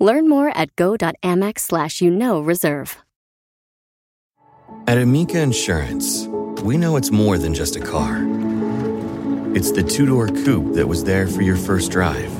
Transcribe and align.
Learn 0.00 0.28
more 0.28 0.48
at 0.56 0.74
go.amex 0.76 1.60
slash 1.60 2.00
you 2.00 2.10
know 2.10 2.40
reserve. 2.40 2.96
At 4.86 4.98
Amica 4.98 5.40
Insurance, 5.40 6.26
we 6.62 6.76
know 6.76 6.96
it's 6.96 7.10
more 7.10 7.38
than 7.38 7.54
just 7.54 7.76
a 7.76 7.80
car. 7.80 8.24
It's 9.54 9.70
the 9.72 9.82
two-door 9.82 10.28
coupe 10.28 10.74
that 10.74 10.88
was 10.88 11.04
there 11.04 11.26
for 11.26 11.42
your 11.42 11.56
first 11.56 11.92
drive. 11.92 12.32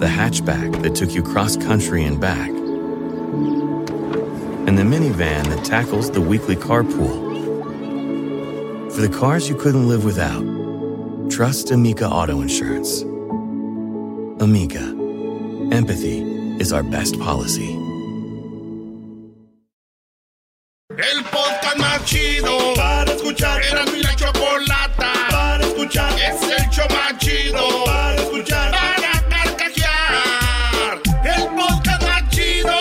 The 0.00 0.06
hatchback 0.06 0.82
that 0.82 0.94
took 0.94 1.12
you 1.12 1.22
cross-country 1.22 2.04
and 2.04 2.20
back. 2.20 2.48
And 4.66 4.76
the 4.78 4.82
minivan 4.82 5.44
that 5.44 5.64
tackles 5.64 6.10
the 6.10 6.20
weekly 6.20 6.56
carpool. 6.56 7.24
For 8.92 9.00
the 9.00 9.08
cars 9.08 9.48
you 9.48 9.54
couldn't 9.56 9.86
live 9.86 10.04
without, 10.04 10.42
trust 11.30 11.70
Amica 11.70 12.08
Auto 12.08 12.40
Insurance. 12.40 13.02
Amica, 14.42 15.05
empathy 15.72 16.22
is 16.60 16.72
our 16.72 16.82
best 16.82 17.18
policy. 17.18 17.72
El 20.90 21.24
podcast 21.24 21.78
más 21.78 22.04
chido 22.04 22.74
para 22.74 23.12
escuchar. 23.12 23.60
Era 23.62 23.84
mi 23.86 24.00
la 24.02 24.14
chocolata 24.16 25.12
para 25.30 25.64
escuchar. 25.64 26.12
Es 26.18 26.42
el 26.42 26.70
show 26.70 26.86
más 26.90 27.18
chido 27.18 27.84
para 27.84 28.14
escuchar. 28.16 28.70
Para 28.70 29.28
carcajear. 29.28 31.02
El 31.24 31.46
podcast 31.54 32.02
más 32.02 32.28
chido. 32.30 32.78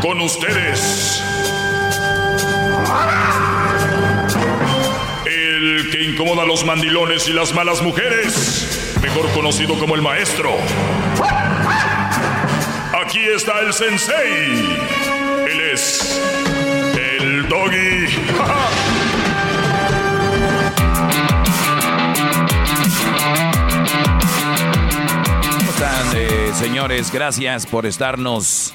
Con 0.00 0.20
ustedes. 0.20 1.11
Incomoda 6.12 6.42
a 6.42 6.46
los 6.46 6.64
mandilones 6.64 7.26
y 7.28 7.32
las 7.32 7.54
malas 7.54 7.80
mujeres. 7.82 8.94
Mejor 9.00 9.30
conocido 9.32 9.78
como 9.78 9.94
el 9.94 10.02
maestro. 10.02 10.50
Aquí 13.04 13.20
está 13.34 13.60
el 13.60 13.72
sensei. 13.72 14.78
Él 15.50 15.60
es 15.72 16.20
el 17.18 17.48
doggy. 17.48 18.06
¿Cómo 25.56 25.70
están, 25.70 26.12
eh, 26.14 26.50
señores? 26.54 27.10
Gracias 27.10 27.66
por 27.66 27.86
estarnos 27.86 28.74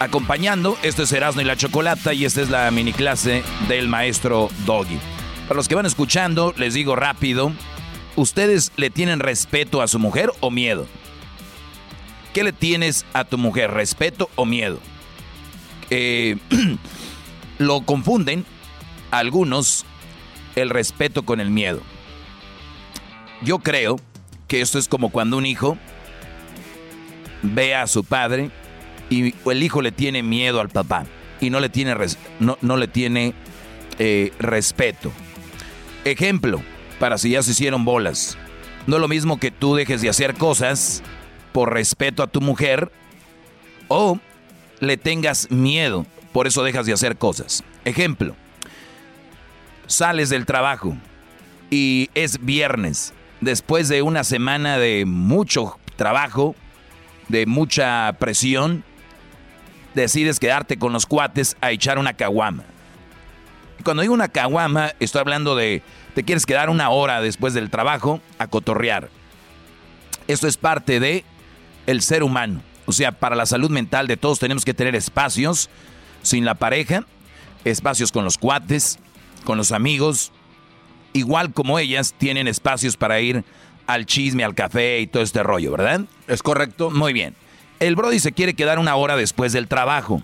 acompañando. 0.00 0.76
Esto 0.82 1.04
es 1.04 1.12
Erasmo 1.12 1.40
y 1.40 1.44
la 1.44 1.56
Chocolata 1.56 2.12
y 2.12 2.24
esta 2.24 2.42
es 2.42 2.50
la 2.50 2.68
mini 2.72 2.92
clase 2.92 3.44
del 3.68 3.88
maestro 3.88 4.50
Doggy. 4.66 4.98
Para 5.48 5.56
los 5.56 5.68
que 5.68 5.74
van 5.74 5.84
escuchando, 5.84 6.54
les 6.56 6.72
digo 6.72 6.96
rápido, 6.96 7.52
¿ustedes 8.16 8.72
le 8.76 8.88
tienen 8.88 9.20
respeto 9.20 9.82
a 9.82 9.88
su 9.88 9.98
mujer 9.98 10.30
o 10.40 10.50
miedo? 10.50 10.86
¿Qué 12.32 12.42
le 12.44 12.52
tienes 12.52 13.04
a 13.12 13.24
tu 13.24 13.36
mujer? 13.36 13.70
¿Respeto 13.70 14.30
o 14.36 14.46
miedo? 14.46 14.80
Eh, 15.90 16.36
lo 17.58 17.82
confunden 17.82 18.46
algunos 19.10 19.84
el 20.56 20.70
respeto 20.70 21.24
con 21.24 21.40
el 21.40 21.50
miedo. 21.50 21.82
Yo 23.42 23.58
creo 23.58 24.00
que 24.48 24.62
esto 24.62 24.78
es 24.78 24.88
como 24.88 25.10
cuando 25.10 25.36
un 25.36 25.44
hijo 25.44 25.76
ve 27.42 27.74
a 27.74 27.86
su 27.86 28.02
padre 28.02 28.50
y 29.10 29.34
el 29.48 29.62
hijo 29.62 29.82
le 29.82 29.92
tiene 29.92 30.22
miedo 30.22 30.60
al 30.60 30.70
papá 30.70 31.04
y 31.38 31.50
no 31.50 31.60
le 31.60 31.68
tiene, 31.68 31.94
no, 32.40 32.56
no 32.62 32.78
le 32.78 32.88
tiene 32.88 33.34
eh, 33.98 34.32
respeto. 34.38 35.12
Ejemplo, 36.04 36.62
para 36.98 37.18
si 37.18 37.30
ya 37.30 37.42
se 37.42 37.52
hicieron 37.52 37.84
bolas. 37.84 38.36
No 38.86 38.96
es 38.96 39.00
lo 39.00 39.08
mismo 39.08 39.38
que 39.40 39.50
tú 39.50 39.74
dejes 39.74 40.02
de 40.02 40.10
hacer 40.10 40.34
cosas 40.34 41.02
por 41.52 41.72
respeto 41.72 42.22
a 42.22 42.26
tu 42.26 42.40
mujer 42.40 42.92
o 43.88 44.18
le 44.80 44.96
tengas 44.96 45.50
miedo, 45.50 46.06
por 46.32 46.46
eso 46.46 46.62
dejas 46.62 46.84
de 46.84 46.92
hacer 46.92 47.16
cosas. 47.16 47.64
Ejemplo, 47.84 48.36
sales 49.86 50.28
del 50.28 50.44
trabajo 50.44 50.96
y 51.70 52.10
es 52.14 52.44
viernes, 52.44 53.14
después 53.40 53.88
de 53.88 54.02
una 54.02 54.24
semana 54.24 54.76
de 54.78 55.04
mucho 55.06 55.78
trabajo, 55.96 56.54
de 57.28 57.46
mucha 57.46 58.14
presión, 58.18 58.84
decides 59.94 60.38
quedarte 60.38 60.78
con 60.78 60.92
los 60.92 61.06
cuates 61.06 61.56
a 61.62 61.70
echar 61.70 61.98
una 61.98 62.12
caguama. 62.12 62.64
Cuando 63.84 64.00
digo 64.00 64.14
una 64.14 64.28
caguama, 64.28 64.92
estoy 64.98 65.20
hablando 65.20 65.54
de 65.54 65.82
te 66.14 66.24
quieres 66.24 66.46
quedar 66.46 66.70
una 66.70 66.88
hora 66.88 67.20
después 67.20 67.52
del 67.52 67.70
trabajo 67.70 68.20
a 68.38 68.46
cotorrear. 68.46 69.10
Esto 70.26 70.48
es 70.48 70.56
parte 70.56 71.00
de 71.00 71.24
el 71.86 72.00
ser 72.00 72.22
humano. 72.22 72.62
O 72.86 72.92
sea, 72.92 73.12
para 73.12 73.36
la 73.36 73.46
salud 73.46 73.70
mental 73.70 74.06
de 74.06 74.16
todos 74.16 74.38
tenemos 74.38 74.64
que 74.64 74.74
tener 74.74 74.94
espacios 74.94 75.68
sin 76.22 76.44
la 76.46 76.54
pareja, 76.54 77.04
espacios 77.64 78.10
con 78.10 78.24
los 78.24 78.38
cuates, 78.38 78.98
con 79.44 79.58
los 79.58 79.70
amigos, 79.70 80.32
igual 81.12 81.52
como 81.52 81.78
ellas 81.78 82.14
tienen 82.16 82.48
espacios 82.48 82.96
para 82.96 83.20
ir 83.20 83.44
al 83.86 84.06
chisme, 84.06 84.44
al 84.44 84.54
café 84.54 85.00
y 85.00 85.06
todo 85.06 85.22
este 85.22 85.42
rollo, 85.42 85.72
¿verdad? 85.72 86.02
Es 86.26 86.42
correcto. 86.42 86.90
Muy 86.90 87.12
bien. 87.12 87.34
El 87.80 87.96
Brody 87.96 88.18
se 88.18 88.32
quiere 88.32 88.54
quedar 88.54 88.78
una 88.78 88.96
hora 88.96 89.16
después 89.16 89.52
del 89.52 89.68
trabajo, 89.68 90.22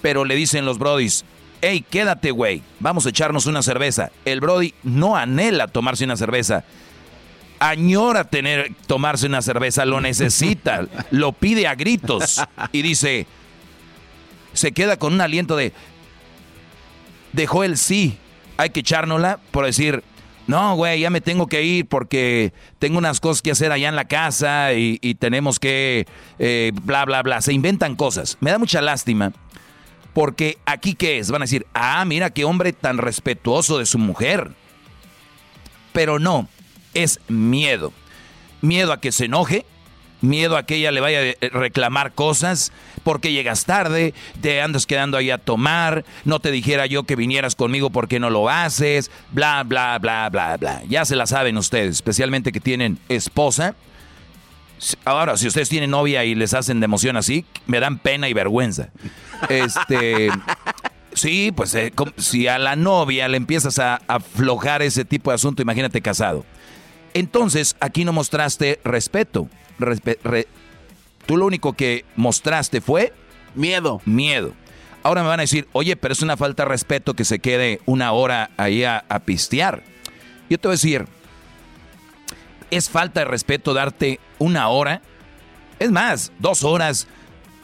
pero 0.00 0.24
le 0.24 0.36
dicen 0.36 0.64
los 0.64 0.78
Brodis, 0.78 1.24
hey, 1.62 1.84
quédate, 1.88 2.32
güey, 2.32 2.62
vamos 2.80 3.06
a 3.06 3.08
echarnos 3.08 3.46
una 3.46 3.62
cerveza. 3.62 4.10
El 4.24 4.40
Brody 4.40 4.74
no 4.82 5.16
anhela 5.16 5.68
tomarse 5.68 6.04
una 6.04 6.16
cerveza, 6.16 6.64
añora 7.60 8.24
tener, 8.24 8.74
tomarse 8.86 9.26
una 9.26 9.40
cerveza, 9.40 9.84
lo 9.86 10.00
necesita, 10.00 10.86
lo 11.10 11.32
pide 11.32 11.66
a 11.68 11.76
gritos 11.76 12.42
y 12.72 12.82
dice, 12.82 13.26
se 14.52 14.72
queda 14.72 14.98
con 14.98 15.14
un 15.14 15.20
aliento 15.20 15.56
de, 15.56 15.72
dejó 17.32 17.64
el 17.64 17.78
sí, 17.78 18.18
hay 18.56 18.70
que 18.70 18.80
echárnosla 18.80 19.38
por 19.52 19.64
decir, 19.64 20.02
no, 20.48 20.74
güey, 20.74 21.00
ya 21.00 21.10
me 21.10 21.20
tengo 21.20 21.46
que 21.46 21.62
ir 21.62 21.86
porque 21.86 22.52
tengo 22.80 22.98
unas 22.98 23.20
cosas 23.20 23.40
que 23.40 23.52
hacer 23.52 23.70
allá 23.70 23.88
en 23.88 23.94
la 23.94 24.06
casa 24.06 24.72
y, 24.72 24.98
y 25.00 25.14
tenemos 25.14 25.60
que, 25.60 26.06
eh, 26.40 26.72
bla, 26.82 27.04
bla, 27.04 27.22
bla. 27.22 27.40
Se 27.40 27.52
inventan 27.52 27.94
cosas. 27.94 28.36
Me 28.40 28.50
da 28.50 28.58
mucha 28.58 28.82
lástima 28.82 29.32
porque 30.12 30.58
aquí 30.66 30.94
qué 30.94 31.18
es, 31.18 31.30
van 31.30 31.42
a 31.42 31.44
decir, 31.44 31.66
ah, 31.74 32.04
mira 32.04 32.30
qué 32.30 32.44
hombre 32.44 32.72
tan 32.72 32.98
respetuoso 32.98 33.78
de 33.78 33.86
su 33.86 33.98
mujer. 33.98 34.50
Pero 35.92 36.18
no, 36.18 36.48
es 36.94 37.20
miedo. 37.28 37.92
Miedo 38.60 38.92
a 38.92 39.00
que 39.00 39.12
se 39.12 39.24
enoje, 39.24 39.66
miedo 40.20 40.56
a 40.56 40.64
que 40.64 40.76
ella 40.76 40.92
le 40.92 41.00
vaya 41.00 41.18
a 41.20 41.46
reclamar 41.48 42.12
cosas, 42.12 42.72
porque 43.02 43.32
llegas 43.32 43.64
tarde, 43.64 44.14
te 44.40 44.60
andas 44.60 44.86
quedando 44.86 45.16
ahí 45.16 45.30
a 45.30 45.38
tomar, 45.38 46.04
no 46.24 46.40
te 46.40 46.50
dijera 46.50 46.86
yo 46.86 47.02
que 47.04 47.16
vinieras 47.16 47.56
conmigo 47.56 47.90
porque 47.90 48.20
no 48.20 48.30
lo 48.30 48.48
haces, 48.48 49.10
bla, 49.32 49.64
bla, 49.64 49.98
bla, 49.98 50.28
bla, 50.30 50.56
bla. 50.56 50.82
Ya 50.88 51.04
se 51.04 51.16
la 51.16 51.26
saben 51.26 51.56
ustedes, 51.56 51.96
especialmente 51.96 52.52
que 52.52 52.60
tienen 52.60 52.98
esposa. 53.08 53.74
Ahora, 55.04 55.36
si 55.36 55.46
ustedes 55.46 55.68
tienen 55.68 55.90
novia 55.90 56.24
y 56.24 56.34
les 56.34 56.54
hacen 56.54 56.80
de 56.80 56.84
emoción 56.86 57.16
así, 57.16 57.44
me 57.66 57.78
dan 57.80 57.98
pena 57.98 58.28
y 58.28 58.32
vergüenza. 58.32 58.88
Este, 59.48 60.28
sí, 61.12 61.52
pues 61.54 61.74
eh, 61.74 61.92
si 62.16 62.48
a 62.48 62.58
la 62.58 62.76
novia 62.76 63.28
le 63.28 63.36
empiezas 63.36 63.78
a 63.78 63.96
aflojar 64.08 64.82
ese 64.82 65.04
tipo 65.04 65.30
de 65.30 65.36
asunto, 65.36 65.62
imagínate 65.62 66.00
casado. 66.02 66.44
Entonces, 67.14 67.76
aquí 67.80 68.04
no 68.04 68.12
mostraste 68.12 68.80
respeto. 68.84 69.48
Respe- 69.78 70.18
re- 70.24 70.48
tú 71.26 71.36
lo 71.36 71.46
único 71.46 71.74
que 71.74 72.04
mostraste 72.16 72.80
fue 72.80 73.12
miedo. 73.54 74.00
Miedo. 74.04 74.52
Ahora 75.04 75.22
me 75.22 75.28
van 75.28 75.40
a 75.40 75.42
decir, 75.42 75.68
oye, 75.72 75.96
pero 75.96 76.12
es 76.12 76.22
una 76.22 76.36
falta 76.36 76.62
de 76.62 76.68
respeto 76.70 77.14
que 77.14 77.24
se 77.24 77.38
quede 77.40 77.80
una 77.86 78.12
hora 78.12 78.50
ahí 78.56 78.84
a, 78.84 79.04
a 79.08 79.18
pistear. 79.20 79.82
Yo 80.48 80.58
te 80.58 80.68
voy 80.68 80.72
a 80.72 80.76
decir, 80.76 81.06
es 82.72 82.88
falta 82.88 83.20
de 83.20 83.26
respeto 83.26 83.74
darte 83.74 84.18
una 84.38 84.68
hora. 84.68 85.02
Es 85.78 85.90
más, 85.90 86.32
dos 86.38 86.64
horas 86.64 87.06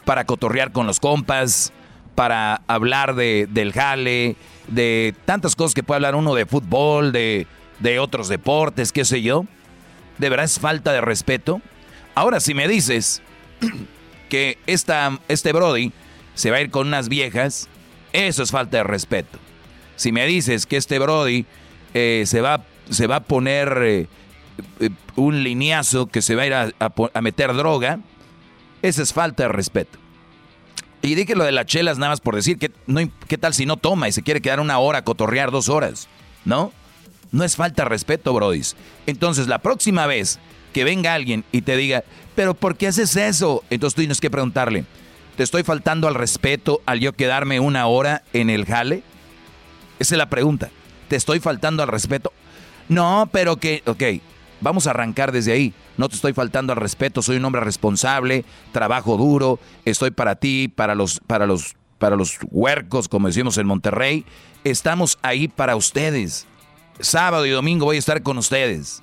para 0.05 0.25
cotorrear 0.25 0.71
con 0.71 0.85
los 0.85 0.99
compas, 0.99 1.73
para 2.13 2.61
hablar 2.67 3.15
de, 3.15 3.47
del 3.49 3.73
jale, 3.73 4.35
de 4.67 5.15
tantas 5.25 5.55
cosas 5.55 5.73
que 5.73 5.81
puede 5.81 5.97
hablar 5.97 6.15
uno 6.15 6.35
de 6.35 6.45
fútbol, 6.45 7.11
de, 7.11 7.47
de 7.79 7.99
otros 7.99 8.27
deportes, 8.29 8.91
qué 8.91 9.03
sé 9.03 9.23
yo. 9.23 9.45
¿De 10.19 10.29
verdad 10.29 10.45
es 10.45 10.59
falta 10.59 10.93
de 10.93 11.01
respeto? 11.01 11.59
Ahora, 12.13 12.39
si 12.39 12.53
me 12.53 12.67
dices 12.67 13.23
que 14.29 14.59
esta, 14.67 15.17
este 15.27 15.53
Brody 15.53 15.91
se 16.35 16.51
va 16.51 16.57
a 16.57 16.61
ir 16.61 16.69
con 16.69 16.87
unas 16.87 17.09
viejas, 17.09 17.67
eso 18.13 18.43
es 18.43 18.51
falta 18.51 18.77
de 18.77 18.83
respeto. 18.83 19.39
Si 19.95 20.11
me 20.11 20.27
dices 20.27 20.67
que 20.67 20.77
este 20.77 20.99
Brody 20.99 21.45
eh, 21.95 22.25
se, 22.27 22.41
va, 22.41 22.63
se 22.91 23.07
va 23.07 23.17
a 23.17 23.23
poner 23.23 23.79
eh, 23.81 24.07
un 25.15 25.43
lineazo, 25.43 26.07
que 26.07 26.21
se 26.21 26.35
va 26.35 26.43
a 26.43 26.47
ir 26.47 26.53
a, 26.53 27.21
meter 27.21 27.53
droga, 27.53 27.99
eso 28.81 29.01
es 29.01 29.13
falta 29.13 29.43
de 29.43 29.49
respeto. 29.49 29.97
Y 31.01 31.15
dije 31.15 31.35
lo 31.35 31.43
de 31.43 31.51
las 31.51 31.65
chelas 31.65 31.97
nada 31.97 32.11
más 32.11 32.21
por 32.21 32.35
decir, 32.35 32.57
que 32.57 32.71
no, 32.87 32.99
¿qué 33.27 33.37
tal 33.37 33.53
si 33.53 33.65
no 33.65 33.77
toma 33.77 34.09
y 34.09 34.11
se 34.11 34.23
quiere 34.23 34.41
quedar 34.41 34.59
una 34.59 34.79
hora, 34.79 35.03
cotorrear 35.03 35.51
dos 35.51 35.69
horas? 35.69 36.09
¿No? 36.45 36.73
No 37.31 37.43
es 37.43 37.55
falta 37.55 37.83
de 37.83 37.89
respeto, 37.89 38.33
Brody. 38.33 38.61
Entonces, 39.05 39.47
la 39.47 39.59
próxima 39.59 40.07
vez 40.07 40.39
que 40.73 40.83
venga 40.83 41.13
alguien 41.13 41.45
y 41.51 41.61
te 41.61 41.77
diga, 41.77 42.03
pero 42.35 42.53
¿por 42.53 42.75
qué 42.75 42.87
haces 42.87 43.15
eso? 43.15 43.63
Entonces 43.69 43.95
tú 43.95 44.01
tienes 44.01 44.21
que 44.21 44.29
preguntarle, 44.29 44.85
¿te 45.37 45.43
estoy 45.43 45.63
faltando 45.63 46.07
al 46.07 46.15
respeto 46.15 46.81
al 46.85 46.99
yo 46.99 47.13
quedarme 47.13 47.59
una 47.59 47.87
hora 47.87 48.23
en 48.33 48.49
el 48.49 48.65
jale? 48.65 49.03
Esa 49.99 50.15
es 50.15 50.17
la 50.17 50.29
pregunta. 50.29 50.69
¿Te 51.07 51.15
estoy 51.15 51.39
faltando 51.39 51.83
al 51.83 51.89
respeto? 51.89 52.31
No, 52.87 53.29
pero 53.31 53.57
que, 53.57 53.83
ok, 53.85 54.03
vamos 54.61 54.87
a 54.87 54.91
arrancar 54.91 55.31
desde 55.31 55.51
ahí. 55.51 55.73
No 55.97 56.09
te 56.09 56.15
estoy 56.15 56.33
faltando 56.33 56.73
al 56.73 56.79
respeto, 56.79 57.21
soy 57.21 57.37
un 57.37 57.45
hombre 57.45 57.61
responsable, 57.61 58.45
trabajo 58.71 59.17
duro, 59.17 59.59
estoy 59.85 60.11
para 60.11 60.35
ti, 60.35 60.67
para 60.67 60.95
los, 60.95 61.19
para 61.27 61.45
los, 61.45 61.75
para 61.97 62.15
los 62.15 62.37
huercos, 62.51 63.07
como 63.07 63.27
decimos 63.27 63.57
en 63.57 63.67
Monterrey. 63.67 64.25
Estamos 64.63 65.17
ahí 65.21 65.47
para 65.47 65.75
ustedes. 65.75 66.45
Sábado 66.99 67.45
y 67.45 67.51
domingo 67.51 67.85
voy 67.85 67.95
a 67.95 67.99
estar 67.99 68.21
con 68.23 68.37
ustedes. 68.37 69.01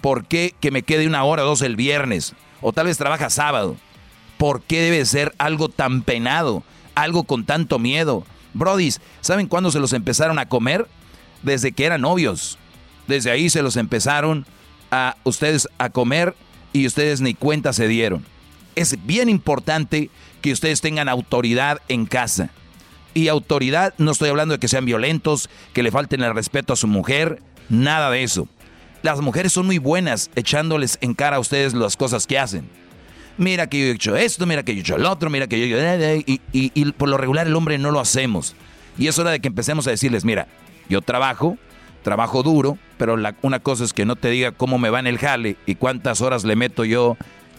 ¿Por 0.00 0.26
qué 0.26 0.54
que 0.60 0.70
me 0.70 0.82
quede 0.82 1.06
una 1.06 1.24
hora 1.24 1.42
o 1.42 1.46
dos 1.46 1.62
el 1.62 1.76
viernes? 1.76 2.34
O 2.60 2.72
tal 2.72 2.86
vez 2.86 2.98
trabaja 2.98 3.30
sábado. 3.30 3.76
¿Por 4.38 4.62
qué 4.62 4.80
debe 4.80 5.04
ser 5.06 5.34
algo 5.38 5.68
tan 5.68 6.02
penado? 6.02 6.62
Algo 6.94 7.24
con 7.24 7.44
tanto 7.44 7.78
miedo. 7.78 8.24
Brodis, 8.54 9.00
¿saben 9.20 9.48
cuándo 9.48 9.70
se 9.70 9.80
los 9.80 9.92
empezaron 9.92 10.38
a 10.38 10.48
comer? 10.48 10.86
Desde 11.42 11.72
que 11.72 11.84
eran 11.84 12.02
novios. 12.02 12.58
Desde 13.06 13.30
ahí 13.30 13.50
se 13.50 13.62
los 13.62 13.76
empezaron 13.76 14.46
a 14.90 15.16
ustedes 15.24 15.68
a 15.78 15.90
comer 15.90 16.34
y 16.72 16.86
ustedes 16.86 17.20
ni 17.20 17.34
cuenta 17.34 17.72
se 17.72 17.88
dieron. 17.88 18.24
Es 18.74 19.06
bien 19.06 19.28
importante 19.28 20.10
que 20.42 20.52
ustedes 20.52 20.80
tengan 20.80 21.08
autoridad 21.08 21.80
en 21.88 22.06
casa. 22.06 22.50
Y 23.14 23.28
autoridad, 23.28 23.94
no 23.96 24.10
estoy 24.10 24.28
hablando 24.28 24.54
de 24.54 24.60
que 24.60 24.68
sean 24.68 24.84
violentos, 24.84 25.48
que 25.72 25.82
le 25.82 25.90
falten 25.90 26.22
el 26.22 26.34
respeto 26.34 26.74
a 26.74 26.76
su 26.76 26.86
mujer, 26.86 27.40
nada 27.70 28.10
de 28.10 28.22
eso. 28.22 28.46
Las 29.02 29.20
mujeres 29.20 29.52
son 29.52 29.66
muy 29.66 29.78
buenas 29.78 30.30
echándoles 30.36 30.98
en 31.00 31.14
cara 31.14 31.36
a 31.36 31.40
ustedes 31.40 31.72
las 31.72 31.96
cosas 31.96 32.26
que 32.26 32.38
hacen. 32.38 32.68
Mira 33.38 33.68
que 33.68 33.78
yo 33.78 33.86
he 33.86 33.90
hecho 33.92 34.16
esto, 34.16 34.46
mira 34.46 34.62
que 34.62 34.74
yo 34.74 34.78
he 34.78 34.82
hecho 34.82 34.96
el 34.96 35.06
otro, 35.06 35.30
mira 35.30 35.46
que 35.46 35.68
yo... 35.68 35.78
Y, 35.78 36.40
y, 36.52 36.72
y 36.74 36.92
por 36.92 37.08
lo 37.08 37.16
regular 37.16 37.46
el 37.46 37.56
hombre 37.56 37.78
no 37.78 37.90
lo 37.90 38.00
hacemos. 38.00 38.54
Y 38.98 39.08
es 39.08 39.18
hora 39.18 39.30
de 39.30 39.40
que 39.40 39.48
empecemos 39.48 39.86
a 39.86 39.90
decirles, 39.90 40.24
mira, 40.24 40.46
yo 40.88 41.02
trabajo, 41.02 41.58
trabajo 42.06 42.44
duro, 42.44 42.78
pero 42.98 43.16
una 43.42 43.58
cosa 43.58 43.82
es 43.82 43.92
que 43.92 44.04
no 44.04 44.14
te 44.14 44.30
diga 44.30 44.52
cómo 44.52 44.78
me 44.78 44.90
va 44.90 45.00
en 45.00 45.08
el 45.08 45.18
jale 45.18 45.56
y 45.66 45.74
cuántas 45.74 46.20
horas 46.20 46.44
le 46.44 46.54
meto 46.54 46.84
yo 46.84 47.16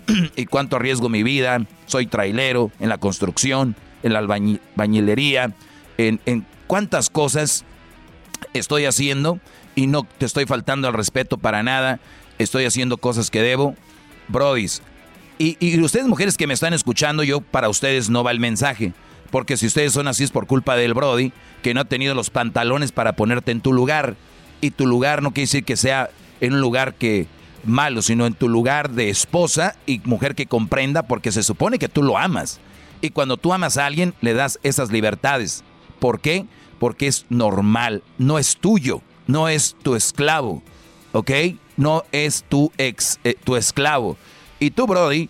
y 0.38 0.46
cuánto 0.46 0.78
arriesgo 0.78 1.10
mi 1.10 1.22
vida. 1.22 1.66
Soy 1.86 2.08
trailero 2.08 2.72
en 2.80 2.88
la 2.88 2.98
construcción, 2.98 3.76
en 4.04 4.14
la 4.14 4.20
albañilería, 4.20 5.54
en, 5.98 6.22
en 6.26 6.46
cuántas 6.66 7.10
cosas 7.10 7.66
estoy 8.54 8.86
haciendo 8.86 9.42
y 9.76 9.88
no 9.88 10.08
te 10.18 10.26
estoy 10.26 10.46
faltando 10.46 10.88
al 10.88 10.94
respeto 10.94 11.38
para 11.38 11.62
nada. 11.62 12.00
Estoy 12.40 12.64
haciendo 12.64 12.96
cosas 12.96 13.30
que 13.30 13.42
debo. 13.42 13.76
Brodis. 14.30 14.82
Y, 15.40 15.58
y 15.60 15.78
ustedes 15.82 16.08
mujeres 16.08 16.38
que 16.38 16.48
me 16.48 16.54
están 16.54 16.72
escuchando, 16.72 17.22
yo 17.24 17.42
para 17.42 17.68
ustedes 17.68 18.10
no 18.10 18.24
va 18.24 18.32
el 18.32 18.40
mensaje. 18.40 18.94
Porque 19.30 19.58
si 19.58 19.68
ustedes 19.68 19.92
son 19.92 20.08
así 20.08 20.24
es 20.24 20.32
por 20.32 20.48
culpa 20.48 20.78
del 20.78 20.94
Brody, 20.94 21.34
que 21.62 21.74
no 21.74 21.82
ha 21.82 21.86
tenido 21.86 22.16
los 22.16 22.30
pantalones 22.30 22.94
para 22.94 23.18
ponerte 23.18 23.52
en 23.52 23.60
tu 23.60 23.74
lugar. 23.74 24.16
Y 24.62 24.72
tu 24.72 24.86
lugar 24.88 25.22
no 25.22 25.32
quiere 25.32 25.48
decir 25.48 25.64
que 25.64 25.78
sea 25.78 26.10
en 26.42 26.54
un 26.54 26.62
lugar 26.62 26.96
que 26.96 27.28
malo, 27.64 28.02
sino 28.02 28.26
en 28.26 28.34
tu 28.34 28.50
lugar 28.50 28.92
de 28.92 29.10
esposa 29.10 29.76
y 29.86 30.00
mujer 30.06 30.36
que 30.36 30.46
comprenda, 30.46 31.04
porque 31.04 31.32
se 31.32 31.44
supone 31.44 31.80
que 31.80 31.90
tú 31.90 32.04
lo 32.04 32.18
amas. 32.18 32.60
Y 33.02 33.10
cuando 33.12 33.38
tú 33.38 33.54
amas 33.54 33.78
a 33.78 33.86
alguien, 33.86 34.14
le 34.22 34.34
das 34.34 34.60
esas 34.64 34.92
libertades. 34.92 35.64
¿Por 36.00 36.20
qué? 36.20 36.46
Porque 36.80 37.08
es 37.08 37.26
normal, 37.30 38.04
no 38.18 38.40
es 38.40 38.58
tuyo 38.58 39.02
no 39.28 39.50
es 39.50 39.76
tu 39.84 39.96
esclavo, 39.96 40.64
¿ok? 41.12 41.32
No 41.76 42.04
es 42.12 42.44
tu, 42.48 42.72
ex, 42.78 43.20
eh, 43.24 43.36
tu 43.44 43.56
esclavo. 43.56 44.18
Y 44.60 44.72
tú, 44.72 44.88
Brody, 44.88 45.30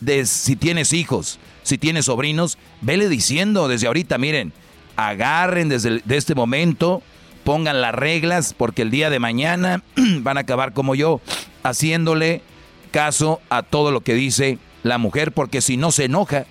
de, 0.00 0.26
si 0.26 0.54
tienes 0.54 0.92
hijos, 0.92 1.40
si 1.62 1.78
tienes 1.78 2.04
sobrinos, 2.04 2.58
vele 2.82 3.08
diciendo 3.08 3.66
desde 3.66 3.88
ahorita, 3.88 4.18
miren, 4.18 4.52
agarren 4.94 5.68
desde 5.68 6.02
este 6.08 6.34
momento, 6.34 7.02
pongan 7.46 7.80
las 7.80 7.94
reglas, 7.94 8.54
porque 8.54 8.82
el 8.82 8.90
día 8.90 9.08
de 9.08 9.20
mañana 9.20 9.84
van 10.20 10.36
a 10.36 10.40
acabar 10.40 10.72
como 10.72 10.96
yo, 10.96 11.20
haciéndole 11.62 12.42
caso 12.90 13.40
a 13.50 13.62
todo 13.62 13.92
lo 13.92 14.00
que 14.00 14.14
dice 14.14 14.58
la 14.82 14.98
mujer, 14.98 15.30
porque 15.30 15.60
si 15.60 15.76
no 15.76 15.92
se 15.92 16.06
enoja 16.06 16.44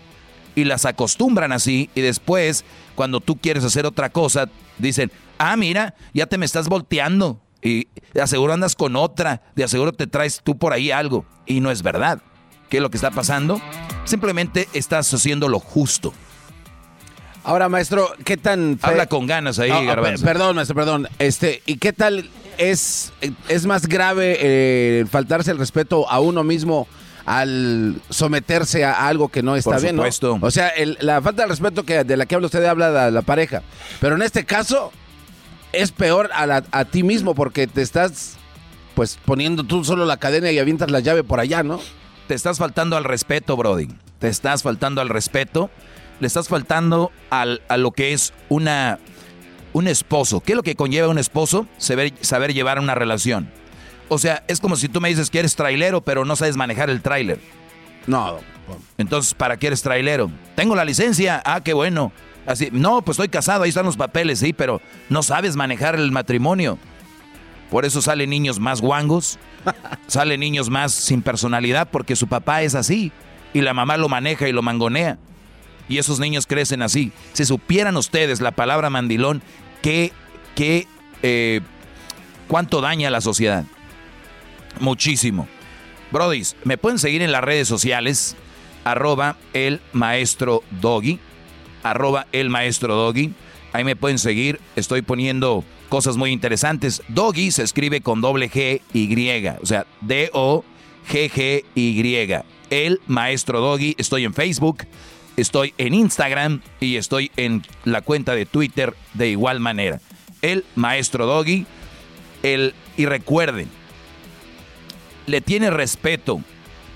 y 0.55 0.63
las 0.63 0.85
acostumbran 0.85 1.51
así, 1.51 1.89
y 1.95 2.01
después, 2.01 2.63
cuando 2.95 3.19
tú 3.19 3.35
quieres 3.35 3.65
hacer 3.65 3.85
otra 3.85 4.09
cosa, 4.09 4.47
dicen, 4.77 5.11
ah, 5.37 5.57
mira, 5.57 5.95
ya 6.13 6.27
te 6.27 6.37
me 6.37 6.45
estás 6.45 6.69
volteando. 6.69 7.41
Y 7.61 7.89
de 8.13 8.21
aseguro 8.21 8.53
andas 8.53 8.73
con 8.73 8.95
otra, 8.95 9.41
de 9.53 9.65
aseguro 9.65 9.91
te 9.91 10.07
traes 10.07 10.39
tú 10.45 10.57
por 10.57 10.71
ahí 10.71 10.91
algo. 10.91 11.25
Y 11.45 11.59
no 11.59 11.71
es 11.71 11.81
verdad. 11.81 12.21
¿Qué 12.69 12.77
es 12.77 12.83
lo 12.83 12.89
que 12.89 12.97
está 12.97 13.11
pasando? 13.11 13.59
Simplemente 14.05 14.69
estás 14.71 15.13
haciendo 15.13 15.49
lo 15.49 15.59
justo. 15.59 16.13
Ahora, 17.45 17.69
maestro, 17.69 18.11
¿qué 18.23 18.37
tan... 18.37 18.79
Habla 18.81 19.05
con 19.05 19.27
ganas 19.27 19.59
ahí, 19.59 19.71
Perdón, 20.23 20.55
maestro, 20.55 20.75
perdón. 20.75 21.07
Este, 21.19 21.61
¿Y 21.67 21.77
qué 21.77 21.93
tal 21.93 22.29
es, 22.57 23.13
es 23.47 23.65
más 23.67 23.87
grave 23.87 24.37
eh, 24.39 25.05
faltarse 25.09 25.51
el 25.51 25.59
respeto 25.59 26.09
a 26.09 26.19
uno 26.19 26.43
mismo 26.43 26.87
al 27.25 28.01
someterse 28.09 28.83
a 28.83 29.07
algo 29.07 29.29
que 29.29 29.43
no 29.43 29.55
está 29.55 29.71
Por 29.71 29.81
bien, 29.81 29.95
supuesto. 29.95 30.39
O 30.41 30.51
sea, 30.51 30.71
la 30.99 31.21
falta 31.21 31.43
de 31.43 31.49
respeto 31.49 31.83
que, 31.83 32.03
de 32.03 32.17
la 32.17 32.25
que 32.25 32.35
habla 32.35 32.47
usted 32.47 32.63
habla 32.65 33.05
de 33.05 33.11
la 33.11 33.21
pareja. 33.21 33.61
Pero 33.99 34.15
en 34.15 34.21
este 34.21 34.45
caso, 34.45 34.91
es 35.71 35.91
peor 35.91 36.29
a, 36.33 36.85
ti 36.85 37.03
mismo 37.03 37.35
porque 37.35 37.67
te 37.67 37.81
estás 37.81 38.37
pues 38.95 39.19
poniendo 39.23 39.63
tú 39.63 39.83
solo 39.83 40.05
la 40.05 40.17
cadena 40.17 40.51
y 40.51 40.59
avientas 40.59 40.89
la 40.89 40.99
llave 40.99 41.23
por 41.23 41.39
allá, 41.39 41.63
¿no? 41.63 41.79
Te 42.27 42.33
estás 42.33 42.57
faltando 42.57 42.95
al 42.95 43.03
respeto, 43.03 43.57
Brody. 43.57 43.87
Te 44.19 44.29
estás 44.29 44.63
faltando 44.63 45.01
al 45.01 45.09
respeto. 45.09 45.69
Le 46.19 46.27
estás 46.27 46.47
faltando 46.47 47.11
al, 47.29 47.61
a 47.67 47.77
lo 47.77 47.91
que 47.91 48.13
es 48.13 48.33
una, 48.49 48.99
un 49.73 49.87
esposo. 49.87 50.39
¿Qué 50.39 50.53
es 50.53 50.55
lo 50.55 50.63
que 50.63 50.75
conlleva 50.75 51.07
un 51.09 51.17
esposo? 51.17 51.67
Saber, 51.77 52.13
saber 52.21 52.53
llevar 52.53 52.79
una 52.79 52.95
relación. 52.95 53.49
O 54.07 54.17
sea, 54.17 54.43
es 54.47 54.59
como 54.59 54.75
si 54.75 54.87
tú 54.87 55.01
me 55.01 55.09
dices 55.09 55.29
que 55.29 55.39
eres 55.39 55.55
trailero, 55.55 56.01
pero 56.01 56.25
no 56.25 56.35
sabes 56.35 56.57
manejar 56.57 56.89
el 56.89 57.01
trailer. 57.01 57.39
No. 58.07 58.39
Entonces, 58.97 59.33
¿para 59.33 59.57
qué 59.57 59.67
eres 59.67 59.81
trailero? 59.81 60.31
Tengo 60.55 60.75
la 60.75 60.85
licencia. 60.85 61.41
Ah, 61.45 61.61
qué 61.61 61.73
bueno. 61.73 62.11
Así, 62.45 62.69
no, 62.71 63.01
pues 63.01 63.15
estoy 63.15 63.29
casado, 63.29 63.63
ahí 63.63 63.69
están 63.69 63.85
los 63.85 63.97
papeles, 63.97 64.39
sí, 64.39 64.53
pero 64.53 64.79
no 65.09 65.23
sabes 65.23 65.55
manejar 65.55 65.95
el 65.95 66.11
matrimonio. 66.11 66.77
Por 67.71 67.85
eso 67.85 68.01
salen 68.01 68.29
niños 68.29 68.59
más 68.59 68.81
guangos, 68.81 69.39
salen 70.07 70.39
niños 70.39 70.69
más 70.69 70.93
sin 70.93 71.23
personalidad, 71.23 71.89
porque 71.89 72.15
su 72.15 72.27
papá 72.27 72.61
es 72.61 72.75
así 72.75 73.11
y 73.53 73.61
la 73.61 73.73
mamá 73.73 73.97
lo 73.97 74.09
maneja 74.09 74.47
y 74.47 74.51
lo 74.51 74.61
mangonea. 74.61 75.17
Y 75.87 75.97
esos 75.97 76.19
niños 76.19 76.47
crecen 76.47 76.81
así. 76.81 77.11
Si 77.33 77.45
supieran 77.45 77.97
ustedes 77.97 78.41
la 78.41 78.51
palabra 78.51 78.89
mandilón, 78.89 79.41
¿qué, 79.81 80.11
qué, 80.55 80.87
eh, 81.21 81.61
cuánto 82.47 82.81
daña 82.81 83.09
a 83.09 83.11
la 83.11 83.21
sociedad? 83.21 83.65
Muchísimo. 84.79 85.47
Brodis, 86.11 86.55
me 86.63 86.77
pueden 86.77 86.99
seguir 86.99 87.21
en 87.21 87.31
las 87.31 87.43
redes 87.43 87.67
sociales, 87.67 88.35
arroba 88.83 89.37
el 89.53 89.81
maestro 89.93 90.63
Doggy 90.81 91.19
arroba 91.85 92.27
el 92.31 92.49
maestro 92.49 92.95
Doggy. 92.95 93.33
Ahí 93.71 93.83
me 93.83 93.95
pueden 93.95 94.17
seguir, 94.17 94.59
estoy 94.75 95.01
poniendo 95.03 95.63
cosas 95.89 96.17
muy 96.17 96.31
interesantes. 96.31 97.03
Doggy 97.09 97.51
se 97.51 97.61
escribe 97.63 98.01
con 98.01 98.21
doble 98.21 98.49
G 98.49 98.81
Y, 98.93 99.47
o 99.61 99.65
sea, 99.65 99.85
D-O-G-G-Y. 100.01 100.63
El 102.71 102.99
maestro 103.05 103.61
Doggy, 103.61 103.95
estoy 103.97 104.25
en 104.25 104.33
Facebook, 104.33 104.79
estoy 105.37 105.73
en 105.77 105.93
Instagram 105.93 106.61
y 106.79 106.97
estoy 106.97 107.31
en 107.37 107.63
la 107.83 108.01
cuenta 108.01 108.35
de 108.35 108.45
Twitter 108.45 108.95
de 109.13 109.29
igual 109.29 109.59
manera. 109.59 109.99
El 110.41 110.65
maestro 110.75 111.25
Doggy, 111.25 111.65
el, 112.43 112.73
y 112.97 113.05
recuerden, 113.05 113.69
le 115.27 115.41
tienes 115.41 115.73
respeto 115.73 116.41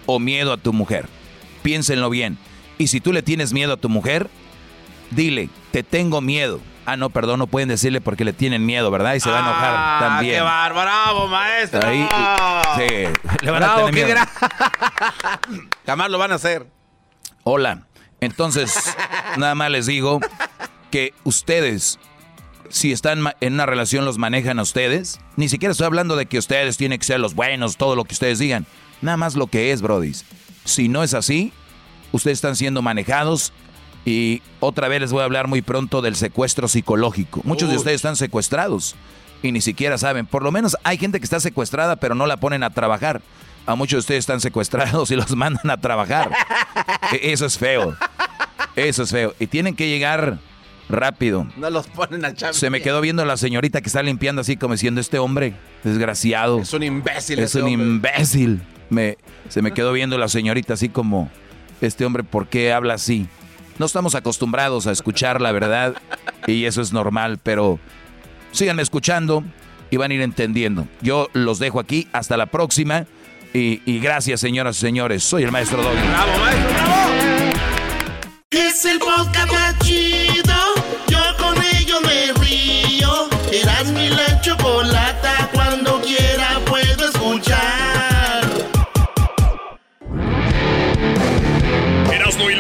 o 0.05 0.19
miedo 0.19 0.53
a 0.53 0.57
tu 0.57 0.73
mujer. 0.73 1.07
Piénsenlo 1.63 2.09
bien. 2.09 2.37
Y 2.77 2.87
si 2.87 3.01
tú 3.01 3.11
le 3.11 3.23
tienes 3.23 3.53
miedo 3.53 3.73
a 3.73 3.77
tu 3.77 3.89
mujer, 3.89 4.29
Dile, 5.11 5.49
te 5.71 5.83
tengo 5.83 6.21
miedo. 6.21 6.59
Ah, 6.85 6.95
no, 6.97 7.09
perdón, 7.09 7.39
no 7.39 7.47
pueden 7.47 7.69
decirle 7.69 8.01
porque 8.01 8.25
le 8.25 8.33
tienen 8.33 8.65
miedo, 8.65 8.89
¿verdad? 8.89 9.13
Y 9.13 9.19
se 9.19 9.29
va 9.29 9.37
a 9.37 9.41
enojar 9.41 9.73
ah, 9.75 9.97
también. 9.99 10.35
¡Qué 10.35 10.41
bárbaro, 10.41 11.27
maestro! 11.27 11.81
Ahí, 11.85 12.07
sí, 12.77 13.05
le 13.41 13.51
van 13.51 13.63
a 13.63 13.75
tener 13.75 13.93
miedo. 13.93 14.07
Jamás 15.85 16.09
lo 16.09 16.17
van 16.17 16.31
a 16.31 16.35
hacer. 16.35 16.67
Hola. 17.43 17.83
Entonces, 18.21 18.73
nada 19.37 19.55
más 19.55 19.71
les 19.71 19.85
digo 19.85 20.19
que 20.91 21.13
ustedes, 21.23 21.99
si 22.69 22.91
están 22.91 23.23
en 23.39 23.53
una 23.53 23.65
relación, 23.65 24.05
los 24.05 24.17
manejan 24.17 24.59
a 24.59 24.63
ustedes. 24.63 25.19
Ni 25.35 25.49
siquiera 25.49 25.71
estoy 25.71 25.85
hablando 25.85 26.15
de 26.15 26.25
que 26.25 26.37
ustedes 26.37 26.77
tienen 26.77 26.99
que 26.99 27.05
ser 27.05 27.19
los 27.19 27.35
buenos, 27.35 27.77
todo 27.77 27.95
lo 27.95 28.03
que 28.03 28.13
ustedes 28.13 28.39
digan. 28.39 28.65
Nada 29.01 29.17
más 29.17 29.35
lo 29.35 29.47
que 29.47 29.71
es, 29.71 29.81
Brody. 29.81 30.13
Si 30.65 30.87
no 30.87 31.03
es 31.03 31.13
así, 31.13 31.53
ustedes 32.11 32.37
están 32.37 32.55
siendo 32.55 32.81
manejados 32.81 33.53
y 34.05 34.41
otra 34.59 34.87
vez 34.87 35.01
les 35.01 35.11
voy 35.11 35.21
a 35.21 35.25
hablar 35.25 35.47
muy 35.47 35.61
pronto 35.61 36.01
del 36.01 36.15
secuestro 36.15 36.67
psicológico. 36.67 37.41
Muchos 37.43 37.69
de 37.69 37.77
ustedes 37.77 37.97
están 37.97 38.15
secuestrados 38.15 38.95
y 39.41 39.51
ni 39.51 39.61
siquiera 39.61 39.97
saben. 39.97 40.25
Por 40.25 40.43
lo 40.43 40.51
menos 40.51 40.77
hay 40.83 40.97
gente 40.97 41.19
que 41.19 41.23
está 41.23 41.39
secuestrada 41.39 41.95
pero 41.95 42.15
no 42.15 42.25
la 42.25 42.37
ponen 42.37 42.63
a 42.63 42.71
trabajar. 42.71 43.21
A 43.65 43.75
muchos 43.75 43.97
de 43.97 43.99
ustedes 43.99 44.19
están 44.19 44.41
secuestrados 44.41 45.11
y 45.11 45.15
los 45.15 45.31
mandan 45.35 45.69
a 45.69 45.77
trabajar. 45.77 46.31
E, 47.11 47.31
eso 47.31 47.45
es 47.45 47.57
feo. 47.57 47.95
Eso 48.75 49.03
es 49.03 49.11
feo. 49.11 49.35
Y 49.39 49.47
tienen 49.47 49.75
que 49.75 49.87
llegar 49.87 50.39
rápido. 50.89 51.47
No 51.55 51.69
los 51.69 51.87
ponen 51.87 52.25
a 52.25 52.33
Se 52.35 52.69
me 52.69 52.81
quedó 52.81 52.99
viendo 53.01 53.23
la 53.25 53.37
señorita 53.37 53.81
que 53.81 53.87
está 53.87 54.01
limpiando 54.03 54.41
así 54.41 54.57
como 54.57 54.73
diciendo, 54.73 54.99
este 54.99 55.19
hombre, 55.19 55.53
desgraciado. 55.83 56.59
Es 56.59 56.73
un 56.73 56.83
imbécil. 56.83 57.39
Es 57.39 57.55
un 57.55 57.67
imbécil. 57.67 58.61
Me, 58.89 59.17
se 59.49 59.61
me 59.61 59.71
quedó 59.71 59.93
viendo 59.93 60.17
la 60.17 60.27
señorita 60.27 60.73
así 60.73 60.89
como, 60.89 61.29
este 61.79 62.05
hombre, 62.05 62.23
¿por 62.23 62.47
qué 62.47 62.73
habla 62.73 62.95
así? 62.95 63.27
No 63.77 63.85
estamos 63.85 64.15
acostumbrados 64.15 64.87
a 64.87 64.91
escuchar 64.91 65.39
la 65.39 65.51
verdad 65.51 65.95
y 66.47 66.65
eso 66.65 66.81
es 66.81 66.91
normal, 66.91 67.39
pero 67.41 67.79
sigan 68.51 68.79
escuchando 68.79 69.43
y 69.91 69.97
van 69.97 70.11
a 70.11 70.15
ir 70.15 70.21
entendiendo. 70.21 70.87
Yo 71.01 71.29
los 71.33 71.59
dejo 71.59 71.79
aquí, 71.79 72.07
hasta 72.11 72.35
la 72.35 72.47
próxima 72.47 73.05
y, 73.53 73.99
gracias 73.99 74.41
señoras 74.41 74.77
y 74.77 74.79
señores, 74.81 75.23
soy 75.23 75.43
el 75.43 75.51
maestro 75.51 75.81
Doggy. 75.81 76.07
¡Bravo, 76.07 76.37
maestro, 76.39 76.69
bravo! 76.73 77.09
Es 78.51 78.85
el 78.85 78.99
podcast 78.99 79.49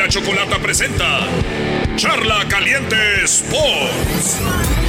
Chocolata 0.09 0.57
presenta 0.57 1.19
Charla 1.95 2.43
Caliente 2.47 3.23
Sports. 3.25 4.39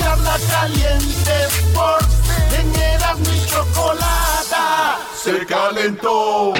Charla 0.00 0.36
Caliente 0.50 1.30
Sports. 1.46 2.16
En 2.58 3.20
mi 3.22 3.46
Chocolata 3.46 4.98
se 5.14 5.44
calentó. 5.44 6.54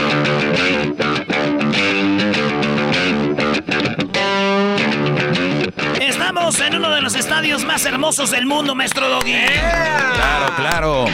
Estamos 5.98 6.60
en 6.60 6.74
uno 6.74 6.90
de 6.90 7.00
los 7.00 7.14
estadios 7.14 7.64
más 7.64 7.86
hermosos 7.86 8.30
del 8.30 8.44
mundo, 8.44 8.74
maestro 8.74 9.08
Doggy. 9.08 9.46
Claro, 10.14 10.54
claro. 10.56 11.04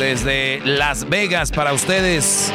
Desde 0.00 0.60
Las 0.64 1.08
Vegas 1.08 1.52
para 1.52 1.72
ustedes 1.72 2.52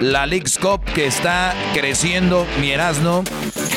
la 0.00 0.26
League's 0.26 0.58
Cup 0.58 0.82
que 0.94 1.06
está 1.06 1.54
creciendo, 1.74 2.46
mi 2.60 2.70
Erasmo, 2.70 3.24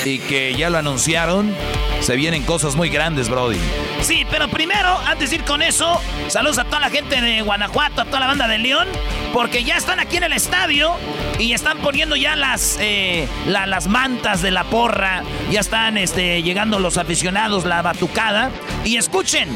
y 0.05 0.19
que 0.19 0.55
ya 0.55 0.69
lo 0.69 0.77
anunciaron. 0.77 1.53
Se 2.01 2.15
vienen 2.15 2.43
cosas 2.43 2.75
muy 2.75 2.89
grandes, 2.89 3.27
Brody. 3.27 3.59
Sí, 4.01 4.25
pero 4.31 4.47
primero, 4.47 4.97
antes 5.05 5.31
de 5.31 5.38
ir 5.38 5.43
con 5.43 5.61
eso, 5.61 5.99
saludos 6.29 6.57
a 6.57 6.63
toda 6.63 6.79
la 6.79 6.89
gente 6.89 7.19
de 7.19 7.41
Guanajuato, 7.41 8.01
a 8.01 8.05
toda 8.05 8.21
la 8.21 8.27
banda 8.27 8.47
de 8.47 8.57
León, 8.57 8.88
porque 9.33 9.65
ya 9.65 9.75
están 9.75 9.99
aquí 9.99 10.15
en 10.17 10.23
el 10.23 10.33
estadio 10.33 10.93
y 11.38 11.51
están 11.51 11.79
poniendo 11.79 12.15
ya 12.15 12.38
las, 12.38 12.77
eh, 12.79 13.27
las 13.47 13.88
mantas 13.88 14.41
de 14.41 14.51
la 14.51 14.63
porra, 14.63 15.23
ya 15.51 15.59
están 15.59 15.97
este, 15.97 16.41
llegando 16.41 16.79
los 16.79 16.97
aficionados, 16.97 17.65
la 17.65 17.81
batucada. 17.81 18.49
Y 18.85 18.95
escuchen, 18.95 19.49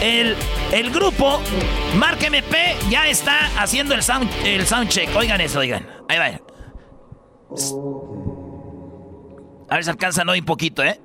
el, 0.00 0.36
el 0.72 0.90
grupo 0.90 1.40
Mark 1.96 2.22
MP 2.22 2.76
ya 2.90 3.08
está 3.08 3.46
haciendo 3.60 3.94
el 3.94 4.02
sound, 4.02 4.30
el 4.44 4.66
sound 4.66 4.88
check. 4.88 5.14
Oigan 5.16 5.40
eso, 5.40 5.60
oigan. 5.60 5.86
Ahí 6.08 6.18
va. 6.18 6.26
A 9.68 9.74
ver 9.74 9.84
si 9.84 9.90
alcanzan 9.90 10.28
hoy 10.28 10.40
un 10.40 10.44
poquito, 10.44 10.82
¿eh? 10.82 11.00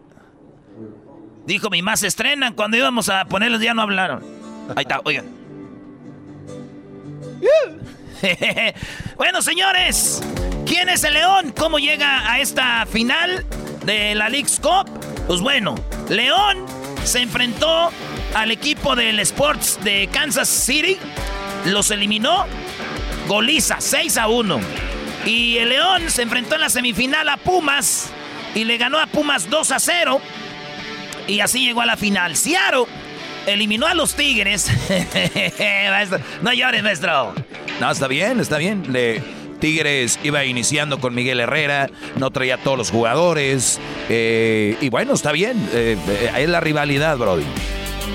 Dijo 1.46 1.70
mi 1.70 1.82
más 1.82 2.04
estrenan. 2.04 2.54
Cuando 2.54 2.78
íbamos 2.78 3.10
a 3.10 3.26
ponerlos 3.26 3.62
ya 3.62 3.74
no 3.74 3.82
hablaron. 3.82 4.24
Ahí 4.76 4.84
está, 4.84 5.02
oigan. 5.04 5.26
bueno, 9.18 9.42
señores. 9.42 10.22
¿Quién 10.66 10.90
es 10.90 11.04
el 11.04 11.14
León? 11.14 11.54
¿Cómo 11.58 11.80
llega 11.80 12.32
a 12.32 12.40
esta 12.40 12.86
final 12.86 13.46
de 13.84 14.16
la 14.16 14.30
League's 14.30 14.60
Cup? 14.60 14.90
Pues 15.28 15.42
bueno, 15.42 15.76
León 16.10 16.66
se 17.04 17.22
enfrentó 17.22 17.90
al 18.34 18.52
equipo 18.52 18.96
del 18.96 19.20
Sports 19.20 19.80
de 19.84 20.08
Kansas 20.12 20.48
City. 20.48 20.98
Los 21.66 21.92
eliminó. 21.92 22.46
Goliza, 23.28 23.78
6 23.80 24.18
a 24.18 24.28
1. 24.28 24.60
Y 25.26 25.58
el 25.58 25.70
León 25.70 26.10
se 26.10 26.24
enfrentó 26.24 26.56
en 26.56 26.62
la 26.62 26.70
semifinal 26.70 27.30
a 27.30 27.38
Pumas 27.38 28.10
y 28.56 28.64
le 28.64 28.78
ganó 28.78 29.00
a 29.00 29.08
Pumas 29.08 29.50
2 29.50 29.72
a 29.72 29.80
0. 29.80 30.22
Y 31.28 31.40
así 31.40 31.66
llegó 31.66 31.82
a 31.82 31.86
la 31.86 31.98
final. 31.98 32.36
Ciaro 32.36 32.88
eliminó 33.46 33.88
a 33.88 33.94
los 33.94 34.16
Tigres. 34.16 34.68
no 36.42 36.54
llores, 36.54 36.84
maestro. 36.84 37.34
No, 37.80 37.92
está 37.92 38.08
bien, 38.08 38.40
está 38.40 38.58
bien. 38.58 38.92
Le, 38.92 39.22
Tigres 39.60 40.20
iba 40.24 40.44
iniciando 40.44 41.00
con 41.00 41.14
Miguel 41.14 41.40
Herrera, 41.40 41.90
no 42.18 42.32
traía 42.32 42.56
a 42.56 42.58
todos 42.58 42.78
los 42.78 42.92
jugadores. 42.92 43.80
Eh, 44.10 44.76
y 44.82 44.90
bueno, 44.90 45.14
está 45.14 45.32
bien. 45.32 45.58
Eh, 45.74 45.98
eh, 46.08 46.32
es 46.38 46.50
la 46.50 46.60
rivalidad, 46.60 47.18
Brody 47.18 47.46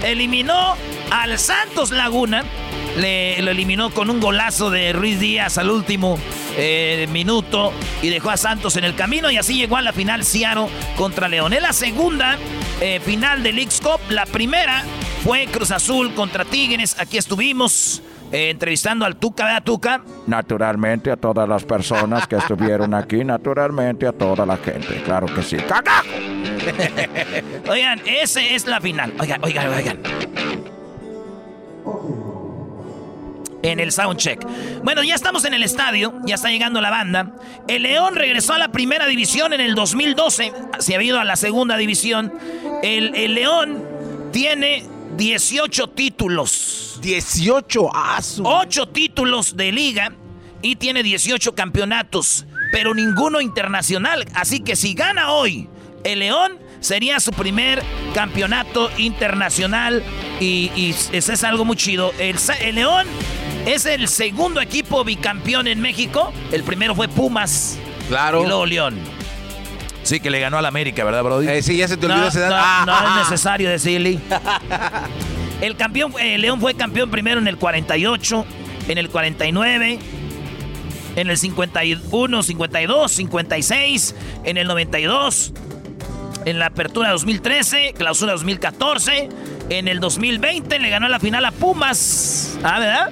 eliminó 0.02 0.76
al 1.10 1.38
Santos 1.38 1.90
Laguna. 1.90 2.44
Le, 2.96 3.42
lo 3.42 3.50
eliminó 3.50 3.90
con 3.90 4.08
un 4.08 4.20
golazo 4.20 4.70
de 4.70 4.94
Ruiz 4.94 5.20
Díaz 5.20 5.58
al 5.58 5.68
último 5.68 6.18
eh, 6.56 7.06
minuto 7.10 7.72
y 8.00 8.08
dejó 8.08 8.30
a 8.30 8.38
Santos 8.38 8.76
en 8.76 8.84
el 8.84 8.94
camino 8.94 9.30
y 9.30 9.36
así 9.36 9.54
llegó 9.54 9.76
a 9.76 9.82
la 9.82 9.92
final 9.92 10.24
Ciaro 10.24 10.70
contra 10.96 11.28
León. 11.28 11.52
Es 11.52 11.60
la 11.60 11.74
segunda 11.74 12.38
eh, 12.80 13.00
final 13.04 13.42
del 13.42 13.56
League's 13.56 13.80
Cup. 13.82 14.00
La 14.08 14.24
primera 14.24 14.82
fue 15.22 15.46
Cruz 15.46 15.70
Azul 15.70 16.14
contra 16.14 16.44
Tigres. 16.46 16.96
Aquí 16.98 17.18
estuvimos. 17.18 18.02
Eh, 18.32 18.50
entrevistando 18.50 19.04
al 19.04 19.16
Tuca, 19.16 19.44
¿verdad, 19.44 19.62
Tuca? 19.62 20.00
Naturalmente 20.26 21.10
a 21.10 21.16
todas 21.16 21.48
las 21.48 21.64
personas 21.64 22.26
que 22.26 22.36
estuvieron 22.36 22.92
aquí, 22.92 23.24
naturalmente 23.24 24.06
a 24.06 24.12
toda 24.12 24.44
la 24.44 24.56
gente, 24.56 25.00
claro 25.04 25.26
que 25.26 25.42
sí. 25.42 25.56
¡Cagajo! 25.56 26.08
oigan, 27.70 28.00
esa 28.04 28.40
es 28.40 28.66
la 28.66 28.80
final. 28.80 29.12
Oigan, 29.20 29.44
oigan, 29.44 29.68
oigan. 29.68 29.98
En 33.62 33.80
el 33.80 33.92
soundcheck. 33.92 34.44
Bueno, 34.82 35.02
ya 35.02 35.14
estamos 35.14 35.44
en 35.44 35.54
el 35.54 35.62
estadio, 35.62 36.14
ya 36.24 36.34
está 36.34 36.50
llegando 36.50 36.80
la 36.80 36.90
banda. 36.90 37.32
El 37.68 37.84
León 37.84 38.16
regresó 38.16 38.54
a 38.54 38.58
la 38.58 38.68
primera 38.68 39.06
división 39.06 39.52
en 39.52 39.60
el 39.60 39.74
2012. 39.74 40.52
Se 40.78 40.96
ha 40.96 41.02
ido 41.02 41.20
a 41.20 41.24
la 41.24 41.36
segunda 41.36 41.76
división. 41.76 42.32
El, 42.82 43.14
el 43.14 43.34
León 43.34 43.82
tiene 44.32 44.84
18 45.16 45.88
títulos. 45.88 46.98
18, 47.00 47.90
ah, 47.94 48.20
8 48.42 48.88
títulos 48.88 49.56
de 49.56 49.72
liga 49.72 50.12
y 50.62 50.76
tiene 50.76 51.02
18 51.02 51.54
campeonatos, 51.54 52.46
pero 52.72 52.94
ninguno 52.94 53.40
internacional. 53.40 54.26
Así 54.34 54.60
que 54.60 54.76
si 54.76 54.94
gana 54.94 55.32
hoy 55.32 55.68
el 56.04 56.20
León, 56.20 56.58
sería 56.80 57.20
su 57.20 57.32
primer 57.32 57.82
campeonato 58.14 58.90
internacional 58.98 60.02
y, 60.40 60.70
y 60.76 60.94
eso 61.12 61.32
es 61.32 61.44
algo 61.44 61.64
muy 61.64 61.76
chido. 61.76 62.12
El, 62.18 62.36
el, 62.60 62.74
León 62.74 63.06
es 63.66 63.86
el 63.86 64.08
segundo 64.08 64.60
equipo 64.60 65.04
bicampeón 65.04 65.66
en 65.66 65.80
México. 65.80 66.32
El 66.52 66.62
primero 66.62 66.94
fue 66.94 67.08
Pumas. 67.08 67.78
Claro. 68.08 68.44
Y 68.44 68.46
luego 68.46 68.66
León. 68.66 69.15
Sí, 70.06 70.20
que 70.20 70.30
le 70.30 70.38
ganó 70.38 70.56
al 70.56 70.66
América, 70.66 71.02
¿verdad, 71.02 71.24
Brody? 71.24 71.48
Eh, 71.48 71.62
sí, 71.62 71.76
ya 71.76 71.88
se 71.88 71.96
te 71.96 72.06
olvidó 72.06 72.22
no, 72.22 72.28
ese 72.28 72.38
dato. 72.38 72.86
No, 72.86 73.00
no 73.00 73.08
es 73.08 73.28
necesario 73.28 73.68
decirle. 73.68 74.20
El 75.60 75.76
campeón, 75.76 76.12
eh, 76.20 76.38
León 76.38 76.60
fue 76.60 76.74
campeón 76.74 77.10
primero 77.10 77.40
en 77.40 77.48
el 77.48 77.56
48, 77.56 78.44
en 78.88 78.98
el 78.98 79.08
49, 79.08 79.98
en 81.16 81.30
el 81.30 81.36
51, 81.36 82.42
52, 82.42 83.12
56, 83.12 84.14
en 84.44 84.58
el 84.58 84.68
92, 84.68 85.52
en 86.44 86.58
la 86.58 86.66
apertura 86.66 87.10
2013, 87.10 87.94
clausura 87.96 88.32
2014, 88.32 89.28
en 89.70 89.88
el 89.88 89.98
2020 89.98 90.78
le 90.78 90.90
ganó 90.90 91.08
la 91.08 91.18
final 91.18 91.44
a 91.44 91.50
Pumas. 91.50 92.58
Ah, 92.62 92.78
¿verdad? 92.78 93.10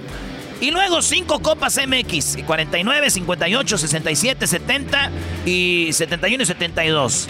Y 0.61 0.71
luego 0.71 1.03
cinco 1.03 1.41
Copas 1.41 1.79
MX, 1.87 2.39
49, 2.47 3.11
58, 3.11 3.79
67, 3.79 4.47
70 4.47 5.11
y 5.47 5.89
71 5.93 6.43
y 6.43 6.47
72. 6.47 7.29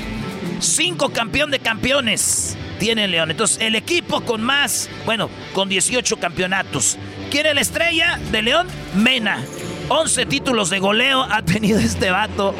Cinco 0.61 1.11
campeón 1.11 1.51
de 1.51 1.59
campeones 1.59 2.57
tiene 2.79 3.09
León. 3.09 3.31
Entonces, 3.31 3.59
el 3.61 3.75
equipo 3.75 4.21
con 4.21 4.43
más, 4.43 4.89
bueno, 5.05 5.31
con 5.53 5.69
18 5.69 6.19
campeonatos. 6.19 6.99
¿Quién 7.31 7.47
es 7.47 7.55
la 7.55 7.61
estrella 7.61 8.19
de 8.31 8.43
León? 8.43 8.69
Mena. 8.95 9.43
11 9.89 10.27
títulos 10.27 10.71
de 10.71 10.79
goleo 10.79 11.23
ha 11.23 11.43
tenido 11.43 11.79
este 11.79 12.11
vato. 12.11 12.55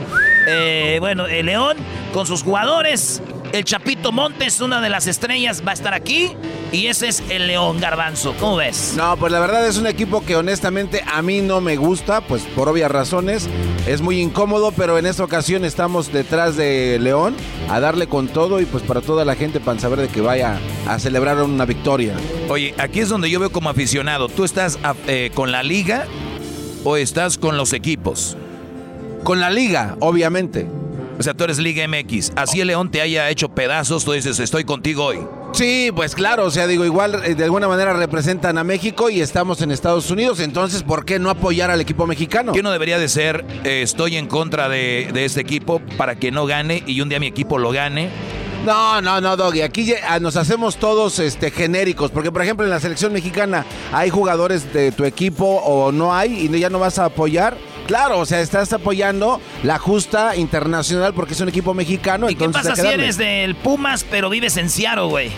Eh, 0.47 0.99
bueno, 1.01 1.27
el 1.27 1.47
León 1.47 1.77
con 2.13 2.27
sus 2.27 2.43
jugadores. 2.43 3.23
El 3.53 3.65
Chapito 3.65 4.11
Montes, 4.11 4.61
una 4.61 4.81
de 4.81 4.91
las 4.91 5.07
estrellas, 5.07 5.63
va 5.67 5.71
a 5.71 5.75
estar 5.75 5.95
aquí. 5.95 6.33
Y 6.75 6.89
ese 6.89 7.07
es 7.07 7.23
el 7.29 7.47
León 7.47 7.79
Garbanzo. 7.79 8.35
¿Cómo 8.41 8.57
ves? 8.57 8.95
No, 8.97 9.17
pues 9.17 9.31
la 9.31 9.39
verdad 9.39 9.65
es 9.65 9.79
un 9.79 9.87
equipo 9.87 10.25
que 10.25 10.35
honestamente 10.35 11.05
a 11.07 11.23
mí 11.23 11.41
no 11.41 11.61
me 11.61 11.77
gusta, 11.77 12.21
pues 12.21 12.43
por 12.43 12.69
obvias 12.69 12.91
razones. 12.91 13.49
Es 13.87 14.01
muy 14.01 14.21
incómodo, 14.21 14.73
pero 14.73 14.99
en 14.99 15.07
esta 15.07 15.23
ocasión 15.23 15.65
estamos 15.65 16.13
detrás 16.13 16.57
de 16.57 16.99
León 17.01 17.37
a 17.71 17.79
darle 17.79 18.09
con 18.09 18.27
todo 18.27 18.61
y 18.61 18.65
pues 18.65 18.83
para 18.83 19.01
toda 19.01 19.25
la 19.25 19.37
gente 19.37 19.61
para 19.61 19.79
saber 19.79 20.01
de 20.01 20.09
que 20.09 20.21
vaya 20.21 20.59
a 20.89 20.99
celebrar 20.99 21.41
una 21.43 21.65
victoria. 21.65 22.17
Oye, 22.49 22.75
aquí 22.79 22.99
es 22.99 23.09
donde 23.09 23.31
yo 23.31 23.39
veo 23.39 23.53
como 23.53 23.71
aficionado. 23.71 24.29
¿Tú 24.29 24.43
estás 24.43 24.81
eh, 25.07 25.31
con 25.33 25.53
la 25.53 25.63
liga 25.63 26.07
o 26.83 26.97
estás 26.97 27.39
con 27.39 27.57
los 27.57 27.73
equipos? 27.73 28.37
Con 29.23 29.39
la 29.39 29.51
liga, 29.51 29.97
obviamente. 30.01 30.67
O 31.21 31.23
sea, 31.23 31.35
tú 31.35 31.45
eres 31.45 31.59
Liga 31.59 31.87
MX. 31.87 32.33
Así 32.35 32.61
el 32.61 32.67
León 32.67 32.91
te 32.91 33.01
haya 33.01 33.31
hecho 33.31 33.49
pedazos, 33.49 34.05
tú 34.05 34.11
dices, 34.11 34.41
estoy 34.41 34.65
contigo 34.65 35.05
hoy. 35.05 35.21
Sí, 35.55 35.93
pues 35.95 36.17
claro, 36.17 36.47
o 36.47 36.51
sea, 36.51 36.67
digo, 36.67 36.85
igual 36.85 37.23
eh, 37.25 37.37
de 37.37 37.45
alguna 37.45 37.69
manera 37.69 37.93
representan 37.93 38.59
a 38.59 38.65
México 38.65 39.09
y 39.09 39.21
estamos 39.21 39.63
en 39.63 39.71
Estados 39.71 40.11
Unidos, 40.11 40.41
entonces, 40.41 40.83
¿por 40.83 41.05
qué 41.05 41.21
no 41.21 41.31
apoyar 41.31 41.71
al 41.71 41.81
equipo 41.81 42.09
mexicano? 42.09 42.53
Yo 42.55 42.63
no 42.65 42.73
debería 42.73 42.99
de 42.99 43.09
ser, 43.09 43.45
eh, 43.63 43.83
estoy 43.83 44.17
en 44.17 44.27
contra 44.27 44.69
de, 44.69 45.11
de 45.15 45.25
este 45.25 45.41
equipo 45.41 45.81
para 45.97 46.17
que 46.17 46.33
no 46.33 46.47
gane 46.47 46.83
y 46.87 47.01
un 47.01 47.09
día 47.09 47.21
mi 47.21 47.29
equipo 47.29 47.59
lo 47.59 47.71
gane. 47.71 48.11
No, 48.65 49.03
no, 49.03 49.21
no, 49.21 49.37
Doggy. 49.37 49.61
Aquí 49.61 49.93
ah, 50.09 50.19
nos 50.19 50.37
hacemos 50.37 50.77
todos 50.77 51.19
este, 51.19 51.51
genéricos. 51.51 52.11
Porque, 52.11 52.33
por 52.33 52.41
ejemplo, 52.41 52.65
en 52.65 52.71
la 52.71 52.81
selección 52.81 53.13
mexicana 53.13 53.67
hay 53.93 54.09
jugadores 54.09 54.73
de 54.73 54.91
tu 54.91 55.05
equipo 55.05 55.45
o 55.45 55.93
no 55.93 56.15
hay 56.15 56.47
y 56.47 56.59
ya 56.59 56.71
no 56.71 56.79
vas 56.79 56.99
a 56.99 57.05
apoyar. 57.05 57.59
Claro, 57.87 58.19
o 58.19 58.27
sea, 58.27 58.41
estás 58.41 58.73
apoyando 58.73 59.41
la 59.63 59.79
justa 59.79 60.37
internacional 60.37 61.13
porque 61.15 61.35
es 61.35 61.41
un 61.41 61.49
equipo 61.49 61.75
mexicano. 61.75 62.31
¿Y 62.31 62.35
qué 62.35 62.49
pasa 62.49 62.75
si 62.77 62.87
eres 62.87 63.17
del 63.17 63.55
Pumas 63.55 64.05
pero 64.11 64.31
vives 64.31 64.57
en 64.57 64.71
Seattle, 64.71 65.05
güey? 65.05 65.31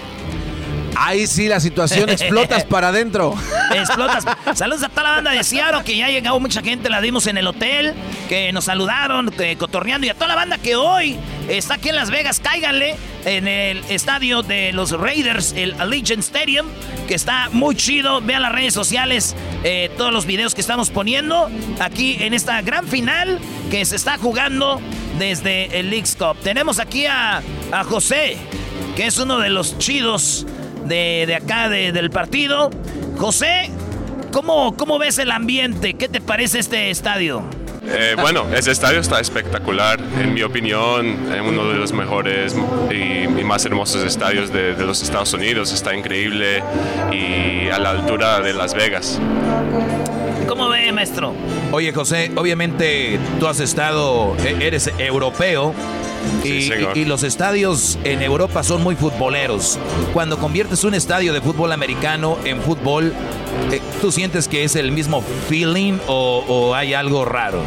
Ahí 0.98 1.26
sí 1.26 1.48
la 1.48 1.60
situación 1.60 2.08
explotas 2.08 2.64
para 2.68 2.88
adentro. 2.88 3.34
Explotas. 3.74 4.24
Saludos 4.54 4.82
a 4.84 4.88
toda 4.88 5.02
la 5.02 5.10
banda 5.10 5.30
de 5.32 5.44
Seattle, 5.44 5.82
que 5.84 5.96
ya 5.96 6.06
ha 6.06 6.10
llegado 6.10 6.40
mucha 6.40 6.62
gente, 6.62 6.88
la 6.88 7.00
dimos 7.00 7.26
en 7.26 7.36
el 7.36 7.46
hotel, 7.46 7.94
que 8.28 8.52
nos 8.52 8.64
saludaron, 8.64 9.30
que 9.30 9.56
cotorreando, 9.56 10.06
y 10.06 10.10
a 10.10 10.14
toda 10.14 10.28
la 10.28 10.34
banda 10.34 10.58
que 10.58 10.76
hoy 10.76 11.16
está 11.48 11.74
aquí 11.74 11.90
en 11.90 11.96
Las 11.96 12.10
Vegas, 12.10 12.40
cáiganle 12.40 12.96
en 13.24 13.48
el 13.48 13.78
estadio 13.88 14.42
de 14.42 14.72
los 14.72 14.92
Raiders, 14.92 15.52
el 15.56 15.78
Allegiant 15.80 16.22
Stadium, 16.22 16.66
que 17.08 17.14
está 17.14 17.48
muy 17.52 17.74
chido. 17.74 18.20
Vean 18.20 18.42
las 18.42 18.52
redes 18.52 18.74
sociales, 18.74 19.34
eh, 19.64 19.90
todos 19.96 20.12
los 20.12 20.26
videos 20.26 20.54
que 20.54 20.60
estamos 20.60 20.90
poniendo 20.90 21.50
aquí 21.80 22.16
en 22.20 22.34
esta 22.34 22.62
gran 22.62 22.86
final 22.86 23.38
que 23.70 23.84
se 23.84 23.96
está 23.96 24.16
jugando 24.18 24.80
desde 25.18 25.78
el 25.78 25.90
Leagues 25.90 26.16
Cup. 26.16 26.36
Tenemos 26.42 26.78
aquí 26.78 27.06
a, 27.06 27.42
a 27.72 27.84
José, 27.84 28.36
que 28.94 29.06
es 29.06 29.18
uno 29.18 29.38
de 29.38 29.50
los 29.50 29.78
chidos 29.78 30.46
de, 30.86 31.34
acá 31.34 31.68
del 31.68 32.10
partido. 32.10 32.70
José, 33.18 33.70
¿cómo, 34.32 34.76
¿cómo 34.76 34.98
ves 34.98 35.18
el 35.18 35.30
ambiente? 35.30 35.94
¿Qué 35.94 36.08
te 36.08 36.20
parece 36.20 36.58
este 36.58 36.90
estadio? 36.90 37.42
Eh, 37.88 38.16
bueno, 38.20 38.46
ese 38.52 38.72
estadio 38.72 38.98
está 39.00 39.20
espectacular, 39.20 40.00
en 40.20 40.34
mi 40.34 40.42
opinión, 40.42 41.32
es 41.32 41.40
uno 41.40 41.68
de 41.68 41.76
los 41.76 41.92
mejores 41.92 42.56
y, 42.90 43.26
más 43.44 43.64
hermosos 43.64 44.02
estadios 44.02 44.52
de, 44.52 44.74
los 44.84 45.02
Estados 45.02 45.32
Unidos, 45.32 45.72
está 45.72 45.94
increíble 45.94 46.64
y 47.12 47.68
a 47.68 47.78
la 47.78 47.90
altura 47.90 48.40
de 48.40 48.52
Las 48.52 48.74
Vegas. 48.74 49.20
¿Cómo 50.48 50.68
ve, 50.68 50.90
maestro? 50.90 51.32
Oye, 51.70 51.92
José, 51.92 52.32
obviamente 52.34 53.20
tú 53.38 53.46
has 53.46 53.60
estado, 53.60 54.36
e, 54.44 54.66
eres 54.66 54.90
europeo. 54.98 55.72
Y, 56.44 57.04
los 57.04 57.22
estadios 57.22 57.98
en 58.04 58.22
Europa 58.22 58.62
son 58.62 58.82
muy 58.82 58.96
futboleros. 58.96 59.78
Cuando 60.12 60.38
conviertes 60.38 60.84
un 60.84 60.94
estadio 60.94 61.32
de 61.32 61.40
fútbol 61.40 61.72
americano 61.72 62.38
en 62.44 62.60
fútbol, 62.60 63.12
eh, 63.72 63.80
¿tú 64.00 64.10
sientes 64.12 64.48
que 64.48 64.64
es 64.64 64.76
el 64.76 64.92
mismo 64.92 65.22
feeling 65.48 65.98
o, 66.06 66.74
hay 66.74 66.94
algo 66.94 67.24
raro? 67.24 67.62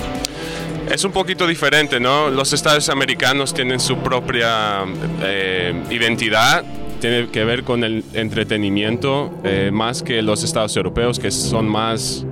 Es 0.89 1.04
un 1.04 1.12
poquito 1.12 1.45
diferente, 1.45 2.00
¿no? 2.00 2.30
Los 2.30 2.54
estadios 2.54 2.89
americanos 2.89 3.54
tienen 3.54 3.80
su 3.80 3.97
propia 3.97 4.86
eh, 5.21 5.84
identidad, 5.89 6.63
tiene 7.00 7.30
que 7.30 7.43
ver 7.43 7.63
con 7.63 7.84
el 7.84 8.04
entretenimiento, 8.13 9.32
eh, 9.43 9.69
más 9.71 10.04
que 10.04 10.21
los 10.21 10.43
estados 10.43 10.76
europeos, 10.76 11.19
que 11.19 11.32
son 11.32 11.67
más 11.67 12.26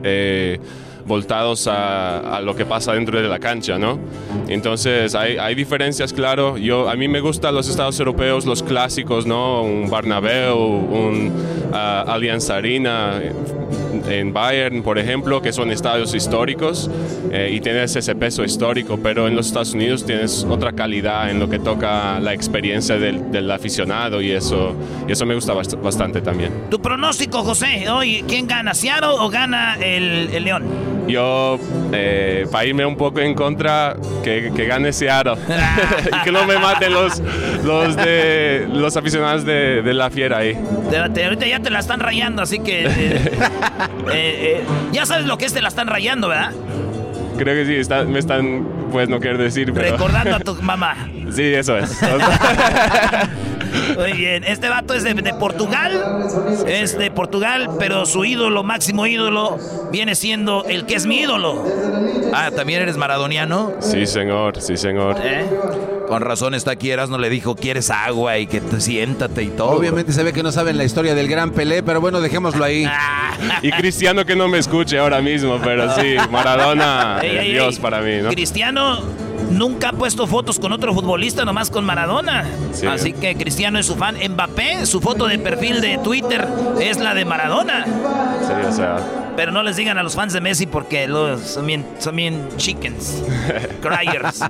voltados 1.08 1.68
a, 1.68 2.42
lo 2.44 2.56
que 2.56 2.66
pasa 2.66 2.94
dentro 2.94 3.22
de 3.22 3.28
la 3.28 3.40
cancha, 3.40 3.78
¿no? 3.78 3.98
Entonces 4.48 5.16
hay, 5.16 5.38
hay, 5.38 5.56
diferencias, 5.56 6.14
claro. 6.14 6.58
Yo, 6.58 6.90
a 6.90 6.96
mí 6.96 7.08
me 7.08 7.20
gustan 7.20 7.56
los 7.56 7.68
estados 7.70 8.00
europeos, 8.00 8.46
los 8.46 8.62
clásicos, 8.62 9.26
¿no? 9.26 9.64
Un 9.64 9.90
Barnabéu, 9.90 10.58
un 10.58 11.32
uh, 11.72 12.10
Allianz 12.10 12.50
Arena 12.50 13.22
en 14.08 14.34
Bayern, 14.34 14.84
por 14.84 14.98
ejemplo, 14.98 15.42
que 15.42 15.52
son 15.52 15.72
estadios 15.72 16.14
históricos 16.14 16.90
eh, 17.32 17.52
y 17.54 17.60
tienes 17.60 17.96
ese 17.96 18.16
peso 18.16 18.44
histórico, 18.44 18.98
pero 19.02 19.28
en 19.28 19.36
los 19.36 19.48
Estados 19.48 19.74
Unidos 19.74 20.06
tienes 20.06 20.46
otra 20.50 20.74
calidad 20.74 21.30
en 21.30 21.40
lo 21.40 21.50
que 21.50 21.60
toca 21.60 22.20
la 22.20 22.34
experiencia 22.34 22.98
del, 22.98 23.32
del 23.32 23.50
aficionado 23.52 24.22
y 24.22 24.32
eso, 24.32 24.76
y 25.08 25.12
eso 25.12 25.26
me 25.26 25.36
gusta 25.36 25.54
bastante 25.54 26.22
también. 26.22 26.52
Tu 26.70 26.80
pronóstico, 26.80 27.44
José, 27.44 27.90
hoy, 27.90 28.24
¿quién 28.28 28.48
gana, 28.48 28.74
Seattle 28.74 29.16
o 29.20 29.30
gana 29.30 29.76
el, 29.76 30.30
el 30.34 30.44
León? 30.44 30.97
Yo, 31.08 31.60
eh, 31.94 32.46
para 32.52 32.66
irme 32.66 32.86
un 32.86 32.98
poco 32.98 33.20
en 33.20 33.34
contra, 33.34 33.96
que, 34.24 34.52
que 34.56 34.66
gane 34.66 34.92
Seattle. 34.92 35.36
y 36.20 36.24
que 36.24 36.32
no 36.32 36.46
me 36.46 36.58
maten 36.58 36.94
los, 36.94 37.22
los, 37.64 37.96
de, 37.96 38.68
los 38.72 38.98
aficionados 38.98 39.46
de, 39.46 39.82
de 39.82 39.94
la 39.94 40.10
fiera 40.10 40.40
ahí. 40.40 40.58
ahorita 40.94 41.48
ya 41.48 41.60
te 41.60 41.70
la 41.70 41.80
están 41.80 42.00
rayando, 42.00 42.42
así 42.42 42.60
que. 42.60 42.88
Eh, 44.10 44.62
eh, 44.62 44.64
ya 44.94 45.06
sabes 45.06 45.26
lo 45.26 45.38
que 45.38 45.46
es 45.46 45.54
te 45.54 45.62
la 45.62 45.68
están 45.68 45.88
rayando, 45.88 46.30
¿verdad? 46.30 46.54
Creo 47.38 47.54
que 47.54 47.84
sí, 47.84 47.94
me 48.08 48.20
están, 48.20 48.66
pues 48.92 49.10
no 49.10 49.20
quiero 49.20 49.38
decir, 49.38 49.74
pero... 49.74 49.92
Recordando 49.92 50.36
a 50.36 50.40
tu 50.40 50.56
mamá. 50.56 50.96
sí, 51.32 51.44
eso 51.54 51.78
es. 51.78 52.00
Muy 53.98 54.14
bien, 54.14 54.44
este 54.44 54.70
vato 54.70 54.94
es 54.94 55.04
de, 55.04 55.16
Portugal, 55.34 56.26
es 56.68 56.98
de 56.98 57.12
Portugal, 57.12 57.70
pero 57.80 58.06
su 58.06 58.26
ídolo, 58.26 58.64
máximo 58.64 59.06
ídolo, 59.06 59.58
viene 59.92 60.16
siendo 60.16 60.66
el 60.66 60.86
que 60.86 60.96
es 60.96 61.06
mi 61.06 61.22
ídolo. 61.22 61.64
Ah, 62.34 62.52
¿también 62.56 62.82
eres 62.82 62.98
maradoniano? 62.98 63.74
Sí, 63.80 64.06
señor, 64.06 64.62
sí, 64.62 64.78
señor. 64.78 65.18
¿Eh? 65.24 65.46
Con 66.08 66.22
razón 66.22 66.54
está 66.54 66.72
aquí, 66.72 66.92
no 67.10 67.18
le 67.18 67.30
dijo, 67.30 67.56
¿quieres 67.56 67.90
agua? 67.90 68.38
Y 68.38 68.48
que 68.48 68.62
te 68.62 68.80
siéntate 68.80 69.44
y 69.44 69.48
todo. 69.48 69.70
Obviamente 69.72 70.14
se 70.14 70.24
ve 70.24 70.32
que 70.32 70.42
no 70.42 70.52
saben 70.52 70.78
la 70.78 70.86
historia 70.86 71.14
del 71.16 71.28
gran 71.28 71.52
Pelé, 71.52 71.84
pero 71.84 72.00
bueno, 72.00 72.22
dejémoslo 72.22 72.64
ahí. 72.64 72.88
y 73.62 73.72
Cristiano 73.72 74.26
que 74.26 74.36
no 74.36 74.48
me 74.48 74.58
escuche 74.58 74.98
ahora 74.98 75.22
mismo, 75.22 75.60
pero 75.64 75.94
sí, 75.96 76.16
Maradona, 76.32 77.20
Dios 77.44 77.80
para 77.80 78.02
mí, 78.02 78.22
¿no? 78.22 78.30
Cristiano 78.30 79.02
nunca 79.50 79.90
ha 79.90 79.94
puesto 79.94 80.28
fotos 80.28 80.60
con 80.60 80.72
otro 80.72 80.94
futbolista, 80.94 81.46
nomás 81.46 81.70
con 81.70 81.86
Maradona. 81.86 82.46
Así 82.90 83.14
que 83.14 83.36
Cristiano 83.36 83.80
es 83.80 83.86
su 83.86 83.96
fan. 83.96 84.16
Mbappé, 84.30 84.86
su 84.86 85.02
foto 85.02 85.28
de 85.28 85.40
perfil 85.40 85.82
de 85.82 85.98
Twitter 86.00 86.48
es 86.80 87.00
la 87.00 87.14
de 87.14 87.26
Maradona. 87.26 87.86
Sí, 87.86 88.54
o 88.68 88.72
sea. 88.72 88.98
Pero 89.36 89.52
no 89.52 89.62
les 89.62 89.76
digan 89.76 89.98
a 89.98 90.04
los 90.04 90.16
fans 90.16 90.34
de 90.34 90.42
Messi 90.42 90.66
porque 90.66 91.08
los, 91.08 91.42
son, 91.42 91.68
bien, 91.68 91.86
son 92.00 92.16
bien 92.16 92.50
chickens. 92.58 93.24
Cryers. 93.82 94.42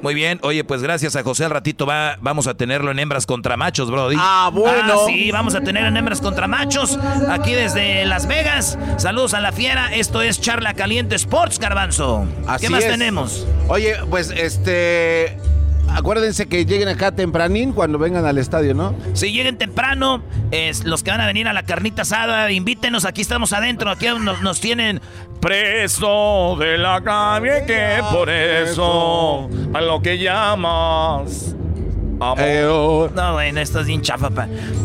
Muy 0.00 0.14
bien, 0.14 0.38
oye, 0.42 0.62
pues 0.62 0.82
gracias 0.82 1.16
a 1.16 1.22
José 1.22 1.44
al 1.44 1.50
ratito 1.50 1.84
va, 1.84 2.18
vamos 2.20 2.46
a 2.46 2.54
tenerlo 2.54 2.90
en 2.90 2.98
hembras 2.98 3.26
contra 3.26 3.56
machos, 3.56 3.90
Brody. 3.90 4.16
Ah, 4.18 4.50
bueno. 4.52 4.94
Ah, 4.94 5.06
sí, 5.06 5.30
vamos 5.32 5.54
a 5.54 5.60
tener 5.60 5.84
en 5.84 5.96
hembras 5.96 6.20
contra 6.20 6.46
machos 6.46 6.98
aquí 7.28 7.52
desde 7.52 8.04
Las 8.04 8.28
Vegas. 8.28 8.78
Saludos 8.96 9.34
a 9.34 9.40
la 9.40 9.52
fiera, 9.52 9.92
esto 9.94 10.22
es 10.22 10.40
Charla 10.40 10.74
Caliente 10.74 11.16
Sports, 11.16 11.58
Garbanzo. 11.58 12.26
¿Qué 12.60 12.70
más 12.70 12.86
tenemos? 12.86 13.46
Oye, 13.68 13.96
pues 14.08 14.30
este 14.30 15.36
acuérdense 15.90 16.46
que 16.48 16.64
lleguen 16.64 16.88
acá 16.88 17.12
tempranín 17.12 17.72
cuando 17.72 17.98
vengan 17.98 18.24
al 18.24 18.38
estadio, 18.38 18.74
¿no? 18.74 18.94
Sí, 19.14 19.32
lleguen 19.32 19.58
temprano. 19.58 20.22
Es, 20.50 20.84
los 20.84 21.02
que 21.02 21.10
van 21.10 21.20
a 21.20 21.26
venir 21.26 21.48
a 21.48 21.52
la 21.52 21.64
carnita 21.64 22.02
asada, 22.02 22.50
invítenos. 22.50 23.04
Aquí 23.04 23.20
estamos 23.20 23.52
adentro. 23.52 23.90
Aquí 23.90 24.06
nos, 24.20 24.42
nos 24.42 24.60
tienen 24.60 25.00
preso 25.40 26.56
de 26.58 26.78
la 26.78 27.00
calle 27.02 27.64
que 27.66 28.02
por 28.10 28.28
eso 28.28 29.48
a 29.72 29.80
lo 29.80 30.02
que 30.02 30.18
llamas 30.18 31.54
Eh, 32.38 32.66
oh. 32.68 33.08
No, 33.14 33.34
bueno, 33.34 33.60
esto 33.60 33.80
es 33.80 33.86
bien 33.86 34.02
chafa, 34.02 34.28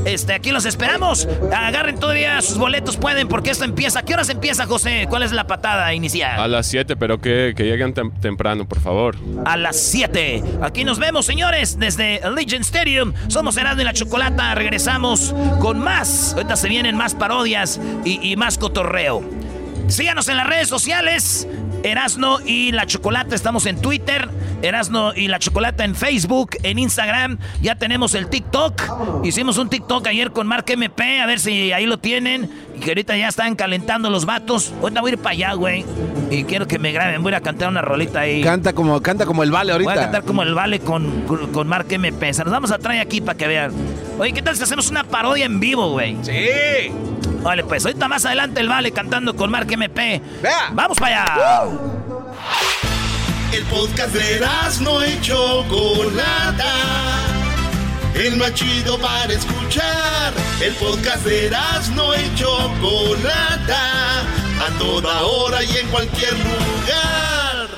Este, 0.05 0.33
aquí 0.33 0.51
los 0.51 0.65
esperamos. 0.65 1.27
Agarren 1.53 1.99
todavía 1.99 2.41
sus 2.41 2.57
boletos, 2.57 2.97
pueden, 2.97 3.27
porque 3.27 3.51
esto 3.51 3.65
empieza. 3.65 3.99
¿A 3.99 4.03
qué 4.03 4.13
horas 4.13 4.29
empieza, 4.29 4.65
José? 4.65 5.07
¿Cuál 5.09 5.23
es 5.23 5.31
la 5.31 5.47
patada 5.47 5.93
inicial? 5.93 6.39
A 6.39 6.47
las 6.47 6.67
7, 6.67 6.95
pero 6.95 7.19
que, 7.19 7.53
que 7.55 7.63
lleguen 7.63 7.93
temprano, 7.93 8.65
por 8.67 8.79
favor. 8.79 9.15
A 9.45 9.57
las 9.57 9.77
7. 9.79 10.43
Aquí 10.61 10.83
nos 10.83 10.99
vemos, 10.99 11.25
señores, 11.25 11.79
desde 11.79 12.21
Legion 12.35 12.61
Stadium. 12.61 13.13
Somos 13.27 13.57
Herado 13.57 13.81
y 13.81 13.85
la 13.85 13.93
Chocolata. 13.93 14.53
Regresamos 14.55 15.33
con 15.59 15.79
más. 15.79 16.33
Ahorita 16.33 16.55
se 16.55 16.69
vienen 16.69 16.95
más 16.95 17.15
parodias 17.15 17.79
y, 18.05 18.31
y 18.31 18.35
más 18.35 18.57
cotorreo. 18.57 19.23
Síganos 19.87 20.27
en 20.29 20.37
las 20.37 20.47
redes 20.47 20.69
sociales. 20.69 21.47
Erasno 21.83 22.39
y 22.45 22.71
la 22.71 22.85
Chocolata, 22.87 23.35
estamos 23.35 23.65
en 23.65 23.79
Twitter. 23.81 24.29
Erasno 24.61 25.13
y 25.13 25.27
la 25.27 25.39
Chocolata 25.39 25.83
en 25.83 25.95
Facebook, 25.95 26.51
en 26.63 26.79
Instagram. 26.79 27.37
Ya 27.61 27.75
tenemos 27.75 28.15
el 28.15 28.27
TikTok. 28.27 29.25
Hicimos 29.25 29.57
un 29.57 29.69
TikTok 29.69 30.07
ayer 30.07 30.31
con 30.31 30.47
Mark 30.47 30.65
MP, 30.69 31.19
a 31.19 31.25
ver 31.25 31.39
si 31.39 31.73
ahí 31.73 31.85
lo 31.85 31.99
tienen. 31.99 32.49
Que 32.83 32.91
ahorita 32.91 33.15
ya 33.15 33.29
están 33.29 33.55
calentando 33.55 34.09
los 34.09 34.25
vatos. 34.25 34.73
Ahorita 34.81 34.99
voy 34.99 35.11
a 35.11 35.13
ir 35.13 35.19
para 35.19 35.31
allá, 35.31 35.53
güey. 35.53 35.85
Y 36.29 36.43
quiero 36.43 36.67
que 36.67 36.79
me 36.79 36.91
graben. 36.91 37.23
Voy 37.23 37.33
a 37.33 37.39
cantar 37.39 37.69
una 37.69 37.81
rolita 37.81 38.19
ahí. 38.19 38.43
Canta 38.43 38.73
como, 38.73 39.01
canta 39.01 39.25
como 39.25 39.41
el 39.43 39.51
vale 39.51 39.71
ahorita. 39.71 39.89
Voy 39.89 39.99
a 39.99 40.03
cantar 40.03 40.23
como 40.23 40.43
el 40.43 40.53
vale 40.53 40.81
con, 40.81 41.21
con, 41.53 41.65
Mark 41.67 41.87
MP. 41.89 42.33
Se 42.33 42.43
nos 42.43 42.51
vamos 42.51 42.71
a 42.71 42.79
traer 42.79 42.99
aquí 42.99 43.21
para 43.21 43.37
que 43.37 43.47
vean. 43.47 43.71
Oye, 44.19 44.33
¿qué 44.33 44.41
tal 44.41 44.57
si 44.57 44.63
hacemos 44.63 44.89
una 44.89 45.05
parodia 45.05 45.45
en 45.45 45.61
vivo, 45.61 45.91
güey? 45.91 46.17
Sí. 46.23 46.91
Vale, 47.41 47.63
pues 47.63 47.85
ahorita 47.85 48.09
más 48.09 48.25
adelante 48.25 48.59
el 48.59 48.67
Vale 48.67 48.91
cantando 48.91 49.33
con 49.33 49.49
Mark 49.49 49.71
MP. 49.71 50.21
Vea. 50.41 50.69
¡Vamos 50.73 50.97
para 50.97 51.23
allá! 51.23 51.69
El 53.53 53.63
podcast 53.65 54.13
de 54.13 54.41
no 54.81 55.05
y 55.05 55.21
Chocolata. 55.21 56.63
El 58.15 58.37
más 58.37 58.53
chido 58.53 58.99
para 58.99 59.33
escuchar. 59.33 60.33
El 60.61 60.73
podcast 60.75 61.25
de 61.25 61.49
no 61.95 62.13
y 62.13 62.35
Chocolata. 62.35 64.21
A 64.21 64.77
toda 64.77 65.23
hora 65.23 65.63
y 65.63 65.77
en 65.77 65.87
cualquier 65.87 66.33
lugar. 66.33 67.69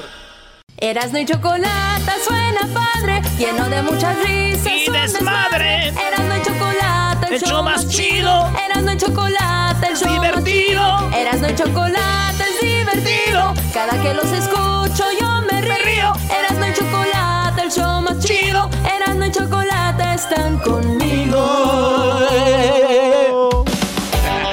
Erasno 0.77 1.19
y 1.19 1.25
Chocolata 1.25 2.15
suena 2.27 2.61
padre, 2.73 3.21
lleno 3.37 3.69
de 3.69 3.81
muchas 3.81 4.17
risas. 4.23 4.73
Y 4.85 4.91
desmadre. 4.91 5.87
Erasno 5.87 6.37
y 6.37 6.41
Chocolata, 6.43 7.27
el, 7.31 7.41
show, 7.41 7.63
más 7.63 7.87
chido. 7.87 8.51
Erasno 8.65 8.91
y 8.91 8.97
Chocolata, 8.97 9.87
el 9.89 9.95
show 9.97 10.11
divertido. 10.11 10.81
Más 10.81 11.01
chido. 11.01 11.21
Erasno 11.21 11.49
y 11.49 11.55
Chocolata 11.55 12.45
es 12.45 12.61
divertido. 12.61 13.53
Cada 13.73 14.01
que 14.01 14.13
los 14.13 14.25
escucho 14.25 15.05
yo 15.19 15.41
me 15.49 15.61
río. 15.61 15.75
río. 15.85 16.13
Erasno 16.29 16.67
y 16.67 16.73
Chocolata, 16.73 17.63
el 17.63 17.71
show 17.71 18.01
más 18.01 18.19
chido. 18.19 18.69
Erasno 18.97 19.25
y 19.25 19.31
Chocolata 19.31 19.64
están 20.29 20.57
conmigo. 20.59 22.27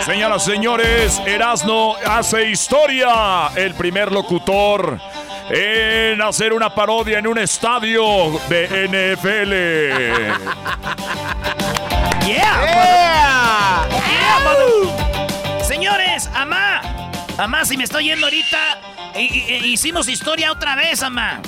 Señoras, 0.05 0.45
señores, 0.45 1.23
Erasno 1.27 1.95
hace 2.05 2.51
historia. 2.51 3.49
El 3.57 3.75
primer 3.75 4.13
locutor 4.13 5.01
en 5.49 6.21
hacer 6.21 6.53
una 6.53 6.75
parodia 6.75 7.19
en 7.19 7.27
un 7.27 7.39
estadio 7.39 8.39
de 8.49 8.89
NFL. 8.89 9.53
yeah, 12.27 13.87
yeah, 13.89 14.39
Señores, 15.67 16.29
Amá, 16.35 16.83
Amá, 17.39 17.65
si 17.65 17.77
me 17.77 17.85
estoy 17.85 18.07
yendo 18.07 18.27
ahorita, 18.27 18.59
hicimos 19.65 20.09
historia 20.09 20.51
otra 20.53 20.77
vez, 20.77 21.03
Amá. 21.03 21.41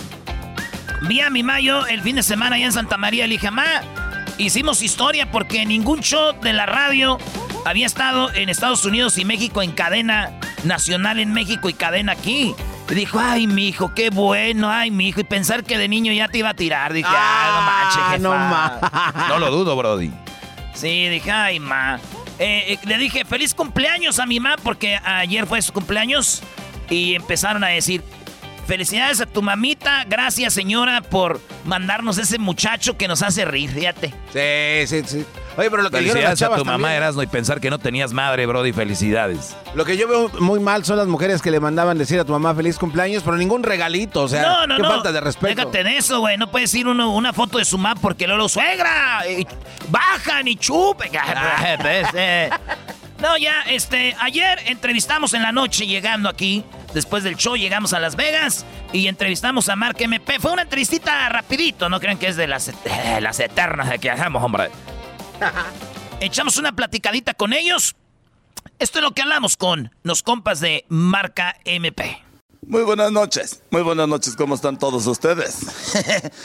Vi 1.03 1.21
a 1.21 1.29
mi 1.29 1.43
mayo 1.43 1.87
el 1.87 2.01
fin 2.01 2.17
de 2.17 2.23
semana 2.23 2.57
allá 2.57 2.65
en 2.65 2.73
Santa 2.73 2.97
María. 2.97 3.27
Le 3.27 3.35
dije, 3.35 3.49
Amá, 3.49 3.83
hicimos 4.39 4.83
historia 4.83 5.31
porque 5.31 5.65
ningún 5.65 6.01
show 6.01 6.35
de 6.41 6.53
la 6.53 6.67
radio 6.67 7.19
había 7.65 7.87
estado 7.87 8.33
en 8.35 8.49
Estados 8.49 8.85
Unidos 8.85 9.19
y 9.19 9.25
México 9.25 9.63
en 9.63 9.73
cadena 9.73 10.39
nacional 10.65 11.19
en 11.21 11.33
México 11.33 11.69
y 11.69 11.75
cadena 11.75 12.13
aquí. 12.13 12.55
Dijo, 12.89 13.19
ay, 13.19 13.47
mi 13.47 13.69
hijo, 13.69 13.95
qué 13.95 14.11
bueno, 14.11 14.71
ay, 14.71 14.91
mi 14.91 15.09
hijo. 15.09 15.21
Y 15.21 15.25
pensar 15.25 15.65
que 15.65 15.79
de 15.79 15.89
niño 15.89 16.13
ya 16.13 16.29
te 16.29 16.39
iba 16.39 16.51
a 16.51 16.55
tirar. 16.55 16.93
Dije, 16.93 17.09
ah, 17.11 18.13
no 18.21 18.31
manches, 18.31 19.29
No 19.29 19.39
lo 19.39 19.51
dudo, 19.51 19.75
Brody. 19.75 20.13
Sí, 20.75 21.09
dije, 21.09 21.31
ay, 21.31 21.61
ma. 21.61 21.99
Eh, 22.39 22.75
eh, 22.75 22.79
le 22.85 22.99
dije, 22.99 23.25
feliz 23.25 23.55
cumpleaños 23.55 24.19
a 24.19 24.27
mi 24.27 24.39
ma, 24.39 24.57
porque 24.63 24.99
ayer 25.03 25.47
fue 25.47 25.63
su 25.63 25.73
cumpleaños. 25.73 26.43
Y 26.91 27.15
empezaron 27.15 27.65
a 27.65 27.69
decir, 27.69 28.05
felicidades 28.67 29.21
a 29.21 29.27
tu 29.27 29.43
mamita. 29.43 30.05
Gracias, 30.05 30.55
señora, 30.55 31.03
por 31.03 31.41
mandarnos 31.65 32.19
ese 32.19 32.39
muchacho 32.39 32.97
que 32.97 33.09
nos 33.09 33.23
hace 33.23 33.45
reír, 33.45 33.71
fíjate. 33.71 34.15
Sí, 34.33 34.87
sí, 34.87 35.03
sí. 35.07 35.27
Oye, 35.57 35.71
pero 35.71 35.83
lo 35.83 35.91
que 35.91 35.99
Felicidades 35.99 36.43
a 36.43 36.57
tu 36.57 36.65
mamá 36.65 36.95
Erasno 36.95 37.23
y 37.23 37.27
pensar 37.27 37.61
que 37.61 37.71
no 37.71 37.79
tenías 37.79 38.13
madre, 38.13 38.47
Brody, 38.47 38.73
felicidades. 38.73 39.57
Lo 39.75 39.85
que 39.85 39.97
yo 39.97 40.09
veo 40.09 40.29
muy 40.41 40.59
mal 40.59 40.85
son 40.85 40.97
las 40.97 41.07
mujeres 41.07 41.43
que 41.43 41.51
le 41.51 41.61
mandaban 41.61 41.97
decir 41.97 42.19
a 42.19 42.25
tu 42.25 42.33
mamá 42.33 42.55
feliz 42.55 42.77
cumpleaños, 42.77 43.23
pero 43.23 43.37
ningún 43.37 43.63
regalito, 43.63 44.23
o 44.23 44.29
sea, 44.29 44.43
no, 44.43 44.67
no, 44.67 44.77
qué 44.77 44.83
falta 44.83 45.13
de 45.13 45.21
respeto. 45.21 45.55
Déjate 45.55 45.85
de 45.85 45.97
eso, 45.97 46.21
güey, 46.21 46.37
no 46.37 46.51
puedes 46.51 46.75
ir 46.75 46.89
uno, 46.89 47.15
una 47.15 47.33
foto 47.33 47.59
de 47.59 47.65
su 47.65 47.79
mamá 47.79 47.95
porque 48.01 48.27
luego 48.27 48.49
suegra, 48.49 49.23
bajan 49.89 50.49
y 50.49 50.57
chupen. 50.57 51.13
Eh. 53.25 53.25
No, 53.25 53.39
ya, 53.39 53.63
este, 53.63 54.15
ayer 54.21 54.61
entrevistamos 54.67 55.35
en 55.35 55.43
la 55.43 55.53
noche 55.53 55.87
llegando 55.87 56.29
aquí. 56.29 56.65
Después 56.93 57.25
del 57.25 57.37
show 57.37 57.57
llegamos 57.57 57.93
a 57.93 58.01
Las 58.01 58.17
Vegas 58.17 58.65
y 58.93 59.09
entrevistamos 59.09 59.69
a 59.69 59.77
Mark 59.77 59.97
MP. 59.99 60.39
Fue 60.39 60.53
una 60.53 60.63
entrevistita 60.63 61.29
rapidito, 61.29 61.89
no 61.89 62.01
crean 62.01 62.19
que 62.19 62.29
es 62.29 62.37
de 62.37 62.47
las, 62.47 62.71
las 63.21 63.41
eternas 63.41 63.89
de 63.89 63.99
que 63.99 64.11
hacemos, 64.11 64.43
hombre. 64.43 64.71
Echamos 66.21 66.57
una 66.59 66.73
platicadita 66.73 67.35
con 67.35 67.53
ellos. 67.53 67.97
Esto 68.79 68.99
es 68.99 69.03
lo 69.03 69.13
que 69.13 69.23
hablamos 69.23 69.57
con 69.57 69.91
los 70.03 70.23
compas 70.23 70.61
de 70.61 70.85
Marca 70.89 71.57
MP. 71.65 72.23
Muy 72.67 72.83
buenas 72.83 73.13
noches, 73.13 73.63
muy 73.71 73.83
buenas 73.83 74.09
noches, 74.09 74.37
¿cómo 74.37 74.55
están 74.55 74.79
todos 74.79 75.07
ustedes? 75.07 75.67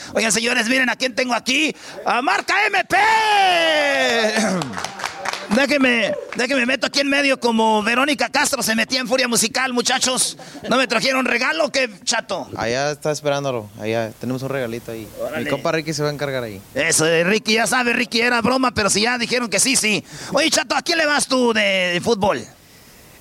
Oigan, 0.14 0.32
señores, 0.32 0.68
miren 0.68 0.90
a 0.90 0.96
quién 0.96 1.14
tengo 1.14 1.32
aquí, 1.32 1.74
a 2.04 2.20
Marca 2.20 2.66
MP. 2.66 2.96
Déjeme, 5.54 6.14
déjeme 6.36 6.64
meto 6.64 6.86
aquí 6.86 7.00
en 7.00 7.08
medio 7.08 7.40
como 7.40 7.82
Verónica 7.82 8.28
Castro 8.28 8.62
se 8.62 8.76
metía 8.76 9.00
en 9.00 9.08
Furia 9.08 9.26
Musical, 9.26 9.72
muchachos. 9.72 10.38
¿No 10.68 10.76
me 10.76 10.86
trajeron 10.86 11.24
regalo 11.24 11.66
o 11.66 11.72
qué, 11.72 11.90
chato? 12.04 12.48
Allá 12.56 12.92
está 12.92 13.10
esperándolo, 13.10 13.68
allá 13.80 14.12
tenemos 14.20 14.42
un 14.42 14.48
regalito 14.48 14.92
ahí. 14.92 15.08
Mi 15.36 15.46
compa 15.46 15.72
Ricky 15.72 15.92
se 15.92 16.04
va 16.04 16.10
a 16.10 16.12
encargar 16.12 16.44
ahí. 16.44 16.60
Eso, 16.72 17.04
de 17.04 17.24
Ricky, 17.24 17.54
ya 17.54 17.66
sabe, 17.66 17.92
Ricky, 17.92 18.20
era 18.20 18.40
broma, 18.40 18.72
pero 18.72 18.88
si 18.90 19.00
ya 19.02 19.18
dijeron 19.18 19.50
que 19.50 19.58
sí, 19.58 19.74
sí. 19.74 20.04
Oye, 20.32 20.48
chato, 20.50 20.76
¿a 20.76 20.82
quién 20.82 20.98
le 20.98 21.06
vas 21.06 21.26
tú 21.26 21.52
de, 21.52 22.00
fútbol? 22.02 22.44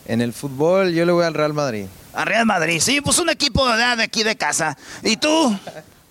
En 0.05 0.21
el 0.21 0.31
fútbol 0.31 0.93
yo 0.93 1.05
le 1.05 1.11
voy 1.11 1.25
al 1.25 1.33
Real 1.33 1.53
Madrid. 1.53 1.87
Al 2.13 2.27
Real 2.27 2.45
Madrid, 2.45 2.79
sí, 2.79 3.01
pues 3.01 3.17
un 3.17 3.29
equipo 3.29 3.67
de, 3.67 3.95
de 3.95 4.03
aquí 4.03 4.21
de 4.21 4.35
casa. 4.35 4.77
¿Y 5.01 5.17
tú? 5.17 5.57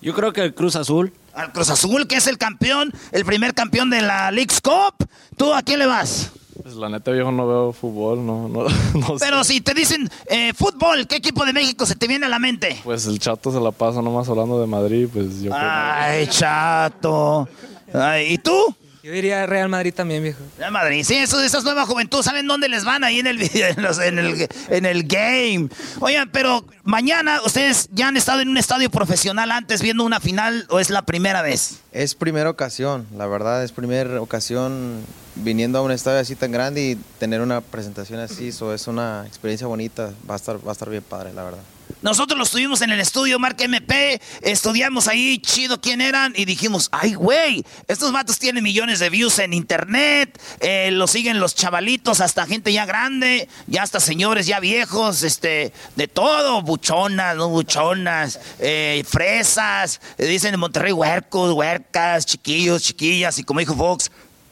Yo 0.01 0.13
creo 0.13 0.33
que 0.33 0.41
el 0.41 0.53
Cruz 0.53 0.75
Azul 0.75 1.13
al 1.33 1.51
Cruz 1.51 1.69
Azul, 1.69 2.07
que 2.07 2.15
es 2.15 2.27
el 2.27 2.37
campeón, 2.37 2.93
el 3.11 3.25
primer 3.25 3.53
campeón 3.53 3.89
de 3.89 4.01
la 4.01 4.31
League's 4.31 4.61
Cup. 4.61 5.07
¿Tú 5.37 5.53
a 5.53 5.61
quién 5.61 5.79
le 5.79 5.85
vas? 5.85 6.31
Pues 6.61 6.75
la 6.75 6.89
neta, 6.89 7.11
viejo, 7.11 7.31
no 7.31 7.47
veo 7.47 7.71
fútbol, 7.71 8.25
no, 8.25 8.49
no, 8.49 8.63
no 8.93 9.15
Pero 9.17 9.43
si 9.43 9.61
te 9.61 9.73
dicen 9.73 10.09
eh, 10.27 10.53
fútbol, 10.53 11.07
¿qué 11.07 11.15
equipo 11.15 11.45
de 11.45 11.53
México 11.53 11.85
se 11.85 11.95
te 11.95 12.07
viene 12.07 12.25
a 12.25 12.29
la 12.29 12.39
mente? 12.39 12.79
Pues 12.83 13.05
el 13.05 13.19
Chato 13.19 13.51
se 13.51 13.59
la 13.59 13.71
pasa 13.71 14.01
nomás 14.01 14.27
hablando 14.27 14.59
de 14.59 14.67
Madrid, 14.67 15.07
pues 15.11 15.41
yo 15.41 15.51
Ay, 15.53 16.27
Chato. 16.27 17.47
Ay, 17.93 18.33
¿Y 18.33 18.37
tú? 18.37 18.75
Yo 19.01 19.13
diría 19.13 19.45
Real 19.45 19.69
Madrid 19.69 19.93
también, 19.93 20.23
viejo. 20.23 20.39
Real 20.57 20.71
Madrid, 20.71 21.03
sí, 21.05 21.15
eso, 21.15 21.41
esas 21.41 21.63
nuevas 21.63 21.87
juventud, 21.87 22.21
¿saben 22.21 22.47
dónde 22.47 22.67
les 22.67 22.83
van 22.83 23.05
ahí 23.05 23.19
en 23.19 23.27
el, 23.27 23.41
en, 23.41 24.19
el, 24.19 24.49
en 24.69 24.85
el 24.85 25.03
game? 25.03 25.69
Oigan, 26.01 26.29
pero 26.31 26.65
mañana, 26.83 27.41
¿ustedes 27.45 27.87
ya 27.93 28.09
han 28.09 28.17
estado 28.17 28.41
en 28.41 28.49
un 28.49 28.57
estadio 28.57 28.89
profesional 28.89 29.51
antes 29.51 29.81
viendo 29.81 30.03
una 30.03 30.19
final 30.19 30.65
o 30.69 30.79
es 30.81 30.89
la 30.89 31.03
primera 31.03 31.41
vez? 31.41 31.79
Es 31.93 32.13
primera 32.13 32.49
ocasión, 32.49 33.07
la 33.15 33.25
verdad, 33.25 33.63
es 33.63 33.71
primera 33.71 34.19
ocasión 34.21 35.05
viniendo 35.35 35.79
a 35.79 35.81
un 35.81 35.91
estadio 35.91 36.19
así 36.19 36.35
tan 36.35 36.51
grande 36.51 36.81
y 36.81 36.95
tener 37.19 37.39
una 37.39 37.61
presentación 37.61 38.19
así, 38.19 38.49
eso 38.49 38.73
es 38.73 38.87
una 38.87 39.23
experiencia 39.25 39.65
bonita, 39.67 40.11
va 40.29 40.33
a 40.33 40.37
estar, 40.37 40.57
va 40.57 40.71
a 40.71 40.73
estar 40.73 40.89
bien 40.89 41.03
padre, 41.03 41.31
la 41.33 41.43
verdad. 41.45 41.63
Nosotros 42.01 42.37
lo 42.37 42.45
estuvimos 42.45 42.81
en 42.81 42.91
el 42.91 42.99
estudio 43.01 43.39
Marca 43.39 43.65
MP, 43.65 44.21
estudiamos 44.41 45.09
ahí 45.09 45.37
chido 45.39 45.81
quién 45.81 45.99
eran 45.99 46.33
y 46.35 46.45
dijimos, 46.45 46.87
ay 46.93 47.13
güey, 47.13 47.65
estos 47.87 48.13
vatos 48.13 48.39
tienen 48.39 48.63
millones 48.63 48.99
de 48.99 49.09
views 49.09 49.39
en 49.39 49.53
internet, 49.53 50.39
eh, 50.61 50.91
lo 50.91 51.07
siguen 51.07 51.41
los 51.41 51.55
chavalitos, 51.55 52.21
hasta 52.21 52.45
gente 52.45 52.71
ya 52.71 52.85
grande, 52.85 53.49
ya 53.67 53.83
hasta 53.83 53.99
señores 53.99 54.47
ya 54.47 54.61
viejos, 54.61 55.23
este, 55.23 55.73
de 55.97 56.07
todo, 56.07 56.61
buchonas, 56.61 57.35
no 57.35 57.49
buchonas, 57.49 58.39
eh, 58.59 59.03
fresas, 59.05 59.99
dicen 60.17 60.53
en 60.53 60.59
Monterrey 60.61 60.93
huercos, 60.93 61.51
huercas, 61.51 62.25
chiquillos, 62.25 62.81
chiquillas, 62.83 63.39
y 63.39 63.43
como 63.43 63.59
dijo 63.59 63.75
Fox, 63.75 64.09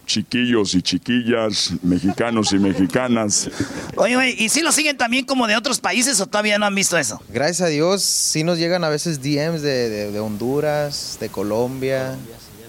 chiquillos 0.07 0.73
y 0.73 0.81
chiquillas, 0.81 1.73
mexicanos 1.83 2.51
y 2.53 2.57
mexicanas. 2.57 3.49
Oye, 3.95 4.17
oye, 4.17 4.35
¿y 4.35 4.49
si 4.49 4.61
lo 4.61 4.71
siguen 4.71 4.97
también 4.97 5.25
como 5.25 5.45
de 5.45 5.55
otros 5.55 5.79
países 5.79 6.19
o 6.19 6.25
todavía 6.25 6.57
no 6.57 6.65
han 6.65 6.73
visto 6.73 6.97
eso? 6.97 7.21
Gracias 7.29 7.61
a 7.61 7.67
Dios, 7.67 8.01
sí 8.01 8.43
nos 8.43 8.57
llegan 8.57 8.83
a 8.83 8.89
veces 8.89 9.21
DMs 9.21 9.61
de, 9.61 10.19
Honduras, 10.19 11.17
de 11.19 11.29
Colombia. 11.29 12.15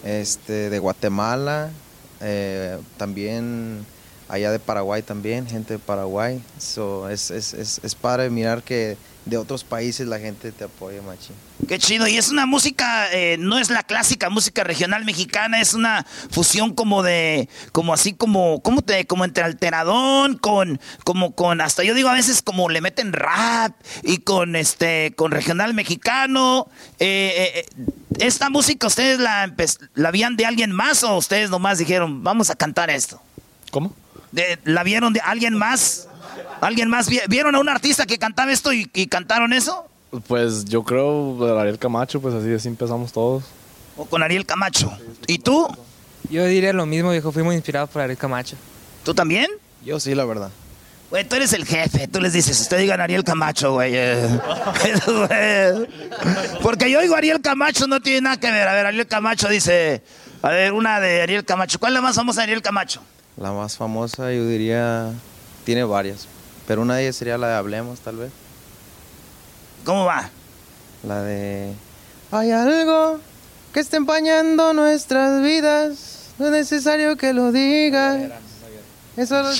este, 0.05 0.69
de 0.69 0.79
Guatemala, 0.79 1.71
eh, 2.21 2.79
también 2.97 3.87
allá 4.29 4.51
de 4.51 4.59
Paraguay 4.59 5.03
también, 5.03 5.47
gente 5.47 5.75
de 5.75 5.79
Paraguay. 5.79 6.43
So, 6.59 7.09
es, 7.09 7.31
es, 7.31 7.55
es, 7.55 7.81
es 7.83 7.95
padre 7.95 8.31
mirar 8.31 8.63
que 8.63 8.97
de 9.29 9.37
otros 9.37 9.63
países 9.65 10.07
la 10.07 10.19
gente 10.19 10.53
te 10.53 10.65
apoya, 10.65 11.03
machín. 11.03 11.37
Qué 11.69 11.79
chido. 11.79 12.09
Y 12.09 12.17
es 12.17 12.31
una 12.31 12.47
música, 12.47 13.13
eh, 13.13 13.37
no 13.39 13.59
es 13.59 13.69
la 13.69 13.83
clásica 13.83 14.31
música 14.31 14.65
regional 14.65 15.05
mexicana, 15.05 15.61
es 15.61 15.75
una 15.75 16.07
fusión 16.31 16.75
como 16.75 17.03
de, 17.03 17.49
como 17.73 17.93
así 17.93 18.15
como, 18.15 18.63
¿cómo 18.63 18.81
te, 18.83 19.07
como 19.07 19.25
entre 19.25 19.45
alteradón, 19.45 20.39
con, 20.39 20.81
como 21.05 21.33
con, 21.35 21.61
hasta 21.61 21.85
yo 21.85 21.95
digo 21.95 22.09
a 22.09 22.15
veces 22.15 22.41
como 22.43 22.69
le 22.71 22.81
meten 22.81 23.13
rap 23.13 23.75
y 24.03 24.19
con 24.19 24.57
este, 24.57 25.13
con 25.15 25.31
regional 25.31 25.75
mexicano. 25.75 26.69
Eh, 26.99 27.53
eh, 27.55 27.85
¿Esta 28.19 28.51
música 28.51 28.87
ustedes 28.87 29.21
la, 29.21 29.55
la 29.95 30.11
vieron 30.11 30.37
de 30.37 30.47
alguien 30.47 30.73
más 30.73 31.05
o 31.05 31.17
ustedes 31.17 31.51
nomás 31.51 31.79
dijeron, 31.79 32.25
vamos 32.25 32.51
a 32.51 32.57
cantar 32.57 32.89
esto? 32.91 33.21
¿Cómo? 33.71 33.95
De- 34.33 34.59
¿La 34.65 34.83
vieron 34.83 35.13
de 35.13 35.21
alguien 35.21 35.55
más? 35.55 36.08
¿Alguien 36.61 36.89
más? 36.89 37.09
vi- 37.09 37.21
¿Vieron 37.29 37.55
a 37.55 37.61
un 37.61 37.69
artista 37.69 38.07
que 38.07 38.19
cantaba 38.19 38.53
esto 38.53 38.73
y, 38.73 38.91
y 38.95 39.07
cantaron 39.07 39.53
eso? 39.53 39.87
Pues 40.27 40.65
yo 40.65 40.83
creo 40.85 41.59
Ariel 41.59 41.79
Camacho, 41.79 42.21
pues 42.21 42.35
así, 42.35 42.53
así 42.53 42.69
empezamos 42.69 43.13
todos. 43.13 43.45
¿O 43.97 44.05
con 44.07 44.23
Ariel 44.23 44.47
Camacho? 44.47 44.91
¿Y 45.27 45.39
tú? 45.39 45.69
Yo 46.31 46.45
diría 46.47 46.73
lo 46.73 46.87
mismo, 46.87 47.11
viejo. 47.11 47.31
Fui 47.33 47.43
muy 47.43 47.55
inspirado 47.57 47.87
por 47.87 48.03
Ariel 48.03 48.19
Camacho. 48.19 48.57
¿Tú 49.05 49.15
también? 49.15 49.47
Yo 49.85 49.99
sí, 50.01 50.15
la 50.15 50.25
verdad. 50.25 50.51
Güey, 51.11 51.27
tú 51.27 51.37
eres 51.37 51.55
el 51.55 51.65
jefe, 51.65 52.07
tú 52.07 52.21
les 52.21 52.35
dices, 52.35 52.61
usted 52.61 52.79
digan 52.79 53.01
Ariel 53.01 53.25
Camacho, 53.25 53.73
güey. 53.73 53.93
eh. 53.95 54.29
Güey. 55.07 55.89
Porque 56.63 56.91
yo 56.91 57.01
digo 57.01 57.15
Ariel 57.17 57.41
Camacho, 57.41 57.87
no 57.87 58.01
tiene 58.01 58.23
nada 58.23 58.39
que 58.39 58.51
ver. 58.51 58.69
A 58.69 58.75
ver, 58.75 58.87
Ariel 58.87 59.07
Camacho 59.07 59.49
dice, 59.49 60.03
a 60.43 60.49
ver, 60.51 60.73
una 60.73 61.01
de 61.01 61.23
Ariel 61.23 61.45
Camacho. 61.45 61.79
¿Cuál 61.79 61.93
es 61.93 61.95
la 61.95 62.01
más 62.03 62.17
famosa 62.17 62.41
de 62.41 62.45
Ariel 62.45 62.63
Camacho? 62.63 63.01
La 63.37 63.53
más 63.53 63.77
famosa, 63.77 64.33
yo 64.33 64.47
diría, 64.47 65.11
tiene 65.69 65.85
varias, 65.85 66.27
pero 66.67 66.81
una 66.81 66.97
de 66.97 67.03
ellas 67.03 67.17
sería 67.17 67.37
la 67.37 67.49
de 67.49 67.55
Hablemos, 67.57 68.01
tal 68.01 68.17
vez. 68.17 68.31
¿Cómo 69.85 70.07
va? 70.07 70.31
La 71.03 71.21
de... 71.21 71.75
Hay 72.31 72.53
algo 72.53 73.21
que 73.75 73.81
está 73.81 73.99
empañando 73.99 74.73
nuestras 74.73 75.43
vidas, 75.43 76.31
no 76.39 76.47
es 76.47 76.53
necesario 76.53 77.19
que 77.19 77.35
lo 77.35 77.53
digas. 77.53 78.31
Eso 79.19 79.43
lo 79.43 79.51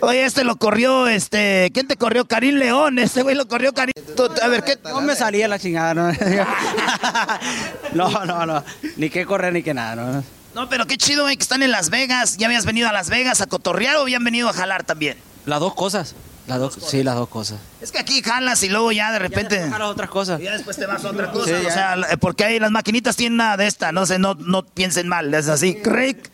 Oye, 0.00 0.24
este 0.24 0.44
lo 0.44 0.56
corrió, 0.56 1.06
este, 1.06 1.70
¿quién 1.74 1.86
te 1.86 1.98
corrió? 1.98 2.24
Karim 2.24 2.54
León, 2.54 2.98
este 2.98 3.22
güey 3.22 3.36
lo 3.36 3.46
corrió 3.48 3.74
Karim. 3.74 3.92
A 4.40 4.48
ver, 4.48 4.64
¿qué? 4.64 4.78
No 4.82 5.02
me 5.02 5.14
salía 5.14 5.46
la 5.46 5.58
chingada, 5.58 5.92
¿no? 5.92 6.10
no, 7.92 8.24
no, 8.24 8.46
no. 8.46 8.64
Ni 8.96 9.10
que 9.10 9.26
correr 9.26 9.52
ni 9.52 9.62
que 9.62 9.74
nada, 9.74 9.94
¿no? 9.94 10.41
No, 10.54 10.68
pero 10.68 10.86
qué 10.86 10.96
chido, 10.98 11.22
güey, 11.24 11.36
que 11.36 11.42
están 11.42 11.62
en 11.62 11.70
Las 11.70 11.88
Vegas. 11.90 12.36
¿Ya 12.36 12.46
habías 12.46 12.66
venido 12.66 12.88
a 12.88 12.92
Las 12.92 13.08
Vegas 13.08 13.40
a 13.40 13.46
cotorrear 13.46 13.96
o 13.96 14.02
habían 14.02 14.22
venido 14.24 14.48
a 14.48 14.52
jalar 14.52 14.84
también? 14.84 15.16
Las 15.46 15.60
dos 15.60 15.74
cosas. 15.74 16.14
Las 16.46 16.58
dos, 16.58 16.76
sí, 16.88 17.02
las 17.04 17.14
dos 17.14 17.28
cosas. 17.28 17.58
Es 17.80 17.92
que 17.92 17.98
aquí 18.00 18.20
jalas 18.20 18.62
y 18.64 18.68
luego 18.68 18.90
ya 18.92 19.12
de 19.12 19.18
repente... 19.20 19.60
Jalas 19.70 19.88
otras 19.88 20.10
cosas. 20.10 20.40
Y 20.40 20.44
ya 20.44 20.52
después 20.52 20.76
te 20.76 20.86
vas 20.86 21.04
a 21.04 21.10
otra 21.10 21.30
cosa. 21.30 21.46
Sí, 21.46 21.52
o 21.52 21.62
ya. 21.62 21.72
sea, 21.72 21.96
la- 21.96 22.16
porque 22.16 22.44
ahí 22.44 22.58
las 22.58 22.70
maquinitas 22.72 23.14
tienen 23.16 23.36
nada 23.36 23.56
de 23.56 23.66
esta. 23.68 23.92
No 23.92 24.06
sé, 24.06 24.18
no, 24.18 24.34
no 24.34 24.64
piensen 24.64 25.06
mal. 25.08 25.32
Es 25.32 25.48
así, 25.48 25.76
crick, 25.76 26.30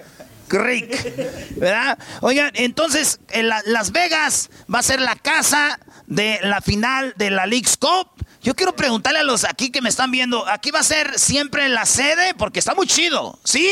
crick. 0.48 1.57
¿Verdad? 1.59 1.98
Oigan, 2.22 2.50
entonces, 2.54 3.20
en 3.31 3.48
la- 3.48 3.62
Las 3.66 3.92
Vegas 3.92 4.48
va 4.72 4.78
a 4.78 4.83
ser 4.83 5.00
la 5.02 5.14
casa 5.14 5.78
de 6.07 6.38
la 6.42 6.62
final 6.62 7.12
de 7.18 7.31
la 7.31 7.44
League's 7.46 7.76
Cup. 7.76 8.09
Yo 8.42 8.57
quiero 8.57 8.74
preguntarle 8.74 9.18
a 9.20 9.24
los 9.24 9.44
aquí 9.44 9.70
que 9.70 9.83
me 9.83 9.90
están 9.90 10.11
viendo, 10.11 10.48
¿aquí 10.48 10.70
va 10.70 10.81
a 10.81 10.85
ser 10.85 11.18
siempre 11.18 11.68
la 11.68 11.85
sede? 11.85 12.33
Porque 12.35 12.61
está 12.61 12.74
muy 12.74 12.87
chido, 12.87 13.38
¿sí? 13.44 13.70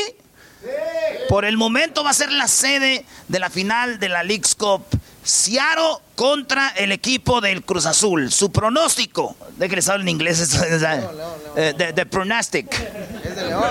Por 1.29 1.45
el 1.45 1.57
momento 1.57 2.05
va 2.05 2.11
a 2.11 2.15
ser 2.15 2.31
la 2.33 2.49
sede 2.49 3.05
de 3.29 3.39
la 3.39 3.51
final 3.51 3.99
de 3.99 4.09
la 4.09 4.23
League's 4.23 4.55
Cup. 4.55 4.85
Seattle 5.23 5.99
contra 6.15 6.69
el 6.71 6.93
equipo 6.93 7.41
del 7.41 7.65
Cruz 7.65 7.87
Azul. 7.87 8.31
Su 8.31 8.53
pronóstico. 8.53 9.37
De 9.57 9.69
que 9.69 9.77
les 9.77 9.89
hablo 9.89 10.03
en 10.03 10.09
inglés. 10.09 10.39
esto, 10.41 10.59
o 10.59 10.79
sea, 10.79 11.11
eh, 11.57 11.75
de, 11.77 11.93
de 11.93 12.07
pronostic. 12.07 12.73
Es 13.25 13.37
de 13.37 13.47
León. 13.47 13.65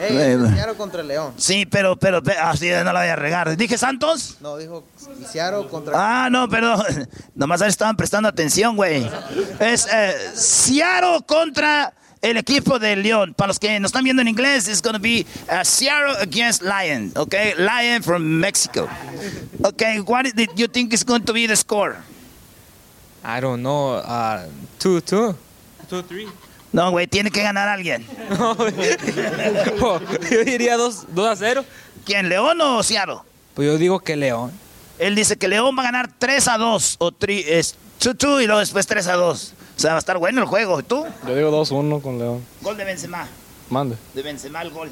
Ey, 0.00 0.16
es 0.16 0.40
de 0.40 0.48
Seattle 0.54 0.74
contra 0.76 1.02
León. 1.02 1.34
Sí, 1.36 1.66
pero, 1.66 1.96
pero, 1.96 2.22
pero, 2.22 2.40
así 2.42 2.70
no 2.70 2.92
la 2.92 3.00
voy 3.00 3.08
a 3.10 3.16
regar. 3.16 3.54
¿Dije 3.56 3.76
Santos? 3.76 4.38
No, 4.40 4.56
dijo 4.56 4.84
Seattle 5.30 5.68
contra... 5.68 6.24
Ah, 6.24 6.30
no, 6.30 6.48
perdón. 6.48 6.82
Nomás 7.34 7.60
estaban 7.60 7.96
prestando 7.96 8.28
atención, 8.28 8.76
güey. 8.76 9.06
Es 9.58 9.86
eh, 9.92 10.14
Seattle 10.34 11.18
contra 11.26 11.92
el 12.22 12.36
equipo 12.36 12.78
de 12.78 12.96
León. 12.96 13.34
Para 13.34 13.48
los 13.48 13.58
que 13.58 13.78
nos 13.80 13.88
están 13.90 14.04
viendo 14.04 14.22
en 14.22 14.28
inglés, 14.28 14.68
it's 14.68 14.82
going 14.82 14.94
to 14.94 15.00
be 15.00 15.26
uh, 15.48 15.64
Seattle 15.64 16.16
against 16.20 16.62
Lion. 16.62 17.12
Okay, 17.16 17.54
Lion 17.56 18.02
from 18.02 18.40
Mexico. 18.40 18.88
Okay, 19.64 20.00
what 20.00 20.24
do 20.34 20.46
you 20.56 20.68
think 20.68 20.92
is 20.92 21.04
going 21.04 21.24
to 21.24 21.32
be 21.32 21.46
the 21.46 21.56
score? 21.56 21.96
I 23.24 23.40
don't 23.40 23.62
know. 23.62 23.94
Uh, 23.94 24.46
two, 24.78 25.00
two. 25.00 25.34
Two, 25.88 26.02
three. 26.02 26.28
No, 26.72 26.90
güey, 26.92 27.08
tiene 27.08 27.30
que 27.30 27.42
ganar 27.42 27.68
alguien. 27.68 28.06
yo 30.30 30.44
diría 30.44 30.76
2 30.76 31.06
a 31.28 31.36
0. 31.36 31.64
¿Quién, 32.04 32.28
León 32.28 32.60
o 32.60 32.82
Seattle? 32.82 33.16
Pues 33.54 33.66
yo 33.66 33.76
digo 33.76 33.98
que 33.98 34.14
León. 34.16 34.52
Él 34.98 35.16
dice 35.16 35.36
que 35.36 35.48
León 35.48 35.74
va 35.76 35.82
a 35.82 35.86
ganar 35.86 36.10
3 36.16 36.46
a 36.48 36.58
2 36.58 36.96
o 36.98 37.10
3 37.10 37.74
2 37.98 38.42
y 38.42 38.46
luego 38.46 38.60
después 38.60 38.86
3 38.86 39.08
a 39.08 39.14
2. 39.14 39.54
O 39.80 39.82
sea, 39.82 39.92
va 39.92 39.96
a 39.96 39.98
estar 40.00 40.18
bueno 40.18 40.42
el 40.42 40.46
juego. 40.46 40.78
¿Y 40.78 40.82
tú? 40.82 41.06
Yo 41.26 41.34
digo 41.34 41.50
2-1 41.50 42.02
con 42.02 42.18
León. 42.18 42.44
Gol 42.60 42.76
de 42.76 42.84
Benzema. 42.84 43.26
Mande. 43.70 43.96
De 44.12 44.22
Benzema 44.22 44.60
el 44.60 44.68
gol. 44.68 44.90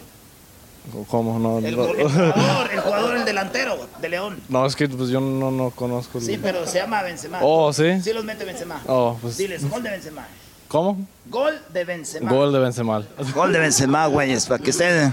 ¿Cómo? 1.11 1.38
No, 1.38 1.59
El, 1.59 1.77
no. 1.77 1.83
gol- 1.88 2.01
el 2.01 2.09
jugador, 2.33 2.70
el 2.72 2.81
jugador, 2.81 3.16
el 3.18 3.24
delantero 3.27 3.87
de 4.01 4.09
León. 4.09 4.40
No, 4.48 4.64
es 4.64 4.74
que 4.74 4.88
pues 4.88 5.11
yo 5.11 5.20
no, 5.20 5.51
no 5.51 5.68
conozco. 5.72 6.16
el- 6.16 6.24
Sí, 6.24 6.38
pero 6.42 6.66
se 6.66 6.79
llama 6.79 7.03
Benzema. 7.03 7.40
Oh, 7.42 7.70
¿sí? 7.70 8.01
Sí 8.03 8.14
los 8.14 8.24
mete 8.24 8.46
Benzema. 8.46 8.81
Oh, 8.87 9.18
pues- 9.20 9.37
Diles, 9.37 9.68
gol 9.68 9.83
de 9.83 9.90
Benzema. 9.90 10.27
¿Cómo? 10.68 11.07
Gol 11.27 11.61
de 11.70 11.85
Benzema. 11.85 12.31
Gol 12.33 12.51
de 12.51 12.59
Benzema. 12.59 13.03
Gol 13.35 13.53
de 13.53 13.59
Benzema, 13.59 14.07
güeyes, 14.07 14.46
para 14.46 14.62
que 14.64 14.70
usted... 14.70 15.12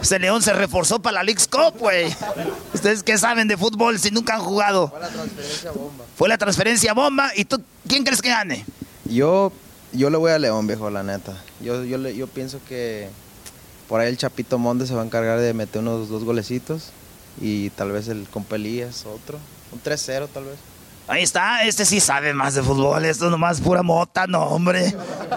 Este 0.00 0.20
León 0.20 0.40
se 0.40 0.52
reforzó 0.52 1.00
para 1.00 1.14
la 1.14 1.22
League's 1.24 1.48
Cup, 1.48 1.78
güey. 1.80 2.14
¿Ustedes 2.74 3.02
qué 3.02 3.18
saben 3.18 3.48
de 3.48 3.56
fútbol 3.56 3.98
si 3.98 4.12
nunca 4.12 4.34
han 4.36 4.42
jugado? 4.42 4.86
Fue 4.88 5.00
la 5.00 5.08
transferencia 5.08 5.72
bomba. 5.72 6.04
Fue 6.16 6.28
la 6.28 6.38
transferencia 6.38 6.92
bomba. 6.94 7.30
¿Y 7.34 7.44
tú 7.44 7.60
quién 7.88 8.04
crees 8.04 8.22
que 8.22 8.28
gane? 8.30 8.64
Yo, 9.08 9.52
yo 9.92 10.10
le 10.10 10.16
voy 10.16 10.32
a 10.32 10.38
León, 10.38 10.66
viejo, 10.66 10.90
la 10.90 11.02
neta. 11.02 11.32
Yo, 11.60 11.84
yo, 11.84 11.98
le- 11.98 12.16
yo 12.16 12.26
pienso 12.26 12.60
que 12.68 13.08
por 13.88 14.00
ahí 14.00 14.08
el 14.08 14.16
Chapito 14.16 14.58
Monde 14.58 14.86
se 14.86 14.94
va 14.94 15.02
a 15.02 15.04
encargar 15.04 15.38
de 15.40 15.54
meter 15.54 15.80
unos 15.82 16.08
dos 16.08 16.24
golecitos 16.24 16.90
y 17.40 17.70
tal 17.70 17.92
vez 17.92 18.08
el 18.08 18.26
Compelías 18.30 19.04
otro. 19.06 19.38
Un 19.72 19.80
3-0 19.82 20.28
tal 20.32 20.44
vez. 20.44 20.56
Ahí 21.08 21.22
está, 21.22 21.62
este 21.62 21.84
sí 21.84 22.00
sabe 22.00 22.34
más 22.34 22.54
de 22.54 22.64
fútbol. 22.64 23.04
Esto 23.04 23.30
nomás 23.30 23.60
pura 23.60 23.84
mota, 23.84 24.26
no, 24.26 24.42
hombre. 24.42 24.92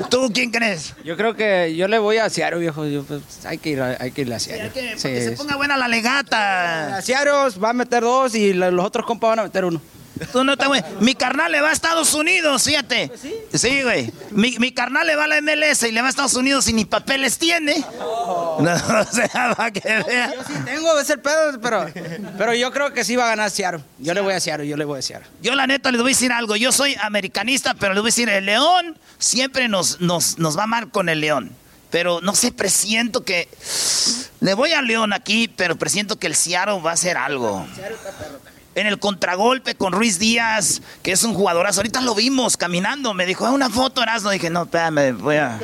¿Tú 0.09 0.31
quién 0.33 0.49
crees? 0.49 0.95
Yo 1.05 1.15
creo 1.15 1.35
que 1.35 1.75
yo 1.75 1.87
le 1.87 1.99
voy 1.99 2.17
a 2.17 2.27
Seattle, 2.27 2.59
viejo. 2.59 2.85
Yo, 2.85 3.03
pues, 3.03 3.21
hay, 3.45 3.59
que 3.59 3.69
ir 3.69 3.81
a, 3.81 3.95
hay 3.99 4.09
que 4.11 4.21
ir 4.23 4.33
a. 4.33 4.37
Que, 4.39 4.93
Sí, 4.97 5.09
que 5.09 5.21
se 5.21 5.31
ponga 5.33 5.57
buena 5.57 5.77
la 5.77 5.87
legata. 5.87 6.97
A 6.97 7.01
va 7.63 7.69
a 7.69 7.73
meter 7.73 8.01
dos 8.01 8.33
y 8.33 8.53
la- 8.53 8.71
los 8.71 8.83
otros 8.83 9.05
compas 9.05 9.29
van 9.29 9.39
a 9.39 9.43
meter 9.43 9.63
uno. 9.65 9.79
Tú 10.31 10.43
no 10.43 10.57
te 10.57 10.67
güey. 10.67 10.83
Mi 10.99 11.15
carnal 11.15 11.51
le 11.51 11.61
va 11.61 11.69
a 11.69 11.71
Estados 11.71 12.13
Unidos, 12.13 12.63
fíjate. 12.63 13.11
Sí, 13.53 13.83
güey. 13.83 14.11
Mi, 14.31 14.57
mi 14.59 14.71
carnal 14.71 15.07
le 15.07 15.15
va 15.15 15.25
a 15.25 15.27
la 15.27 15.41
MLS 15.41 15.83
y 15.83 15.91
le 15.91 16.01
va 16.01 16.07
a 16.07 16.09
Estados 16.09 16.35
Unidos 16.35 16.67
y 16.67 16.73
ni 16.73 16.85
papeles 16.85 17.37
tiene. 17.37 17.83
No, 17.99 18.59
o 18.99 19.05
sea, 19.11 19.53
para 19.55 19.71
que 19.71 19.81
vea. 20.07 20.33
Yo 20.35 20.43
sí 20.43 20.53
tengo 20.65 20.99
ese 20.99 21.17
pedo, 21.17 21.59
pero, 21.61 21.85
pero 22.37 22.53
yo 22.53 22.71
creo 22.71 22.93
que 22.93 23.03
sí 23.03 23.15
va 23.15 23.25
a 23.25 23.29
ganar 23.29 23.51
Seattle. 23.51 23.81
Yo 23.99 24.13
le 24.13 24.21
voy 24.21 24.33
a 24.33 24.39
Seattle, 24.39 24.67
yo 24.67 24.77
le 24.77 24.85
voy 24.85 24.99
a 24.99 25.01
Seattle. 25.01 25.27
Yo 25.41 25.55
la 25.55 25.67
neta 25.67 25.91
les 25.91 26.01
voy 26.01 26.11
a 26.11 26.15
decir 26.15 26.31
algo. 26.31 26.55
Yo 26.55 26.71
soy 26.71 26.95
americanista, 27.01 27.73
pero 27.73 27.93
les 27.93 28.01
voy 28.01 28.09
a 28.09 28.11
decir, 28.11 28.29
el 28.29 28.45
León 28.45 28.97
siempre 29.17 29.67
nos, 29.67 30.01
nos, 30.01 30.37
nos 30.37 30.57
va 30.57 30.67
mal 30.67 30.91
con 30.91 31.09
el 31.09 31.21
León. 31.21 31.51
Pero 31.89 32.21
no 32.21 32.35
sé, 32.35 32.51
presiento 32.51 33.23
que... 33.23 33.47
Le 34.41 34.53
voy 34.53 34.71
al 34.71 34.85
León 34.85 35.11
aquí, 35.11 35.47
pero 35.47 35.75
presiento 35.75 36.17
que 36.17 36.27
el 36.27 36.35
Seattle 36.35 36.79
va 36.81 36.91
a 36.91 36.93
hacer 36.93 37.17
algo. 37.17 37.65
En 38.79 38.87
el 38.87 38.97
contragolpe 38.97 39.75
con 39.75 39.91
Ruiz 39.91 40.19
Díaz, 40.19 40.81
que 41.03 41.11
es 41.11 41.23
un 41.25 41.33
jugadorazo. 41.33 41.81
Ahorita 41.81 41.99
lo 41.99 42.15
vimos 42.15 42.55
caminando. 42.55 43.13
Me 43.13 43.25
dijo, 43.25 43.45
"Ah, 43.45 43.51
una 43.51 43.69
foto, 43.69 44.01
Erasmo. 44.01 44.29
Dije, 44.29 44.49
no, 44.49 44.63
espérame, 44.63 45.17
voy 45.17 45.35
a... 45.35 45.59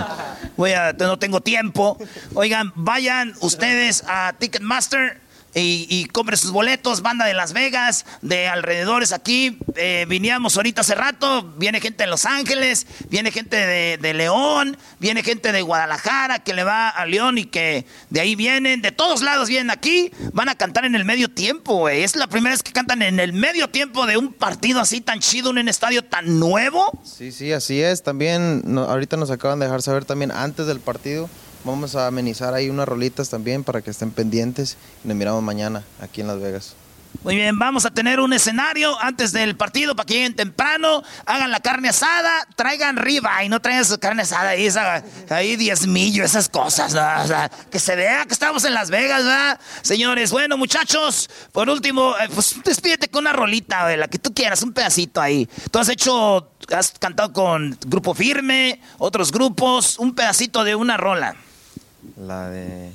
voy 0.56 0.72
a... 0.72 0.94
No 0.94 1.18
tengo 1.18 1.42
tiempo. 1.42 1.98
Oigan, 2.32 2.72
vayan 2.74 3.34
ustedes 3.40 4.02
a 4.08 4.32
Ticketmaster 4.38 5.20
y, 5.54 6.06
compre 6.06 6.36
sus 6.36 6.50
boletos, 6.50 7.00
banda 7.00 7.24
de 7.24 7.34
Las 7.34 7.52
Vegas, 7.52 8.06
de 8.22 8.48
alrededores 8.48 9.12
aquí. 9.12 9.58
Eh, 9.76 10.06
viníamos 10.08 10.56
ahorita 10.56 10.80
hace 10.80 10.94
rato, 10.94 11.54
viene 11.56 11.80
gente 11.80 12.04
de 12.04 12.10
Los 12.10 12.24
Ángeles, 12.24 12.86
viene 13.08 13.30
gente 13.30 13.56
de, 13.56 14.14
León, 14.14 14.76
viene 14.98 15.22
gente 15.22 15.52
de 15.52 15.62
Guadalajara 15.62 16.38
que 16.40 16.54
le 16.54 16.64
va 16.64 16.88
a 16.88 17.06
León 17.06 17.38
y 17.38 17.44
que 17.44 17.86
de 18.10 18.20
ahí 18.20 18.34
vienen, 18.36 18.82
de 18.82 18.92
todos 18.92 19.22
lados 19.22 19.48
vienen 19.48 19.70
aquí, 19.70 20.10
van 20.32 20.48
a 20.48 20.54
cantar 20.54 20.84
en 20.84 20.94
el 20.94 21.04
medio 21.04 21.28
tiempo, 21.28 21.76
güey. 21.76 22.02
Es 22.02 22.16
la 22.16 22.26
primera 22.26 22.54
vez 22.54 22.62
que 22.62 22.72
cantan 22.72 23.02
en 23.02 23.20
el 23.20 23.32
medio 23.32 23.68
tiempo 23.68 24.06
de 24.06 24.16
un 24.16 24.32
partido 24.32 24.80
así 24.80 25.00
tan 25.00 25.20
chido, 25.20 25.50
en 25.50 25.58
un 25.58 25.68
estadio 25.68 26.04
tan 26.04 26.38
nuevo. 26.38 27.00
Sí, 27.04 27.32
sí, 27.32 27.52
así 27.52 27.80
es. 27.80 28.02
También 28.02 28.62
ahorita 28.76 29.16
nos 29.16 29.30
acaban 29.30 29.58
de 29.58 29.66
dejar 29.66 29.82
saber 29.82 30.04
también 30.04 30.30
antes 30.30 30.66
del 30.66 30.80
partido 30.80 31.28
Vamos 31.64 31.94
a 31.96 32.06
amenizar 32.06 32.52
ahí 32.52 32.68
unas 32.68 32.86
rolitas 32.86 33.30
también 33.30 33.64
para 33.64 33.80
que 33.80 33.90
estén 33.90 34.10
pendientes 34.10 34.76
y 35.02 35.08
nos 35.08 35.16
miramos 35.16 35.42
mañana 35.42 35.82
aquí 35.98 36.20
en 36.20 36.26
Las 36.26 36.38
Vegas. 36.38 36.76
Muy 37.22 37.36
bien, 37.36 37.58
vamos 37.58 37.86
a 37.86 37.90
tener 37.90 38.20
un 38.20 38.34
escenario 38.34 39.00
antes 39.00 39.32
del 39.32 39.56
partido 39.56 39.96
para 39.96 40.04
que 40.04 40.14
lleguen 40.14 40.34
temprano, 40.34 41.02
hagan 41.24 41.50
la 41.50 41.60
carne 41.60 41.88
asada, 41.88 42.46
traigan 42.54 42.96
riba 42.96 43.42
y 43.44 43.48
no 43.48 43.60
traigan 43.60 43.84
su 43.84 43.98
carne 43.98 44.22
asada 44.22 44.50
ahí, 44.50 44.66
esa, 44.66 45.02
ahí 45.30 45.56
diezmillo, 45.56 46.22
esas 46.22 46.50
cosas, 46.50 46.94
que 47.70 47.78
se 47.78 47.96
vea 47.96 48.26
que 48.26 48.34
estamos 48.34 48.64
en 48.64 48.74
Las 48.74 48.90
Vegas. 48.90 49.58
Señores, 49.80 50.32
bueno, 50.32 50.58
muchachos, 50.58 51.30
por 51.52 51.70
último, 51.70 52.14
eh, 52.18 52.28
pues 52.34 52.56
despídete 52.62 53.08
con 53.08 53.22
una 53.22 53.32
rolita, 53.32 53.96
la 53.96 54.08
que 54.08 54.18
tú 54.18 54.34
quieras, 54.34 54.62
un 54.62 54.74
pedacito 54.74 55.20
ahí. 55.20 55.48
Tú 55.70 55.78
has 55.78 55.88
hecho, 55.88 56.50
has 56.76 56.90
cantado 56.98 57.32
con 57.32 57.78
Grupo 57.86 58.12
Firme, 58.12 58.82
otros 58.98 59.32
grupos, 59.32 59.98
un 59.98 60.14
pedacito 60.14 60.62
de 60.62 60.74
una 60.74 60.98
rola. 60.98 61.36
La 62.16 62.48
de... 62.50 62.92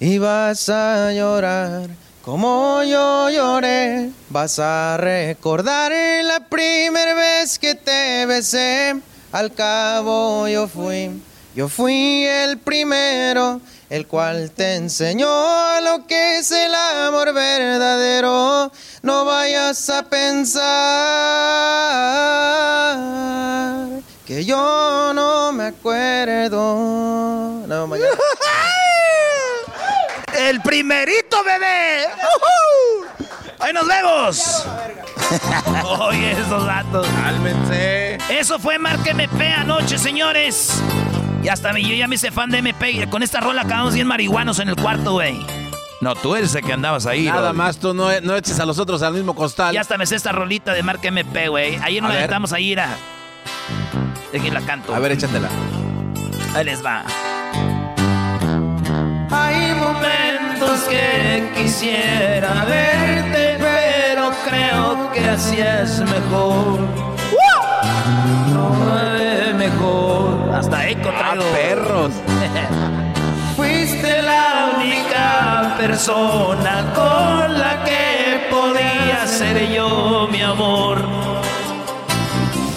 Y 0.00 0.18
vas 0.18 0.68
a 0.68 1.12
llorar 1.12 1.88
como 2.28 2.82
yo 2.82 3.30
lloré, 3.30 4.10
vas 4.28 4.58
a 4.58 4.98
recordar 4.98 5.90
la 6.24 6.40
primera 6.40 7.14
vez 7.14 7.58
que 7.58 7.74
te 7.74 8.26
besé. 8.26 9.00
Al 9.32 9.54
cabo 9.54 10.46
yo 10.46 10.68
fui, 10.68 11.22
yo 11.54 11.70
fui 11.70 12.26
el 12.26 12.58
primero, 12.58 13.62
el 13.88 14.06
cual 14.06 14.50
te 14.50 14.74
enseñó 14.74 15.26
lo 15.80 16.06
que 16.06 16.40
es 16.40 16.50
el 16.50 16.74
amor 16.74 17.32
verdadero. 17.32 18.70
No 19.00 19.24
vayas 19.24 19.88
a 19.88 20.02
pensar 20.02 20.68
que 24.28 24.44
yo 24.44 25.12
no 25.14 25.52
me 25.52 25.68
acuerdo. 25.68 27.64
No, 27.66 27.86
mañana. 27.86 28.10
¡El 30.38 30.60
primerito, 30.60 31.42
bebé! 31.42 32.04
¡Ahí 33.58 33.72
nos 33.72 33.86
vemos! 33.86 34.66
Oye, 36.00 36.32
esos 36.32 36.66
datos. 36.66 37.06
Cálmense. 37.22 38.18
Eso 38.28 38.58
fue 38.58 38.78
Marca 38.78 39.12
MP 39.12 39.46
anoche, 39.46 39.96
señores. 39.96 40.74
Y 41.42 41.48
hasta 41.48 41.72
yo 41.78 41.94
ya 41.94 42.06
me 42.06 42.16
hice 42.16 42.30
fan 42.30 42.50
de 42.50 42.58
MP. 42.58 43.08
Con 43.08 43.22
esta 43.22 43.40
rola 43.40 43.62
acabamos 43.62 43.94
bien 43.94 44.06
marihuanos 44.06 44.58
en 44.58 44.68
el 44.68 44.76
cuarto, 44.76 45.12
güey. 45.12 45.38
No, 46.02 46.14
tú 46.14 46.36
eres 46.36 46.54
el 46.54 46.62
que 46.62 46.74
andabas 46.74 47.06
ahí. 47.06 47.24
Nada 47.24 47.54
más, 47.54 47.78
tú 47.78 47.94
no, 47.94 48.08
no, 48.20 48.36
eches 48.36 48.60
a 48.60 48.66
los 48.66 48.78
otros 48.78 49.00
al 49.00 49.14
mismo 49.14 49.34
costal. 49.34 49.72
Ya 49.72 49.80
hasta 49.80 49.96
me 49.96 50.04
sé 50.04 50.16
esta 50.16 50.32
rolita 50.32 50.74
de 50.74 50.82
marca 50.82 51.08
MP, 51.08 51.48
güey. 51.48 51.76
Ayer 51.76 52.02
nos 52.02 52.12
la 52.12 52.56
a 52.56 52.60
ir 52.60 52.80
a... 52.80 52.94
De 54.32 54.38
quién 54.40 54.52
la 54.52 54.60
canto. 54.60 54.94
A 54.94 54.98
ver, 54.98 55.12
échatela. 55.12 55.48
Ahí 56.54 56.64
les 56.64 56.84
va. 56.84 57.02
Hay 59.30 59.74
momentos 59.74 60.80
que 60.82 61.50
quisiera 61.56 62.64
verte, 62.66 63.56
pero 63.58 64.30
creo 64.46 65.12
que 65.12 65.30
así 65.30 65.58
es 65.58 66.00
mejor. 66.00 66.80
No 68.52 69.00
es 69.16 69.54
mejor. 69.54 70.54
Hasta 70.54 70.88
eco 70.88 71.10
traigo. 71.10 71.44
Ah, 71.44 71.56
perros. 71.56 72.12
Fuiste 73.56 74.22
la 74.22 74.72
única 74.76 75.74
persona 75.78 76.92
con 76.94 77.58
la 77.58 77.82
que 77.82 78.46
podía 78.50 79.26
ser 79.26 79.70
yo, 79.72 80.28
mi 80.30 80.42
amor 80.42 81.28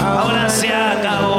ahora 0.02 0.50
se 0.50 0.74
acabó. 0.74 1.31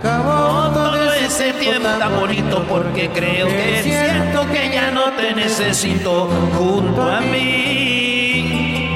Acabó 0.00 0.72
todo 0.72 1.12
ese 1.12 1.52
tiempo 1.54 1.88
tan 1.98 2.18
bonito 2.18 2.64
porque 2.68 3.10
creo 3.10 3.48
que 3.48 3.82
siento 3.82 4.50
que 4.50 4.70
ya 4.72 4.90
no 4.90 5.12
te 5.12 5.34
necesito 5.34 6.26
junto 6.56 7.02
a 7.02 7.20
mí. 7.20 8.94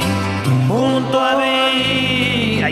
Junto 0.67 1.21
a 1.21 1.37
mí. 1.37 2.65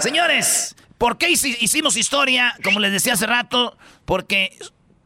Señores, 0.00 0.76
¿por 0.96 1.18
qué 1.18 1.30
hicimos 1.30 1.96
historia? 1.96 2.54
Como 2.62 2.78
les 2.78 2.92
decía 2.92 3.14
hace 3.14 3.26
rato, 3.26 3.76
porque... 4.04 4.56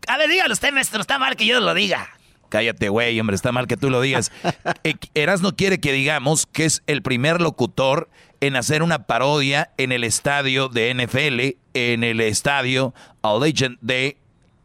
A 0.08 0.18
ver, 0.18 0.28
dígalo 0.28 0.52
usted, 0.52 0.72
maestro, 0.72 1.00
está 1.00 1.18
mal 1.18 1.36
que 1.36 1.46
yo 1.46 1.60
lo 1.60 1.72
diga. 1.74 2.10
Cállate, 2.48 2.90
güey, 2.90 3.18
hombre, 3.18 3.36
está 3.36 3.52
mal 3.52 3.66
que 3.66 3.76
tú 3.76 3.88
lo 3.88 4.00
digas. 4.00 4.30
Eh, 4.84 4.94
Erasno 5.14 5.54
quiere 5.54 5.78
que 5.80 5.92
digamos 5.92 6.46
que 6.46 6.64
es 6.64 6.82
el 6.86 7.02
primer 7.02 7.40
locutor 7.40 8.08
en 8.42 8.56
hacer 8.56 8.82
una 8.82 9.06
parodia 9.06 9.70
en 9.78 9.92
el 9.92 10.02
estadio 10.02 10.68
de 10.68 10.92
NFL, 10.92 11.60
en 11.74 12.02
el 12.02 12.20
estadio 12.20 12.92
Legend 13.22 13.78
de 13.80 14.16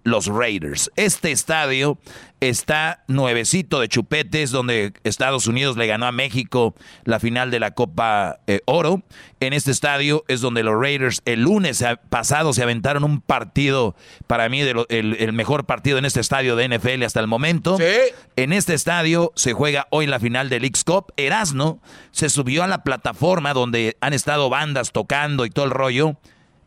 los 0.07 0.27
Raiders. 0.27 0.89
Este 0.95 1.31
estadio 1.31 1.97
está 2.39 3.03
nuevecito 3.07 3.81
de 3.81 3.89
chupetes, 3.89 4.51
donde 4.51 4.93
Estados 5.03 5.47
Unidos 5.47 5.75
le 5.75 5.85
ganó 5.85 6.05
a 6.05 6.13
México 6.13 6.75
la 7.03 7.19
final 7.19 7.51
de 7.51 7.59
la 7.59 7.71
Copa 7.71 8.39
eh, 8.47 8.61
Oro. 8.65 9.03
En 9.41 9.51
este 9.51 9.71
estadio 9.71 10.23
es 10.29 10.39
donde 10.39 10.63
los 10.63 10.79
Raiders 10.79 11.21
el 11.25 11.41
lunes 11.41 11.83
pasado 12.09 12.53
se 12.53 12.63
aventaron 12.63 13.03
un 13.03 13.19
partido, 13.19 13.95
para 14.27 14.47
mí, 14.47 14.61
el, 14.61 15.33
mejor 15.33 15.65
partido 15.65 15.97
en 15.97 16.05
este 16.05 16.21
estadio 16.21 16.55
de 16.55 16.69
NFL 16.69 17.03
hasta 17.03 17.19
el 17.19 17.27
momento. 17.27 17.77
En 18.37 18.53
este 18.53 18.75
estadio 18.75 19.33
se 19.35 19.51
juega 19.51 19.87
hoy 19.91 20.07
la 20.07 20.21
final 20.21 20.47
del 20.47 20.63
X 20.63 20.85
Cup. 20.85 21.11
Erasno 21.17 21.81
se 22.11 22.29
subió 22.29 22.63
a 22.63 22.67
la 22.67 22.83
plataforma 22.83 23.53
donde 23.53 23.97
han 23.99 24.13
estado 24.13 24.49
bandas 24.49 24.93
tocando 24.93 25.45
y 25.45 25.49
todo 25.49 25.65
el 25.65 25.71
rollo 25.71 26.17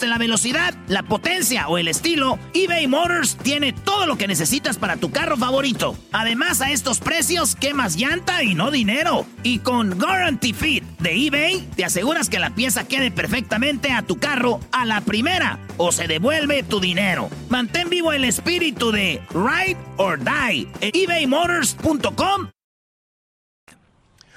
guste 0.00 0.06
la 0.06 0.16
velocidad, 0.16 0.72
la 0.88 1.02
potencia 1.02 1.68
o 1.68 1.76
el 1.76 1.86
estilo, 1.86 2.38
eBay 2.54 2.86
Motors 2.86 3.36
tiene 3.36 3.74
todo 3.74 4.06
lo 4.06 4.16
que 4.16 4.26
necesitas 4.26 4.78
para 4.78 4.96
tu 4.96 5.10
carro 5.10 5.36
favorito. 5.36 5.94
Además, 6.10 6.62
a 6.62 6.70
estos 6.70 7.00
precios, 7.00 7.54
quemas 7.54 7.96
llanta 7.96 8.42
y 8.42 8.54
no 8.54 8.70
dinero. 8.70 9.26
Y 9.42 9.58
con 9.58 9.98
Guarantee 9.98 10.54
Fit 10.54 10.84
de 11.00 11.26
eBay, 11.26 11.68
te 11.76 11.84
aseguras 11.84 12.30
que 12.30 12.38
la 12.38 12.54
pieza 12.54 12.88
quede 12.88 13.10
perfectamente 13.10 13.92
a 13.92 14.00
tu 14.00 14.18
carro 14.18 14.60
a 14.72 14.86
la 14.86 15.02
primera 15.02 15.58
o 15.76 15.92
se 15.92 16.06
devuelve 16.06 16.62
tu 16.62 16.80
dinero. 16.80 17.28
Mantén 17.50 17.90
vivo 17.90 18.12
el 18.12 18.24
espíritu 18.24 18.92
de 18.92 19.20
Ride 19.34 19.76
or 19.98 20.18
Die 20.18 20.66
en 20.80 20.90
ebaymotors.com. 20.94 22.48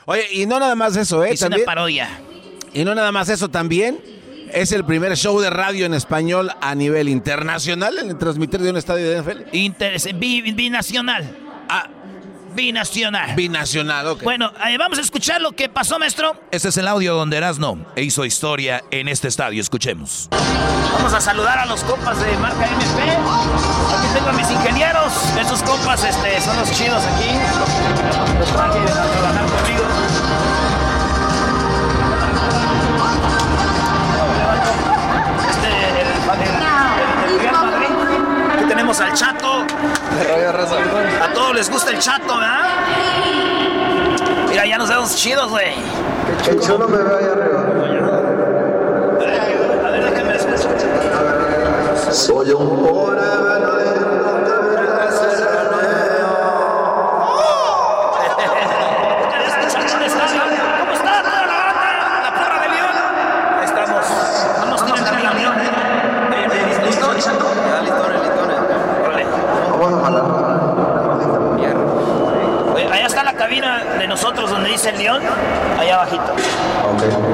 Oye, 0.07 0.25
y 0.33 0.45
no 0.45 0.59
nada 0.59 0.75
más 0.75 0.97
eso, 0.97 1.23
¿eh? 1.23 1.31
Es 1.31 1.41
una 1.41 1.55
parodia. 1.65 2.09
Y 2.73 2.83
no 2.83 2.93
nada 2.95 3.13
más 3.13 3.29
eso, 3.29 3.49
también 3.49 4.13
es 4.53 4.71
el 4.71 4.85
primer 4.85 5.17
show 5.17 5.39
de 5.39 5.49
radio 5.49 5.85
en 5.85 5.93
español 5.93 6.51
a 6.61 6.75
nivel 6.75 7.09
internacional 7.09 7.97
en 7.97 8.17
transmitir 8.17 8.61
de 8.61 8.69
un 8.69 8.77
estadio 8.77 9.09
de 9.09 9.21
NFL. 9.21 9.55
Inter 9.55 9.97
binacional. 10.13 11.35
Ah, 11.67 11.87
binacional. 12.53 13.35
Binacional, 13.35 14.07
ok. 14.07 14.23
Bueno, 14.23 14.51
eh, 14.67 14.77
vamos 14.77 14.99
a 14.99 15.01
escuchar 15.01 15.41
lo 15.41 15.53
que 15.53 15.69
pasó, 15.69 15.97
maestro. 15.97 16.35
Este 16.51 16.69
es 16.69 16.77
el 16.77 16.87
audio 16.87 17.15
donde 17.15 17.37
Erasno 17.37 17.85
hizo 17.95 18.25
historia 18.25 18.83
en 18.91 19.07
este 19.07 19.27
estadio. 19.27 19.59
Escuchemos. 19.59 20.29
Vamos 20.93 21.13
a 21.13 21.21
saludar 21.21 21.57
a 21.57 21.65
los 21.65 21.83
compas 21.83 22.19
de 22.23 22.37
marca 22.37 22.67
MP. 22.67 23.11
Aquí 23.11 24.07
tengo 24.13 24.29
a 24.29 24.33
mis 24.33 24.49
ingenieros. 24.51 25.13
Esos 25.39 25.63
compas 25.63 26.03
este, 26.03 26.39
son 26.41 26.55
los 26.57 26.71
chidos 26.71 27.03
aquí. 27.03 27.29
Los 28.39 28.51
traje 28.51 28.79
a 28.79 29.11
trabajar 29.11 29.45
conmigo. 29.45 30.12
Tenemos 38.93 39.01
al 39.01 39.13
Chato. 39.13 39.65
A 41.21 41.33
todos 41.33 41.55
les 41.55 41.69
gusta 41.69 41.91
el 41.91 41.99
Chato, 41.99 42.37
¿verdad? 42.37 42.69
Mira, 44.49 44.65
ya 44.65 44.77
nos 44.77 44.89
vemos 44.89 45.15
chidos, 45.15 45.49
güey. 45.49 45.73
Que 46.43 46.59
chulo 46.59 46.87
me 46.87 46.97
veo 46.97 47.17
ahí 47.17 47.25
arriba. 47.25 47.61
A 49.85 49.91
ver, 49.91 50.03
déjenme 50.09 50.35
escuchar. 50.35 52.13
Soy 52.13 52.51
un 52.51 52.83
pobre 52.85 53.21
venadero 53.21 54.13
¿Cómo 60.79 60.91
está 60.93 61.21
toda 61.23 61.45
la 61.45 61.57
banda? 61.57 61.89
La 62.23 62.31
porra 62.35 62.59
de 62.61 62.67
León. 62.69 62.95
Ahí 63.59 63.65
estamos. 63.65 64.05
No 64.59 64.65
nos 64.65 64.85
tiran 64.85 65.03
también 65.03 65.27
a 65.27 65.33
León, 65.33 65.55
¿eh? 65.59 65.69
¿Listo, 66.85 67.13
Chato? 67.19 67.45
Ya, 67.55 67.81
Órale. 69.03 69.25
Vamos 69.79 69.99
a 69.99 70.05
jalar. 70.05 70.23
Oye, 72.75 72.87
Allá 72.91 73.05
está 73.05 73.23
la 73.23 73.33
cabina 73.33 73.83
de 73.99 74.07
nosotros 74.07 74.49
donde 74.49 74.69
dice 74.69 74.82
el 74.93 74.99
León, 74.99 75.21
allá 75.79 75.95
abajito. 75.95 76.35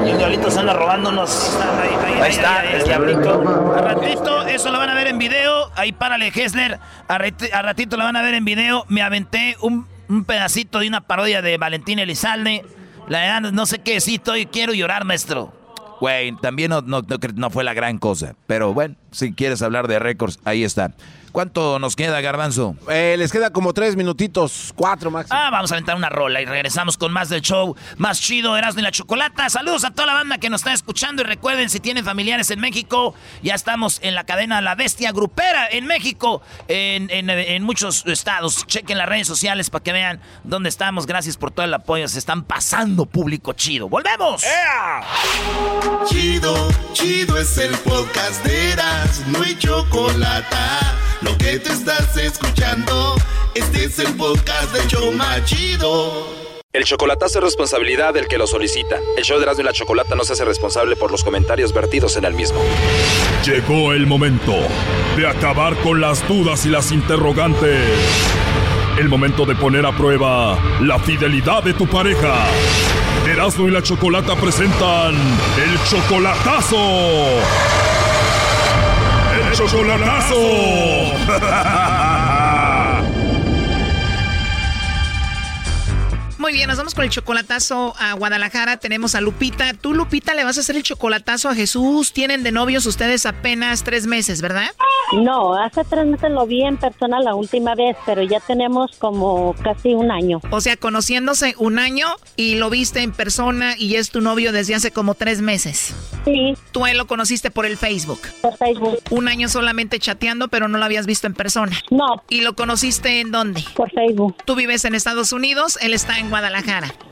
Y 0.06 0.10
el 0.10 0.18
diablito 0.18 0.50
se 0.50 0.60
anda 0.60 0.72
robándonos. 0.72 1.58
Ahí, 1.82 2.20
ahí 2.22 2.30
está, 2.30 2.64
el 2.64 2.84
diablito. 2.84 3.74
A 3.76 3.80
ratito, 3.80 4.42
eso 4.46 4.70
lo 4.70 4.78
van 4.78 4.90
a 4.90 4.94
ver 4.94 5.06
en 5.08 5.18
video. 5.18 5.70
Ahí 5.76 5.92
párale, 5.92 6.28
Hessler. 6.34 6.78
A, 7.08 7.18
ratito 7.62 7.96
lo 7.96 8.04
van 8.04 8.16
a 8.16 8.22
ver 8.22 8.34
en 8.34 8.44
video. 8.44 8.84
Me 8.88 9.02
aventé 9.02 9.56
un, 9.60 9.86
un 10.08 10.24
pedacito 10.24 10.78
de 10.80 10.88
una 10.88 11.00
parodia 11.02 11.42
de 11.42 11.56
Valentín 11.58 11.98
Elizalde. 11.98 12.64
La 13.08 13.20
verdad, 13.20 13.52
no 13.52 13.66
sé 13.66 13.80
qué 13.80 13.94
decir, 13.94 14.16
estoy, 14.16 14.46
quiero 14.46 14.72
llorar, 14.72 15.04
maestro. 15.04 15.52
Güey, 16.00 16.34
también 16.36 16.70
no, 16.70 16.80
no, 16.80 17.02
no 17.02 17.18
cre- 17.18 17.34
no 17.34 17.50
fue 17.50 17.64
la 17.64 17.74
gran 17.74 17.98
cosa. 17.98 18.34
Pero 18.46 18.72
bueno, 18.72 18.94
si 19.10 19.32
quieres 19.32 19.62
hablar 19.62 19.88
de 19.88 19.98
récords, 19.98 20.38
ahí 20.44 20.64
está. 20.64 20.92
¿Cuánto 21.32 21.78
nos 21.78 21.94
queda, 21.94 22.20
Garbanzo? 22.20 22.74
Eh, 22.90 23.14
les 23.16 23.30
queda 23.30 23.50
como 23.50 23.72
tres 23.72 23.94
minutitos, 23.94 24.72
cuatro 24.74 25.12
máximo. 25.12 25.38
Ah, 25.38 25.48
vamos 25.52 25.70
a 25.70 25.76
aventar 25.76 25.94
una 25.94 26.08
rola 26.08 26.40
y 26.42 26.44
regresamos 26.44 26.98
con 26.98 27.12
más 27.12 27.28
del 27.28 27.40
show 27.40 27.76
más 27.98 28.20
chido, 28.20 28.56
Erasmo 28.56 28.80
y 28.80 28.82
la 28.82 28.90
Chocolata. 28.90 29.48
Saludos 29.48 29.84
a 29.84 29.92
toda 29.92 30.06
la 30.06 30.14
banda 30.14 30.38
que 30.38 30.50
nos 30.50 30.62
está 30.62 30.72
escuchando 30.72 31.22
y 31.22 31.26
recuerden, 31.26 31.70
si 31.70 31.78
tienen 31.78 32.04
familiares 32.04 32.50
en 32.50 32.58
México, 32.58 33.14
ya 33.44 33.54
estamos 33.54 34.00
en 34.02 34.16
la 34.16 34.24
cadena 34.24 34.60
La 34.60 34.74
Bestia 34.74 35.12
Grupera 35.12 35.68
en 35.70 35.86
México, 35.86 36.42
en, 36.66 37.08
en- 37.10 37.30
en 37.30 37.62
muchos 37.62 38.04
estados. 38.06 38.66
Chequen 38.66 38.98
las 38.98 39.08
redes 39.08 39.28
sociales 39.28 39.70
para 39.70 39.84
que 39.84 39.92
vean 39.92 40.20
dónde 40.42 40.68
estamos. 40.68 41.06
Gracias 41.06 41.36
por 41.36 41.52
todo 41.52 41.64
el 41.64 41.72
apoyo. 41.74 42.08
Se 42.08 42.18
están 42.18 42.42
pasando 42.42 43.06
público 43.06 43.52
chido. 43.52 43.88
¡Volvemos! 43.88 44.42
Chido, 46.06 46.54
chido 46.92 47.38
es 47.38 47.56
el 47.58 47.70
podcast 47.78 48.44
de 48.44 48.72
Eras, 48.72 48.99
no 49.28 49.42
hay 49.42 49.56
chocolate. 49.56 50.56
Lo 51.22 51.36
que 51.38 51.58
te 51.58 51.72
estás 51.72 52.16
escuchando, 52.16 53.14
este 53.54 53.84
es 53.84 53.98
el 53.98 54.14
podcast 54.16 54.72
de 54.72 54.86
Choma 54.86 55.44
Chido. 55.44 56.28
El 56.72 56.84
chocolatazo 56.84 57.38
es 57.38 57.44
responsabilidad 57.44 58.14
del 58.14 58.28
que 58.28 58.38
lo 58.38 58.46
solicita. 58.46 58.96
El 59.16 59.24
show 59.24 59.38
de 59.38 59.42
Erasmo 59.42 59.62
y 59.62 59.64
la 59.64 59.72
Chocolata 59.72 60.14
no 60.14 60.22
se 60.22 60.34
hace 60.34 60.44
responsable 60.44 60.94
por 60.94 61.10
los 61.10 61.24
comentarios 61.24 61.72
vertidos 61.72 62.16
en 62.16 62.24
el 62.24 62.34
mismo. 62.34 62.60
Llegó 63.44 63.92
el 63.92 64.06
momento 64.06 64.54
de 65.16 65.26
acabar 65.26 65.74
con 65.78 66.00
las 66.00 66.26
dudas 66.28 66.64
y 66.66 66.68
las 66.68 66.92
interrogantes. 66.92 67.88
El 68.98 69.08
momento 69.08 69.46
de 69.46 69.56
poner 69.56 69.84
a 69.84 69.96
prueba 69.96 70.56
la 70.80 70.98
fidelidad 71.00 71.64
de 71.64 71.74
tu 71.74 71.88
pareja. 71.88 72.46
Erasmo 73.26 73.66
y 73.66 73.72
la 73.72 73.82
Chocolata 73.82 74.36
presentan 74.36 75.14
el 75.14 75.88
chocolatazo. 75.88 77.99
Chocolatazo. 79.60 80.40
Muy 86.50 86.56
bien, 86.56 86.68
nos 86.68 86.78
vamos 86.78 86.96
con 86.96 87.04
el 87.04 87.10
chocolatazo 87.10 87.94
a 87.96 88.14
Guadalajara. 88.14 88.78
Tenemos 88.78 89.14
a 89.14 89.20
Lupita. 89.20 89.72
Tú, 89.72 89.94
Lupita, 89.94 90.34
le 90.34 90.42
vas 90.42 90.56
a 90.58 90.62
hacer 90.62 90.74
el 90.74 90.82
chocolatazo 90.82 91.48
a 91.48 91.54
Jesús. 91.54 92.12
Tienen 92.12 92.42
de 92.42 92.50
novios 92.50 92.86
ustedes 92.86 93.24
apenas 93.24 93.84
tres 93.84 94.08
meses, 94.08 94.42
¿verdad? 94.42 94.68
No, 95.12 95.54
hace 95.54 95.84
tres 95.84 96.06
meses 96.06 96.28
lo 96.32 96.46
vi 96.46 96.64
en 96.64 96.76
persona 96.76 97.20
la 97.20 97.36
última 97.36 97.76
vez, 97.76 97.96
pero 98.04 98.24
ya 98.24 98.40
tenemos 98.40 98.96
como 98.98 99.54
casi 99.62 99.94
un 99.94 100.10
año. 100.10 100.40
O 100.50 100.60
sea, 100.60 100.76
conociéndose 100.76 101.54
un 101.56 101.78
año 101.78 102.08
y 102.34 102.56
lo 102.56 102.68
viste 102.68 103.02
en 103.02 103.12
persona 103.12 103.76
y 103.78 103.94
es 103.94 104.10
tu 104.10 104.20
novio 104.20 104.50
desde 104.50 104.74
hace 104.74 104.90
como 104.90 105.14
tres 105.14 105.40
meses. 105.42 105.94
Sí. 106.24 106.54
Tú 106.72 106.84
él 106.86 106.98
lo 106.98 107.06
conociste 107.06 107.52
por 107.52 107.64
el 107.64 107.76
Facebook. 107.76 108.20
Por 108.42 108.56
Facebook. 108.56 108.98
Un 109.10 109.28
año 109.28 109.48
solamente 109.48 110.00
chateando, 110.00 110.48
pero 110.48 110.66
no 110.66 110.78
lo 110.78 110.84
habías 110.84 111.06
visto 111.06 111.28
en 111.28 111.34
persona. 111.34 111.78
No. 111.90 112.24
¿Y 112.28 112.40
lo 112.40 112.56
conociste 112.56 113.20
en 113.20 113.30
dónde? 113.30 113.64
Por 113.74 113.90
Facebook. 113.92 114.36
Tú 114.44 114.56
vives 114.56 114.84
en 114.84 114.96
Estados 114.96 115.32
Unidos, 115.32 115.78
él 115.80 115.94
está 115.94 116.18
en 116.18 116.28
Guadalajara. 116.28 116.39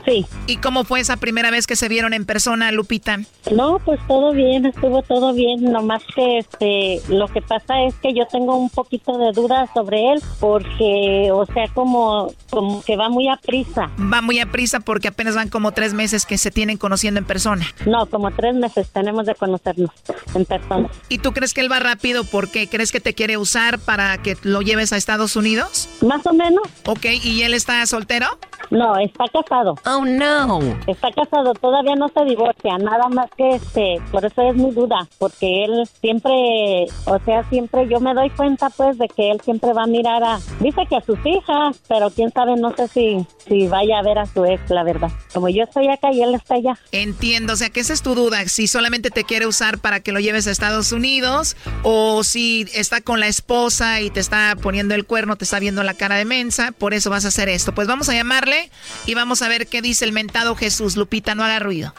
Sí. 0.05 0.25
¿Y 0.47 0.57
cómo 0.57 0.83
fue 0.83 0.99
esa 0.99 1.17
primera 1.17 1.51
vez 1.51 1.67
que 1.67 1.75
se 1.75 1.87
vieron 1.89 2.13
en 2.13 2.25
persona, 2.25 2.71
Lupita? 2.71 3.19
No, 3.51 3.79
pues 3.79 3.99
todo 4.07 4.31
bien, 4.31 4.65
estuvo 4.65 5.01
todo 5.03 5.33
bien, 5.33 5.71
nomás 5.71 6.03
que 6.15 6.39
este, 6.39 7.01
lo 7.09 7.27
que 7.27 7.41
pasa 7.41 7.83
es 7.83 7.95
que 7.95 8.13
yo 8.13 8.25
tengo 8.27 8.55
un 8.55 8.69
poquito 8.69 9.17
de 9.17 9.31
dudas 9.31 9.69
sobre 9.73 10.13
él, 10.13 10.21
porque, 10.39 11.29
o 11.31 11.45
sea, 11.45 11.67
como, 11.73 12.33
como 12.49 12.81
que 12.83 12.95
va 12.95 13.09
muy 13.09 13.27
a 13.27 13.37
prisa. 13.37 13.89
Va 14.11 14.21
muy 14.21 14.39
a 14.39 14.47
prisa 14.47 14.79
porque 14.79 15.09
apenas 15.09 15.35
van 15.35 15.49
como 15.49 15.71
tres 15.71 15.93
meses 15.93 16.25
que 16.25 16.37
se 16.37 16.51
tienen 16.51 16.77
conociendo 16.77 17.19
en 17.19 17.25
persona. 17.25 17.65
No, 17.85 18.05
como 18.07 18.31
tres 18.31 18.55
meses 18.55 18.89
tenemos 18.89 19.25
de 19.25 19.35
conocernos 19.35 19.91
en 20.33 20.45
persona. 20.45 20.89
¿Y 21.09 21.19
tú 21.19 21.33
crees 21.33 21.53
que 21.53 21.61
él 21.61 21.71
va 21.71 21.79
rápido 21.79 22.23
porque 22.23 22.67
crees 22.67 22.91
que 22.91 22.99
te 22.99 23.13
quiere 23.13 23.37
usar 23.37 23.79
para 23.79 24.17
que 24.21 24.37
lo 24.43 24.61
lleves 24.61 24.93
a 24.93 24.97
Estados 24.97 25.35
Unidos? 25.35 25.89
Más 26.01 26.25
o 26.25 26.33
menos. 26.33 26.63
Ok, 26.85 27.05
¿y 27.23 27.43
él 27.43 27.53
está 27.53 27.85
soltero? 27.85 28.27
No, 28.69 28.95
está 29.19 29.41
casado. 29.41 29.75
Oh, 29.85 30.05
no. 30.05 30.59
Está 30.87 31.11
casado, 31.11 31.53
todavía 31.53 31.95
no 31.95 32.07
se 32.09 32.23
divorcia, 32.25 32.77
nada 32.77 33.09
más 33.09 33.29
que 33.35 33.55
este, 33.55 34.01
por 34.11 34.25
eso 34.25 34.41
es 34.41 34.55
mi 34.55 34.71
duda, 34.71 35.07
porque 35.17 35.65
él 35.65 35.87
siempre, 35.99 36.85
o 37.05 37.19
sea, 37.25 37.47
siempre 37.49 37.87
yo 37.89 37.99
me 37.99 38.13
doy 38.13 38.29
cuenta 38.29 38.69
pues 38.69 38.97
de 38.97 39.07
que 39.07 39.31
él 39.31 39.41
siempre 39.41 39.73
va 39.73 39.83
a 39.83 39.87
mirar 39.87 40.23
a, 40.23 40.39
dice 40.59 40.85
que 40.87 40.95
a 40.95 41.01
sus 41.01 41.19
hijas, 41.25 41.79
pero 41.87 42.09
quién 42.11 42.31
sabe, 42.31 42.55
no 42.55 42.73
sé 42.75 42.87
si, 42.87 43.25
si 43.47 43.67
vaya 43.67 43.99
a 43.99 44.03
ver 44.03 44.19
a 44.19 44.25
su 44.25 44.45
ex, 44.45 44.69
la 44.69 44.83
verdad. 44.83 45.11
Como 45.33 45.49
yo 45.49 45.63
estoy 45.63 45.89
acá 45.89 46.11
y 46.11 46.21
él 46.21 46.35
está 46.35 46.55
allá. 46.55 46.77
Entiendo, 46.91 47.53
o 47.53 47.55
sea, 47.55 47.69
que 47.69 47.81
esa 47.81 47.93
es 47.93 48.01
tu 48.01 48.15
duda, 48.15 48.47
si 48.47 48.67
solamente 48.67 49.11
te 49.11 49.23
quiere 49.23 49.47
usar 49.47 49.79
para 49.79 49.99
que 49.99 50.11
lo 50.11 50.19
lleves 50.19 50.47
a 50.47 50.51
Estados 50.51 50.91
Unidos 50.91 51.57
o 51.83 52.23
si 52.23 52.67
está 52.73 53.01
con 53.01 53.19
la 53.19 53.27
esposa 53.27 54.01
y 54.01 54.09
te 54.09 54.19
está 54.19 54.55
poniendo 54.61 54.95
el 54.95 55.05
cuerno, 55.05 55.35
te 55.35 55.43
está 55.43 55.59
viendo 55.59 55.83
la 55.83 55.93
cara 55.93 56.15
de 56.15 56.25
mensa, 56.25 56.71
por 56.71 56.93
eso 56.93 57.09
vas 57.09 57.25
a 57.25 57.29
hacer 57.29 57.49
esto. 57.49 57.73
Pues 57.73 57.87
vamos 57.87 58.09
a 58.09 58.13
llamarle 58.13 58.69
y 59.09 59.15
vamos 59.15 59.41
a 59.41 59.47
ver 59.47 59.65
qué 59.65 59.81
dice 59.81 60.05
el 60.05 60.11
mentado 60.11 60.55
Jesús. 60.55 60.95
Lupita, 60.95 61.33
no 61.33 61.43
haga 61.43 61.57
ruido. 61.57 61.95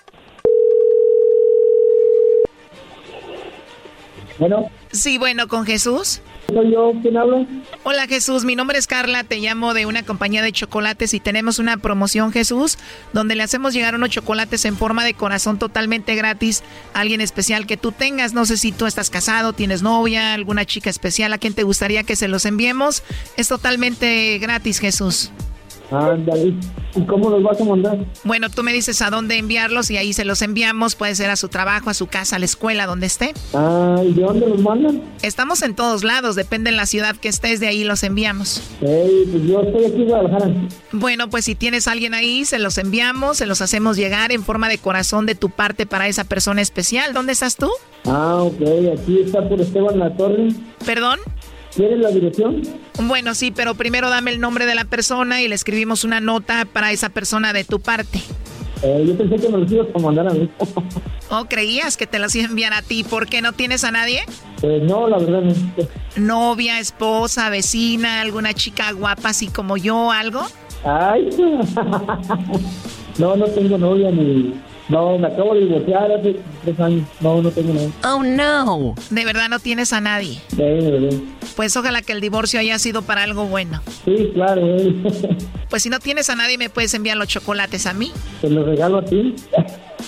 Bueno, 4.39 4.71
Sí, 4.93 5.19
bueno, 5.19 5.49
con 5.49 5.67
Jesús. 5.67 6.21
Soy 6.47 6.73
yo, 6.73 6.93
¿quién 7.03 7.17
habla? 7.17 7.47
Hola 7.83 8.07
Jesús, 8.07 8.45
mi 8.45 8.57
nombre 8.57 8.79
es 8.79 8.87
Carla, 8.87 9.25
te 9.25 9.39
llamo 9.39 9.75
de 9.75 9.87
una 9.87 10.05
compañía 10.05 10.43
de 10.43 10.51
chocolates 10.53 11.15
y 11.15 11.21
tenemos 11.21 11.59
una 11.59 11.77
promoción 11.77 12.33
Jesús, 12.33 12.77
donde 13.13 13.37
le 13.37 13.45
hacemos 13.45 13.73
llegar 13.73 13.95
unos 13.95 14.11
chocolates 14.11 14.65
en 14.65 14.77
forma 14.77 15.05
de 15.05 15.15
corazón 15.15 15.59
totalmente 15.59 16.15
gratis 16.17 16.63
a 16.95 17.01
alguien 17.01 17.21
especial 17.21 17.67
que 17.67 17.77
tú 17.77 17.93
tengas. 17.93 18.35
No 18.35 18.47
sé 18.47 18.57
si 18.57 18.71
tú 18.73 18.87
estás 18.87 19.11
casado, 19.11 19.53
tienes 19.53 19.83
novia, 19.83 20.35
alguna 20.35 20.65
chica 20.65 20.91
especial 20.91 21.33
a 21.33 21.39
quien 21.39 21.55
te 21.55 21.65
gustaría 21.65 22.05
que 22.05 22.17
se 22.17 22.29
los 22.29 22.45
enviemos. 22.47 23.03
Es 23.37 23.49
totalmente 23.49 24.39
gratis 24.39 24.79
Jesús. 24.79 25.31
Ándale. 25.91 26.55
¿Y 26.95 27.03
cómo 27.03 27.31
los 27.31 27.43
vas 27.43 27.61
a 27.61 27.65
mandar? 27.65 27.99
Bueno, 28.25 28.51
tú 28.51 28.63
me 28.63 28.73
dices 28.73 29.01
a 29.03 29.11
dónde 29.11 29.37
enviarlos 29.37 29.91
y 29.91 29.97
ahí 29.97 30.13
se 30.13 30.25
los 30.25 30.43
enviamos. 30.43 30.97
Puede 30.97 31.15
ser 31.15 31.31
a 31.31 31.37
su 31.37 31.49
trabajo, 31.49 31.91
a 31.91 31.95
su 31.95 32.07
casa, 32.07 32.37
a 32.37 32.39
la 32.39 32.45
escuela, 32.45 32.87
donde 32.87 33.07
esté. 33.07 33.33
Ah, 33.55 34.03
¿y 34.05 34.13
de 34.13 34.23
dónde 34.23 34.49
los 34.49 34.61
mandan? 34.61 35.03
Estamos 35.23 35.63
en 35.63 35.75
todos 35.75 36.03
lados, 36.03 36.35
depende 36.35 36.71
en 36.71 36.77
la 36.77 36.87
ciudad 36.87 37.17
que 37.17 37.29
estés, 37.29 37.61
de 37.61 37.69
ahí 37.69 37.85
los 37.85 38.03
enviamos. 38.03 38.63
Hey, 38.81 39.29
pues 39.31 39.45
yo 39.45 39.61
estoy 39.61 39.85
aquí 39.85 40.03
en 40.03 40.09
Guadalajara. 40.09 40.51
Bueno, 40.93 41.31
pues 41.31 41.45
si 41.45 41.55
tienes 41.55 41.87
a 41.87 41.93
alguien 41.93 42.15
ahí, 42.15 42.45
se 42.45 42.59
los 42.59 42.79
enviamos, 42.79 43.37
se 43.37 43.47
los 43.47 43.61
hacemos 43.61 43.97
llegar 43.97 44.33
en 44.33 44.43
forma 44.43 44.69
de 44.69 44.79
corazón 44.79 45.27
de 45.27 45.35
tu 45.35 45.51
parte 45.51 45.87
para 45.87 46.09
esa 46.09 46.25
persona 46.25 46.61
especial. 46.61 47.13
¿Dónde 47.13 47.33
estás 47.33 47.57
tú? 47.57 47.71
Ah, 48.05 48.37
ok, 48.43 48.61
aquí 48.99 49.21
está 49.25 49.49
por 49.49 49.61
Esteban 49.61 49.99
La 49.99 50.17
Torre. 50.17 50.49
¿Perdón? 50.85 51.21
¿Quieres 51.81 51.99
la 51.99 52.11
dirección? 52.11 52.61
Bueno, 53.05 53.35
sí, 53.35 53.53
pero 53.53 53.75
primero 53.75 54.11
dame 54.11 54.31
el 54.33 54.39
nombre 54.39 54.67
de 54.67 54.75
la 54.75 54.85
persona 54.85 55.41
y 55.41 55.49
le 55.49 55.55
escribimos 55.55 56.05
una 56.05 56.21
nota 56.21 56.67
para 56.71 56.93
esa 56.93 57.09
persona 57.09 57.55
de 57.55 57.65
tu 57.65 57.81
parte. 57.81 58.21
Eh, 58.83 59.03
yo 59.07 59.17
pensé 59.17 59.37
que 59.37 59.49
me 59.49 59.57
los 59.57 59.73
ibas 59.73 59.87
a 59.95 59.99
mandar 59.99 60.29
a 60.29 60.31
mí. 60.35 60.47
¿O 61.31 61.47
creías 61.47 61.97
que 61.97 62.07
te 62.07 62.19
los 62.19 62.35
iba 62.35 62.45
a 62.45 62.51
enviar 62.51 62.75
a 62.75 62.83
ti? 62.83 63.03
¿Por 63.03 63.29
qué 63.29 63.41
no 63.41 63.55
tienes 63.55 63.85
a 63.85 63.93
nadie? 63.93 64.21
Pues 64.61 64.83
no, 64.83 65.09
la 65.09 65.17
verdad 65.17 65.41
no. 65.41 65.55
¿Novia, 66.17 66.81
esposa, 66.81 67.49
vecina, 67.49 68.21
alguna 68.21 68.53
chica 68.53 68.93
guapa 68.93 69.31
así 69.31 69.47
como 69.47 69.79
yo, 69.79 70.11
algo? 70.11 70.43
Ay, 70.85 71.31
no, 73.19 73.37
no 73.37 73.47
tengo 73.47 73.79
novia 73.79 74.11
ni, 74.11 74.53
no, 74.91 75.19
me 75.19 75.29
acabo 75.29 75.55
de 75.55 75.61
divorciar 75.61 76.11
hace 76.13 76.37
tres 76.65 76.81
años. 76.81 77.07
No, 77.21 77.41
no 77.41 77.51
tengo 77.51 77.73
nada. 77.73 77.89
Oh, 78.05 78.23
no. 78.23 78.95
De 79.11 79.25
verdad 79.25 79.49
no 79.49 79.59
tienes 79.61 79.93
a 79.93 80.01
nadie. 80.01 80.41
Sí, 80.49 80.57
de 80.57 80.91
verdad. 80.91 81.19
Pues 81.57 81.77
ojalá 81.77 82.03
que 82.03 82.13
el 82.13 82.21
divorcio 82.21 82.61
haya 82.61 82.79
sido 82.79 83.03
para 83.03 83.23
algo 83.23 83.47
bueno. 83.47 83.81
Sí, 84.05 84.31
claro. 84.35 84.63
Pues 85.71 85.85
si 85.85 85.89
no 85.89 86.01
tienes 86.01 86.29
a 86.29 86.35
nadie, 86.35 86.59
me 86.59 86.69
puedes 86.69 86.93
enviar 86.95 87.17
los 87.17 87.29
chocolates 87.29 87.87
a 87.87 87.95
mí. 87.95 88.11
Te 88.41 88.51
los 88.51 88.67
regalo 88.67 88.99
a 88.99 89.05
ti. 89.05 89.37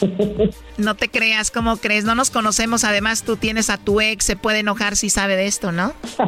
No 0.79 0.95
te 0.97 1.09
creas, 1.09 1.51
¿cómo 1.51 1.77
crees? 1.77 2.05
No 2.05 2.15
nos 2.15 2.31
conocemos. 2.31 2.85
Además, 2.85 3.23
tú 3.23 3.37
tienes 3.37 3.71
a 3.71 3.79
tu 3.79 4.01
ex. 4.01 4.25
Se 4.25 4.37
puede 4.37 4.61
enojar 4.61 4.97
si 4.97 5.11
sabe 5.11 5.37
de 5.37 5.47
esto, 5.47 5.73
¿no? 5.73 5.93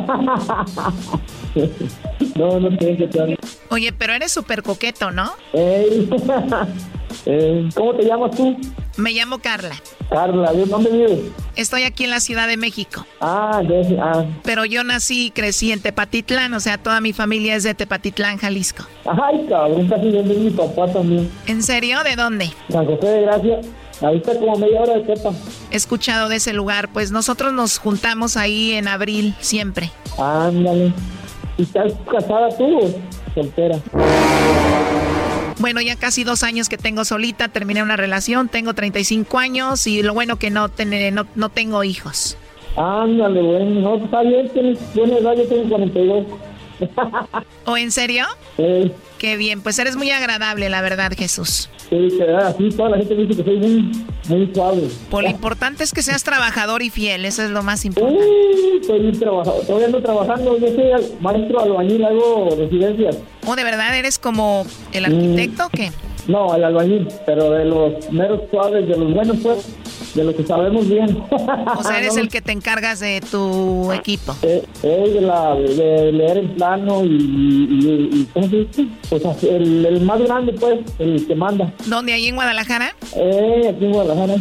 no, 2.36 2.60
no 2.60 2.76
tengo 2.76 2.96
que 2.96 3.06
te 3.08 3.38
Oye, 3.70 3.92
pero 3.92 4.12
eres 4.12 4.32
súper 4.32 4.62
coqueto, 4.62 5.10
¿no? 5.10 5.32
Ey. 5.52 6.08
Eh, 7.26 7.68
¿Cómo 7.76 7.94
te 7.94 8.04
llamas 8.04 8.36
tú? 8.36 8.56
Me 8.96 9.12
llamo 9.12 9.38
Carla. 9.38 9.74
Carla, 10.08 10.52
¿de 10.52 10.66
dónde 10.66 10.90
vives? 10.90 11.20
Estoy 11.56 11.82
aquí 11.82 12.04
en 12.04 12.10
la 12.10 12.20
Ciudad 12.20 12.46
de 12.46 12.56
México. 12.56 13.04
Ah, 13.20 13.60
de, 13.66 13.98
ah. 14.00 14.24
Pero 14.44 14.64
yo 14.64 14.84
nací 14.84 15.26
y 15.26 15.30
crecí 15.30 15.72
en 15.72 15.80
Tepatitlán, 15.80 16.54
o 16.54 16.60
sea, 16.60 16.78
toda 16.78 17.00
mi 17.00 17.12
familia 17.12 17.56
es 17.56 17.64
de 17.64 17.74
Tepatitlán, 17.74 18.38
Jalisco. 18.38 18.84
Ay, 19.04 19.46
cabrón, 19.48 19.88
casi 19.88 20.10
de 20.10 20.22
mi 20.22 20.50
papá 20.50 20.92
también. 20.92 21.28
¿En 21.46 21.62
serio? 21.62 22.04
¿De 22.04 22.14
dónde? 22.14 22.50
San 22.70 22.86
José 22.86 23.06
de 23.06 23.22
Gracia. 23.22 23.60
Ahí 24.00 24.16
está 24.16 24.34
como 24.38 24.56
media 24.56 24.80
hora 24.82 24.94
de 24.94 25.00
Tepa. 25.00 25.30
He 25.70 25.76
escuchado 25.76 26.28
de 26.28 26.36
ese 26.36 26.52
lugar, 26.52 26.88
pues 26.92 27.10
nosotros 27.10 27.52
nos 27.52 27.78
juntamos 27.78 28.36
ahí 28.36 28.72
en 28.72 28.86
abril, 28.88 29.34
siempre. 29.40 29.90
Ándale. 30.18 30.92
¿Y 31.56 31.62
estás 31.62 31.92
casada 32.10 32.48
tú 32.56 32.78
o 32.78 32.94
soltera? 33.34 33.78
Bueno, 35.58 35.80
ya 35.80 35.96
casi 35.96 36.24
dos 36.24 36.42
años 36.42 36.68
que 36.68 36.76
tengo 36.76 37.04
solita, 37.04 37.48
terminé 37.48 37.82
una 37.82 37.96
relación, 37.96 38.48
tengo 38.48 38.74
35 38.74 39.38
años 39.38 39.86
y 39.86 40.02
lo 40.02 40.12
bueno 40.12 40.36
que 40.36 40.50
no, 40.50 40.68
no, 41.12 41.26
no 41.34 41.48
tengo 41.48 41.84
hijos. 41.84 42.36
Ándale, 42.76 43.40
bueno, 43.40 43.80
no, 43.80 44.04
está 44.04 44.22
bien, 44.22 44.48
tienes 44.48 44.78
edad, 44.96 45.36
yo 45.36 45.46
tengo 45.46 45.68
42. 45.68 46.26
¿O 47.64 47.76
en 47.76 47.90
serio? 47.90 48.24
Sí. 48.56 48.92
Qué 49.18 49.36
bien, 49.36 49.62
pues 49.62 49.78
eres 49.78 49.96
muy 49.96 50.10
agradable, 50.10 50.68
la 50.68 50.82
verdad, 50.82 51.12
Jesús. 51.16 51.70
Sí, 51.88 52.08
así 52.42 52.68
toda 52.70 52.90
la 52.90 52.98
gente 52.98 53.14
dice 53.14 53.36
que 53.36 53.44
soy 53.44 53.56
muy, 53.58 53.92
muy 54.28 54.50
suave. 54.54 54.88
Pues 55.10 55.24
lo 55.24 55.30
importante 55.30 55.84
es 55.84 55.92
que 55.92 56.02
seas 56.02 56.24
trabajador 56.24 56.82
y 56.82 56.90
fiel, 56.90 57.24
eso 57.24 57.42
es 57.42 57.50
lo 57.50 57.62
más 57.62 57.84
importante. 57.84 58.22
Sí, 58.22 58.78
estoy 58.80 59.12
trabajador, 59.12 59.64
todavía 59.64 59.86
ando 59.86 60.02
trabajando, 60.02 60.58
yo 60.58 60.66
soy 60.68 61.16
maestro 61.20 61.60
albañil, 61.60 62.04
hago 62.04 62.56
residencias. 62.58 63.18
¿O 63.46 63.56
de 63.56 63.64
verdad 63.64 63.96
eres 63.96 64.18
como 64.18 64.66
el 64.92 65.04
arquitecto 65.04 65.66
o 65.66 65.70
qué? 65.70 65.90
No, 66.26 66.54
el 66.54 66.64
albañil, 66.64 67.08
pero 67.26 67.50
de 67.50 67.64
los 67.66 68.10
meros 68.10 68.40
suaves, 68.50 68.88
de 68.88 68.96
los 68.96 69.12
buenos 69.12 69.36
pues 69.42 69.76
de 70.14 70.24
lo 70.24 70.34
que 70.34 70.44
sabemos 70.44 70.88
bien. 70.88 71.22
O 71.76 71.82
sea, 71.82 71.98
eres 71.98 72.16
el 72.16 72.28
que 72.28 72.40
te 72.40 72.52
encargas 72.52 73.00
de 73.00 73.20
tu 73.30 73.92
equipo. 73.92 74.34
Eh, 74.44 74.62
eh 74.82 75.10
de, 75.14 75.20
la, 75.22 75.54
de, 75.54 76.12
leer 76.12 76.38
el 76.38 76.50
plano 76.50 77.02
y, 77.04 77.08
y, 77.08 78.28
¿cómo 78.32 78.48
se 78.48 78.56
dice? 78.56 78.86
Pues 79.08 79.22
el, 79.42 79.86
el, 79.86 80.00
más 80.02 80.20
grande, 80.20 80.52
pues, 80.52 80.80
el 80.98 81.26
que 81.26 81.34
manda. 81.34 81.72
¿Dónde? 81.86 82.12
¿Ahí 82.12 82.28
en 82.28 82.34
Guadalajara? 82.34 82.94
Eh, 83.16 83.72
aquí 83.74 83.84
en 83.86 83.92
Guadalajara. 83.92 84.34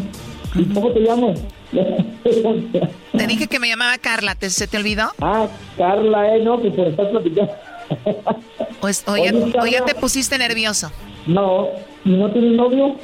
¿Y 0.56 0.64
cómo 0.74 0.92
te 0.92 1.00
llamas? 1.00 1.40
te 3.18 3.28
dije 3.28 3.48
que 3.48 3.60
me 3.60 3.70
llamaba 3.70 3.98
Carla, 3.98 4.36
¿te, 4.36 4.50
¿se 4.50 4.68
te 4.68 4.78
olvidó? 4.78 5.10
Ah, 5.22 5.48
Carla, 5.78 6.36
eh, 6.36 6.44
no, 6.44 6.62
que 6.62 6.70
por 6.72 6.88
estar 6.88 7.10
platicando. 7.10 7.54
Pues, 8.82 9.04
oye, 9.08 9.32
oye, 9.62 9.82
te 9.86 9.96
pusiste 9.96 10.38
nervioso. 10.38 10.92
No, 11.26 11.70
¿no 12.04 12.32
tienes 12.32 12.54
novio? 12.54 12.96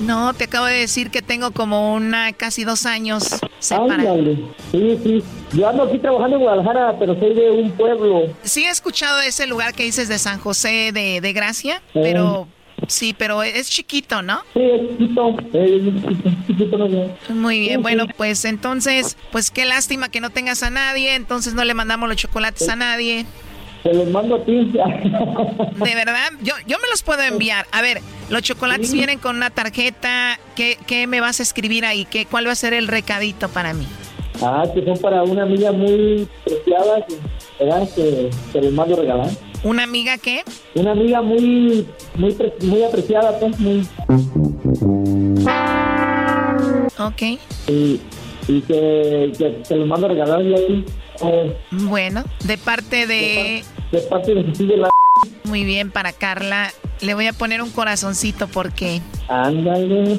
No, 0.00 0.32
te 0.34 0.44
acabo 0.44 0.66
de 0.66 0.74
decir 0.74 1.10
que 1.10 1.22
tengo 1.22 1.50
como 1.52 1.94
una 1.94 2.32
casi 2.32 2.64
dos 2.64 2.86
años 2.86 3.40
separada. 3.58 4.14
Sí, 4.72 4.98
sí. 5.02 5.22
Yo 5.52 5.68
ando 5.68 5.84
aquí 5.84 5.98
trabajando 5.98 6.36
en 6.36 6.42
Guadalajara, 6.42 6.98
pero 6.98 7.18
soy 7.18 7.34
de 7.34 7.50
un 7.50 7.70
pueblo. 7.72 8.22
Sí, 8.42 8.64
he 8.64 8.70
escuchado 8.70 9.20
ese 9.20 9.46
lugar 9.46 9.74
que 9.74 9.84
dices 9.84 10.08
de 10.08 10.18
San 10.18 10.38
José 10.38 10.92
de, 10.92 11.20
de 11.20 11.32
Gracia, 11.32 11.82
pero 11.92 12.48
sí, 12.86 13.14
pero 13.16 13.42
es 13.42 13.68
chiquito, 13.68 14.22
¿no? 14.22 14.40
Sí, 14.54 14.62
es 14.62 14.98
chiquito. 14.98 15.36
Es 15.52 16.46
chiquito, 16.46 16.78
no 16.78 17.34
Muy 17.34 17.60
bien, 17.60 17.82
bueno, 17.82 18.06
pues 18.16 18.44
entonces, 18.44 19.16
pues 19.32 19.50
qué 19.50 19.64
lástima 19.64 20.08
que 20.08 20.20
no 20.20 20.30
tengas 20.30 20.62
a 20.62 20.70
nadie, 20.70 21.14
entonces 21.14 21.54
no 21.54 21.64
le 21.64 21.74
mandamos 21.74 22.08
los 22.08 22.16
chocolates 22.16 22.68
a 22.68 22.76
nadie. 22.76 23.26
Te 23.82 23.94
los 23.94 24.08
mando 24.08 24.36
a 24.36 24.44
ti. 24.44 24.52
De 24.64 25.94
verdad, 25.94 26.30
yo, 26.42 26.54
yo 26.66 26.78
me 26.78 26.88
los 26.90 27.02
puedo 27.02 27.22
enviar. 27.22 27.66
A 27.72 27.80
ver, 27.80 28.00
los 28.28 28.42
chocolates 28.42 28.92
vienen 28.92 29.18
con 29.18 29.36
una 29.36 29.50
tarjeta. 29.50 30.38
¿Qué, 30.54 30.76
¿Qué, 30.86 31.06
me 31.06 31.20
vas 31.20 31.40
a 31.40 31.42
escribir 31.42 31.84
ahí? 31.86 32.04
¿Qué, 32.04 32.26
¿Cuál 32.26 32.46
va 32.46 32.52
a 32.52 32.56
ser 32.56 32.74
el 32.74 32.88
recadito 32.88 33.48
para 33.48 33.72
mí? 33.72 33.86
Ah, 34.42 34.64
que 34.72 34.84
son 34.84 34.96
para 34.98 35.22
una 35.22 35.42
amiga 35.42 35.72
muy 35.72 36.26
preciada, 36.44 37.06
¿verdad? 37.58 37.88
Que 37.94 38.30
te 38.52 38.62
los 38.62 38.72
mando 38.72 38.94
a 38.94 39.00
regalar. 39.00 39.30
¿Una 39.62 39.82
amiga 39.82 40.16
qué? 40.16 40.42
Una 40.74 40.92
amiga 40.92 41.20
muy, 41.20 41.86
muy, 42.16 42.36
muy 42.62 42.82
apreciada, 42.82 43.38
pues, 43.38 43.58
muy... 43.60 43.86
Ok. 46.98 47.22
Y, 47.68 48.00
y 48.48 48.60
que, 48.62 49.32
que 49.36 49.62
te 49.68 49.76
los 49.76 49.86
mando 49.86 50.06
a 50.06 50.10
regalar 50.10 50.42
yo 50.42 50.56
ahí. 50.56 50.84
Bueno, 51.70 52.24
de 52.44 52.58
parte 52.58 53.06
de... 53.06 53.62
De, 53.92 54.00
parte 54.02 54.34
de 54.34 54.76
la... 54.76 54.90
Muy 55.44 55.64
bien, 55.64 55.90
para 55.90 56.12
Carla. 56.12 56.72
Le 57.00 57.14
voy 57.14 57.26
a 57.26 57.32
poner 57.32 57.62
un 57.62 57.70
corazoncito 57.70 58.48
porque... 58.48 59.00
Ándale. 59.28 60.18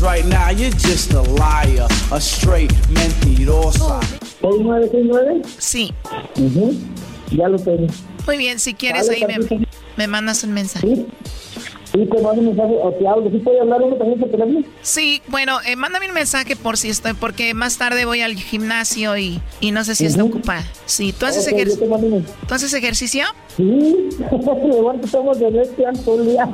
Right 0.00 0.24
now 0.24 0.50
you're 0.50 0.72
just 0.72 1.12
a 1.12 1.22
liar, 1.22 1.86
a 2.10 2.20
straight 2.20 2.72
mentirosa. 2.88 4.00
¿6969? 4.42 5.46
Sí. 5.58 5.94
Ya 7.30 7.48
lo 7.48 7.60
tengo. 7.60 7.86
Muy 8.26 8.38
bien, 8.38 8.58
si 8.58 8.74
quieres 8.74 9.08
ahí 9.08 9.24
me, 9.24 9.68
me, 9.96 10.08
mandas 10.08 10.42
un 10.42 10.52
mensaje. 10.52 10.84
¿Sí? 10.84 11.06
Sí, 11.92 12.04
te 12.04 12.20
mando 12.20 12.40
un 12.42 12.46
mensaje 12.48 12.74
o 12.82 12.92
te 12.92 13.08
hablo. 13.08 13.30
¿Sí 13.30 13.38
puede 13.38 13.60
hablar 13.60 13.80
uno 13.82 13.96
también 13.96 14.20
por 14.20 14.30
teléfono? 14.30 14.60
Sí, 14.82 15.22
bueno, 15.28 15.58
eh, 15.66 15.74
mándame 15.76 16.08
un 16.08 16.14
mensaje 16.14 16.54
por 16.54 16.76
si 16.76 16.90
estoy, 16.90 17.14
porque 17.14 17.54
más 17.54 17.78
tarde 17.78 18.04
voy 18.04 18.20
al 18.20 18.34
gimnasio 18.34 19.16
y, 19.16 19.40
y 19.60 19.70
no 19.72 19.84
sé 19.84 19.94
si 19.94 20.04
está 20.04 20.22
ocupada. 20.22 20.64
Sí, 20.84 21.14
¿tú 21.18 21.24
haces, 21.24 21.46
ejercicio? 21.46 21.86
¿tú 22.46 22.54
haces 22.54 22.74
ejercicio? 22.74 23.24
Sí, 23.56 24.08
igual 24.78 25.00
que 25.00 25.06
estamos 25.06 25.38
de 25.38 25.62
este 25.62 25.84
todo 26.04 26.20
el 26.20 26.28
día. 26.28 26.48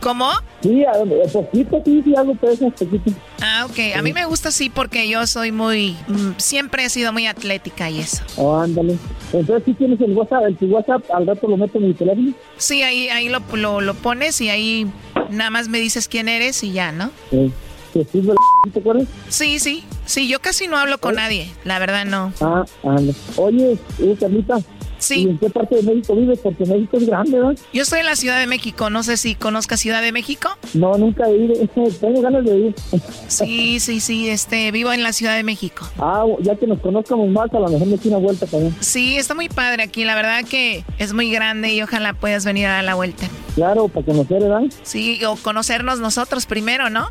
¿Cómo? 0.00 0.28
Sí, 0.60 0.84
a, 0.84 0.92
poquito, 1.32 1.80
sí, 1.84 2.02
sí, 2.04 2.14
algo 2.16 2.34
peso, 2.34 2.68
poquito. 2.70 3.12
Ah, 3.40 3.66
ok. 3.70 3.96
A 3.96 4.02
mí 4.02 4.12
me 4.12 4.26
gusta 4.26 4.50
sí 4.50 4.68
porque 4.68 5.08
yo 5.08 5.24
soy 5.28 5.52
muy... 5.52 5.96
Mm, 6.08 6.32
siempre 6.38 6.84
he 6.84 6.88
sido 6.88 7.12
muy 7.12 7.26
atlética 7.26 7.88
y 7.88 8.00
eso. 8.00 8.24
Oh, 8.36 8.56
ándale. 8.56 8.98
Entonces, 9.32 9.62
¿sí 9.64 9.74
tienes 9.74 10.00
el 10.00 10.12
WhatsApp? 10.12 10.46
¿El 10.46 10.56
tu 10.56 10.66
WhatsApp 10.66 11.04
al 11.14 11.26
rato 11.28 11.46
lo 11.46 11.56
meto 11.56 11.78
en 11.78 11.88
mi 11.88 11.94
teléfono? 11.94 12.32
Sí, 12.62 12.82
ahí, 12.84 13.08
ahí 13.08 13.28
lo, 13.28 13.40
lo, 13.54 13.80
lo 13.80 13.94
pones 13.94 14.40
y 14.40 14.48
ahí 14.48 14.86
nada 15.30 15.50
más 15.50 15.68
me 15.68 15.80
dices 15.80 16.06
quién 16.06 16.28
eres 16.28 16.62
y 16.62 16.70
ya, 16.72 16.92
¿no? 16.92 17.10
Sí. 17.30 17.52
¿Te 18.72 18.78
acuerdas? 18.78 19.08
Sí, 19.28 19.58
sí. 19.58 19.84
Sí, 20.06 20.28
yo 20.28 20.40
casi 20.40 20.68
no 20.68 20.78
hablo 20.78 20.98
con 20.98 21.16
nadie. 21.16 21.50
La 21.64 21.80
verdad, 21.80 22.04
no. 22.04 22.32
Ah, 22.40 22.64
anda. 22.84 23.12
Oye, 23.36 23.76
eh, 23.98 24.16
Carlita, 24.18 24.58
Sí. 25.02 25.24
¿Y 25.24 25.30
en 25.30 25.38
qué 25.38 25.50
parte 25.50 25.76
de 25.76 25.82
México 25.82 26.14
vives? 26.14 26.38
Porque 26.40 26.64
México 26.64 26.96
es 26.96 27.06
grande, 27.06 27.38
¿verdad? 27.38 27.58
Yo 27.72 27.82
estoy 27.82 28.00
en 28.00 28.06
la 28.06 28.14
Ciudad 28.14 28.38
de 28.38 28.46
México. 28.46 28.88
No 28.88 29.02
sé 29.02 29.16
si 29.16 29.34
conozcas 29.34 29.80
Ciudad 29.80 30.00
de 30.00 30.12
México. 30.12 30.48
No, 30.74 30.96
nunca 30.96 31.28
he 31.28 31.36
ido. 31.36 31.54
Tengo 32.00 32.20
ganas 32.22 32.44
de 32.44 32.58
ir. 32.58 32.74
Sí, 33.26 33.80
sí, 33.80 34.00
sí. 34.00 34.28
Este, 34.28 34.70
vivo 34.70 34.92
en 34.92 35.02
la 35.02 35.12
Ciudad 35.12 35.36
de 35.36 35.42
México. 35.42 35.84
Ah, 35.98 36.24
ya 36.40 36.54
que 36.54 36.66
nos 36.66 36.80
conozcamos 36.80 37.28
más, 37.30 37.52
a 37.52 37.58
lo 37.58 37.68
mejor 37.68 37.88
me 37.88 37.96
echo 37.96 38.08
una 38.08 38.18
vuelta 38.18 38.46
también. 38.46 38.74
Sí, 38.80 39.16
está 39.16 39.34
muy 39.34 39.48
padre 39.48 39.82
aquí. 39.82 40.04
La 40.04 40.14
verdad 40.14 40.44
que 40.48 40.84
es 40.98 41.12
muy 41.12 41.32
grande 41.32 41.72
y 41.72 41.82
ojalá 41.82 42.14
puedas 42.14 42.44
venir 42.44 42.66
a 42.66 42.74
dar 42.74 42.84
la 42.84 42.94
vuelta. 42.94 43.26
Claro, 43.56 43.88
para 43.88 44.06
conocer, 44.06 44.40
¿verdad? 44.40 44.62
Sí, 44.82 45.24
o 45.24 45.36
conocernos 45.36 45.98
nosotros 45.98 46.46
primero, 46.46 46.90
¿no? 46.90 47.08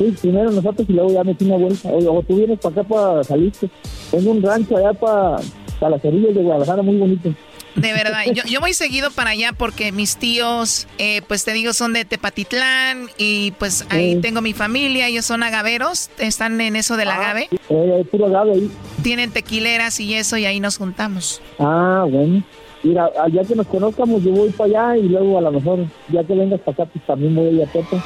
Sí, 0.00 0.14
primero 0.18 0.50
nosotros 0.50 0.88
y 0.88 0.92
luego 0.94 1.12
ya 1.12 1.22
me 1.22 1.36
una 1.40 1.56
vuelta. 1.56 1.90
O, 1.90 2.22
tú 2.22 2.36
vienes 2.36 2.58
para 2.58 2.80
acá 2.80 2.88
para 2.88 3.22
salirte. 3.22 3.68
Tengo 4.10 4.30
un 4.30 4.42
rancho 4.42 4.76
allá 4.78 4.94
para 4.94 5.36
para 5.80 5.96
las 5.96 6.04
orillas 6.04 6.34
de 6.34 6.42
Guadalajara, 6.42 6.82
muy 6.82 6.96
bonito. 6.96 7.34
De 7.74 7.92
verdad, 7.92 8.24
yo, 8.32 8.42
yo 8.44 8.60
voy 8.60 8.74
seguido 8.74 9.10
para 9.10 9.30
allá 9.30 9.52
porque 9.56 9.92
mis 9.92 10.16
tíos, 10.16 10.86
eh, 10.98 11.22
pues 11.26 11.44
te 11.44 11.52
digo, 11.52 11.72
son 11.72 11.92
de 11.92 12.04
Tepatitlán 12.04 13.08
y 13.16 13.52
pues 13.52 13.86
ahí 13.90 14.16
tengo 14.20 14.42
mi 14.42 14.52
familia, 14.52 15.06
ellos 15.06 15.24
son 15.24 15.42
agaveros, 15.42 16.10
están 16.18 16.60
en 16.60 16.76
eso 16.76 16.96
del 16.96 17.08
ah, 17.08 17.14
agave. 17.14 17.48
Eh, 17.68 18.04
puro 18.10 18.26
agave 18.26 18.52
ahí. 18.52 18.70
Tienen 19.02 19.30
tequileras 19.30 19.98
y 20.00 20.14
eso 20.14 20.36
y 20.36 20.44
ahí 20.44 20.60
nos 20.60 20.76
juntamos. 20.76 21.40
Ah, 21.58 22.04
bueno. 22.08 22.42
Mira, 22.82 23.10
ya 23.30 23.44
que 23.44 23.54
nos 23.54 23.66
conozcamos, 23.66 24.22
yo 24.22 24.32
voy 24.32 24.50
para 24.50 24.90
allá 24.90 24.96
y 24.96 25.08
luego 25.08 25.38
a 25.38 25.42
lo 25.42 25.52
mejor, 25.52 25.86
ya 26.08 26.24
que 26.24 26.34
vengas 26.34 26.60
para 26.60 26.82
acá, 26.82 26.92
pues 26.92 27.06
también 27.06 27.34
voy 27.34 27.62
a 27.62 27.66
Tepa. 27.66 28.02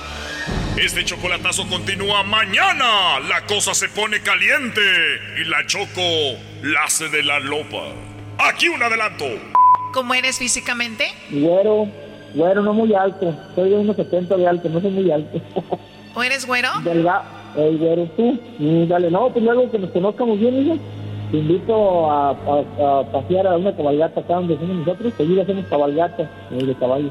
Este 0.76 1.04
chocolatazo 1.04 1.68
continúa 1.68 2.22
mañana. 2.24 3.20
La 3.28 3.46
cosa 3.46 3.74
se 3.74 3.88
pone 3.88 4.20
caliente 4.20 4.80
y 5.40 5.44
la 5.44 5.64
choco 5.66 6.02
la 6.62 6.84
hace 6.84 7.08
de 7.08 7.22
la 7.22 7.38
lopa. 7.40 7.92
Aquí 8.38 8.68
un 8.68 8.82
adelanto. 8.82 9.24
¿Cómo 9.92 10.12
eres 10.14 10.38
físicamente? 10.38 11.06
Güero, 11.30 11.88
güero, 12.34 12.62
no 12.62 12.74
muy 12.74 12.92
alto. 12.92 13.34
Soy 13.54 13.70
de 13.70 13.76
1,70 13.76 14.36
de 14.36 14.48
alto, 14.48 14.68
no 14.68 14.80
soy 14.80 14.90
muy 14.90 15.10
alto. 15.12 15.40
¿O 16.14 16.22
eres 16.22 16.44
güero? 16.46 16.68
Delga, 16.82 17.22
el 17.56 17.78
güero, 17.78 18.06
tú. 18.16 18.38
Mm, 18.58 18.88
dale, 18.88 19.10
no, 19.10 19.30
pues 19.30 19.44
luego 19.44 19.70
que 19.70 19.78
nos 19.78 19.90
conozcamos 19.90 20.40
bien, 20.40 20.60
hija. 20.60 20.74
Te 21.30 21.38
invito 21.38 22.10
a, 22.10 22.30
a, 22.30 23.12
pasear 23.12 23.46
a 23.46 23.56
una 23.56 23.74
cabalgata 23.76 24.20
acá 24.20 24.34
donde 24.34 24.56
somos 24.56 24.76
nosotros. 24.76 25.14
Seguir 25.16 25.40
hacemos 25.40 25.66
cabalgata 25.66 26.28
eh, 26.50 26.64
de 26.64 26.74
caballo. 26.74 27.10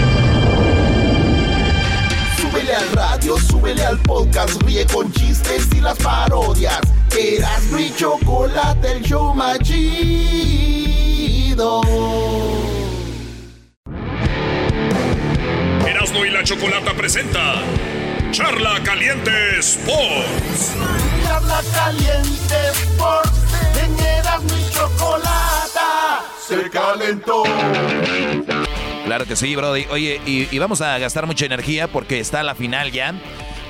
súbele 2.51 2.75
al 2.75 2.91
radio, 2.91 3.37
súbele 3.37 3.85
al 3.85 3.97
podcast, 3.99 4.61
ríe 4.63 4.85
con 4.87 5.09
chistes 5.13 5.69
y 5.75 5.79
las 5.79 5.97
parodias. 5.97 6.81
Eras 7.17 7.63
mi 7.71 7.93
chocolate, 7.95 8.91
el 8.91 9.01
show 9.03 9.33
más 9.33 9.57
chido. 9.59 9.81
Erasmo 15.87 16.25
y 16.25 16.29
la 16.29 16.43
chocolata 16.43 16.93
presenta 16.93 17.61
Charla 18.31 18.81
Caliente 18.83 19.59
Sports. 19.59 20.73
Charla 21.23 21.61
Caliente 21.73 22.55
Sports. 22.73 23.31
En 23.81 23.97
Erasmo 23.99 24.57
y 24.57 24.69
chocolata 24.73 26.25
se 26.45 26.69
calentó. 26.69 27.43
Claro 29.05 29.25
que 29.25 29.35
sí, 29.35 29.55
Brody. 29.55 29.85
Oye, 29.89 30.21
y, 30.25 30.57
vamos 30.59 30.81
a 30.81 30.97
gastar 30.99 31.25
mucha 31.25 31.45
energía 31.45 31.87
porque 31.87 32.19
está 32.19 32.43
la 32.43 32.55
final 32.55 32.91
ya. 32.91 33.13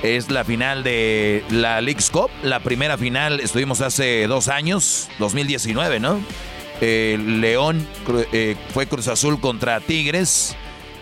Es 0.04 0.30
la 0.30 0.44
final 0.44 0.84
de 0.84 1.44
la 1.50 1.80
League's 1.80 2.10
Cup. 2.10 2.30
La 2.44 2.60
primera 2.60 2.98
final 2.98 3.40
estuvimos 3.40 3.82
hace 3.82 4.28
dos 4.28 4.48
años, 4.48 5.10
2019, 5.20 6.00
¿no? 6.00 6.20
León 6.82 7.88
eh, 8.32 8.56
fue 8.74 8.88
Cruz 8.88 9.08
Azul 9.08 9.40
contra 9.40 9.80
Tigres. 9.80 10.56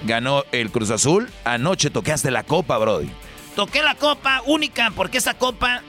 Ganó 0.03 0.43
el 0.51 0.71
Cruz 0.71 0.91
Azul. 0.91 1.29
Anoche 1.45 1.89
tocaste 1.89 2.29
la 2.31 2.43
copa, 2.43 2.77
Brody. 2.77 3.09
Toqué 3.55 3.81
la 3.81 3.95
copa 3.95 4.41
única 4.45 4.91
porque 4.95 5.17
esa 5.17 5.33
copa 5.33 5.81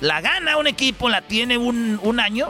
la 0.00 0.20
gana 0.20 0.56
un 0.56 0.66
equipo, 0.66 1.08
la 1.08 1.22
tiene 1.22 1.58
un, 1.58 2.00
un 2.02 2.20
año. 2.20 2.48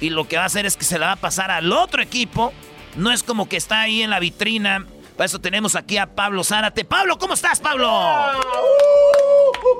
Y 0.00 0.10
lo 0.10 0.28
que 0.28 0.36
va 0.36 0.42
a 0.42 0.46
hacer 0.46 0.66
es 0.66 0.76
que 0.76 0.84
se 0.84 0.98
la 0.98 1.06
va 1.06 1.12
a 1.12 1.16
pasar 1.16 1.50
al 1.50 1.72
otro 1.72 2.02
equipo 2.02 2.52
no 2.96 3.10
es 3.10 3.22
como 3.22 3.48
que 3.48 3.56
está 3.56 3.80
ahí 3.82 4.02
en 4.02 4.10
la 4.10 4.20
vitrina. 4.20 4.86
Para 5.16 5.26
eso 5.26 5.40
tenemos 5.40 5.76
aquí 5.76 5.96
a 5.96 6.06
Pablo 6.06 6.42
Zárate. 6.42 6.84
Pablo, 6.84 7.18
¿cómo 7.18 7.34
estás, 7.34 7.60
Pablo? 7.60 7.88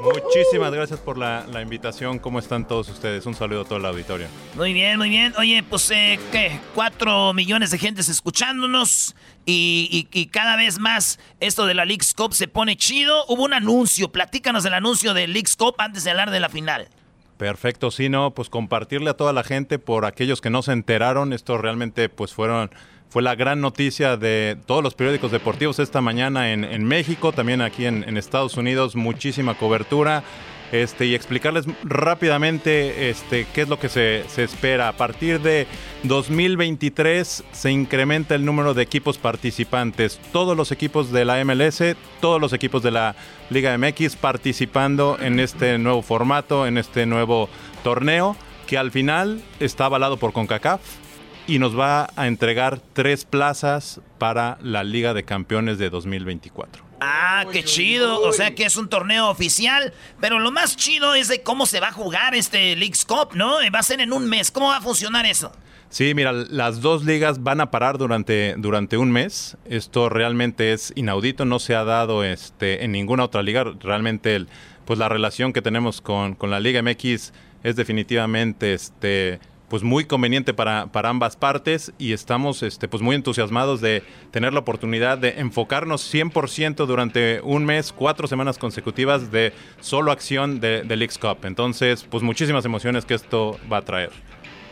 Muchísimas 0.03 0.73
gracias 0.73 1.01
por 1.01 1.19
la, 1.19 1.45
invitación. 1.61 2.21
¿Cómo 2.21 2.39
están 2.39 2.69
todos 2.69 2.89
ustedes? 2.89 3.27
Un 3.27 3.35
saludo 3.35 3.63
a 3.63 3.65
toda 3.65 3.81
la 3.81 3.89
auditoria. 3.89 4.29
Muy 4.55 4.73
bien, 4.73 4.97
muy 4.97 5.09
bien. 5.09 5.35
Oye, 5.37 5.65
pues, 5.69 5.91
eh, 5.91 6.21
¿qué? 6.31 6.61
Cuatro 6.75 7.33
millones 7.33 7.73
de 7.73 7.79
gentes 7.79 8.09
escuchándonos 8.09 9.17
y, 9.45 10.29
cada 10.31 10.57
vez 10.57 10.79
más 10.79 11.19
esto 11.41 11.67
de 11.67 11.75
la 11.75 11.85
League's 11.85 12.15
Cup 12.15 12.33
se 12.33 12.47
pone 12.47 12.77
chido. 12.77 13.25
Hubo 13.27 13.45
un 13.45 13.55
anuncio. 13.55 14.13
Platícanos 14.13 14.63
del 14.63 14.75
anuncio 14.75 15.15
de 15.15 15.27
League's 15.27 15.57
Cup 15.57 15.75
antes 15.79 16.05
de 16.05 16.11
hablar 16.11 16.31
de 16.31 16.41
la 16.41 16.49
final. 16.49 16.89
Perfecto, 17.37 17.91
sí, 17.91 18.09
no, 18.09 18.31
pues 18.33 18.49
compartirle 18.49 19.11
a 19.11 19.15
toda 19.15 19.33
la 19.33 19.43
gente 19.43 19.81
por 19.81 20.05
aquellos 20.05 20.41
que 20.41 20.51
no 20.51 20.63
se 20.63 20.71
enteraron. 20.73 21.33
Esto 21.33 21.59
realmente, 21.59 22.09
pues 22.09 22.33
fueron 22.33 22.71
fue 23.15 23.23
la 23.23 23.37
gran 23.37 23.61
noticia 23.61 24.17
de 24.17 24.57
todos 24.67 24.83
los 24.83 24.95
periódicos 24.95 25.31
deportivos 25.31 25.79
esta 25.79 26.01
mañana 26.01 26.53
en, 26.53 26.85
México, 26.85 27.31
también 27.31 27.61
aquí 27.61 27.87
en, 27.87 28.17
Estados 28.17 28.57
Unidos, 28.57 28.97
muchísima 28.97 29.55
cobertura. 29.55 30.25
Este, 30.73 31.07
y 31.07 31.15
explicarles 31.15 31.67
rápidamente 31.85 33.11
este, 33.11 33.47
qué 33.55 33.61
es 33.61 33.69
lo 33.69 33.79
que 33.79 33.89
se, 33.89 34.25
se, 34.27 34.43
espera. 34.43 34.89
A 34.89 34.95
partir 34.95 35.41
de 35.41 35.69
2023 36.03 37.45
se 37.53 37.71
incrementa 37.71 38.35
el 38.35 38.45
número 38.45 38.75
de 38.75 38.83
equipos 38.83 39.17
participantes. 39.17 40.19
Todos 40.33 40.57
los 40.57 40.73
equipos 40.73 41.13
de 41.13 41.25
la 41.25 41.45
MLS, 41.45 41.95
todos 42.21 42.41
los 42.41 42.53
equipos 42.53 42.83
de 42.83 42.91
la 42.91 43.15
Liga 43.49 43.79
MX 43.79 44.17
participando 44.17 45.19
en 45.21 45.39
este 45.39 45.79
nuevo 45.79 46.03
formato, 46.03 46.67
en 46.67 46.79
este 46.79 47.07
nuevo 47.07 47.49
torneo, 47.85 48.37
que 48.67 48.77
al 48.77 48.91
final 48.91 49.41
está 49.61 49.85
avalado 49.85 50.17
por 50.17 50.33
CONCACAF 50.33 51.04
y 51.47 51.59
nos 51.59 51.79
va 51.79 52.09
a 52.17 52.27
entregar 52.27 52.81
tres 52.93 53.25
plazas 53.25 54.01
para 54.19 54.59
la 54.63 54.85
Liga 54.85 55.15
de 55.15 55.25
Campeones 55.25 55.79
de 55.79 55.91
2024. 55.91 56.85
Ah, 57.01 57.45
qué 57.53 57.63
chido. 57.65 58.23
O 58.23 58.33
sea 58.33 58.55
que 58.55 58.65
es 58.65 58.77
un 58.77 58.89
torneo 58.89 59.29
oficial. 59.29 59.93
Pero 60.21 60.39
lo 60.39 60.51
más 60.51 60.77
chido 60.77 61.15
es 61.15 61.29
de 61.29 61.43
cómo 61.43 61.67
se 61.67 61.81
va 61.81 61.89
a 61.89 61.93
jugar 61.93 62.35
este 62.35 62.77
League's 62.77 63.05
Cup, 63.05 63.35
¿no? 63.35 63.57
Va 63.75 63.79
a 63.79 63.83
ser 63.83 64.01
en 64.01 64.13
un 64.13 64.29
mes. 64.29 64.51
¿Cómo 64.51 64.69
va 64.69 64.79
a 64.79 64.81
funcionar 64.81 65.27
eso? 65.27 65.53
Sí, 65.91 66.15
mira, 66.15 66.33
las 66.33 66.81
dos 66.81 67.05
ligas 67.05 67.43
van 67.43 67.61
a 67.61 67.71
parar 67.71 67.99
durante, 67.99 68.55
durante 68.59 68.97
un 68.97 69.13
mes. 69.13 69.57
Esto 69.65 70.09
realmente 70.09 70.73
es 70.73 70.93
inaudito, 70.97 71.45
no 71.45 71.59
se 71.59 71.75
ha 71.77 71.85
dado 71.85 72.25
este, 72.25 72.85
en 72.85 72.93
ninguna 72.93 73.25
otra 73.25 73.43
liga. 73.43 73.65
Realmente 73.81 74.35
el, 74.35 74.49
pues 74.87 74.99
la 74.99 75.09
relación 75.09 75.53
que 75.53 75.63
tenemos 75.63 76.01
con, 76.01 76.35
con 76.35 76.51
la 76.51 76.59
Liga 76.59 76.83
MX 76.83 77.33
es 77.63 77.77
definitivamente 77.77 78.75
este, 78.75 79.39
pues 79.69 79.83
muy 79.83 80.05
conveniente 80.05 80.55
para, 80.55 80.87
para, 80.87 81.09
ambas 81.09 81.37
partes 81.37 81.93
y 81.99 82.13
estamos 82.13 82.63
este, 82.63 82.89
pues 82.89 83.03
muy 83.03 83.17
entusiasmados 83.17 83.81
de 83.81 84.03
tener 84.31 84.53
la 84.53 84.61
oportunidad 84.61 85.19
de 85.19 85.41
enfocarnos 85.41 86.13
100% 86.13 86.87
durante 86.87 87.41
un 87.43 87.65
mes, 87.65 87.93
cuatro 87.93 88.27
semanas 88.29 88.59
consecutivas 88.59 89.31
de 89.31 89.53
solo 89.81 90.13
acción 90.13 90.61
de, 90.61 90.83
de 90.83 90.97
Leagues 90.97 91.19
Cup. 91.19 91.39
Entonces, 91.45 92.05
pues 92.09 92.23
muchísimas 92.23 92.65
emociones 92.65 93.05
que 93.05 93.15
esto 93.15 93.59
va 93.73 93.79
a 93.79 93.83
traer. 93.83 94.11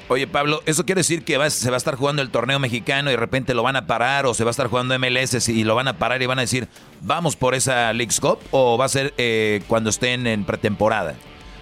Oye, 0.08 0.26
Pablo, 0.26 0.62
¿eso 0.66 0.84
quiere 0.84 0.98
decir 0.98 1.24
que 1.24 1.38
se 1.48 1.70
va 1.70 1.76
a 1.76 1.78
estar 1.78 1.94
jugando 1.94 2.20
el 2.20 2.30
torneo 2.30 2.58
mexicano 2.58 3.08
y 3.08 3.12
de 3.12 3.16
repente 3.16 3.54
lo 3.54 3.62
van 3.62 3.76
a 3.76 3.86
parar 3.86 4.26
o 4.26 4.34
se 4.34 4.44
va 4.44 4.50
a 4.50 4.52
estar 4.52 4.66
jugando 4.66 4.98
MLS 4.98 5.48
y 5.48 5.64
lo 5.64 5.74
van 5.74 5.88
a 5.88 5.96
parar 5.96 6.20
y 6.20 6.26
van 6.26 6.38
a 6.38 6.42
decir, 6.42 6.68
vamos 7.00 7.34
por 7.34 7.54
esa 7.54 7.92
League 7.92 8.12
Cup 8.20 8.38
o 8.50 8.76
va 8.76 8.84
a 8.84 8.88
ser 8.88 9.14
eh, 9.16 9.62
cuando 9.68 9.90
estén 9.90 10.26
en 10.26 10.44
pretemporada? 10.44 11.14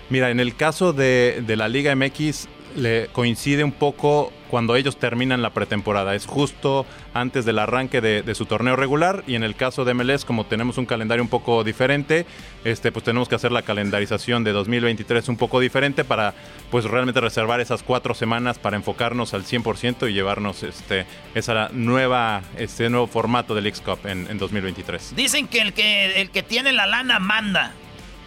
Mira, 0.08 0.30
en 0.30 0.40
el 0.40 0.56
caso 0.56 0.92
de, 0.92 1.44
de 1.46 1.56
la 1.56 1.68
Liga 1.68 1.94
MX 1.94 2.48
le 2.76 3.08
coincide 3.12 3.64
un 3.64 3.72
poco 3.72 4.32
cuando 4.50 4.74
ellos 4.74 4.98
terminan 4.98 5.42
la 5.42 5.50
pretemporada. 5.50 6.14
Es 6.14 6.26
justo 6.26 6.84
antes 7.14 7.44
del 7.44 7.58
arranque 7.58 8.00
de, 8.00 8.34
su 8.34 8.46
torneo 8.46 8.76
regular 8.76 9.22
y 9.26 9.36
en 9.36 9.44
el 9.44 9.54
caso 9.54 9.84
de 9.84 9.94
MLS, 9.94 10.24
como 10.24 10.44
tenemos 10.44 10.76
un 10.76 10.86
calendario 10.86 11.22
un 11.22 11.28
poco 11.28 11.62
diferente, 11.64 12.26
este, 12.64 12.92
pues 12.92 13.04
tenemos 13.04 13.28
que 13.28 13.36
hacer 13.36 13.52
la 13.52 13.62
calendarización 13.62 14.44
de 14.44 14.52
2023 14.52 15.28
un 15.28 15.36
poco 15.36 15.60
diferente 15.60 16.04
para 16.04 16.34
pues 16.70 16.84
realmente 16.84 17.20
reservar 17.20 17.60
esas 17.60 17.82
cuatro 17.82 18.14
semanas 18.14 18.58
para 18.58 18.76
enfocarnos 18.76 19.34
al 19.34 19.44
100% 19.44 20.10
y 20.10 20.12
llevarnos 20.12 20.62
este, 20.62 21.06
esa 21.34 21.68
nueva, 21.72 22.42
este 22.58 22.90
nuevo 22.90 23.06
formato 23.06 23.54
del 23.54 23.66
X 23.66 23.80
Cup 23.80 24.00
en, 24.04 24.38
2023. 24.38 25.14
Dicen 25.14 25.48
que 25.48 25.60
el, 25.60 25.72
que 25.72 26.20
el 26.20 26.30
que 26.30 26.42
tiene 26.42 26.72
la 26.72 26.86
lana 26.86 27.18
manda. 27.18 27.72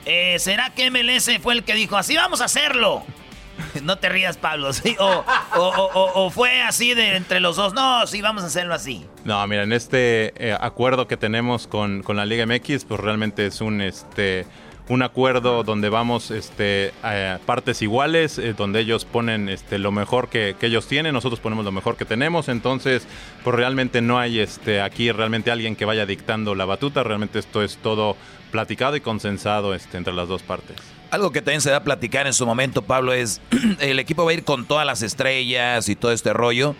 Eh, 0.05 0.37
¿Será 0.39 0.69
que 0.69 0.91
MLS 0.91 1.29
fue 1.41 1.53
el 1.53 1.63
que 1.63 1.73
dijo, 1.73 1.97
así 1.97 2.15
vamos 2.15 2.41
a 2.41 2.45
hacerlo? 2.45 3.03
No 3.84 3.97
te 3.97 4.10
rías, 4.10 4.38
Pablo. 4.38 4.70
O, 5.56 6.30
fue 6.32 6.62
así 6.62 6.93
de 6.93 7.16
entre 7.16 7.39
los 7.39 7.56
dos. 7.56 7.74
No, 7.74 8.06
sí, 8.08 8.22
vamos 8.22 8.43
a 8.43 8.47
hacerlo 8.47 8.74
así. 8.74 9.06
No, 9.26 9.45
mira, 9.47 9.64
en 9.64 9.74
este 9.74 10.34
eh, 10.38 10.58
acuerdo 10.60 11.08
que 11.08 11.18
tenemos 11.18 11.68
con, 11.68 12.04
la 12.08 12.26
Liga 12.26 12.45
MX, 12.45 12.86
pues 12.86 12.99
realmente 12.99 13.45
es 13.45 13.62
un 13.62 13.82
este 13.82 14.45
un 14.89 15.01
acuerdo 15.01 15.64
donde 15.64 15.88
vamos 15.88 16.30
este, 16.30 16.93
a 17.04 17.39
partes 17.45 17.82
iguales, 17.82 18.38
eh, 18.38 18.54
donde 18.54 18.82
ellos 18.82 19.06
ponen 19.06 19.47
este, 19.47 19.80
lo 19.80 19.93
mejor 19.93 20.28
que, 20.28 20.58
ellos 20.60 20.88
tienen, 20.88 21.14
nosotros 21.14 21.39
ponemos 21.39 21.64
lo 21.64 21.72
mejor 21.72 21.95
que 21.95 22.04
tenemos, 22.04 22.49
entonces 22.49 23.08
pues 23.45 23.56
realmente 23.56 24.01
no 24.01 24.20
hay 24.20 24.39
este, 24.39 24.82
aquí 24.82 25.10
realmente 25.14 25.51
alguien 25.51 25.78
que 25.78 25.86
vaya 25.86 26.06
dictando 26.06 26.54
la 26.54 26.66
batuta, 26.66 27.01
realmente 27.01 27.39
esto 27.39 27.64
es 27.64 27.78
todo 27.78 28.18
platicado 28.51 28.97
y 28.97 28.99
consensado 29.01 29.74
este, 29.74 29.97
entre 29.97 30.14
las 30.14 30.28
dos 30.28 30.43
partes. 30.43 30.76
Algo 31.14 31.32
que 31.32 31.43
también 31.43 31.61
se 31.61 31.70
da 31.70 31.78
a 31.78 31.84
platicar 31.84 32.26
en 32.26 32.34
su 32.34 32.43
momento, 32.43 32.82
Pablo, 32.82 33.14
es 33.14 33.39
el 33.80 33.99
equipo 33.99 34.26
va 34.26 34.32
a 34.32 34.34
ir 34.34 34.43
con 34.43 34.66
todas 34.66 34.84
las 34.84 35.03
estrellas 35.03 35.88
y 35.88 35.95
todo 35.95 36.11
este 36.11 36.34
rollo. 36.34 36.76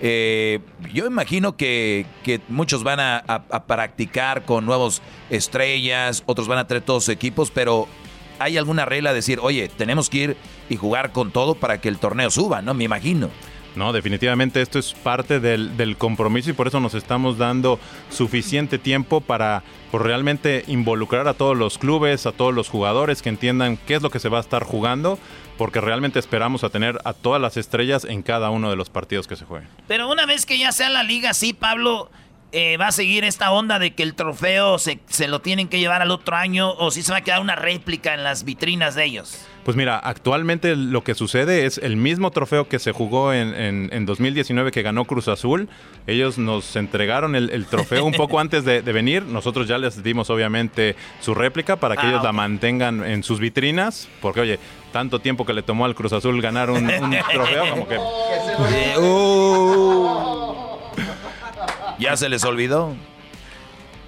Eh, 0.00 0.58
yo 0.92 1.06
imagino 1.06 1.56
que, 1.56 2.04
muchos 2.48 2.82
van 2.82 2.98
a, 2.98 3.44
practicar 3.68 4.44
con 4.44 4.66
nuevos 4.66 5.02
estrellas, 5.30 6.24
otros 6.26 6.48
van 6.48 6.58
a 6.58 6.66
tener 6.66 6.82
todos 6.82 7.08
equipos, 7.08 7.52
pero 7.52 7.86
¿hay 8.40 8.56
alguna 8.56 8.86
regla 8.86 9.10
de 9.10 9.16
decir, 9.16 9.38
oye, 9.40 9.68
tenemos 9.68 10.10
que 10.10 10.18
ir 10.18 10.36
y 10.68 10.74
jugar 10.74 11.12
con 11.12 11.30
todo 11.30 11.54
para 11.54 11.80
que 11.80 11.88
el 11.88 11.98
torneo 11.98 12.32
suba, 12.32 12.62
¿no? 12.62 12.74
Me 12.74 12.82
imagino. 12.82 13.30
No, 13.76 13.92
definitivamente 13.92 14.62
esto 14.62 14.78
es 14.78 14.94
parte 14.94 15.38
del, 15.38 15.96
compromiso 15.98 16.50
y 16.50 16.54
por 16.54 16.66
eso 16.66 16.80
nos 16.80 16.94
estamos 16.94 17.36
dando 17.36 17.78
suficiente 18.10 18.78
tiempo 18.78 19.20
para 19.20 19.62
por 19.90 20.02
realmente 20.02 20.64
involucrar 20.66 21.28
a 21.28 21.34
todos 21.34 21.56
los 21.56 21.78
clubes, 21.78 22.26
a 22.26 22.32
todos 22.32 22.54
los 22.54 22.68
jugadores 22.68 23.22
que 23.22 23.28
entiendan 23.28 23.78
qué 23.86 23.94
es 23.94 24.02
lo 24.02 24.10
que 24.10 24.18
se 24.18 24.28
va 24.28 24.38
a 24.38 24.40
estar 24.40 24.64
jugando, 24.64 25.18
porque 25.58 25.80
realmente 25.80 26.18
esperamos 26.18 26.64
a 26.64 26.70
tener 26.70 26.98
a 27.04 27.12
todas 27.12 27.40
las 27.40 27.56
estrellas 27.56 28.04
en 28.04 28.22
cada 28.22 28.50
uno 28.50 28.70
de 28.70 28.76
los 28.76 28.90
partidos 28.90 29.26
que 29.26 29.36
se 29.36 29.44
jueguen. 29.44 29.68
Pero 29.86 30.10
una 30.10 30.26
vez 30.26 30.46
que 30.46 30.58
ya 30.58 30.72
sea 30.72 30.88
la 30.88 31.02
liga, 31.02 31.34
sí, 31.34 31.52
Pablo, 31.52 32.10
eh, 32.52 32.76
va 32.76 32.88
a 32.88 32.92
seguir 32.92 33.24
esta 33.24 33.50
onda 33.50 33.78
de 33.78 33.94
que 33.94 34.02
el 34.02 34.14
trofeo 34.14 34.78
se, 34.78 35.00
se, 35.08 35.28
lo 35.28 35.40
tienen 35.40 35.68
que 35.68 35.78
llevar 35.78 36.02
al 36.02 36.10
otro 36.10 36.36
año 36.36 36.72
o 36.72 36.90
si 36.90 37.02
se 37.02 37.12
va 37.12 37.18
a 37.18 37.20
quedar 37.22 37.40
una 37.40 37.56
réplica 37.56 38.14
en 38.14 38.24
las 38.24 38.44
vitrinas 38.44 38.94
de 38.94 39.04
ellos. 39.04 39.46
Pues 39.66 39.76
mira, 39.76 39.98
actualmente 39.98 40.76
lo 40.76 41.02
que 41.02 41.16
sucede 41.16 41.66
es 41.66 41.78
el 41.78 41.96
mismo 41.96 42.30
trofeo 42.30 42.68
que 42.68 42.78
se 42.78 42.92
jugó 42.92 43.32
en, 43.32 43.52
en, 43.92 44.06
2019 44.06 44.70
que 44.70 44.82
ganó 44.82 45.06
Cruz 45.06 45.26
Azul. 45.26 45.68
Ellos 46.06 46.38
nos 46.38 46.76
entregaron 46.76 47.34
el, 47.34 47.66
trofeo 47.66 48.04
un 48.04 48.12
poco 48.12 48.38
antes 48.38 48.64
de, 48.64 48.80
venir. 48.80 49.24
Nosotros 49.24 49.66
ya 49.66 49.76
les 49.76 50.04
dimos 50.04 50.30
obviamente 50.30 50.94
su 51.18 51.34
réplica 51.34 51.74
para 51.74 51.96
que 51.96 52.06
ah, 52.06 52.10
ellos 52.10 52.22
la 52.22 52.30
mantengan 52.30 53.04
en 53.04 53.24
sus 53.24 53.40
vitrinas. 53.40 54.08
Porque 54.22 54.40
oye, 54.40 54.60
tanto 54.92 55.18
tiempo 55.18 55.44
que 55.44 55.52
le 55.52 55.64
tomó 55.64 55.84
al 55.84 55.96
Cruz 55.96 56.12
Azul 56.12 56.40
ganar 56.40 56.70
un, 56.70 56.86
trofeo 57.32 57.68
como 57.70 57.88
que... 57.88 57.98
Uh. 59.00 60.65
¿Ya 61.98 62.16
se 62.16 62.28
les 62.28 62.44
olvidó? 62.44 62.94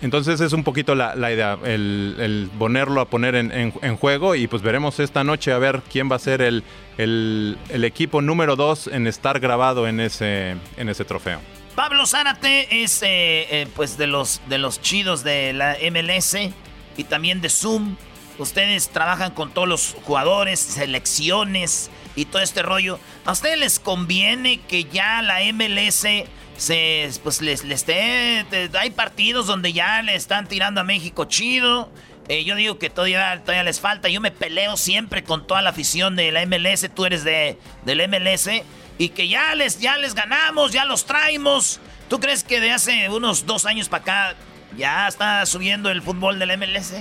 Entonces 0.00 0.40
es 0.40 0.52
un 0.52 0.62
poquito 0.62 0.94
la, 0.94 1.14
idea, 1.32 1.58
el, 1.64 2.50
ponerlo 2.56 3.00
a 3.00 3.06
poner 3.06 3.34
en, 3.34 3.96
juego 3.96 4.36
y 4.36 4.46
pues 4.46 4.62
veremos 4.62 5.00
esta 5.00 5.24
noche 5.24 5.52
a 5.52 5.58
ver 5.58 5.82
quién 5.90 6.10
va 6.10 6.16
a 6.16 6.20
ser 6.20 6.40
el, 6.40 6.62
equipo 7.68 8.22
número 8.22 8.54
dos 8.54 8.86
en 8.86 9.06
estar 9.08 9.40
grabado 9.40 9.88
en 9.88 9.98
ese, 9.98 10.54
en 10.76 10.88
ese 10.88 11.04
trofeo. 11.04 11.40
Pablo 11.74 12.06
Zárate 12.06 12.82
es 12.82 13.02
eh, 13.02 13.46
eh, 13.50 13.68
pues 13.74 13.98
de 13.98 14.06
los, 14.06 14.40
de 14.48 14.58
los 14.58 14.80
chidos 14.80 15.24
de 15.24 15.52
la 15.52 15.76
MLS 15.92 16.36
y 16.96 17.04
también 17.04 17.40
de 17.40 17.48
Zoom. 17.48 17.96
Ustedes 18.38 18.88
trabajan 18.90 19.32
con 19.32 19.50
todos 19.50 19.66
los 19.66 19.96
jugadores, 20.04 20.60
selecciones 20.60 21.90
y 22.14 22.24
todo 22.24 22.42
este 22.42 22.62
rollo. 22.62 23.00
¿A 23.24 23.32
ustedes 23.32 23.58
les 23.58 23.80
conviene 23.80 24.60
que 24.60 24.84
ya 24.84 25.22
la 25.22 25.40
MLS 25.52 26.04
se, 26.58 27.08
pues 27.22 27.40
les, 27.40 27.64
les 27.64 27.86
hay 27.88 28.90
partidos 28.90 29.46
donde 29.46 29.72
ya 29.72 30.02
le 30.02 30.14
están 30.16 30.46
tirando 30.48 30.80
a 30.80 30.84
México 30.84 31.24
chido. 31.24 31.90
Eh, 32.28 32.44
yo 32.44 32.56
digo 32.56 32.78
que 32.78 32.90
todavía, 32.90 33.40
todavía 33.40 33.62
les 33.62 33.80
falta. 33.80 34.08
Yo 34.08 34.20
me 34.20 34.32
peleo 34.32 34.76
siempre 34.76 35.22
con 35.24 35.46
toda 35.46 35.62
la 35.62 35.70
afición 35.70 36.16
de 36.16 36.32
la 36.32 36.44
MLS. 36.44 36.90
Tú 36.94 37.06
eres 37.06 37.24
de, 37.24 37.58
del 37.86 38.06
MLS. 38.08 38.50
Y 38.98 39.10
que 39.10 39.28
ya 39.28 39.54
les, 39.54 39.78
ya 39.78 39.96
les 39.96 40.14
ganamos, 40.14 40.72
ya 40.72 40.84
los 40.84 41.06
traemos. 41.06 41.80
¿Tú 42.08 42.18
crees 42.18 42.42
que 42.42 42.60
de 42.60 42.72
hace 42.72 43.08
unos 43.08 43.46
dos 43.46 43.64
años 43.64 43.88
para 43.88 44.02
acá 44.02 44.34
ya 44.76 45.06
está 45.06 45.46
subiendo 45.46 45.90
el 45.90 46.02
fútbol 46.02 46.40
del 46.40 46.58
MLS? 46.58 46.92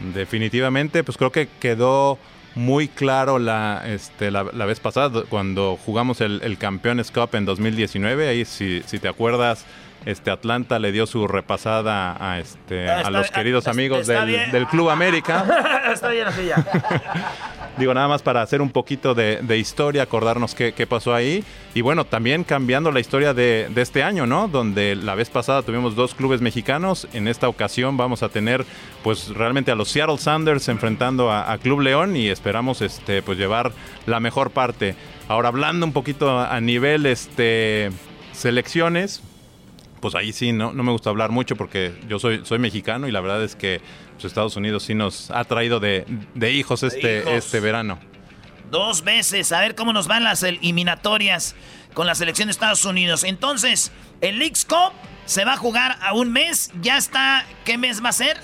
Definitivamente, 0.00 1.04
pues 1.04 1.16
creo 1.16 1.30
que 1.30 1.48
quedó 1.60 2.18
muy 2.54 2.88
claro 2.88 3.38
la, 3.38 3.82
este, 3.86 4.30
la, 4.30 4.42
vez 4.42 4.80
pasada, 4.80 5.24
cuando 5.28 5.78
jugamos 5.84 6.20
el, 6.20 6.40
el 6.42 6.58
Campeones 6.58 7.10
Cup 7.10 7.30
en 7.34 7.44
2019. 7.44 8.28
Ahí, 8.28 8.44
si, 8.44 8.82
si 8.86 8.98
te 8.98 9.08
acuerdas, 9.08 9.64
este 10.06 10.30
Atlanta 10.30 10.78
le 10.78 10.92
dio 10.92 11.06
su 11.06 11.26
repasada 11.26 12.16
a 12.20 12.38
este 12.38 12.90
a 12.90 13.10
los 13.10 13.30
queridos 13.30 13.68
amigos 13.68 14.06
del, 14.06 14.50
del, 14.52 14.66
Club 14.66 14.90
América. 14.90 15.44
está 15.92 16.10
bien 16.10 16.26
así 16.28 16.46
ya. 16.46 16.56
Digo, 17.76 17.92
nada 17.92 18.06
más 18.06 18.22
para 18.22 18.40
hacer 18.40 18.62
un 18.62 18.70
poquito 18.70 19.14
de, 19.14 19.58
historia, 19.58 20.04
acordarnos 20.04 20.54
qué, 20.54 20.86
pasó 20.88 21.12
ahí. 21.12 21.42
Y 21.74 21.80
bueno, 21.80 22.04
también 22.04 22.44
cambiando 22.44 22.92
la 22.92 23.00
historia 23.00 23.34
de, 23.34 23.68
este 23.74 24.04
año, 24.04 24.26
¿no? 24.26 24.46
Donde 24.46 24.94
la 24.94 25.16
vez 25.16 25.28
pasada 25.28 25.62
tuvimos 25.62 25.96
dos 25.96 26.14
clubes 26.14 26.40
mexicanos. 26.40 27.08
En 27.12 27.26
esta 27.26 27.48
ocasión 27.48 27.96
vamos 27.96 28.22
a 28.22 28.28
tener, 28.28 28.64
pues, 29.02 29.30
realmente 29.30 29.72
a 29.72 29.74
los 29.74 29.88
Seattle 29.88 30.18
Sanders 30.18 30.68
enfrentando 30.68 31.32
a, 31.32 31.58
Club 31.58 31.80
León 31.80 32.14
y 32.14 32.28
esperamos, 32.28 32.80
este, 32.80 33.22
pues, 33.22 33.38
llevar 33.38 33.72
la 34.06 34.20
mejor 34.20 34.50
parte. 34.50 34.94
Ahora, 35.26 35.48
hablando 35.48 35.84
un 35.84 35.92
poquito 35.92 36.38
a, 36.38 36.60
nivel, 36.60 37.06
este, 37.06 37.90
selecciones, 38.32 39.20
pues 40.00 40.14
ahí 40.14 40.32
sí, 40.32 40.52
no, 40.52 40.72
no 40.72 40.82
me 40.82 40.92
gusta 40.92 41.08
hablar 41.08 41.30
mucho 41.30 41.56
porque 41.56 41.94
yo 42.08 42.18
soy, 42.18 42.42
soy 42.44 42.58
mexicano 42.58 43.08
y 43.08 43.10
la 43.10 43.22
verdad 43.22 43.42
es 43.42 43.56
que 43.56 43.80
pues, 44.14 44.24
Estados 44.24 44.56
Unidos 44.56 44.84
sí 44.84 44.94
nos 44.94 45.30
ha 45.30 45.44
traído 45.44 45.80
de, 45.80 46.06
hijos 46.50 46.82
este, 46.82 47.36
este 47.36 47.60
verano. 47.60 47.98
Dos 48.70 49.04
veces, 49.04 49.52
a 49.52 49.60
ver 49.60 49.74
cómo 49.74 49.92
nos 49.92 50.08
van 50.08 50.24
las 50.24 50.42
eliminatorias 50.42 51.54
con 51.92 52.06
la 52.06 52.14
selección 52.14 52.48
de 52.48 52.52
Estados 52.52 52.84
Unidos. 52.84 53.24
Entonces, 53.24 53.92
el 54.20 54.38
Leagues 54.38 54.64
Cup 54.64 54.92
se 55.26 55.44
va 55.44 55.54
a 55.54 55.56
jugar 55.56 55.96
a 56.00 56.12
un 56.14 56.32
mes, 56.32 56.72
ya 56.80 56.96
está, 56.96 57.44
¿qué 57.64 57.78
mes 57.78 58.02
va 58.04 58.08
a 58.08 58.12
ser? 58.12 58.36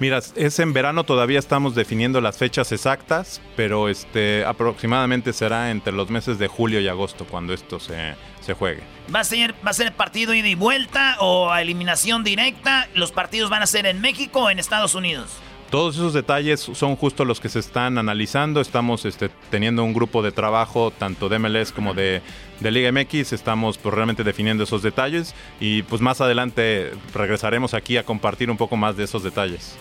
Mira, 0.00 0.20
es 0.36 0.58
en 0.60 0.72
verano, 0.72 1.02
todavía 1.02 1.40
estamos 1.40 1.74
definiendo 1.74 2.20
las 2.20 2.38
fechas 2.38 2.70
exactas, 2.70 3.40
pero 3.56 3.88
este 3.88 4.44
aproximadamente 4.44 5.32
será 5.32 5.72
entre 5.72 5.92
los 5.92 6.08
meses 6.08 6.38
de 6.38 6.46
julio 6.46 6.80
y 6.80 6.86
agosto 6.86 7.26
cuando 7.26 7.52
esto 7.52 7.80
se, 7.80 8.14
se 8.40 8.54
juegue. 8.54 8.97
¿Va 9.14 9.20
a, 9.20 9.24
ser, 9.24 9.54
¿Va 9.66 9.70
a 9.70 9.74
ser 9.74 9.94
partido 9.94 10.34
ida 10.34 10.48
y 10.48 10.54
vuelta 10.54 11.16
o 11.20 11.50
a 11.50 11.62
eliminación 11.62 12.24
directa? 12.24 12.88
¿Los 12.94 13.10
partidos 13.10 13.48
van 13.48 13.62
a 13.62 13.66
ser 13.66 13.86
en 13.86 14.00
México 14.00 14.40
o 14.44 14.50
en 14.50 14.58
Estados 14.58 14.94
Unidos? 14.94 15.40
todos 15.70 15.96
esos 15.96 16.14
detalles 16.14 16.60
son 16.60 16.96
justo 16.96 17.24
los 17.24 17.40
que 17.40 17.48
se 17.48 17.58
están 17.58 17.98
analizando. 17.98 18.60
Estamos 18.60 19.04
este, 19.04 19.30
teniendo 19.50 19.84
un 19.84 19.92
grupo 19.92 20.22
de 20.22 20.32
trabajo, 20.32 20.90
tanto 20.90 21.28
de 21.28 21.38
MLS 21.38 21.72
como 21.72 21.94
de, 21.94 22.22
de 22.60 22.70
Liga 22.70 22.90
MX. 22.90 23.32
Estamos 23.32 23.78
pues, 23.78 23.94
realmente 23.94 24.24
definiendo 24.24 24.64
esos 24.64 24.82
detalles 24.82 25.34
y 25.60 25.82
pues 25.82 26.00
más 26.00 26.20
adelante 26.20 26.92
regresaremos 27.14 27.74
aquí 27.74 27.96
a 27.96 28.04
compartir 28.04 28.50
un 28.50 28.56
poco 28.56 28.76
más 28.76 28.96
de 28.96 29.04
esos 29.04 29.22
detalles. 29.22 29.76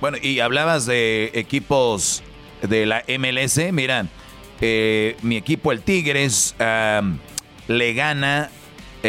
Bueno, 0.00 0.18
y 0.20 0.40
hablabas 0.40 0.86
de 0.86 1.30
equipos 1.34 2.22
de 2.62 2.86
la 2.86 3.04
MLS. 3.18 3.72
Mira, 3.72 4.06
eh, 4.60 5.16
mi 5.22 5.36
equipo, 5.36 5.72
el 5.72 5.82
Tigres, 5.82 6.54
le 7.68 7.92
gana. 7.94 8.50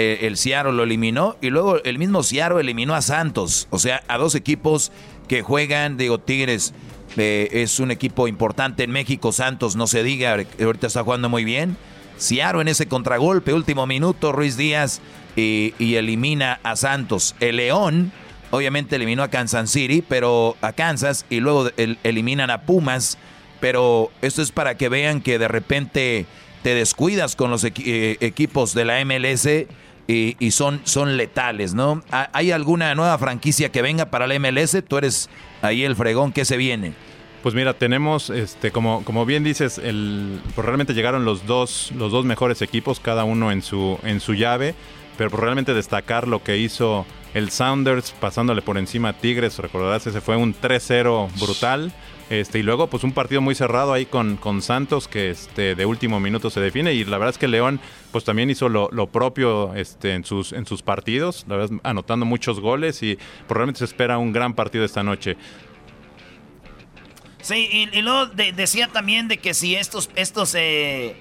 Eh, 0.02 0.28
el 0.28 0.38
Seattle 0.38 0.72
lo 0.72 0.84
eliminó 0.84 1.36
y 1.42 1.50
luego 1.50 1.84
el 1.84 2.00
mismo 2.00 2.24
Seattle 2.24 2.62
eliminó 2.62 2.96
a 2.96 3.02
Santos. 3.02 3.68
O 3.70 3.80
sea, 3.80 4.02
a 4.08 4.18
dos 4.18 4.34
equipos 4.34 4.94
que 5.28 5.42
juegan, 5.42 5.98
digo, 5.98 6.20
Tigres 6.20 6.74
eh, 7.18 7.50
es 7.52 7.82
un 7.82 7.92
equipo 7.92 8.30
importante 8.30 8.84
en 8.86 8.92
México, 8.92 9.34
Santos 9.34 9.76
no 9.76 9.88
se 9.88 10.02
diga, 10.02 10.38
ahorita 10.62 10.88
está 10.88 11.04
jugando 11.04 11.28
muy 11.28 11.44
bien. 11.44 11.76
Seattle 12.16 12.62
en 12.62 12.70
ese 12.70 12.88
contragolpe, 12.88 13.54
último 13.54 13.88
minuto, 13.88 14.32
Ruiz 14.32 14.56
Díaz 14.56 15.02
y, 15.36 15.74
elimina 15.80 16.62
a 16.64 16.78
Santos. 16.78 17.36
El 17.42 17.58
León, 17.58 18.14
obviamente 18.52 18.96
eliminó 18.96 19.24
a 19.24 19.28
Kansas 19.28 19.70
City, 19.70 20.02
pero 20.02 20.56
a 20.62 20.72
Kansas 20.72 21.26
y 21.30 21.42
luego 21.42 21.72
eliminan 22.04 22.52
a 22.52 22.62
Pumas 22.62 23.18
pero 23.60 24.10
esto 24.22 24.42
es 24.42 24.54
para 24.54 24.78
que 24.78 24.88
vean 24.88 25.20
que 25.20 25.38
de 25.38 25.50
repente 25.50 26.26
te 26.64 26.74
descuidas 26.74 27.36
con 27.36 27.52
los 27.52 27.66
eh, 27.66 28.18
equipos 28.22 28.74
de 28.74 28.86
la 28.86 29.04
MLS 29.04 29.48
y, 30.12 30.52
son, 30.52 30.82
son 30.86 31.18
letales, 31.18 31.76
¿no? 31.76 32.02
¿Hay 32.10 32.52
alguna 32.52 32.96
nueva 32.96 33.16
franquicia 33.20 33.72
que 33.72 33.84
venga 33.84 34.08
para 34.08 34.26
la 34.26 34.40
MLS? 34.40 34.84
Tú 34.88 34.98
eres 34.98 35.30
ahí 35.62 35.84
el 35.84 35.96
fregón 35.96 36.32
que 36.32 36.46
se 36.46 36.58
viene. 36.58 36.94
Pues 37.44 37.54
mira, 37.54 37.76
tenemos, 37.76 38.32
este, 38.32 38.72
como, 38.72 39.06
como 39.06 39.28
bien 39.28 39.44
dices, 39.44 39.78
el, 39.78 40.42
pues 40.56 40.66
realmente 40.66 40.96
llegaron 40.96 41.26
los 41.26 41.46
dos, 41.46 41.92
los 41.96 42.12
dos 42.12 42.26
mejores 42.26 42.64
equipos, 42.64 43.00
cada 43.00 43.24
uno 43.24 43.52
en 43.52 43.62
su, 43.62 44.00
en 44.04 44.20
su 44.20 44.34
llave, 44.34 44.74
pero 45.16 45.30
pues 45.30 45.44
realmente 45.44 45.76
destacar 45.76 46.28
lo 46.28 46.44
que 46.44 46.58
hizo 46.58 47.06
el 47.36 47.52
Sounders 47.52 48.12
pasándole 48.20 48.64
por 48.64 48.80
encima 48.80 49.10
a 49.10 49.14
Tigres, 49.14 49.60
recordarás, 49.60 50.08
ese 50.08 50.22
fue 50.22 50.36
un 50.36 50.56
3-0 50.56 51.30
brutal. 51.40 51.94
Este, 52.30 52.60
y 52.60 52.64
luego, 52.64 52.88
pues 52.88 53.04
un 53.04 53.12
partido 53.12 53.42
muy 53.42 53.56
cerrado 53.56 53.92
ahí 53.92 54.06
con, 54.06 54.38
con 54.38 54.62
Santos, 54.62 55.08
que 55.08 55.32
este, 55.32 55.74
de 55.74 55.86
último 55.86 56.20
minuto 56.20 56.52
se 56.52 56.60
define. 56.60 56.94
Y 56.94 57.04
la 57.04 57.18
verdad 57.18 57.34
es 57.34 57.40
que 57.40 57.48
León, 57.48 57.80
pues 58.12 58.24
también 58.24 58.52
hizo 58.52 58.70
lo, 58.70 59.08
propio 59.08 59.74
este, 59.74 60.14
en, 60.14 60.24
sus, 60.24 60.54
en 60.54 60.68
sus 60.68 60.84
partidos, 60.84 61.46
la 61.48 61.58
verdad, 61.58 61.80
anotando 61.84 62.28
muchos 62.28 62.60
goles. 62.60 63.02
Y 63.02 63.18
probablemente 63.48 63.80
se 63.80 63.86
espera 63.86 64.20
un 64.20 64.32
gran 64.32 64.54
partido 64.54 64.86
esta 64.86 65.02
noche. 65.02 65.38
Sí, 67.42 67.90
y, 67.92 68.02
luego 68.02 68.28
decía 68.28 68.90
también 68.90 69.28
de 69.28 69.38
que 69.38 69.56
si 69.56 69.76
estos, 69.76 70.12
estos 70.16 70.54
eh, 70.56 71.16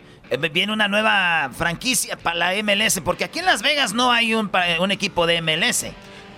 viene 0.53 0.75
una 0.75 0.89
nueva 0.89 1.51
franquicia 1.57 2.19
para 2.19 2.37
la 2.37 2.63
MLS, 2.63 3.01
porque 3.03 3.25
aquí 3.25 3.39
en 3.39 3.47
Las 3.47 3.63
Vegas 3.63 3.95
no 3.95 4.13
hay 4.13 4.35
un, 4.35 4.51
un 4.79 4.91
equipo 4.91 5.27
de 5.27 5.41
MLS. 5.41 5.87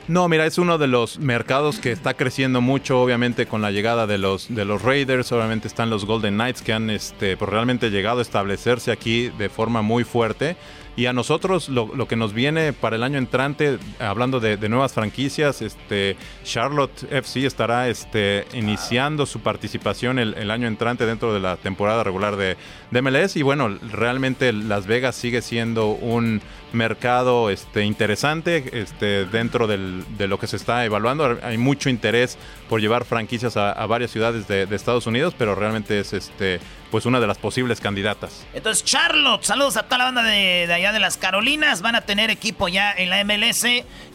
No, 0.09 0.28
mira, 0.28 0.44
es 0.46 0.59
uno 0.59 0.76
de 0.76 0.88
los 0.88 1.18
mercados 1.18 1.78
que 1.78 1.92
está 1.92 2.14
creciendo 2.14 2.61
mucho, 2.61 3.01
obviamente 3.01 3.46
con 3.46 3.62
la 3.62 3.70
llegada 3.70 4.07
de 4.07 4.18
los 4.18 4.53
de 4.53 4.64
los 4.64 4.82
Raiders, 4.82 5.30
obviamente 5.30 5.68
están 5.68 5.88
los 5.88 6.05
Golden 6.05 6.34
Knights 6.34 6.62
que 6.62 6.72
han 6.72 6.90
este, 6.90 7.36
pues, 7.36 7.48
realmente 7.48 7.90
llegado 7.90 8.18
a 8.18 8.22
establecerse 8.22 8.90
aquí 8.90 9.28
de 9.38 9.48
forma 9.48 9.82
muy 9.82 10.03
fuerte. 10.03 10.57
Y 11.01 11.07
a 11.07 11.14
nosotros 11.14 11.70
lo, 11.70 12.07
que 12.07 12.14
nos 12.14 12.34
viene 12.34 12.74
para 12.74 12.96
el 12.96 13.03
año 13.03 13.16
entrante, 13.16 13.78
hablando 14.01 14.38
de, 14.38 14.59
nuevas 14.68 14.92
franquicias, 14.92 15.62
este, 15.62 16.14
Charlotte 16.44 17.11
FC 17.11 17.46
estará 17.46 17.88
este, 17.88 18.44
iniciando 18.53 19.24
su 19.24 19.40
participación 19.40 20.18
el, 20.18 20.51
año 20.51 20.68
entrante 20.68 21.07
dentro 21.07 21.32
de 21.32 21.40
la 21.40 21.57
temporada 21.57 22.05
regular 22.05 22.36
de, 22.36 22.59
de, 22.90 23.01
MLS. 23.01 23.36
Y 23.36 23.42
bueno, 23.42 23.78
realmente 23.90 24.53
Las 24.53 24.86
Vegas 24.86 25.16
sigue 25.16 25.40
siendo 25.40 25.86
un 25.86 26.42
mercado 26.74 27.48
este, 27.48 27.84
interesante 27.84 28.64
este, 28.72 29.24
dentro 29.24 29.66
de 29.66 30.28
lo 30.28 30.38
que 30.38 30.46
se 30.46 30.57
está 30.57 30.84
evaluando. 30.84 31.38
Hay 31.42 31.57
mucho 31.57 31.88
interés 31.88 32.36
por 32.68 32.82
llevar 32.82 33.07
franquicias 33.07 33.57
a, 33.57 33.86
varias 33.86 34.11
ciudades 34.11 34.46
de, 34.48 34.64
Estados 34.74 35.07
Unidos, 35.07 35.34
pero 35.36 35.55
realmente 35.55 35.98
es 35.98 36.12
este, 36.12 36.61
pues 36.91 37.07
una 37.07 37.20
de 37.20 37.26
las 37.26 37.38
posibles 37.38 37.80
candidatas. 37.80 38.47
Entonces, 38.53 38.84
Charlotte, 38.84 39.45
saludos 39.45 39.76
a 39.76 39.84
toda 39.84 39.99
la 39.99 40.05
banda 40.05 40.22
de, 40.22 40.70
allá 40.72 40.93
de 40.93 41.01
las 41.01 41.16
Carolinas. 41.16 41.82
Van 41.82 41.95
a 41.95 42.03
tener 42.03 42.30
equipo 42.30 42.68
ya 42.68 42.93
en 42.93 43.11
la 43.11 43.24
MLS. 43.24 43.64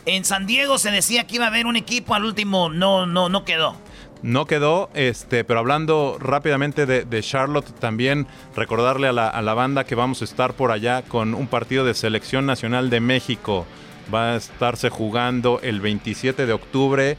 En 0.05 0.26
San 0.26 0.45
Diego 0.45 0.78
se 0.78 0.91
decía 0.91 1.26
que 1.26 1.36
iba 1.36 1.45
a 1.45 1.47
haber 1.47 1.65
un 1.65 1.76
equipo, 1.76 2.15
al 2.15 2.26
último 2.26 2.69
no, 2.69 3.05
no, 3.05 3.30
no 3.30 3.45
quedó. 3.45 3.76
No 4.21 4.45
quedó, 4.45 4.89
este, 4.93 5.43
pero 5.43 5.59
hablando 5.59 6.17
rápidamente 6.19 6.86
de, 6.86 7.21
Charlotte, 7.21 7.71
también 7.80 8.28
recordarle 8.55 9.07
a 9.07 9.13
la, 9.13 9.28
a 9.28 9.41
la, 9.41 9.53
banda 9.53 9.84
que 9.84 9.93
vamos 9.93 10.21
a 10.21 10.26
estar 10.26 10.53
por 10.53 10.71
allá 10.71 11.03
con 11.03 11.36
un 11.36 11.47
partido 11.47 11.86
de 11.86 11.93
selección 11.93 12.45
nacional 12.45 12.89
de 12.89 13.01
México. 13.01 13.67
Va 14.13 14.34
a 14.34 14.36
estarse 14.38 14.89
jugando 14.89 15.59
el 15.61 15.80
27 15.80 16.45
de 16.45 16.53
octubre 16.53 17.17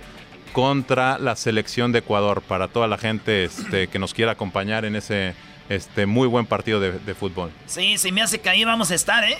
contra 0.56 1.18
la 1.18 1.36
selección 1.36 1.92
de 1.92 1.98
Ecuador 1.98 2.40
para 2.40 2.68
toda 2.68 2.86
la 2.88 2.96
gente 2.96 3.44
este, 3.44 3.88
que 3.88 3.98
nos 3.98 4.14
quiera 4.14 4.32
acompañar 4.32 4.86
en 4.86 4.96
ese 4.96 5.34
este, 5.68 6.06
muy 6.06 6.26
buen 6.26 6.46
partido 6.46 6.80
de, 6.80 7.14
fútbol. 7.14 7.50
Sí, 7.66 7.98
sí 7.98 8.10
me 8.10 8.22
hace 8.22 8.40
que 8.40 8.48
ahí 8.48 8.64
vamos 8.64 8.90
a 8.90 8.94
estar, 8.94 9.22
¿eh? 9.24 9.36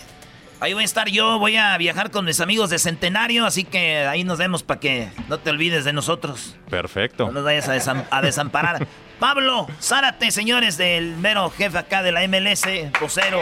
Ahí 0.61 0.75
voy 0.75 0.83
a 0.83 0.85
estar 0.85 1.09
yo, 1.09 1.39
voy 1.39 1.57
a 1.57 1.75
viajar 1.79 2.11
con 2.11 2.27
mis 2.27 2.39
amigos 2.41 2.69
de 2.69 2.79
Centenario, 2.79 3.47
así 3.47 3.65
que 3.65 4.01
ahí 4.01 4.25
nos 4.25 4.37
vemos 4.37 4.63
para 4.63 4.79
que 4.79 5.09
no 5.27 5.39
te 5.39 5.49
olvides 5.49 5.87
de 5.87 5.95
nosotros. 5.95 6.55
Perfecto. 6.69 7.29
No 7.29 7.33
nos 7.33 7.45
vayas 7.45 7.67
a, 8.11 8.21
desamparar. 8.21 8.87
Pablo 9.19 9.69
Zárate, 9.81 10.31
señores 10.31 10.77
del 10.77 11.17
mero 11.17 11.49
jefe 11.49 11.79
acá 11.79 12.03
de 12.03 12.13
la 12.13 12.29
MLS, 12.29 12.65
vocero 13.01 13.41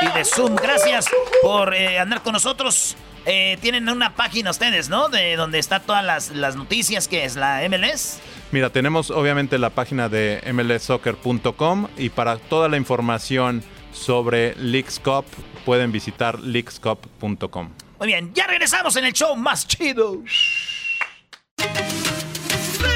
y 0.00 0.16
de 0.16 0.24
Zoom, 0.24 0.54
gracias 0.54 1.06
por 1.42 1.74
eh, 1.74 1.98
andar 1.98 2.22
con 2.22 2.34
nosotros. 2.34 2.96
Eh, 3.26 3.58
tienen 3.60 3.88
una 3.88 4.14
página 4.14 4.52
ustedes, 4.52 4.88
¿no? 4.88 5.08
De 5.08 5.34
donde 5.34 5.58
está 5.58 5.80
todas 5.80 6.04
las, 6.04 6.30
noticias, 6.56 7.08
que 7.08 7.24
es 7.24 7.34
la 7.34 7.60
MLS. 7.68 8.20
Mira, 8.52 8.70
tenemos 8.70 9.10
obviamente 9.10 9.58
la 9.58 9.70
página 9.70 10.08
de 10.08 10.40
mlsoccer.com 10.52 11.88
y 11.98 12.10
para 12.10 12.38
toda 12.38 12.68
la 12.68 12.76
información 12.76 13.64
sobre 13.92 14.54
Leagues 14.54 15.00
Cup 15.00 15.24
pueden 15.64 15.90
visitar 15.90 16.38
leaguescup.com. 16.38 17.70
Muy 17.98 18.06
bien, 18.06 18.32
ya 18.32 18.46
regresamos 18.46 18.94
en 18.96 19.06
el 19.06 19.12
show 19.12 19.34
más 19.34 19.66
chido. 19.66 20.22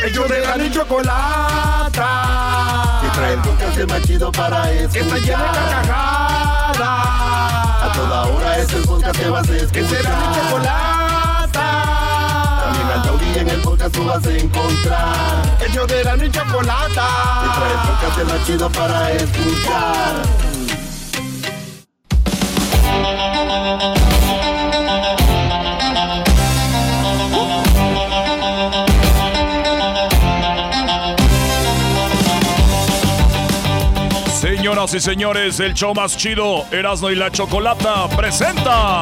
Ellos 0.05 0.28
de 0.28 0.41
la 0.41 0.70
chocolata. 0.70 1.91
Que 3.03 3.09
trae 3.09 3.33
el 3.35 3.41
podcast 3.41 3.91
más 3.91 4.03
chido 4.07 4.31
para 4.31 4.70
escuchar. 4.72 4.93
Que 4.93 5.01
está 5.01 5.18
llena 5.18 5.53
de 5.53 5.59
a 7.83 7.93
toda 7.93 8.22
hora 8.26 8.59
es 8.59 8.72
el 8.72 8.83
podcast 8.83 9.18
que 9.18 9.28
vas 9.31 9.49
a 9.49 9.57
escuchar. 9.57 9.72
Que 9.72 9.89
será 9.89 10.16
mi 10.16 10.35
chocolata. 10.35 11.66
También 12.62 12.89
al 12.89 13.03
taurí 13.03 13.39
en 13.39 13.49
el 13.49 13.61
podcast 13.62 13.95
tú 13.95 14.05
vas 14.05 14.26
a 14.26 14.31
encontrar. 14.31 15.57
El 15.61 15.72
yo 15.72 15.87
de 15.87 16.05
la 16.05 16.16
mi 16.16 16.31
chocolata. 16.31 17.09
Y 17.45 17.49
trae 17.59 17.72
el 17.72 17.78
podcast 17.89 18.18
de 18.18 18.24
la 18.24 18.45
chido 18.45 18.70
para 18.70 19.12
escuchar. 19.12 20.51
Señoras 34.61 34.93
y 34.93 35.01
señores, 35.01 35.59
el 35.61 35.73
show 35.73 35.95
más 35.95 36.19
chido, 36.19 36.67
Erasmo 36.71 37.09
y 37.09 37.15
la 37.15 37.31
Chocolata, 37.31 38.07
presenta 38.11 39.01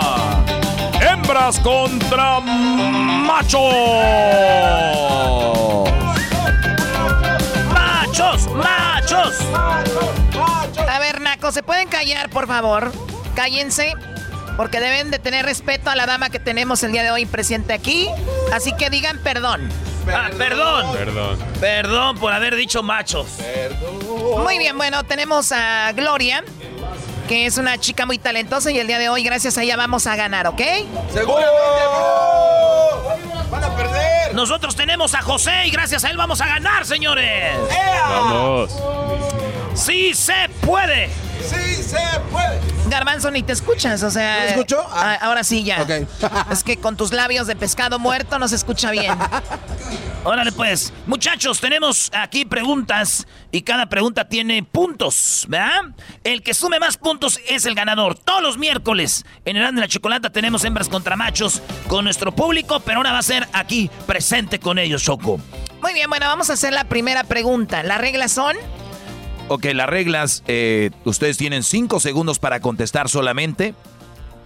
Hembras 1.01 1.59
contra 1.59 2.39
Machos. 2.39 3.75
Machos, 7.75 8.49
machos. 8.55 9.35
A 10.89 10.99
ver, 11.01 11.21
Naco, 11.21 11.51
¿se 11.51 11.65
pueden 11.65 11.89
callar, 11.89 12.31
por 12.31 12.47
favor? 12.47 12.93
Cállense. 13.35 13.95
Porque 14.57 14.79
deben 14.79 15.11
de 15.11 15.19
tener 15.19 15.45
respeto 15.45 15.91
a 15.91 15.97
la 15.97 16.07
dama 16.07 16.31
que 16.31 16.39
tenemos 16.39 16.85
el 16.85 16.93
día 16.93 17.03
de 17.03 17.11
hoy 17.11 17.27
presente 17.27 17.73
aquí. 17.73 18.07
Así 18.53 18.73
que 18.77 18.91
digan 18.91 19.19
perdón. 19.25 19.69
Ah, 20.13 20.31
perdón. 20.37 20.93
Perdón. 20.93 21.39
Perdón 21.61 22.19
por 22.19 22.33
haber 22.33 22.57
dicho 22.57 22.83
machos. 22.83 23.27
Perdón. 23.39 24.43
Muy 24.43 24.59
bien, 24.59 24.77
bueno, 24.77 25.05
tenemos 25.05 25.53
a 25.53 25.93
Gloria, 25.93 26.43
que 27.29 27.47
es 27.47 27.59
una 27.59 27.79
chica 27.79 28.07
muy 28.07 28.19
talentosa 28.19 28.71
y 28.71 28.79
el 28.79 28.87
día 28.87 28.99
de 28.99 29.09
hoy, 29.09 29.23
gracias 29.23 29.59
a 29.59 29.63
ella, 29.63 29.77
vamos 29.77 30.07
a 30.07 30.17
ganar, 30.17 30.47
¿ok? 30.47 30.61
Seguramente, 31.13 31.53
Van 33.51 33.65
a 33.65 33.75
perder. 33.77 34.35
Nosotros 34.35 34.77
tenemos 34.77 35.15
a 35.15 35.23
José 35.23 35.67
y 35.67 35.71
gracias 35.71 36.05
a 36.05 36.11
él 36.11 36.17
vamos 36.17 36.41
a 36.41 36.47
ganar, 36.47 36.85
señores. 36.85 37.53
Vamos. 38.09 38.71
Sí 39.75 40.13
se 40.15 40.49
puede. 40.61 41.09
Sí 41.41 41.83
se 41.83 41.99
puede. 42.31 42.78
Garbanzo, 42.91 43.30
ni 43.30 43.43
te 43.43 43.53
escuchas, 43.53 44.03
o 44.03 44.11
sea... 44.11 44.39
¿Me 44.41 44.51
escucho? 44.51 44.84
Ah, 44.91 45.18
ahora 45.20 45.45
sí, 45.45 45.64
ya. 45.64 45.86
es 46.51 46.64
que 46.64 46.76
con 46.76 46.97
tus 46.97 47.12
labios 47.12 47.47
de 47.47 47.57
pescado 47.57 47.99
muerto 47.99 48.39
no 48.39 48.49
se 48.49 48.57
escucha 48.57 48.91
bien. 48.91 49.16
Órale, 50.24 50.53
pues. 50.53 50.93
Muchachos, 51.07 51.61
tenemos 51.61 52.11
aquí 52.12 52.45
preguntas 52.45 53.26
y 53.51 53.62
cada 53.62 53.86
pregunta 53.86 54.28
tiene 54.28 54.62
puntos, 54.62 55.47
¿verdad? 55.49 55.82
El 56.24 56.43
que 56.43 56.55
sume 56.55 56.78
más 56.78 56.97
puntos 56.97 57.41
es 57.49 57.64
el 57.66 57.74
ganador. 57.74 58.18
Todos 58.18 58.43
los 58.43 58.59
miércoles 58.59 59.24
en 59.45 59.57
el 59.57 59.74
de 59.74 59.80
la 59.80 59.89
Chocolata 59.89 60.30
tenemos 60.30 60.64
hembras 60.64 60.89
contra 60.89 61.16
machos 61.16 61.62
con 61.89 62.05
nuestro 62.05 62.32
público, 62.32 62.80
pero 62.80 62.99
ahora 62.99 63.12
va 63.12 63.18
a 63.18 63.22
ser 63.22 63.49
aquí 63.53 63.91
presente 64.07 64.59
con 64.59 64.78
ellos, 64.78 65.03
Choco. 65.03 65.41
Muy 65.80 65.95
bien, 65.95 66.11
bueno, 66.11 66.26
vamos 66.26 66.51
a 66.51 66.55
hacer 66.55 66.72
la 66.72 66.84
primera 66.84 67.24
pregunta. 67.24 67.82
¿Las 67.82 67.99
reglas 67.99 68.32
son? 68.32 68.57
Ok, 69.49 69.65
las 69.73 69.89
reglas, 69.89 70.43
eh, 70.47 70.91
ustedes 71.05 71.39
tienen 71.39 71.63
cinco 71.63 72.01
segundos 72.01 72.39
para 72.39 72.61
contestar 72.61 73.09
solamente 73.09 73.75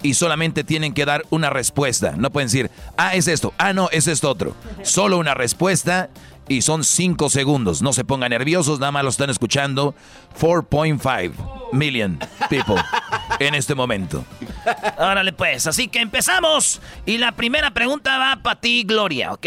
y 0.01 0.15
solamente 0.15 0.63
tienen 0.63 0.95
que 0.95 1.05
dar 1.05 1.25
una 1.31 1.51
respuesta. 1.51 2.15
No 2.17 2.31
pueden 2.31 2.47
decir, 2.47 2.71
ah, 2.97 3.15
es 3.17 3.27
esto, 3.27 3.53
ah, 3.59 3.73
no, 3.73 3.89
es 3.91 4.07
esto 4.07 4.31
otro. 4.31 4.55
Solo 4.83 5.19
una 5.19 5.35
respuesta 5.35 6.09
y 6.49 6.63
son 6.63 6.85
cinco 6.85 7.31
segundos. 7.31 7.83
No 7.83 7.93
se 7.93 8.05
pongan 8.05 8.31
nerviosos, 8.31 8.79
nada 8.79 8.93
más 8.93 9.03
lo 9.03 9.11
están 9.11 9.29
escuchando 9.29 9.95
4.5 10.41 11.73
million 11.73 12.21
people 12.49 12.77
en 13.41 13.57
este 13.57 13.75
momento. 13.75 14.25
Órale 14.99 15.33
pues, 15.33 15.67
así 15.67 15.89
que 15.89 16.01
empezamos. 16.01 16.81
Y 17.07 17.19
la 17.19 17.33
primera 17.33 17.73
pregunta 17.73 18.19
va 18.19 18.41
para 18.41 18.61
ti, 18.61 18.85
Gloria, 18.85 19.33
¿ok? 19.33 19.47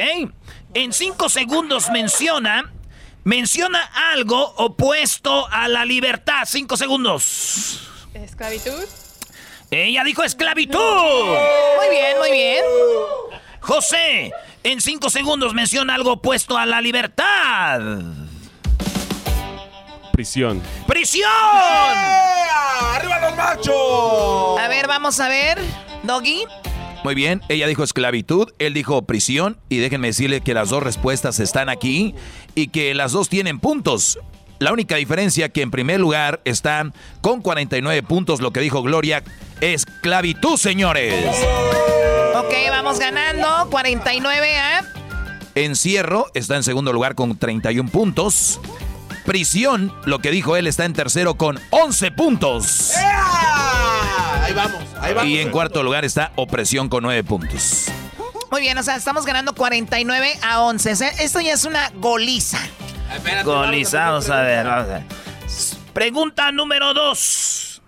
En 0.74 0.92
cinco 0.92 1.30
segundos 1.30 1.90
menciona 1.92 2.74
Menciona 3.26 3.82
algo 4.14 4.54
opuesto 4.58 5.48
a 5.52 5.68
la 5.68 5.84
libertad. 5.84 6.44
Cinco 6.46 6.78
segundos. 6.78 7.90
Esclavitud. 8.14 8.86
Ella 9.72 10.04
dijo 10.04 10.22
esclavitud. 10.22 10.78
Muy 10.80 11.90
bien, 11.90 12.18
muy 12.20 12.32
bien. 12.32 12.64
José, 13.62 14.32
en 14.62 14.80
cinco 14.80 15.10
segundos 15.10 15.56
menciona 15.56 15.96
algo 15.96 16.14
opuesto 16.14 16.56
a 16.56 16.68
la 16.68 16.80
libertad. 16.82 17.82
Prisión. 20.14 20.62
¡Prisión! 20.86 21.28
¡Arriba 22.94 23.22
los 23.22 23.36
machos! 23.36 24.60
A 24.60 24.68
ver, 24.68 24.86
vamos 24.86 25.20
a 25.20 25.30
ver. 25.30 25.58
Doggy. 26.04 26.46
Muy 27.06 27.14
bien, 27.14 27.44
ella 27.50 27.68
dijo 27.68 27.84
esclavitud, 27.84 28.52
él 28.58 28.74
dijo 28.74 29.04
prisión 29.04 29.60
y 29.70 29.78
déjenme 29.78 30.08
decirle 30.08 30.42
que 30.42 30.56
las 30.56 30.70
dos 30.70 30.82
respuestas 30.82 31.40
están 31.40 31.70
aquí 31.70 32.16
y 32.56 32.70
que 32.70 32.96
las 32.96 33.12
dos 33.12 33.30
tienen 33.30 33.60
puntos. 33.60 34.18
La 34.58 34.74
única 34.74 34.96
diferencia 34.96 35.50
que 35.50 35.62
en 35.62 35.70
primer 35.70 36.00
lugar 36.00 36.42
están 36.46 36.96
con 37.22 37.44
49 37.44 38.02
puntos, 38.02 38.42
lo 38.42 38.50
que 38.50 38.60
dijo 38.60 38.82
Gloria, 38.82 39.22
esclavitud, 39.62 40.58
señores. 40.58 41.14
Ok, 42.34 42.54
vamos 42.72 42.98
ganando, 42.98 43.70
49 43.70 44.58
a... 44.58 44.84
Encierro 45.54 46.26
está 46.34 46.56
en 46.56 46.64
segundo 46.64 46.92
lugar 46.92 47.14
con 47.14 47.38
31 47.38 47.88
puntos. 47.92 48.60
Prisión, 49.28 49.94
lo 50.06 50.18
que 50.18 50.32
dijo 50.32 50.56
él, 50.56 50.66
está 50.66 50.86
en 50.86 50.94
tercero 50.94 51.36
con 51.36 51.60
11 51.70 52.12
puntos. 52.14 52.94
Ahí 54.46 54.54
vamos, 54.54 54.84
ahí 55.02 55.12
vamos. 55.16 55.28
Y 55.32 55.40
en 55.40 55.50
cuarto 55.50 55.82
lugar 55.82 56.06
está 56.06 56.32
Opresión 56.36 56.88
con 56.88 57.02
9 57.02 57.24
puntos. 57.24 57.86
Muy 58.52 58.62
bien, 58.62 58.78
o 58.78 58.84
sea, 58.84 58.96
estamos 58.96 59.26
ganando 59.26 59.56
49 59.56 60.38
a 60.44 60.62
11. 60.62 60.92
Esto 61.18 61.42
ya 61.42 61.54
es 61.54 61.66
una 61.66 61.90
goliza. 61.96 62.60
Golizados, 63.44 64.30
a 64.30 64.42
ver, 64.42 64.68
vamos 64.68 64.86
a 64.88 64.94
ver. 64.94 65.04
Pregunta 65.94 66.52
número 66.52 66.94
2. 66.94 67.82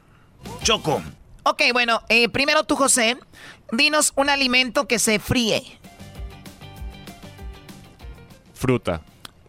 Choco. 0.64 1.04
Ok, 1.44 1.62
bueno, 1.74 2.02
eh, 2.10 2.28
primero 2.28 2.64
tú, 2.64 2.76
José, 2.76 3.20
dinos 3.72 4.12
un 4.16 4.32
alimento 4.32 4.88
que 4.88 4.98
se 4.98 5.20
fríe. 5.20 5.64
Fruta. 8.56 9.02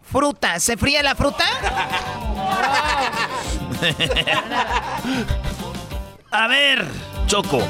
Fruta. 0.03 0.59
¿Se 0.59 0.77
fríe 0.77 1.01
la 1.01 1.15
fruta? 1.15 1.43
a 6.31 6.47
ver, 6.47 6.85
Choco. 7.27 7.61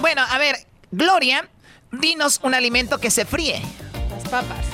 Bueno, 0.00 0.22
a 0.28 0.38
ver, 0.38 0.56
Gloria, 0.90 1.48
dinos 1.92 2.40
un 2.42 2.54
alimento 2.54 2.98
que 2.98 3.10
se 3.10 3.24
fríe. 3.24 3.62
Las 4.10 4.28
papas. 4.28 4.66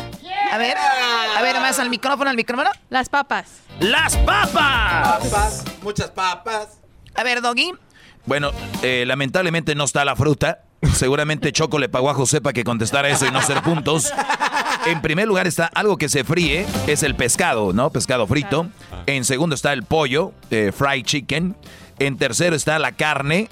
A 0.52 0.58
ver, 0.58 0.76
a 0.76 1.42
ver, 1.42 1.60
más 1.60 1.78
al 1.78 1.90
micrófono, 1.90 2.30
al 2.30 2.36
micrófono. 2.36 2.70
Las 2.90 3.08
papas. 3.08 3.46
¡Las 3.80 4.16
papas! 4.18 5.18
Papas, 5.18 5.64
muchas 5.82 6.10
papas. 6.10 6.78
A 7.14 7.22
ver, 7.24 7.40
Doggy. 7.40 7.72
Bueno, 8.26 8.52
eh, 8.82 9.04
lamentablemente 9.06 9.74
no 9.74 9.84
está 9.84 10.04
la 10.04 10.16
fruta. 10.16 10.60
Seguramente 10.94 11.50
Choco 11.52 11.78
le 11.78 11.88
pagó 11.88 12.10
a 12.10 12.14
José 12.14 12.40
para 12.40 12.52
que 12.52 12.62
contestara 12.62 13.08
eso 13.08 13.26
y 13.26 13.30
no 13.30 13.38
hacer 13.38 13.62
puntos. 13.62 14.12
En 14.86 15.00
primer 15.00 15.26
lugar 15.26 15.46
está 15.46 15.66
algo 15.74 15.96
que 15.96 16.08
se 16.08 16.24
fríe, 16.24 16.66
es 16.86 17.02
el 17.02 17.14
pescado, 17.14 17.72
¿no? 17.72 17.90
Pescado 17.90 18.26
frito. 18.26 18.68
En 19.06 19.24
segundo 19.24 19.54
está 19.54 19.72
el 19.72 19.82
pollo, 19.82 20.32
eh, 20.50 20.72
fried 20.76 21.04
chicken. 21.04 21.56
En 21.98 22.16
tercero 22.16 22.56
está 22.56 22.78
la 22.78 22.92
carne. 22.92 23.48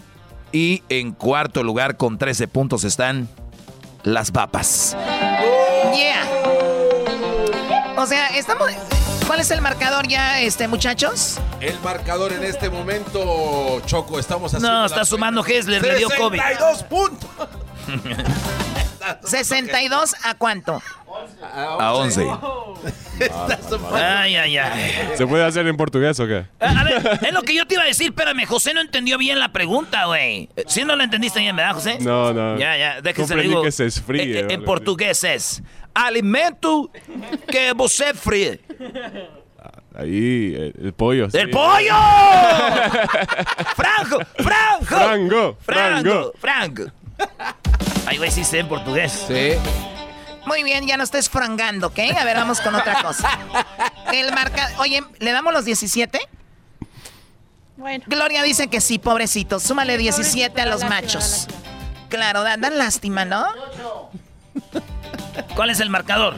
Y 0.52 0.82
en 0.90 1.12
cuarto 1.12 1.62
lugar, 1.62 1.96
con 1.96 2.18
13 2.18 2.46
puntos, 2.46 2.84
están 2.84 3.28
las 4.02 4.30
papas. 4.30 4.96
Yeah. 5.94 6.26
O 7.96 8.06
sea, 8.06 8.28
estamos. 8.36 8.70
¿Cuál 9.26 9.40
es 9.40 9.50
el 9.50 9.62
marcador 9.62 10.06
ya, 10.08 10.40
este, 10.40 10.68
muchachos? 10.68 11.38
El 11.60 11.78
marcador 11.80 12.32
en 12.32 12.44
este 12.44 12.68
momento, 12.68 13.80
Choco, 13.86 14.18
estamos 14.18 14.52
haciendo. 14.52 14.80
No, 14.80 14.84
está 14.84 15.04
sumando 15.04 15.44
Hessler, 15.44 15.80
le 15.80 15.96
dio 15.96 16.08
COVID. 16.10 16.38
62 16.38 16.82
puntos. 16.84 17.30
¿62 19.22 20.14
a 20.24 20.34
cuánto? 20.34 20.80
A 21.42 21.92
11. 21.94 22.26
Ay, 23.92 24.34
ay, 24.36 24.56
ay. 24.58 24.92
¿Se 25.16 25.26
puede 25.26 25.44
hacer 25.44 25.66
en 25.66 25.76
portugués 25.76 26.18
o 26.18 26.26
qué? 26.26 26.46
A 26.58 26.82
ver, 26.84 27.20
es 27.22 27.32
lo 27.32 27.42
que 27.42 27.54
yo 27.54 27.66
te 27.66 27.74
iba 27.74 27.82
a 27.84 27.86
decir, 27.86 28.08
espérame, 28.08 28.44
José 28.46 28.74
no 28.74 28.80
entendió 28.80 29.18
bien 29.18 29.38
la 29.38 29.52
pregunta, 29.52 30.06
güey. 30.06 30.48
¿Sí 30.66 30.84
no 30.84 30.96
la 30.96 31.04
entendiste 31.04 31.38
bien, 31.38 31.54
verdad, 31.54 31.74
José? 31.74 31.98
No, 32.00 32.32
no. 32.32 32.58
Ya, 32.58 32.76
ya, 32.76 33.00
déjese 33.00 33.36
digo. 33.36 33.62
que 33.62 33.70
se 33.70 33.86
esfríe, 33.86 34.22
Eh, 34.22 34.38
eh, 34.38 34.40
En, 34.40 34.46
vale. 34.48 34.58
portugués 34.62 35.22
es 35.24 35.62
alimento 35.94 36.90
que 37.46 37.72
você 37.74 38.14
fríe. 38.14 38.60
Ahí, 39.94 40.54
el, 40.56 40.74
el 40.86 40.92
pollo. 40.94 41.30
sí. 41.30 41.36
¡El 41.38 41.50
pollo! 41.50 41.94
¡Franco! 43.76 44.18
¡Franco! 44.38 44.86
Frango, 44.86 45.58
¡Franco! 45.60 46.32
¡Franco! 46.40 46.84
Ay, 48.12 48.18
güey, 48.18 48.30
sí 48.30 48.44
sé 48.44 48.58
en 48.58 48.68
portugués. 48.68 49.24
Sí. 49.26 49.52
Muy 50.44 50.62
bien, 50.64 50.86
ya 50.86 50.98
no 50.98 51.02
estés 51.02 51.30
frangando, 51.30 51.86
¿ok? 51.86 51.98
A 52.20 52.24
ver, 52.24 52.36
vamos 52.36 52.60
con 52.60 52.74
otra 52.74 53.02
cosa. 53.02 53.38
El 54.12 54.34
marca... 54.34 54.70
Oye, 54.80 55.02
¿le 55.18 55.32
damos 55.32 55.54
los 55.54 55.64
17? 55.64 56.20
Bueno. 57.78 58.04
Gloria 58.06 58.42
dice 58.42 58.68
que 58.68 58.82
sí, 58.82 58.98
pobrecito. 58.98 59.60
Súmale 59.60 59.96
17 59.96 60.60
a 60.60 60.66
los 60.66 60.84
machos. 60.84 61.46
Claro, 62.10 62.42
dan, 62.42 62.60
dan 62.60 62.76
lástima, 62.76 63.24
¿no? 63.24 63.46
¿Cuál 65.56 65.70
es 65.70 65.80
el 65.80 65.88
marcador? 65.88 66.34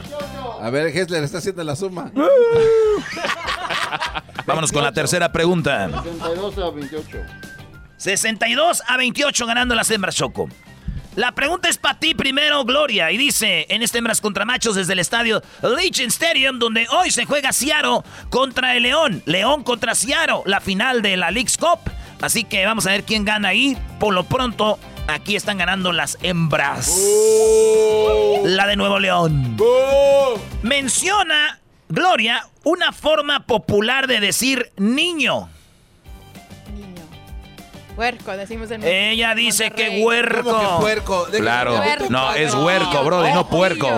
A 0.61 0.69
ver, 0.69 0.95
Hessler 0.95 1.25
está 1.25 1.39
haciendo 1.39 1.61
la 1.65 1.75
suma. 1.75 2.09
Vámonos 4.45 4.71
con 4.71 4.81
la 4.81 4.93
tercera 4.93 5.33
pregunta. 5.33 5.89
62 5.89 6.57
a 6.57 6.69
28. 6.69 7.17
62 7.97 8.83
a 8.87 8.95
28 8.95 9.45
ganando 9.45 9.75
las 9.75 9.91
hembras 9.91 10.15
Choco. 10.15 10.47
La 11.15 11.31
pregunta 11.31 11.69
es 11.69 11.77
para 11.77 11.97
ti 11.97 12.13
primero, 12.13 12.65
Gloria, 12.65 13.09
y 13.09 13.17
dice, 13.17 13.65
en 13.69 13.81
este 13.81 13.99
hembras 13.99 14.19
contra 14.19 14.43
machos 14.43 14.75
desde 14.75 14.91
el 14.91 14.99
estadio 14.99 15.41
Legion 15.61 16.09
Stadium, 16.09 16.59
donde 16.59 16.87
hoy 16.89 17.09
se 17.09 17.23
juega 17.23 17.53
Seattle 17.53 18.01
contra 18.29 18.75
el 18.75 18.83
León, 18.83 19.23
León 19.25 19.63
contra 19.63 19.95
Seattle, 19.95 20.41
la 20.45 20.59
final 20.59 21.01
de 21.01 21.15
la 21.15 21.31
League's 21.31 21.57
Cup. 21.57 21.79
Así 22.21 22.43
que 22.43 22.65
vamos 22.65 22.85
a 22.85 22.91
ver 22.91 23.03
quién 23.03 23.23
gana 23.23 23.49
ahí. 23.49 23.77
Por 23.97 24.13
lo 24.13 24.25
pronto, 24.25 24.77
aquí 25.07 25.37
están 25.37 25.57
ganando 25.57 25.93
las 25.93 26.17
hembras. 26.21 26.91
La 28.43 28.67
de 28.67 28.75
Nuevo 28.75 28.99
León. 28.99 29.57
Menciona, 30.63 31.61
Gloria, 31.87 32.45
una 32.65 32.91
forma 32.91 33.45
popular 33.45 34.07
de 34.07 34.19
decir 34.19 34.71
niño. 34.75 35.49
Huerco, 37.95 38.31
decimos 38.35 38.69
en 38.71 38.83
Ella 38.83 39.33
dice 39.35 39.71
que 39.71 40.01
huerco. 40.03 40.51
¿Cómo 40.51 40.77
que 40.77 40.81
puerco? 40.81 41.25
¿De 41.27 41.31
qué- 41.33 41.37
Claro. 41.39 41.79
Huerco. 41.79 42.07
No, 42.09 42.33
es 42.33 42.53
huerco, 42.53 43.03
brody, 43.03 43.31
no 43.31 43.47
puerco. 43.49 43.89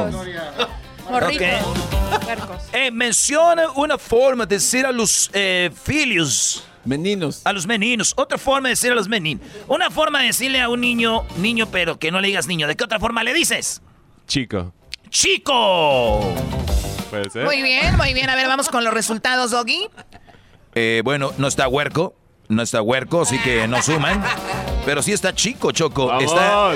Morritos. 1.10 1.48
Ok. 1.64 2.28
Huercos. 2.28 2.64
Eh, 2.74 2.91
menciona 2.91 3.72
una 3.76 3.98
forma 3.98 4.45
de 4.45 4.56
decir 4.56 4.86
a 4.86 4.91
los 4.91 5.30
eh, 5.34 5.72
filhos. 5.84 6.64
Meninos. 6.86 7.41
A 7.43 7.52
los 7.54 7.66
meninos. 7.66 8.14
Otra 8.16 8.38
forma 8.38 8.70
de 8.70 8.74
decir 8.74 8.91
a 8.91 8.95
los 8.95 9.08
meninos. 9.10 9.45
Una 9.68 9.89
forma 9.89 10.20
de 10.22 10.28
decirle 10.28 10.62
a 10.62 10.70
un 10.70 10.80
niño, 10.80 11.24
niño, 11.38 11.68
pero 11.72 11.98
que 12.00 12.12
no 12.12 12.22
le 12.22 12.28
digas 12.28 12.48
niño. 12.48 12.68
¿De 12.68 12.76
qué 12.76 12.84
otra 12.84 13.00
forma 13.00 13.24
le 13.24 13.34
dices? 13.34 13.82
Chico. 14.28 14.74
¡Chico! 15.10 16.22
Puede 17.10 17.30
ser. 17.30 17.45
Muy 17.45 17.62
bien, 17.62 17.95
muy 17.98 18.14
bien. 18.14 18.30
A 18.30 18.36
ver, 18.36 18.48
vamos 18.48 18.70
con 18.70 18.84
los 18.84 18.93
resultados, 18.93 19.52
Doggy. 19.52 19.88
Eh, 20.76 21.02
bueno, 21.04 21.34
no 21.38 21.48
está 21.48 21.68
huerco. 21.68 22.14
No 22.50 22.64
está 22.64 22.82
huerco, 22.82 23.22
así 23.22 23.38
que 23.39 23.68
no 23.68 23.82
suman. 23.82 24.24
Pero 24.86 25.02
sí 25.02 25.12
está 25.12 25.34
chico, 25.34 25.72
Choco. 25.72 26.08
¡Vamos! 26.08 26.24
Está, 26.24 26.74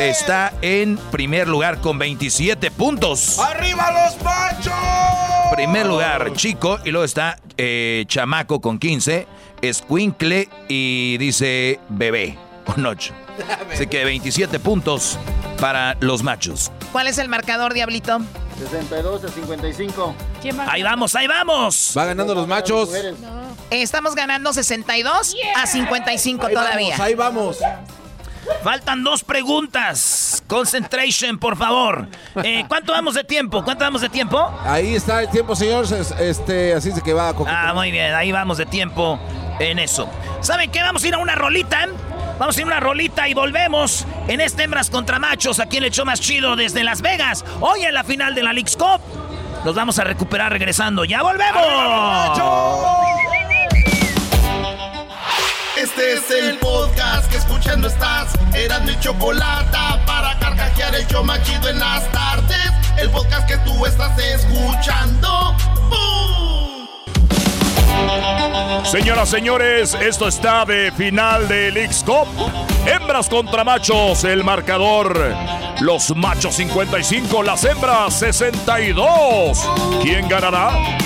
está 0.00 0.52
en 0.62 0.96
primer 1.12 1.46
lugar 1.46 1.80
con 1.80 1.98
27 1.98 2.70
puntos. 2.72 3.38
¡Arriba 3.38 3.92
los 3.92 4.22
machos! 4.22 4.72
Primer 5.54 5.86
lugar, 5.86 6.32
chico. 6.32 6.78
Y 6.84 6.90
luego 6.90 7.04
está 7.04 7.38
eh, 7.56 8.04
Chamaco 8.08 8.60
con 8.60 8.78
15. 8.78 9.26
Escuincle 9.60 10.48
y 10.68 11.18
dice 11.18 11.78
bebé 11.88 12.36
con 12.64 12.84
8. 12.84 13.14
Así 13.72 13.86
que 13.86 14.04
27 14.04 14.58
puntos 14.58 15.18
para 15.60 15.96
los 16.00 16.24
machos. 16.24 16.72
¿Cuál 16.90 17.06
es 17.06 17.18
el 17.18 17.28
marcador, 17.28 17.74
Diablito? 17.74 18.18
62 18.58 19.24
a 19.24 19.28
55. 19.28 20.14
Ahí 20.66 20.82
vamos, 20.82 21.14
ahí 21.14 21.28
vamos. 21.28 21.94
Va 21.96 22.06
ganando 22.06 22.34
los 22.34 22.48
machos. 22.48 22.90
Estamos 23.70 24.14
ganando 24.14 24.52
62 24.52 25.36
a 25.56 25.66
55 25.66 26.46
Ahí 26.46 26.54
todavía. 26.54 26.88
vamos, 26.90 27.00
ahí 27.00 27.14
vamos. 27.14 27.58
Faltan 28.64 29.02
dos 29.04 29.22
preguntas. 29.24 30.42
Concentration, 30.48 31.38
por 31.38 31.56
favor. 31.56 32.08
Eh, 32.42 32.64
¿Cuánto 32.68 32.92
vamos 32.92 33.14
de 33.14 33.24
tiempo? 33.24 33.62
¿Cuánto 33.64 33.84
vamos 33.84 34.00
de 34.00 34.08
tiempo? 34.08 34.50
Ahí 34.64 34.94
está 34.96 35.22
el 35.22 35.28
tiempo, 35.30 35.54
señor. 35.56 35.84
Es- 35.84 36.10
Este, 36.18 36.74
así 36.74 36.90
se 36.92 37.00
que 37.02 37.12
va. 37.12 37.32
Coquito. 37.34 37.56
Ah, 37.56 37.72
muy 37.72 37.90
bien, 37.90 38.14
ahí 38.14 38.32
vamos 38.32 38.58
de 38.58 38.66
tiempo 38.66 39.18
en 39.60 39.78
eso. 39.78 40.08
¿Saben 40.40 40.70
qué? 40.70 40.82
Vamos 40.82 41.02
a 41.04 41.08
ir 41.08 41.14
a 41.14 41.18
una 41.18 41.34
rolita. 41.34 41.86
Vamos 42.38 42.56
a 42.56 42.60
ir 42.60 42.64
a 42.64 42.66
una 42.68 42.80
rolita 42.80 43.28
y 43.28 43.34
volvemos 43.34 44.04
en 44.26 44.40
este 44.40 44.64
Hembras 44.64 44.90
contra 44.90 45.18
Machos, 45.20 45.60
aquí 45.60 45.76
en 45.76 45.84
el 45.84 45.90
show 45.92 46.04
más 46.04 46.20
chido 46.20 46.56
desde 46.56 46.82
Las 46.82 47.00
Vegas. 47.00 47.44
Hoy 47.60 47.84
en 47.84 47.94
la 47.94 48.02
final 48.02 48.34
de 48.34 48.42
la 48.42 48.52
League's 48.52 48.76
Cup. 48.76 49.00
Nos 49.64 49.74
vamos 49.76 49.98
a 50.00 50.04
recuperar 50.04 50.50
regresando. 50.50 51.04
¡Ya 51.04 51.22
volvemos! 51.22 53.11
Este 56.02 56.14
es 56.14 56.30
el 56.44 56.58
podcast 56.58 57.30
que 57.30 57.36
escuchando 57.36 57.86
estás. 57.86 58.32
Eran 58.54 58.84
mi 58.84 58.98
chocolate 58.98 59.78
para 60.04 60.36
carcajear 60.40 60.96
el 60.96 61.06
show 61.06 61.22
más 61.22 61.40
chido 61.44 61.68
en 61.68 61.78
las 61.78 62.10
tardes. 62.10 62.58
El 62.98 63.08
podcast 63.10 63.46
que 63.46 63.56
tú 63.58 63.86
estás 63.86 64.18
escuchando. 64.18 65.54
¡Bum! 65.88 66.88
Señoras, 68.84 69.28
señores, 69.28 69.94
esto 69.94 70.26
está 70.26 70.64
de 70.64 70.90
final 70.90 71.46
de 71.46 71.70
League's 71.70 72.02
Cup. 72.02 72.26
Hembras 72.84 73.28
contra 73.28 73.62
machos, 73.62 74.24
el 74.24 74.42
marcador. 74.42 75.36
Los 75.82 76.16
machos 76.16 76.56
55, 76.56 77.44
las 77.44 77.62
hembras 77.62 78.14
62. 78.14 79.68
¿Quién 80.02 80.28
ganará? 80.28 80.98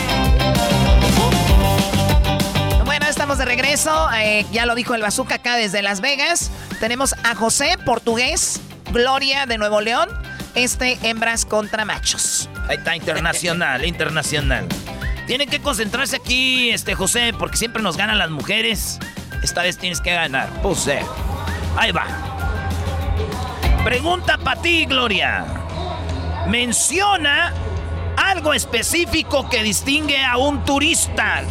Estamos 3.26 3.38
de 3.38 3.44
regreso. 3.44 4.08
Eh, 4.20 4.46
ya 4.52 4.66
lo 4.66 4.76
dijo 4.76 4.94
el 4.94 5.02
Bazooka 5.02 5.34
acá 5.34 5.56
desde 5.56 5.82
Las 5.82 6.00
Vegas. 6.00 6.52
Tenemos 6.78 7.12
a 7.24 7.34
José, 7.34 7.76
portugués, 7.84 8.60
Gloria 8.92 9.46
de 9.46 9.58
Nuevo 9.58 9.80
León. 9.80 10.08
Este 10.54 10.96
hembras 11.02 11.44
contra 11.44 11.84
machos. 11.84 12.48
Ahí 12.68 12.76
está, 12.76 12.94
internacional, 12.94 13.84
internacional. 13.84 14.68
Tienen 15.26 15.50
que 15.50 15.60
concentrarse 15.60 16.14
aquí, 16.14 16.70
este 16.70 16.94
José, 16.94 17.32
porque 17.36 17.56
siempre 17.56 17.82
nos 17.82 17.96
ganan 17.96 18.16
las 18.16 18.30
mujeres. 18.30 19.00
Esta 19.42 19.62
vez 19.62 19.76
tienes 19.76 20.00
que 20.00 20.14
ganar. 20.14 20.48
José. 20.62 21.00
Ahí 21.76 21.90
va. 21.90 22.06
Pregunta 23.82 24.38
para 24.38 24.62
ti, 24.62 24.84
Gloria. 24.84 25.44
Menciona 26.46 27.52
algo 28.16 28.54
específico 28.54 29.48
que 29.48 29.64
distingue 29.64 30.24
a 30.24 30.36
un 30.36 30.64
turista. 30.64 31.42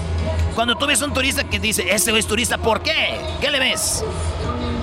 Cuando 0.55 0.75
tú 0.75 0.87
ves 0.87 1.01
un 1.01 1.13
turista 1.13 1.43
que 1.43 1.59
dice, 1.59 1.93
ese 1.93 2.17
es 2.17 2.27
turista, 2.27 2.57
¿por 2.57 2.81
qué? 2.81 3.19
¿Qué 3.41 3.51
le 3.51 3.59
ves? 3.59 4.03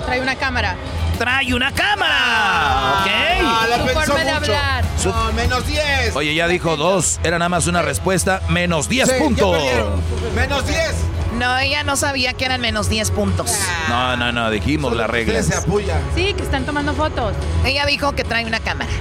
Trae 0.05 0.21
una 0.21 0.35
cámara. 0.35 0.75
Trae 1.17 1.53
una 1.53 1.71
cámara. 1.71 3.01
¿Ok? 3.01 3.07
Ah, 3.43 3.65
la 3.69 3.77
Su 3.79 3.85
pensó 3.85 4.01
forma 4.01 4.19
de 4.23 4.33
mucho. 4.39 4.51
hablar. 4.55 4.85
No, 5.05 5.33
menos 5.33 5.65
10. 5.67 6.15
Oye, 6.15 6.35
ya 6.35 6.47
dijo 6.47 6.75
dos. 6.77 7.19
Era 7.23 7.39
nada 7.39 7.49
más 7.49 7.67
una 7.67 7.81
respuesta. 7.81 8.41
Menos 8.49 8.87
10 8.89 9.07
Sí, 9.09 9.15
ya 9.15 9.23
puntos. 9.23 9.51
perdieron. 9.51 10.01
Menos 10.35 10.67
10. 10.67 10.93
No, 11.39 11.57
ella 11.57 11.83
no 11.83 11.95
sabía 11.95 12.33
que 12.33 12.45
eran 12.45 12.61
menos 12.61 12.89
10 12.89 13.09
puntos. 13.11 13.51
No, 13.89 14.15
no, 14.17 14.31
no. 14.31 14.49
Dijimos 14.51 14.95
las 14.95 15.09
reglas. 15.09 15.45
Ustedes 15.45 15.61
se 15.63 15.67
apoyan. 15.67 16.01
Sí, 16.15 16.33
que 16.33 16.43
están 16.43 16.65
tomando 16.65 16.93
fotos. 16.93 17.33
Ella 17.65 17.85
dijo 17.87 18.13
que 18.13 18.23
trae 18.23 18.45
una 18.45 18.59
cámara. 18.59 18.91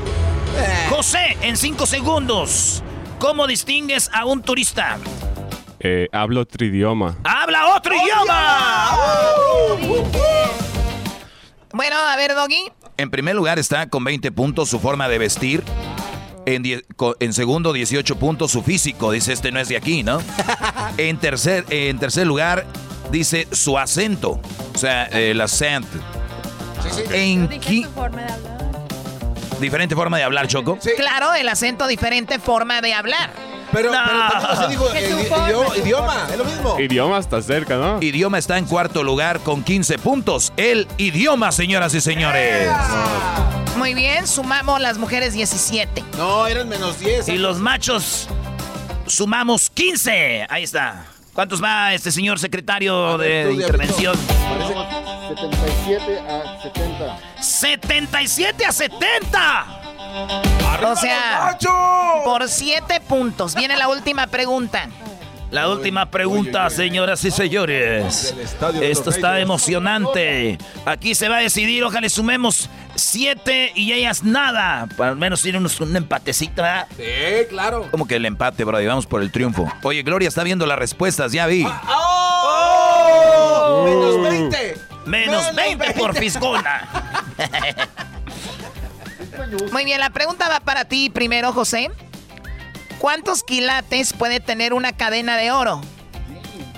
José, 0.91 1.37
en 1.43 1.57
cinco 1.57 1.87
segundos. 1.87 2.83
¿Cómo 3.19 3.47
distingues 3.47 4.11
a 4.13 4.25
un 4.27 4.43
turista? 4.43 4.99
Eh, 5.85 6.09
hablo 6.13 6.41
otro 6.43 6.65
idioma. 6.65 7.17
¡Habla 7.25 7.75
otro 7.75 7.93
idioma! 7.95 8.97
Bueno, 11.73 11.97
a 11.97 12.17
ver, 12.17 12.35
Doggy. 12.35 12.71
En 12.99 13.11
primer 13.11 13.35
lugar 13.35 13.59
está 13.59 13.89
con 13.89 14.05
20 14.05 14.31
puntos 14.33 14.69
su 14.69 14.79
forma 14.79 15.09
de 15.09 15.19
vestir. 15.19 15.63
En, 16.47 16.63
die- 16.63 16.85
en 17.21 17.33
segundo, 17.33 17.73
18 17.73 18.17
puntos 18.17 18.51
su 18.53 18.63
físico. 18.63 19.11
Dice, 19.13 19.33
este 19.33 19.51
no 19.53 19.59
es 19.61 19.69
de 19.69 19.77
aquí, 19.77 20.03
¿no? 20.03 20.21
En 20.99 21.17
tercer, 21.19 21.65
en 21.71 21.99
tercer 21.99 22.27
lugar, 22.27 22.67
dice 23.11 23.49
su 23.53 23.79
acento. 23.79 24.41
O 24.75 24.79
sea, 24.79 25.05
el 25.07 25.41
acento. 25.41 25.89
En 27.13 27.49
Dije 27.49 27.61
qui- 27.61 27.85
su 27.87 27.91
forma 27.93 28.23
de 28.23 28.33
hablar. 28.33 29.61
diferente 29.61 29.95
forma 29.97 30.17
de 30.19 30.25
hablar, 30.25 30.47
Choco. 30.49 30.79
Claro, 30.97 31.33
el 31.35 31.49
acento 31.49 31.87
diferente, 31.87 32.39
forma 32.39 32.81
de 32.83 32.93
hablar. 32.95 33.31
Pero, 33.73 33.91
No. 33.93 33.99
pero 34.41 34.57
se 34.57 34.69
dijo 34.69 34.89
eh, 34.95 35.29
idioma, 35.47 35.77
idioma, 35.77 36.27
es 36.31 36.39
lo 36.39 36.45
mismo. 36.45 36.79
Idioma 36.81 37.19
está 37.19 37.41
cerca, 37.43 37.77
¿no? 37.77 38.03
Idioma 38.03 38.39
está 38.39 38.59
en 38.59 38.67
cuarto 38.67 39.03
lugar 39.03 39.41
con 39.41 39.63
15 39.65 39.99
puntos. 39.99 40.53
El 40.57 40.87
idioma, 40.99 41.53
señoras 41.53 41.95
y 41.95 42.01
señores. 42.01 42.71
Muy 43.77 43.95
bien, 43.95 44.27
sumamos 44.27 44.81
las 44.81 44.99
mujeres 44.99 45.33
17. 45.33 46.05
No, 46.19 46.47
eran 46.47 46.69
menos 46.69 46.99
10. 47.01 47.29
Y 47.29 47.39
los 47.39 47.59
machos 47.59 48.29
sumamos 49.07 49.71
15. 49.71 50.47
Ahí 50.49 50.63
está. 50.65 51.07
¿Cuántos 51.33 51.63
va 51.63 51.95
este 51.95 52.13
señor 52.13 52.39
secretario 52.39 53.17
de 53.17 53.47
tú, 53.47 53.53
intervención? 53.61 54.15
Parece 54.51 54.75
77 55.35 56.19
a 56.29 56.63
70. 56.63 57.19
77 57.41 58.65
a 58.67 58.73
70. 58.73 59.82
O 60.85 60.97
sea, 60.97 61.57
por 62.25 62.49
7 62.49 63.01
puntos. 63.01 63.55
Viene 63.55 63.77
la 63.77 63.89
última 63.89 64.27
pregunta. 64.27 64.89
La 65.51 65.69
última 65.69 66.11
pregunta, 66.11 66.69
señoras 66.71 67.23
y 67.27 67.31
señores. 67.31 68.35
Esto 68.81 69.11
está 69.11 69.39
emocionante. 69.39 70.57
Aquí 70.87 71.15
se 71.15 71.29
va 71.29 71.37
a 71.37 71.41
decidir. 71.41 71.85
Ojalá 71.85 72.09
sumemos 72.09 72.71
7 72.95 73.73
y 73.75 73.93
ellas 73.93 74.23
nada. 74.25 74.89
Para 74.97 75.11
al 75.11 75.17
menos 75.17 75.43
tiene 75.43 75.59
unos- 75.59 75.79
un 75.81 75.95
empatecito, 75.95 76.63
¿verdad? 76.63 76.87
Sí, 76.97 77.03
claro. 77.51 77.87
Como 77.91 78.07
que 78.07 78.17
el 78.17 78.25
empate, 78.25 78.65
bro. 78.65 78.81
Y 78.81 78.87
vamos 78.87 79.05
por 79.07 79.21
el 79.21 79.31
triunfo. 79.31 79.71
Oye, 79.83 80.03
Gloria 80.03 80.29
está 80.29 80.43
viendo 80.43 80.65
las 80.65 80.79
respuestas, 80.79 81.33
ya 81.33 81.47
vi. 81.47 81.67
¡Oh! 81.89 83.85
Menos 83.85 84.23
20. 84.23 84.77
Menos 85.05 85.55
20 85.55 85.93
por 85.95 86.15
Fisgona. 86.17 86.89
Muy 89.73 89.85
bien, 89.85 90.01
la 90.01 90.11
pregunta 90.11 90.49
va 90.49 90.61
para 90.61 90.85
ti 90.85 91.11
primero, 91.11 91.53
José. 91.53 91.91
¿Cuántos 92.99 93.43
quilates 93.43 94.13
puede 94.13 94.41
tener 94.41 94.73
una 94.75 94.93
cadena 94.93 95.37
de 95.37 95.51
oro? 95.51 95.81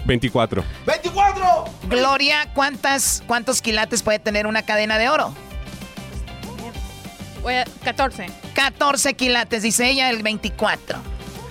24. 0.06 0.62
¡24! 0.86 1.64
Gloria, 1.88 2.48
¿cuántas, 2.54 3.22
¿cuántos 3.26 3.60
quilates 3.62 4.02
puede 4.02 4.18
tener 4.18 4.46
una 4.46 4.62
cadena 4.62 4.98
de 4.98 5.08
oro? 5.08 5.34
Voy 7.42 7.54
a- 7.54 7.64
14. 7.84 8.26
14 8.54 9.14
quilates, 9.14 9.62
dice 9.62 9.88
ella, 9.88 10.08
el 10.10 10.22
24. 10.22 10.98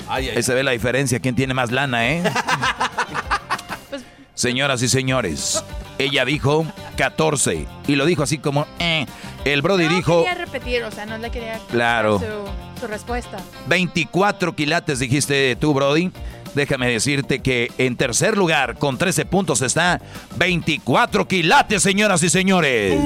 Ay, 0.08 0.30
ay, 0.30 0.38
Ahí 0.38 0.44
se 0.44 0.54
ve 0.54 0.64
la 0.64 0.72
diferencia. 0.72 1.20
¿Quién 1.20 1.36
tiene 1.36 1.54
más 1.54 1.72
lana, 1.72 2.08
eh? 2.10 2.24
Pues- 3.90 4.04
Señoras 4.34 4.82
y 4.82 4.88
señores, 4.90 5.64
ella 6.00 6.26
dijo 6.26 6.66
14. 6.96 7.66
Y 7.88 7.96
lo 7.96 8.06
dijo 8.06 8.24
así 8.24 8.38
como, 8.38 8.66
eh. 8.80 9.06
El 9.46 9.62
Brody 9.62 9.86
no 9.88 9.96
dijo 9.96 10.24
quería 10.24 10.36
repetir, 10.46 10.84
o 10.84 10.92
sea, 10.92 11.06
no 11.06 11.18
le 11.18 11.30
quería 11.30 11.60
Claro. 11.70 12.20
su, 12.20 12.80
su 12.82 12.88
respuesta. 12.88 13.38
24 13.68 14.56
quilates, 14.56 15.00
dijiste 15.00 15.56
tú, 15.58 15.74
Brody. 15.74 16.12
Déjame 16.56 16.88
decirte 16.92 17.40
que 17.42 17.72
en 17.80 17.96
tercer 17.98 18.38
lugar, 18.38 18.78
con 18.78 18.98
13 19.00 19.26
puntos, 19.26 19.62
está 19.64 20.00
24 20.38 21.28
quilates, 21.28 21.82
señoras 21.82 22.22
y 22.24 22.30
señores. 22.30 23.00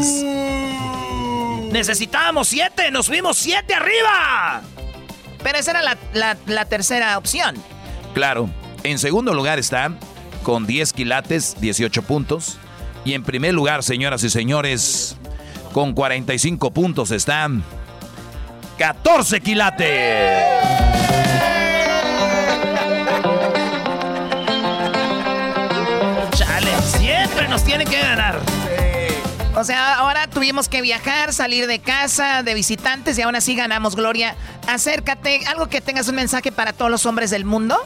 Necesitábamos 1.72 2.48
7. 2.48 2.92
Nos 2.92 3.08
fuimos 3.08 3.38
7 3.38 3.74
arriba. 3.74 4.62
Pero 5.44 5.58
esa 5.60 5.72
era 5.72 5.82
la, 5.82 5.98
la- 6.14 6.38
la 6.46 6.66
tercera 6.66 7.18
opción. 7.18 7.56
Claro. 8.14 8.50
En 8.84 9.00
segundo 9.00 9.34
lugar 9.34 9.60
está 9.60 9.92
con 10.44 10.66
10 10.66 10.94
quilates, 10.94 11.56
18 11.60 12.02
puntos. 12.04 12.58
Y 13.08 13.14
en 13.14 13.24
primer 13.24 13.54
lugar, 13.54 13.84
señoras 13.84 14.22
y 14.26 14.30
señores, 14.30 15.16
con 15.72 15.94
45 15.94 16.72
puntos 16.72 17.12
está 17.12 17.50
14 18.78 19.40
quilates. 19.40 20.44
Chale, 26.32 26.82
siempre 26.82 27.48
nos 27.48 27.64
tiene 27.64 27.86
que 27.86 27.98
ganar. 27.98 28.42
O 29.56 29.64
sea, 29.64 30.00
ahora 30.00 30.28
tuvimos 30.28 30.68
que 30.68 30.82
viajar, 30.82 31.32
salir 31.32 31.66
de 31.66 31.80
casa, 31.80 32.44
de 32.44 32.54
visitantes 32.56 33.18
y 33.18 33.22
aún 33.22 33.38
así 33.38 33.56
ganamos, 33.56 33.96
Gloria. 33.96 34.36
Acércate, 34.68 35.46
algo 35.48 35.70
que 35.70 35.80
tengas 35.80 36.10
un 36.10 36.16
mensaje 36.16 36.52
para 36.52 36.74
todos 36.74 36.92
los 36.92 37.06
hombres 37.06 37.30
del 37.30 37.46
mundo. 37.46 37.80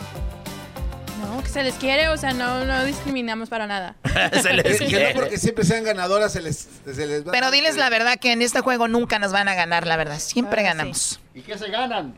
No, 1.51 1.53
se 1.53 1.63
les 1.63 1.75
quiere, 1.75 2.07
o 2.07 2.15
sea, 2.15 2.31
no, 2.31 2.63
no 2.63 2.85
discriminamos 2.85 3.49
para 3.49 3.67
nada. 3.67 3.95
se 4.41 4.53
les 4.53 4.77
quiere. 4.79 5.13
porque 5.13 5.37
siempre 5.37 5.65
sean 5.65 5.83
ganadoras, 5.83 6.31
se 6.31 6.41
les, 6.41 6.69
se 6.85 7.05
les 7.05 7.27
va 7.27 7.31
Pero 7.33 7.51
diles 7.51 7.75
la 7.75 7.89
verdad 7.89 8.17
que 8.17 8.31
en 8.31 8.41
este 8.41 8.61
juego 8.61 8.87
nunca 8.87 9.19
nos 9.19 9.33
van 9.33 9.49
a 9.49 9.53
ganar, 9.53 9.85
la 9.85 9.97
verdad. 9.97 10.17
Siempre 10.19 10.63
ganamos. 10.63 11.19
¿Y 11.35 11.41
qué 11.41 11.57
se 11.57 11.69
ganan? 11.69 12.17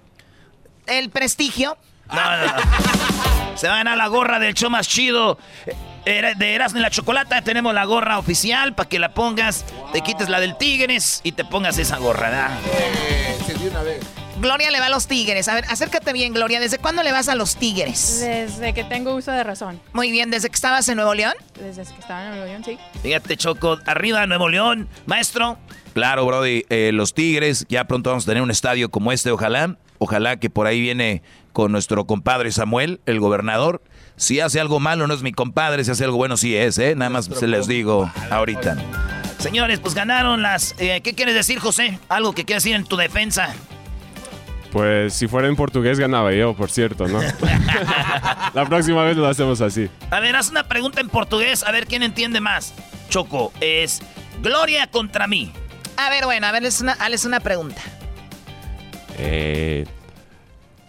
El 0.85 1.09
prestigio. 1.09 1.77
No, 2.11 2.15
no, 2.15 2.45
no. 2.45 2.53
Se 3.57 3.67
va 3.67 3.75
a 3.75 3.77
ganar 3.77 3.97
la 3.97 4.07
gorra 4.07 4.39
del 4.39 4.53
show 4.53 4.69
más 4.69 4.87
chido. 4.87 5.37
De 6.05 6.53
Erasmo 6.53 6.79
y 6.79 6.81
la 6.81 6.89
Chocolata 6.89 7.41
tenemos 7.41 7.73
la 7.73 7.85
gorra 7.85 8.19
oficial 8.19 8.75
para 8.75 8.89
que 8.89 8.99
la 8.99 9.13
pongas, 9.13 9.63
te 9.93 10.01
quites 10.01 10.27
la 10.27 10.39
del 10.41 10.57
Tigres 10.57 11.21
y 11.23 11.31
te 11.31 11.45
pongas 11.45 11.77
esa 11.77 11.97
gorra, 11.97 12.29
¿verdad? 12.29 12.51
Eh, 12.73 13.37
se 13.45 13.53
dio 13.53 13.71
una 13.71 13.83
vez. 13.83 14.03
Gloria 14.37 14.71
le 14.71 14.79
va 14.79 14.87
a 14.87 14.89
los 14.89 15.07
Tigres. 15.07 15.47
A 15.47 15.55
ver, 15.55 15.65
acércate 15.69 16.11
bien, 16.11 16.33
Gloria. 16.33 16.59
¿Desde 16.59 16.77
cuándo 16.77 17.03
le 17.03 17.11
vas 17.11 17.29
a 17.29 17.35
los 17.35 17.55
Tigres? 17.55 18.19
Desde 18.19 18.73
que 18.73 18.83
tengo 18.83 19.13
uso 19.15 19.31
de 19.31 19.43
razón. 19.43 19.79
Muy 19.93 20.11
bien, 20.11 20.31
¿desde 20.31 20.49
que 20.49 20.55
estabas 20.55 20.87
en 20.89 20.95
Nuevo 20.95 21.13
León? 21.13 21.33
Desde 21.59 21.83
que 21.83 21.99
estaba 21.99 22.23
en 22.23 22.29
Nuevo 22.31 22.45
León, 22.45 22.63
sí. 22.63 22.77
Fíjate, 23.01 23.37
Choco, 23.37 23.77
arriba 23.85 24.25
Nuevo 24.25 24.49
León, 24.49 24.89
maestro. 25.05 25.57
Claro, 25.93 26.25
Brody, 26.25 26.65
eh, 26.69 26.91
los 26.93 27.13
Tigres, 27.13 27.65
ya 27.69 27.85
pronto 27.85 28.09
vamos 28.09 28.23
a 28.23 28.31
tener 28.31 28.41
un 28.41 28.49
estadio 28.49 28.89
como 28.89 29.11
este, 29.11 29.29
ojalá. 29.31 29.77
Ojalá 29.99 30.37
que 30.37 30.49
por 30.49 30.67
ahí 30.67 30.81
viene 30.81 31.21
con 31.53 31.71
nuestro 31.71 32.05
compadre 32.05 32.51
Samuel, 32.51 32.99
el 33.05 33.19
gobernador. 33.19 33.81
Si 34.15 34.39
hace 34.39 34.59
algo 34.59 34.79
malo 34.79 35.07
no 35.07 35.13
es 35.13 35.21
mi 35.21 35.31
compadre, 35.31 35.83
si 35.83 35.91
hace 35.91 36.03
algo 36.03 36.17
bueno 36.17 36.35
sí 36.35 36.55
es, 36.55 36.77
¿eh? 36.79 36.95
Nada 36.95 37.09
más 37.09 37.25
se 37.25 37.47
les 37.47 37.67
digo 37.67 38.11
ahorita. 38.29 38.77
Señores, 39.37 39.79
pues 39.79 39.93
ganaron 39.93 40.41
las... 40.41 40.75
Eh, 40.79 41.01
¿Qué 41.03 41.13
quieres 41.13 41.35
decir, 41.35 41.59
José? 41.59 41.99
Algo 42.09 42.33
que 42.33 42.45
quieras 42.45 42.63
decir 42.63 42.75
en 42.75 42.85
tu 42.85 42.97
defensa. 42.97 43.53
Pues 44.73 45.13
si 45.13 45.27
fuera 45.27 45.47
en 45.47 45.55
portugués 45.55 45.99
ganaba 45.99 46.33
yo, 46.33 46.55
por 46.55 46.71
cierto, 46.71 47.07
¿no? 47.07 47.19
La 48.55 48.65
próxima 48.67 49.03
vez 49.03 49.15
lo 49.15 49.27
hacemos 49.27 49.61
así. 49.61 49.87
A 50.09 50.19
ver, 50.19 50.35
haz 50.35 50.49
una 50.49 50.67
pregunta 50.67 50.99
en 50.99 51.09
portugués, 51.09 51.61
a 51.61 51.71
ver 51.71 51.85
quién 51.85 52.01
entiende 52.01 52.41
más. 52.41 52.73
Choco, 53.07 53.53
es 53.61 54.01
Gloria 54.41 54.87
contra 54.87 55.27
mí. 55.27 55.53
A 55.95 56.09
ver, 56.09 56.25
bueno, 56.25 56.47
a 56.47 56.51
ver, 56.51 56.65
es 56.65 56.81
una, 56.81 56.97
una 57.23 57.39
pregunta. 57.39 57.79
Eh, 59.19 59.85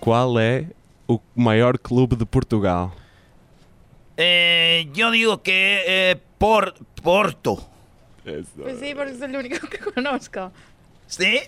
¿Cuál 0.00 0.38
es 0.38 0.66
el 1.06 1.20
mayor 1.34 1.78
club 1.78 2.16
de 2.16 2.24
Portugal? 2.24 2.88
Eh, 4.16 4.88
yo 4.94 5.10
digo 5.10 5.42
que 5.42 5.82
eh, 5.86 6.16
por, 6.38 6.72
Porto. 7.02 7.68
Pues 8.24 8.46
sí, 8.80 8.94
porque 8.94 9.12
es 9.12 9.20
el 9.20 9.36
único 9.36 9.68
que 9.68 9.76
conozco. 9.76 10.50
¿Sí? 11.06 11.40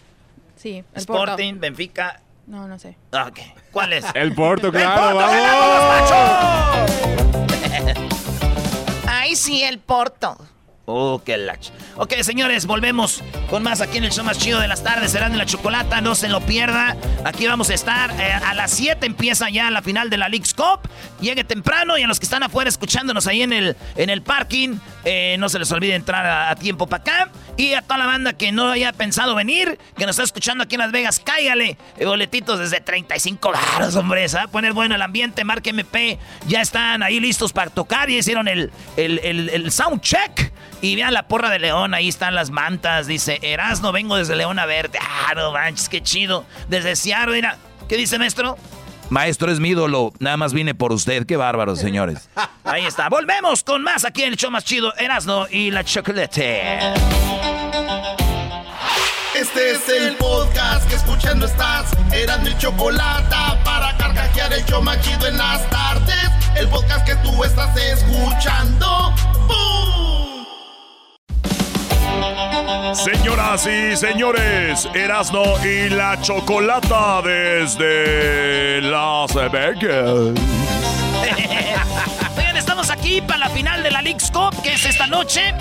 Sí, 0.57 0.85
el 0.93 1.01
Sporting, 1.01 1.55
Benfica. 1.59 2.21
No, 2.47 2.69
no 2.69 2.79
sé. 2.79 2.97
Ah, 3.13 3.27
ok. 3.29 3.39
¿Cuál 3.73 3.93
es? 3.93 4.05
El 4.15 4.35
Porto, 4.35 4.71
claro, 4.71 5.17
vamos. 5.17 6.13
Ahí 9.09 9.35
sí, 9.35 9.63
el 9.65 9.81
Porto. 9.81 10.37
Oh, 10.89 11.21
qué 11.25 11.37
lach. 11.37 11.71
Ok, 11.97 12.15
señores, 12.23 12.65
volvemos 12.65 13.21
con 13.51 13.65
más 13.65 13.81
aquí 13.81 13.99
en 13.99 14.05
el 14.05 14.13
show 14.13 14.25
más 14.25 14.39
chido 14.39 14.61
de 14.61 14.69
las 14.69 14.85
tardes. 14.85 15.11
Serán 15.11 15.33
en 15.33 15.39
la 15.39 15.45
chocolata, 15.45 16.01
no 16.01 16.15
se 16.15 16.29
lo 16.29 16.41
pierda. 16.43 16.97
Aquí 17.25 17.45
vamos 17.49 17.71
a 17.71 17.75
estar. 17.75 18.13
Eh, 18.21 18.33
a 18.33 18.55
las 18.55 18.71
7 18.71 19.05
empieza 19.05 19.51
ya 19.51 19.69
la 19.73 19.83
final 19.83 20.11
de 20.11 20.17
la 20.17 20.29
League's 20.29 20.55
Cup. 20.55 20.89
Llegue 21.21 21.43
temprano 21.43 21.99
y 21.99 22.05
a 22.05 22.07
los 22.07 22.21
que 22.21 22.27
están 22.27 22.45
afuera 22.45 22.69
escuchándonos 22.69 23.27
ahí 23.27 23.43
en 23.43 23.53
el, 23.53 23.77
en 23.97 24.11
el 24.11 24.23
parking, 24.23 24.77
eh, 25.05 25.35
no 25.41 25.49
se 25.49 25.59
les 25.59 25.73
olvide 25.73 25.97
entrar 25.97 26.25
a, 26.25 26.55
tiempo 26.55 26.87
para 26.87 27.03
acá. 27.03 27.31
Y 27.57 27.73
a 27.73 27.83
toda 27.83 27.99
la 27.99 28.07
banda 28.07 28.35
que 28.35 28.53
no 28.53 28.71
haya 28.71 28.93
pensado 28.93 29.35
venir, 29.35 29.79
que 29.97 30.05
nos 30.05 30.15
está 30.17 30.25
escuchando 30.25 30.65
aquí 30.65 30.75
en 30.75 30.81
Las 30.81 30.93
Vegas, 30.93 31.21
cáigale. 31.21 31.79
Boletitos 32.05 32.59
desde 32.59 32.81
35 32.81 33.51
baros, 33.53 33.97
hombre. 33.97 34.29
Se 34.29 34.37
va 34.37 34.45
a 34.45 34.49
poner 34.49 34.75
bueno 34.75 34.95
el 34.95 35.03
ambiente. 35.03 35.43
Marque 35.45 35.71
MP. 35.71 36.19
Ya 36.47 36.61
están 36.61 37.03
ahí 37.03 37.19
listos 37.19 37.53
para 37.53 37.71
tocar. 37.71 38.11
Ya 38.11 38.17
hicieron 38.17 38.47
el, 38.49 38.71
el, 38.97 39.21
el, 39.21 39.49
el 39.49 39.73
sound 39.73 40.03
check. 40.03 40.53
Y 40.83 40.95
vean 40.97 41.15
la 41.15 41.27
porra 41.27 41.49
de 41.49 41.59
León, 41.59 41.95
ahí 41.95 42.09
están 42.09 42.35
las 42.35 42.51
mantas. 42.51 43.07
Dice, 43.07 43.39
Erasno, 43.41 43.93
vengo 43.93 44.17
desde 44.17 44.37
León 44.37 44.59
a 44.59 44.67
verte. 44.67 44.99
Ah, 45.01 45.33
no 45.35 45.51
manches, 45.53 45.89
qué 45.89 46.03
chido. 46.03 46.45
Desde 46.69 46.95
Seattle, 46.97 47.35
mira. 47.35 47.57
¿Qué 47.89 47.97
dice, 47.97 48.19
maestro? 48.19 48.59
Maestro 49.11 49.53
es 49.53 49.61
mi 49.61 49.71
ídolo, 49.71 50.13
nada 50.19 50.37
más 50.37 50.53
vine 50.53 50.75
por 50.75 50.93
usted. 50.93 51.27
Qué 51.27 51.37
bárbaro, 51.37 51.77
señores. 51.77 52.29
Ahí 52.65 52.85
está. 52.85 53.09
Volvemos 53.09 53.63
con 53.63 53.83
más 53.83 54.05
aquí 54.05 54.23
en 54.23 54.31
el 54.33 54.37
show 54.37 54.51
más 54.51 54.65
chido, 54.65 54.95
Erasno 54.97 55.47
y 55.51 55.71
la 55.71 55.85
chocolate. 55.85 56.79
Este 59.35 59.73
es 59.73 59.89
el 59.91 60.17
podcast 60.17 60.89
que 60.89 60.97
escuchando 60.97 61.47
estás. 61.47 61.93
Erasno 62.13 62.49
y 62.49 62.57
chocolate 62.59 63.37
para 63.65 63.97
carcajear 63.99 64.53
el 64.53 64.65
show 64.65 64.83
más 64.83 65.01
chido 65.03 65.27
en 65.27 65.37
las 65.37 65.69
tardes. 65.69 66.31
El 66.57 66.69
podcast 66.69 67.07
que 67.07 67.15
tú 67.17 67.45
estás 67.45 67.77
escuchando. 67.77 69.13
¡Bum! 69.47 69.96
Señoras 72.95 73.67
y 73.67 73.97
señores, 73.97 74.89
Erasno 74.93 75.45
y 75.65 75.89
la 75.89 76.21
Chocolata 76.21 77.23
desde 77.23 78.83
Las 78.83 79.33
Vegas. 79.53 80.33
Oigan, 82.37 82.57
estamos 82.57 82.91
aquí 82.91 83.21
para 83.21 83.39
la 83.39 83.49
final 83.51 83.83
de 83.85 83.91
la 83.91 84.03
League's 84.03 84.31
Cup, 84.33 84.61
que 84.63 84.75
es 84.75 84.85
esta 84.85 85.07
noche. 85.07 85.55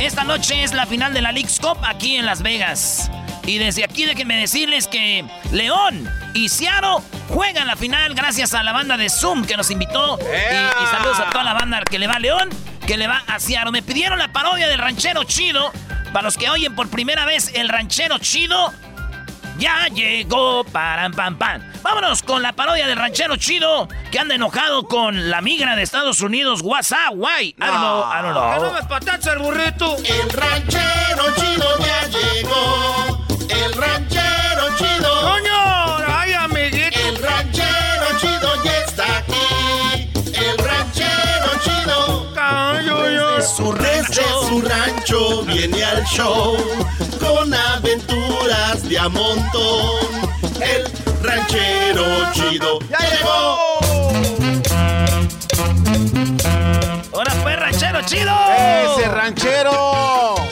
Esta 0.00 0.24
noche 0.24 0.64
es 0.64 0.72
la 0.72 0.86
final 0.86 1.14
de 1.14 1.22
la 1.22 1.30
League's 1.30 1.60
Cup 1.60 1.78
aquí 1.82 2.16
en 2.16 2.26
Las 2.26 2.42
Vegas. 2.42 3.10
Y 3.46 3.58
desde 3.58 3.84
aquí 3.84 4.04
déjenme 4.04 4.36
decirles 4.36 4.88
que 4.88 5.24
León 5.52 6.08
y 6.34 6.48
Ciaro 6.48 7.02
juegan 7.28 7.68
la 7.68 7.76
final 7.76 8.14
gracias 8.14 8.54
a 8.54 8.62
la 8.64 8.72
banda 8.72 8.96
de 8.96 9.08
Zoom 9.08 9.44
que 9.44 9.56
nos 9.56 9.70
invitó. 9.70 10.18
Y, 10.18 10.24
y, 10.24 10.86
saludos 10.88 11.20
a 11.20 11.30
toda 11.30 11.44
la 11.44 11.54
banda 11.54 11.80
que 11.88 11.98
le 11.98 12.08
va 12.08 12.14
a 12.14 12.18
León, 12.18 12.48
que 12.86 12.96
le 12.96 13.06
va 13.06 13.22
a 13.28 13.38
Ciaro. 13.38 13.70
Me 13.70 13.82
pidieron 13.82 14.18
la 14.18 14.32
parodia 14.32 14.66
del 14.66 14.78
ranchero 14.78 15.22
chido. 15.24 15.72
Para 16.12 16.24
los 16.24 16.36
que 16.36 16.50
oyen 16.50 16.74
por 16.74 16.88
primera 16.88 17.24
vez 17.24 17.52
el 17.54 17.68
ranchero 17.68 18.18
chido, 18.18 18.72
ya 19.58 19.86
llegó 19.88 20.64
para 20.64 21.08
pam 21.10 21.36
pam. 21.36 21.62
Vámonos 21.82 22.22
con 22.22 22.42
la 22.42 22.52
parodia 22.52 22.86
del 22.86 22.96
ranchero 22.96 23.36
chido 23.36 23.88
que 24.10 24.18
anda 24.18 24.34
enojado 24.34 24.84
con 24.84 25.30
la 25.30 25.40
migra 25.40 25.76
de 25.76 25.82
Estados 25.82 26.20
Unidos. 26.20 26.62
WhatsApp, 26.62 27.14
guay. 27.14 27.48
I 27.48 27.54
don't 27.58 27.80
know, 27.80 28.04
I 28.04 28.22
don't 28.22 28.34
know. 28.34 28.64
no 28.64 28.72
me 28.72 28.82
patacha 28.88 29.34
el 29.34 29.38
burrito? 29.38 29.96
El 29.98 30.30
ranchero 30.30 31.34
chido 31.36 31.78
ya 31.78 32.08
llegó. 32.08 33.26
El 33.48 33.72
ranchero 33.74 34.09
su 43.50 43.72
rancho. 43.72 44.22
su 44.48 44.62
rancho 44.62 45.42
viene 45.42 45.82
al 45.82 46.04
show 46.04 46.56
con 47.18 47.52
aventuras 47.52 48.88
de 48.88 48.98
a 48.98 49.08
montón. 49.08 50.06
El 50.60 50.84
ranchero 51.22 52.32
chido 52.32 52.78
ya 52.88 52.98
llegó. 52.98 53.58
¡Ahora 57.12 57.32
pues, 57.42 57.60
ranchero 57.60 58.00
chido! 58.02 58.32
¡Ese 58.96 59.08
ranchero! 59.08 59.70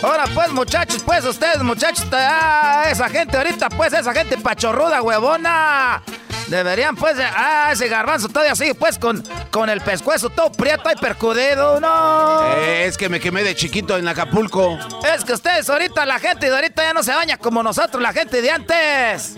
Ahora 0.03 0.25
pues, 0.35 0.51
muchachos, 0.51 1.03
pues 1.05 1.25
ustedes, 1.25 1.63
muchachos, 1.63 2.07
ah, 2.13 2.85
esa 2.91 3.09
gente 3.09 3.37
ahorita, 3.37 3.71
pues, 3.71 3.93
esa 3.93 4.13
gente 4.13 4.37
pachorruda, 4.39 5.01
huevona. 5.03 6.03
Deberían, 6.49 6.97
pues, 6.97 7.17
ah, 7.21 7.71
ese 7.73 7.89
garbanzo 7.89 8.29
todavía 8.29 8.55
sigue, 8.55 8.75
pues, 8.75 8.99
con, 8.99 9.23
con 9.51 9.69
el 9.69 9.81
pescuezo 9.83 10.31
todo 10.31 10.51
prieto 10.51 10.91
y 10.91 10.97
percudido, 10.97 11.79
no. 11.79 12.55
es 12.57 12.97
que 12.97 13.09
me 13.09 13.21
quemé 13.21 13.43
de 13.43 13.55
chiquito 13.55 13.97
en 13.97 14.09
Acapulco. 14.09 14.79
Es 15.15 15.25
que 15.25 15.35
ustedes 15.35 15.69
ahorita, 15.69 16.07
la 16.07 16.19
gente 16.19 16.49
de 16.49 16.55
ahorita 16.55 16.83
ya 16.83 16.95
no 16.95 17.03
se 17.03 17.13
baña 17.13 17.37
como 17.37 17.63
nosotros, 17.63 18.03
la 18.03 18.13
gente 18.13 18.41
de 18.41 18.51
antes. 18.51 19.35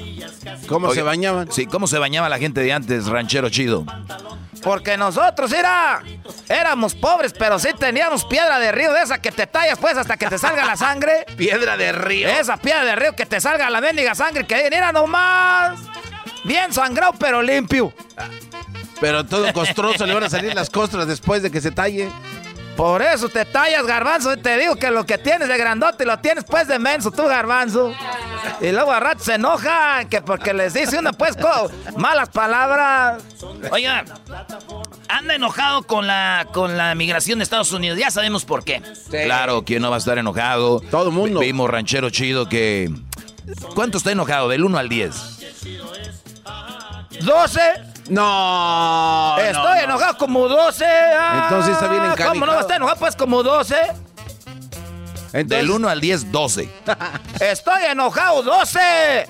¿Cómo 0.68 0.94
se 0.94 1.02
bañaban? 1.02 1.50
Sí, 1.50 1.66
¿cómo 1.66 1.86
se 1.86 1.98
bañaba 1.98 2.28
la 2.28 2.38
gente 2.38 2.60
de 2.60 2.72
antes, 2.72 3.06
ranchero 3.06 3.50
chido? 3.50 3.84
Porque 4.62 4.96
nosotros 4.96 5.52
era, 5.52 6.02
éramos 6.48 6.94
pobres, 6.94 7.32
pero 7.32 7.58
sí 7.58 7.68
teníamos 7.78 8.24
piedra 8.24 8.58
de 8.58 8.72
río 8.72 8.92
de 8.92 9.02
esa 9.02 9.20
que 9.20 9.32
te 9.32 9.46
tallas 9.46 9.78
pues 9.78 9.96
hasta 9.96 10.16
que 10.16 10.26
te 10.26 10.38
salga 10.38 10.64
la 10.64 10.76
sangre. 10.76 11.24
piedra 11.36 11.76
de 11.76 11.92
río. 11.92 12.28
Esa 12.28 12.56
piedra 12.56 12.84
de 12.84 12.96
río 12.96 13.16
que 13.16 13.26
te 13.26 13.40
salga 13.40 13.70
la 13.70 13.80
mendiga 13.80 14.14
sangre 14.14 14.46
que 14.46 14.66
era 14.66 14.92
nomás. 14.92 15.80
Bien 16.44 16.72
sangrado, 16.72 17.12
pero 17.18 17.42
limpio. 17.42 17.92
Pero 19.00 19.24
todo 19.24 19.52
costroso, 19.52 20.06
le 20.06 20.14
van 20.14 20.24
a 20.24 20.30
salir 20.30 20.54
las 20.54 20.70
costras 20.70 21.06
después 21.06 21.42
de 21.42 21.50
que 21.50 21.60
se 21.60 21.70
talle. 21.70 22.10
Por 22.76 23.02
eso 23.02 23.28
te 23.28 23.44
tallas, 23.44 23.86
garbanzo, 23.86 24.32
y 24.32 24.36
te 24.38 24.56
digo 24.56 24.76
que 24.76 24.90
lo 24.90 25.04
que 25.04 25.18
tienes 25.18 25.48
de 25.48 25.58
grandote 25.58 26.06
lo 26.06 26.18
tienes 26.20 26.44
pues 26.44 26.66
de 26.66 26.78
menso, 26.78 27.10
tú, 27.10 27.24
garbanzo. 27.26 27.92
Y 28.60 28.70
luego 28.72 28.90
a 28.92 29.00
rato 29.00 29.22
se 29.22 29.34
enojan, 29.34 30.08
que 30.08 30.22
porque 30.22 30.54
les 30.54 30.72
dice 30.72 30.98
una 30.98 31.12
pues 31.12 31.36
malas 31.96 32.30
palabras. 32.30 33.22
Oigan, 33.70 34.06
anda 35.08 35.34
enojado 35.34 35.82
con 35.82 36.06
la, 36.06 36.46
con 36.52 36.76
la 36.78 36.94
migración 36.94 37.38
de 37.40 37.42
Estados 37.42 37.72
Unidos. 37.72 37.98
Ya 37.98 38.10
sabemos 38.10 38.46
por 38.46 38.64
qué. 38.64 38.82
Claro, 39.10 39.62
¿quién 39.64 39.82
no 39.82 39.90
va 39.90 39.96
a 39.96 39.98
estar 39.98 40.16
enojado? 40.16 40.80
Todo 40.80 41.08
el 41.08 41.14
mundo. 41.14 41.40
Vimos 41.40 41.68
ranchero 41.68 42.08
chido 42.08 42.48
que... 42.48 42.90
¿Cuánto 43.74 43.98
está 43.98 44.12
enojado? 44.12 44.48
Del 44.48 44.64
1 44.64 44.78
al 44.78 44.88
10. 44.88 45.40
12. 47.24 47.60
No. 48.10 49.36
Estoy 49.38 49.78
enojado 49.84 50.16
como 50.18 50.48
12. 50.48 50.84
Ah, 50.86 51.40
Entonces 51.44 51.74
está 51.74 51.88
bien 51.88 52.02
encanijado. 52.05 52.30
¿Cómo 52.30 52.47
no 52.47 52.60
está 52.60 52.76
enojado? 52.76 52.98
Pues 52.98 53.16
como 53.16 53.42
12. 53.42 53.76
Del 55.32 55.70
1 55.70 55.88
al 55.88 56.01
10, 56.01 56.32
12. 56.32 56.68
Estoy 57.40 57.84
enojado 57.84 58.42
12. 58.42 59.28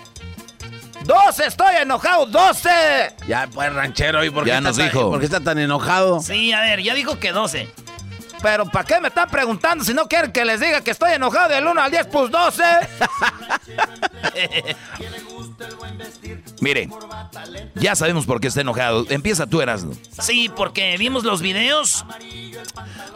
12, 1.05 1.47
estoy 1.47 1.75
enojado 1.81 2.27
12. 2.27 2.69
Ya, 3.27 3.49
pues, 3.53 3.73
ranchero, 3.73 4.23
¿y 4.25 4.31
por 4.31 4.45
qué, 4.45 4.51
Ya 4.51 4.59
está 4.59 4.69
nos 4.69 4.77
tan- 4.77 4.87
dijo. 4.87 5.11
por 5.11 5.19
qué 5.19 5.25
está 5.27 5.41
tan 5.41 5.59
enojado? 5.59 6.21
Sí, 6.21 6.53
a 6.53 6.61
ver, 6.61 6.83
ya 6.83 6.95
dijo 6.95 7.19
que 7.19 7.33
12. 7.33 7.69
Pero 8.43 8.65
¿para 8.67 8.85
qué 8.87 9.01
me 9.01 9.09
están 9.09 9.29
preguntando 9.29 9.85
si 9.85 9.93
no 9.93 10.07
quieren 10.09 10.33
que 10.33 10.45
les 10.45 10.61
diga 10.61 10.81
que 10.83 10.93
estoy 10.93 11.13
enojado 11.13 11.49
del 11.49 11.67
1 11.67 11.83
al 11.83 11.91
10? 11.91 12.07
Pues 12.07 12.31
12. 12.31 12.63
Mire, 16.61 16.89
ya 17.75 17.95
sabemos 17.97 18.27
por 18.27 18.41
qué 18.41 18.49
está 18.49 18.61
enojado. 18.61 19.07
Empieza 19.09 19.47
tú, 19.47 19.61
Erasmo. 19.63 19.95
Sí, 20.21 20.51
porque 20.55 20.97
vimos 20.99 21.25
los 21.25 21.41
videos. 21.43 22.05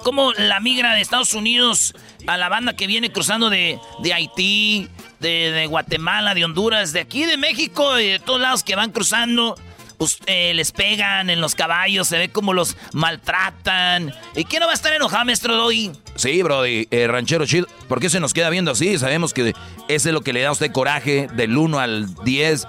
Como 0.02 0.32
la 0.34 0.60
migra 0.60 0.94
de 0.94 1.00
Estados 1.00 1.34
Unidos 1.34 1.94
a 2.26 2.36
la 2.36 2.48
banda 2.48 2.74
que 2.74 2.86
viene 2.86 3.10
cruzando 3.12 3.50
de, 3.50 3.78
de 4.02 4.12
Haití, 4.14 4.88
de, 5.20 5.50
de 5.52 5.66
Guatemala, 5.66 6.34
de 6.34 6.44
Honduras, 6.44 6.92
de 6.92 7.00
aquí 7.00 7.24
de 7.24 7.36
México 7.36 7.98
y 7.98 8.06
de 8.08 8.18
todos 8.18 8.40
lados 8.40 8.62
que 8.62 8.76
van 8.76 8.90
cruzando. 8.92 9.54
us- 9.98 10.18
eh, 10.26 10.52
les 10.54 10.72
pegan 10.72 11.30
en 11.30 11.40
los 11.40 11.54
caballos, 11.54 12.08
se 12.08 12.18
ve 12.18 12.28
como 12.30 12.52
los 12.52 12.76
maltratan. 12.92 14.12
¿Y 14.34 14.44
quién 14.44 14.60
no 14.60 14.66
va 14.66 14.72
a 14.72 14.74
estar 14.74 14.92
enojado, 14.92 15.24
maestro 15.24 15.56
Doggy? 15.56 15.90
Sí, 16.16 16.42
Brody, 16.42 16.86
eh, 16.90 17.06
ranchero 17.08 17.46
chido. 17.46 17.66
¿Por 17.88 18.00
qué 18.00 18.08
se 18.10 18.20
nos 18.20 18.32
queda 18.34 18.50
viendo 18.50 18.70
así? 18.70 18.98
Sabemos 18.98 19.32
que 19.32 19.54
ese 19.88 20.08
es 20.08 20.12
lo 20.14 20.20
que 20.22 20.32
le 20.32 20.40
da 20.42 20.48
a 20.48 20.52
usted 20.52 20.70
coraje 20.72 21.28
del 21.34 21.56
1 21.56 21.78
al 21.78 22.14
10, 22.24 22.66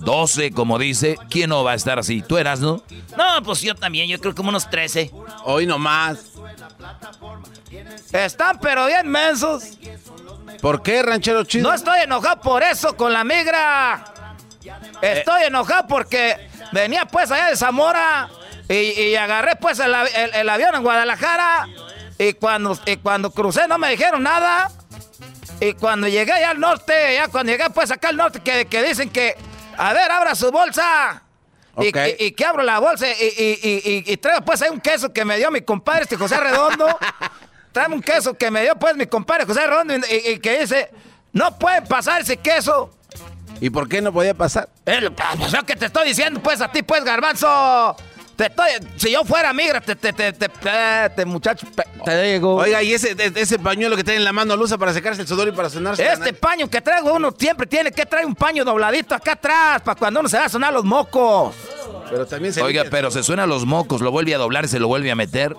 12, 0.00 0.52
como 0.52 0.78
dice. 0.78 1.16
¿Quién 1.30 1.50
no 1.50 1.64
va 1.64 1.72
a 1.72 1.74
estar 1.74 1.98
así? 1.98 2.22
¿Tú 2.22 2.38
eras, 2.38 2.60
no? 2.60 2.82
No, 3.16 3.42
pues 3.44 3.60
yo 3.62 3.74
también, 3.74 4.08
yo 4.08 4.20
creo 4.20 4.34
como 4.34 4.48
unos 4.50 4.68
13. 4.70 5.10
Hoy 5.44 5.66
nomás. 5.66 6.18
Están 8.12 8.58
pero 8.60 8.86
bien 8.86 9.08
mensos. 9.08 9.64
¿Por 10.60 10.82
qué, 10.82 11.02
ranchero 11.02 11.44
chido? 11.44 11.68
No 11.68 11.74
estoy 11.74 12.00
enojado 12.00 12.40
por 12.40 12.62
eso 12.62 12.96
con 12.96 13.12
la 13.12 13.24
migra. 13.24 14.04
Estoy 15.02 15.44
enojado 15.44 15.86
porque 15.86 16.48
venía 16.72 17.04
pues 17.06 17.30
allá 17.30 17.48
de 17.48 17.56
Zamora 17.56 18.28
y, 18.68 18.74
y 18.74 19.16
agarré 19.16 19.56
pues 19.56 19.78
el- 19.80 19.94
el 20.34 20.48
avión 20.48 20.74
en 20.74 20.82
Guadalajara 20.82 21.68
y 22.18 22.32
cuando, 22.34 22.78
y 22.86 22.96
cuando 22.96 23.30
crucé 23.30 23.68
no 23.68 23.78
me 23.78 23.90
dijeron 23.90 24.22
nada. 24.22 24.70
Y 25.60 25.72
cuando 25.74 26.06
llegué 26.08 26.32
allá 26.32 26.50
al 26.50 26.60
norte, 26.60 26.92
ya 27.14 27.28
cuando 27.28 27.50
llegué 27.52 27.70
pues 27.70 27.90
acá 27.90 28.08
al 28.10 28.16
norte 28.16 28.40
que, 28.40 28.66
que 28.66 28.82
dicen 28.82 29.08
que, 29.08 29.36
a 29.76 29.92
ver, 29.92 30.10
abra 30.10 30.34
su 30.34 30.50
bolsa. 30.50 31.22
Y, 31.78 31.90
y- 32.08 32.26
y 32.28 32.32
que 32.32 32.44
abro 32.44 32.62
la 32.62 32.78
bolsa 32.78 33.06
y, 33.08 34.02
y, 34.06 34.16
traigo 34.16 34.42
pues 34.44 34.62
ahí 34.62 34.70
un 34.70 34.80
queso 34.80 35.12
que 35.12 35.24
me 35.26 35.36
dio 35.36 35.50
mi 35.50 35.60
compadre 35.60 36.02
este 36.04 36.16
José 36.16 36.38
Redondo. 36.38 36.86
Trae 37.72 37.88
un 37.92 38.00
queso 38.00 38.32
que 38.32 38.50
me 38.50 38.62
dio 38.62 38.74
pues 38.76 38.96
mi 38.96 39.06
compadre 39.06 39.44
José 39.44 39.66
Redondo 39.66 39.94
y, 40.08 40.38
que 40.38 40.60
dice, 40.60 40.90
no 41.32 41.58
puede 41.58 41.82
pasar 41.82 42.22
ese 42.22 42.38
queso. 42.38 42.90
¿Y 43.60 43.68
por 43.68 43.88
qué 43.88 44.00
no 44.00 44.10
podía 44.12 44.32
pasar? 44.34 44.70
Pues 45.38 45.52
yo 45.52 45.64
que 45.66 45.76
te 45.76 45.86
estoy 45.86 46.08
diciendo 46.08 46.40
pues 46.42 46.60
a 46.62 46.72
ti 46.72 46.82
pues 46.82 47.04
garbanzo. 47.04 47.94
Te 48.36 48.46
estoy, 48.46 48.68
si 48.96 49.10
yo 49.10 49.24
fuera 49.24 49.52
migra, 49.54 49.80
te, 49.80 49.96
te, 49.96 50.12
te, 50.12 50.30
te, 50.34 50.48
te- 50.50 51.10
te, 51.16 51.24
muchacho, 51.24 51.66
te 52.04 52.22
digo. 52.22 52.56
Oiga, 52.56 52.82
¿y 52.82 52.92
ese, 52.92 53.14
de- 53.14 53.32
ese 53.40 53.58
pañuelo 53.58 53.96
que 53.96 54.04
tiene 54.04 54.18
en 54.18 54.24
la 54.24 54.32
mano 54.32 54.54
lo 54.56 54.64
usa 54.64 54.76
para 54.76 54.92
secarse 54.92 55.22
el 55.22 55.26
sudor 55.28 55.48
y 55.48 55.52
para 55.52 55.70
sonarse? 55.70 56.04
la 56.04 56.12
Este 56.12 56.34
paño 56.34 56.68
que 56.68 56.82
traigo 56.82 57.14
uno 57.14 57.34
siempre 57.38 57.66
tiene 57.66 57.90
que 57.92 58.04
traer 58.04 58.26
un 58.26 58.34
paño 58.34 58.62
dobladito 58.62 59.14
acá 59.14 59.32
atrás 59.32 59.80
para 59.82 59.98
cuando 59.98 60.20
uno 60.20 60.28
se 60.28 60.36
va 60.38 60.44
a 60.44 60.48
sonar 60.50 60.70
los 60.72 60.84
mocos. 60.84 61.54
Pero 62.10 62.26
también 62.26 62.52
se 62.52 62.62
Oiga, 62.62 62.84
pero 62.90 63.10
se 63.10 63.22
suena 63.22 63.46
los 63.46 63.64
mocos, 63.64 64.02
lo 64.02 64.10
vuelve 64.10 64.34
a 64.34 64.38
doblar 64.38 64.66
y 64.66 64.68
se 64.68 64.78
lo 64.78 64.86
vuelve 64.86 65.10
a 65.10 65.14
meter. 65.16 65.56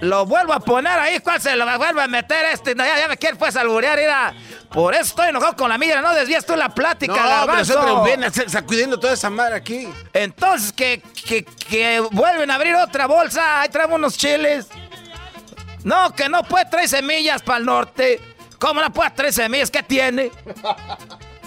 Lo 0.00 0.24
vuelvo 0.26 0.52
a 0.52 0.60
poner 0.60 0.98
ahí, 0.98 1.18
¿cuál 1.20 1.40
se 1.40 1.54
lo 1.56 1.64
vuelve 1.78 2.02
a 2.02 2.08
meter 2.08 2.46
este? 2.46 2.74
No, 2.74 2.84
ya, 2.84 2.98
ya 3.00 3.08
me 3.08 3.16
quiere 3.16 3.36
pues 3.36 3.54
alburear, 3.56 3.98
mira. 3.98 4.34
Por 4.70 4.94
eso 4.94 5.02
estoy 5.04 5.28
enojado 5.28 5.56
con 5.56 5.68
la 5.68 5.78
migra, 5.78 6.00
no 6.02 6.12
desvías 6.14 6.44
tú 6.46 6.54
la 6.56 6.68
plática, 6.68 7.12
No, 7.14 7.22
pero 7.22 7.28
garbanzo. 7.46 8.04
viene 8.04 8.30
sa- 8.30 8.48
sacudiendo 8.48 8.98
toda 9.00 9.14
esa 9.14 9.30
madre 9.30 9.56
aquí. 9.56 9.88
Entonces, 10.12 10.72
que, 10.72 11.02
que, 11.26 11.44
que 11.44 12.00
vuelven 12.10 12.50
a 12.50 12.54
abrir 12.54 12.74
otra 12.76 13.06
bolsa. 13.06 13.60
Ahí 13.62 13.68
traemos 13.70 13.96
unos 13.96 14.16
chiles. 14.16 14.68
No, 15.84 16.14
que 16.14 16.28
no 16.28 16.42
puede 16.42 16.64
traer 16.66 16.88
semillas 16.88 17.42
para 17.42 17.58
el 17.58 17.64
norte. 17.64 18.20
¿Cómo 18.58 18.80
no 18.80 18.92
puede 18.92 19.10
traer 19.12 19.32
semillas? 19.32 19.70
¿Qué 19.70 19.82
tiene? 19.82 20.30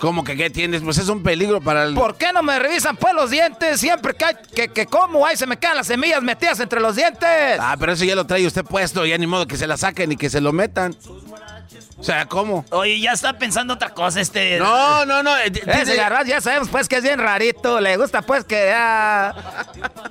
¿Cómo 0.01 0.23
que 0.23 0.35
qué 0.35 0.49
tienes? 0.49 0.81
Pues 0.81 0.97
es 0.97 1.09
un 1.09 1.21
peligro 1.21 1.61
para 1.61 1.83
el... 1.83 1.93
¿Por 1.93 2.15
qué 2.15 2.33
no 2.33 2.41
me 2.41 2.57
revisan 2.57 2.97
pues 2.97 3.13
los 3.13 3.29
dientes? 3.29 3.79
Siempre 3.79 4.15
que, 4.15 4.25
hay- 4.25 4.35
que, 4.55 4.67
que 4.69 4.87
como 4.87 5.23
ahí 5.27 5.37
se 5.37 5.45
me 5.45 5.57
quedan 5.57 5.77
las 5.77 5.85
semillas 5.85 6.23
metidas 6.23 6.59
entre 6.59 6.79
los 6.79 6.95
dientes. 6.95 7.59
Ah, 7.59 7.75
pero 7.79 7.91
eso 7.93 8.03
ya 8.03 8.15
lo 8.15 8.25
trae 8.25 8.47
usted 8.47 8.65
puesto, 8.65 9.05
ya 9.05 9.15
ni 9.19 9.27
modo 9.27 9.45
que 9.45 9.57
se 9.57 9.67
la 9.67 9.77
saquen 9.77 10.11
y 10.11 10.17
que 10.17 10.31
se 10.31 10.41
lo 10.41 10.53
metan. 10.53 10.95
O 12.01 12.03
sea, 12.03 12.25
¿cómo? 12.25 12.65
Oye, 12.71 12.99
ya 12.99 13.11
está 13.11 13.33
pensando 13.37 13.75
otra 13.75 13.91
cosa 13.91 14.19
este... 14.21 14.57
No, 14.57 15.05
no, 15.05 15.21
no. 15.21 15.37
eh, 15.37 15.51
Ese 15.67 15.95
garbanzo 15.95 16.31
ya 16.31 16.41
sabemos 16.41 16.67
pues 16.69 16.87
que 16.89 16.95
es 16.95 17.03
bien 17.03 17.19
rarito, 17.19 17.79
le 17.79 17.95
gusta 17.95 18.23
pues 18.23 18.43
que 18.43 18.69
ya... 18.69 19.35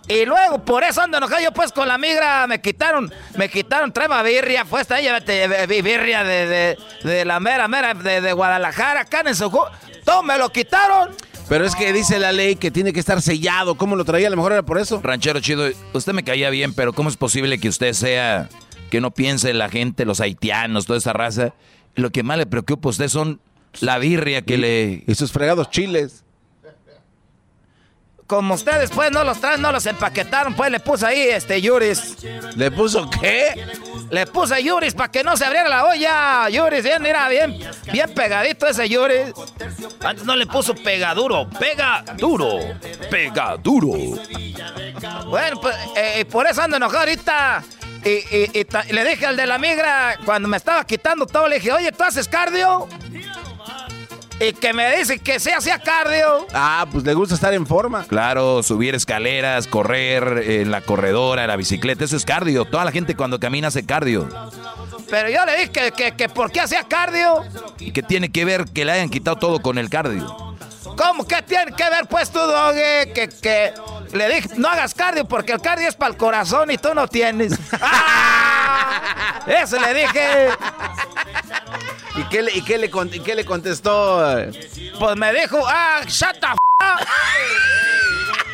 Y 0.06 0.24
luego 0.24 0.64
por 0.64 0.84
eso 0.84 1.00
ando 1.00 1.18
enojado 1.18 1.42
yo 1.42 1.50
pues 1.52 1.72
con 1.72 1.88
la 1.88 1.98
migra, 1.98 2.46
me 2.46 2.60
quitaron, 2.60 3.12
me 3.36 3.48
quitaron, 3.48 3.92
trema 3.92 4.22
birria, 4.22 4.64
pues 4.64 4.88
ahí 4.92 5.02
llévate 5.02 5.42
eh, 5.42 5.82
birria 5.82 6.22
de, 6.22 6.46
de, 6.46 6.78
de 7.02 7.24
la 7.24 7.40
mera 7.40 7.66
mera 7.66 7.92
de, 7.92 8.20
de 8.20 8.32
Guadalajara, 8.34 9.00
acá 9.00 9.22
en 9.26 9.34
su... 9.34 9.50
Todo 10.04 10.22
me 10.22 10.38
lo 10.38 10.50
quitaron. 10.50 11.10
Pero 11.48 11.64
es 11.64 11.74
que 11.74 11.92
dice 11.92 12.20
la 12.20 12.30
ley 12.30 12.54
que 12.54 12.70
tiene 12.70 12.92
que 12.92 13.00
estar 13.00 13.20
sellado. 13.20 13.74
¿Cómo 13.74 13.96
lo 13.96 14.04
traía? 14.04 14.28
A 14.28 14.30
lo 14.30 14.36
mejor 14.36 14.52
era 14.52 14.62
por 14.62 14.78
eso. 14.78 15.00
Ranchero 15.02 15.40
chido, 15.40 15.68
usted 15.92 16.12
me 16.12 16.22
caía 16.22 16.50
bien, 16.50 16.72
pero 16.72 16.92
¿cómo 16.92 17.08
es 17.08 17.16
posible 17.16 17.58
que 17.58 17.68
usted 17.68 17.92
sea, 17.94 18.48
que 18.92 19.00
no 19.00 19.10
piense 19.10 19.52
la 19.52 19.68
gente, 19.68 20.04
los 20.04 20.20
haitianos, 20.20 20.86
toda 20.86 21.00
esa 21.00 21.12
raza? 21.12 21.52
Lo 21.94 22.10
que 22.10 22.22
más 22.22 22.38
le 22.38 22.46
preocupa 22.46 22.88
a 22.88 22.90
usted 22.90 23.08
son 23.08 23.40
la 23.80 23.98
birria 23.98 24.42
que 24.42 24.58
le... 24.58 25.04
Y 25.06 25.14
sus 25.14 25.32
fregados 25.32 25.70
chiles. 25.70 26.24
Como 28.30 28.54
ustedes 28.54 28.90
pues 28.90 29.10
no 29.10 29.24
los 29.24 29.40
traen, 29.40 29.60
no 29.60 29.72
los 29.72 29.84
empaquetaron, 29.86 30.54
pues 30.54 30.70
le 30.70 30.78
puse 30.78 31.04
ahí 31.04 31.20
este 31.20 31.60
Yuris. 31.60 32.18
¿Le 32.54 32.70
puso 32.70 33.10
qué? 33.10 33.66
Le 34.08 34.24
puse 34.28 34.62
Yuris 34.62 34.94
para 34.94 35.10
que 35.10 35.24
no 35.24 35.36
se 35.36 35.44
abriera 35.44 35.68
la 35.68 35.84
olla. 35.84 36.48
Yuris, 36.48 36.84
bien, 36.84 37.02
mira, 37.02 37.28
bien, 37.28 37.58
bien 37.92 38.14
pegadito 38.14 38.68
ese 38.68 38.88
Yuris. 38.88 39.32
Antes 40.04 40.24
no 40.24 40.36
le 40.36 40.46
puso 40.46 40.76
pegaduro, 40.76 41.50
pega 41.58 42.04
duro. 42.16 42.60
Pega 43.10 43.56
duro. 43.56 43.98
Bueno, 45.26 45.60
pues 45.60 45.74
eh, 45.96 46.24
por 46.24 46.46
eso 46.46 46.62
ando 46.62 46.76
enojado 46.76 47.00
ahorita. 47.00 47.64
Y, 48.04 48.64
ta- 48.64 48.84
le 48.84 49.04
dije 49.04 49.26
al 49.26 49.36
de 49.36 49.46
la 49.46 49.58
migra, 49.58 50.18
cuando 50.24 50.48
me 50.48 50.56
estaba 50.56 50.84
quitando 50.86 51.26
todo, 51.26 51.48
le 51.48 51.56
dije, 51.56 51.72
oye, 51.72 51.92
¿tú 51.92 52.02
haces 52.02 52.28
cardio? 52.28 52.88
Y 54.40 54.54
que 54.54 54.72
me 54.72 54.96
dice 54.96 55.18
que 55.18 55.38
sí 55.38 55.50
hacía 55.50 55.78
cardio. 55.78 56.46
Ah, 56.54 56.86
pues 56.90 57.04
le 57.04 57.12
gusta 57.12 57.34
estar 57.34 57.52
en 57.52 57.66
forma. 57.66 58.04
Claro, 58.04 58.62
subir 58.62 58.94
escaleras, 58.94 59.66
correr 59.66 60.44
en 60.50 60.70
la 60.70 60.80
corredora, 60.80 61.42
en 61.42 61.48
la 61.48 61.56
bicicleta, 61.56 62.04
eso 62.06 62.16
es 62.16 62.24
cardio. 62.24 62.64
Toda 62.64 62.86
la 62.86 62.90
gente 62.92 63.14
cuando 63.14 63.38
camina 63.38 63.68
hace 63.68 63.84
cardio. 63.84 64.26
Pero 65.10 65.28
yo 65.28 65.44
le 65.44 65.52
dije 65.56 65.70
que, 65.70 65.92
que, 65.92 66.12
que 66.12 66.28
por 66.30 66.50
qué 66.50 66.60
hacía 66.62 66.84
cardio. 66.84 67.42
¿Y 67.78 67.92
qué 67.92 68.02
tiene 68.02 68.30
que 68.30 68.46
ver 68.46 68.64
que 68.64 68.86
le 68.86 68.92
hayan 68.92 69.10
quitado 69.10 69.36
todo 69.36 69.60
con 69.60 69.76
el 69.76 69.90
cardio? 69.90 70.49
¿Cómo 70.96 71.26
que 71.26 71.40
tiene 71.42 71.72
que 71.72 71.88
ver 71.90 72.06
pues 72.08 72.30
tú, 72.30 72.38
Doge? 72.38 73.12
Que, 73.14 73.28
que 73.28 73.74
le 74.12 74.28
dije, 74.28 74.48
no 74.56 74.68
hagas 74.68 74.94
cardio 74.94 75.24
porque 75.24 75.52
el 75.52 75.60
cardio 75.60 75.88
es 75.88 75.94
para 75.94 76.10
el 76.12 76.16
corazón 76.16 76.70
y 76.70 76.78
tú 76.78 76.94
no 76.94 77.08
tienes. 77.08 77.52
¡Ah! 77.80 79.40
Eso 79.46 79.78
le 79.80 79.94
dije. 79.94 80.48
¿Y 82.16 82.22
qué 82.24 82.42
le, 82.42 82.52
y 82.52 82.62
qué 82.62 82.76
le, 82.78 82.90
con- 82.90 83.12
y 83.12 83.20
qué 83.20 83.34
le 83.34 83.44
contestó? 83.44 84.22
Pues 84.98 85.16
me 85.16 85.32
dijo, 85.32 85.58
ah, 85.66 86.00
shut 86.06 86.38
the 86.40 86.46
f 86.46 86.58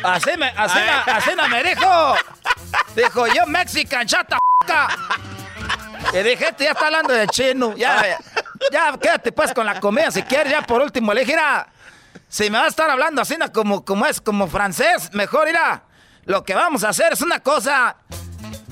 Así 0.03 0.29
me, 0.37 0.47
así, 0.55 0.77
me- 0.79 1.11
así 1.11 1.29
me- 1.35 1.47
me 1.49 1.63
dijo. 1.63 2.15
Dijo, 2.95 3.27
yo 3.27 3.45
Mexican, 3.47 4.05
shut 4.05 4.27
the 4.27 4.35
f 6.05 6.17
Y 6.19 6.23
dije, 6.23 6.49
este 6.49 6.63
ya 6.65 6.71
está 6.71 6.85
hablando 6.85 7.13
de 7.13 7.27
chino. 7.27 7.73
Ya, 7.75 8.17
ya, 8.71 8.97
quédate 8.97 9.31
pues 9.31 9.53
con 9.53 9.65
la 9.65 9.79
comida 9.79 10.11
si 10.11 10.21
quieres. 10.23 10.51
Ya 10.51 10.61
por 10.61 10.81
último 10.81 11.13
le 11.13 11.21
dije, 11.21 11.33
mira, 11.33 11.67
si 12.29 12.49
me 12.49 12.57
vas 12.57 12.65
a 12.65 12.69
estar 12.69 12.89
hablando 12.89 13.21
así 13.21 13.35
como, 13.53 13.85
como 13.85 14.05
es, 14.05 14.21
como 14.21 14.47
francés, 14.47 15.09
mejor 15.13 15.47
irá. 15.47 15.83
Lo 16.25 16.43
que 16.43 16.55
vamos 16.55 16.83
a 16.83 16.89
hacer 16.89 17.13
es 17.13 17.21
una 17.21 17.39
cosa. 17.39 17.97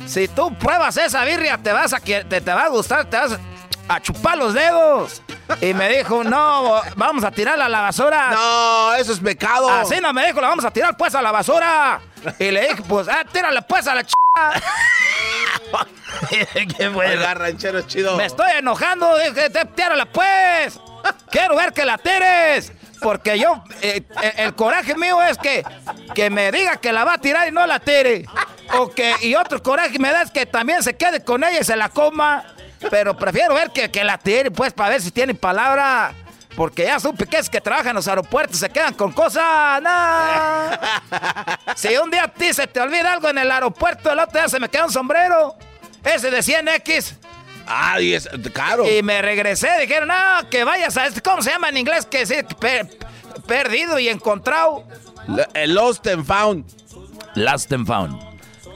Si 0.05 0.27
tú 0.27 0.53
pruebas 0.57 0.97
esa 0.97 1.23
birria, 1.23 1.57
te 1.57 1.71
vas 1.71 1.93
a 1.93 1.99
que 1.99 2.25
te, 2.25 2.41
te 2.41 2.53
va 2.53 2.65
a 2.65 2.69
gustar, 2.69 3.09
te 3.09 3.17
vas 3.17 3.39
a 3.87 4.01
chupar 4.01 4.37
los 4.37 4.53
dedos. 4.53 5.21
Y 5.61 5.73
me 5.73 5.89
dijo, 5.89 6.23
no, 6.23 6.81
vamos 6.95 7.23
a 7.23 7.31
tirarla 7.31 7.65
a 7.65 7.69
la 7.69 7.81
basura. 7.81 8.31
No, 8.31 8.93
eso 8.95 9.13
es 9.13 9.19
pecado. 9.19 9.69
Así 9.69 9.99
no 10.01 10.11
me 10.11 10.25
dijo, 10.25 10.41
la 10.41 10.49
vamos 10.49 10.65
a 10.65 10.71
tirar 10.71 10.97
pues 10.97 11.15
a 11.15 11.21
la 11.21 11.31
basura. 11.31 12.01
Y 12.39 12.51
le 12.51 12.69
dije, 12.69 12.83
pues, 12.87 13.07
ah, 13.07 13.23
tírala 13.31 13.61
pues 13.61 13.87
a 13.87 13.95
la 13.95 14.03
ch... 14.03 14.13
Qué 16.77 16.87
bueno. 16.89 17.33
ranchero 17.35 17.81
chido. 17.81 18.17
Me 18.17 18.25
estoy 18.25 18.51
enojando, 18.57 19.17
dije, 19.17 19.49
tírala 19.75 20.05
pues. 20.05 20.79
Quiero 21.29 21.55
ver 21.55 21.73
que 21.73 21.85
la 21.85 21.97
tires. 21.97 22.71
Porque 23.01 23.37
yo, 23.37 23.63
eh, 23.81 24.03
eh, 24.21 24.33
el 24.37 24.55
coraje 24.55 24.95
mío 24.95 25.21
es 25.21 25.37
que, 25.37 25.63
que 26.13 26.29
me 26.29 26.51
diga 26.51 26.77
que 26.77 26.91
la 26.91 27.03
va 27.03 27.13
a 27.13 27.17
tirar 27.17 27.47
y 27.47 27.51
no 27.51 27.65
la 27.65 27.79
tire. 27.79 28.25
O 28.73 28.89
que, 28.89 29.13
y 29.21 29.35
otro 29.35 29.61
coraje 29.61 29.99
me 29.99 30.11
da 30.11 30.21
es 30.23 30.31
que 30.31 30.45
también 30.45 30.81
se 30.81 30.95
quede 30.95 31.23
con 31.23 31.43
ella 31.43 31.59
y 31.59 31.63
se 31.63 31.75
la 31.75 31.89
coma. 31.89 32.43
Pero 32.89 33.15
prefiero 33.15 33.53
ver 33.55 33.71
que, 33.71 33.89
que 33.89 34.03
la 34.03 34.17
tire, 34.17 34.51
pues, 34.51 34.73
para 34.73 34.89
ver 34.89 35.01
si 35.01 35.11
tiene 35.11 35.33
palabra. 35.33 36.13
Porque 36.55 36.85
ya 36.85 36.99
supe 36.99 37.25
que 37.25 37.37
es 37.37 37.49
que 37.49 37.59
trabajan 37.59 37.89
en 37.89 37.95
los 37.95 38.07
aeropuertos, 38.07 38.57
se 38.59 38.69
quedan 38.69 38.93
con 38.93 39.11
cosas. 39.11 39.81
¡No! 39.81 39.91
Si 41.75 41.89
un 41.97 42.09
día 42.09 42.23
a 42.23 42.27
ti 42.29 42.53
se 42.53 42.67
te 42.67 42.79
olvida 42.79 43.11
algo 43.11 43.27
en 43.27 43.37
el 43.37 43.51
aeropuerto, 43.51 44.09
el 44.11 44.19
otro 44.19 44.39
día 44.39 44.47
se 44.47 44.59
me 44.59 44.69
queda 44.69 44.85
un 44.85 44.91
sombrero. 44.91 45.57
Ese 46.05 46.31
de 46.31 46.39
100X. 46.39 47.15
Ah, 47.67 47.99
y 47.99 48.13
es 48.13 48.29
caro. 48.53 48.89
Y 48.89 49.01
me 49.03 49.21
regresé, 49.21 49.69
dijeron, 49.79 50.07
no, 50.07 50.49
que 50.49 50.63
vayas 50.63 50.95
a 50.97 51.07
este, 51.07 51.21
¿cómo 51.21 51.41
se 51.41 51.51
llama 51.51 51.69
en 51.69 51.77
inglés? 51.77 52.05
Que 52.05 52.25
sí, 52.25 52.35
perdido 53.47 53.99
y 53.99 54.09
encontrado. 54.09 54.85
el 55.53 55.73
lost 55.73 56.05
and 56.07 56.25
found. 56.25 56.65
Lost 57.35 57.71
and 57.73 57.87
found. 57.87 58.19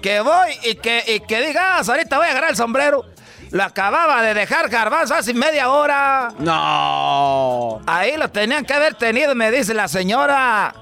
Que 0.01 0.21
voy 0.21 0.51
y 0.63 0.75
que, 0.75 1.03
y 1.07 1.19
que 1.21 1.45
digas, 1.45 1.87
ahorita 1.87 2.17
voy 2.17 2.27
a 2.27 2.31
agarrar 2.31 2.49
el 2.51 2.55
sombrero. 2.55 3.05
Lo 3.51 3.63
acababa 3.63 4.21
de 4.21 4.33
dejar 4.33 4.69
garbanzo 4.69 5.15
hace 5.15 5.33
media 5.33 5.69
hora. 5.69 6.33
No. 6.37 7.81
Ahí 7.87 8.15
lo 8.15 8.29
tenían 8.29 8.63
que 8.63 8.73
haber 8.73 8.93
tenido, 8.93 9.33
me 9.33 9.51
dice 9.51 9.73
la 9.73 9.87
señora. 9.87 10.73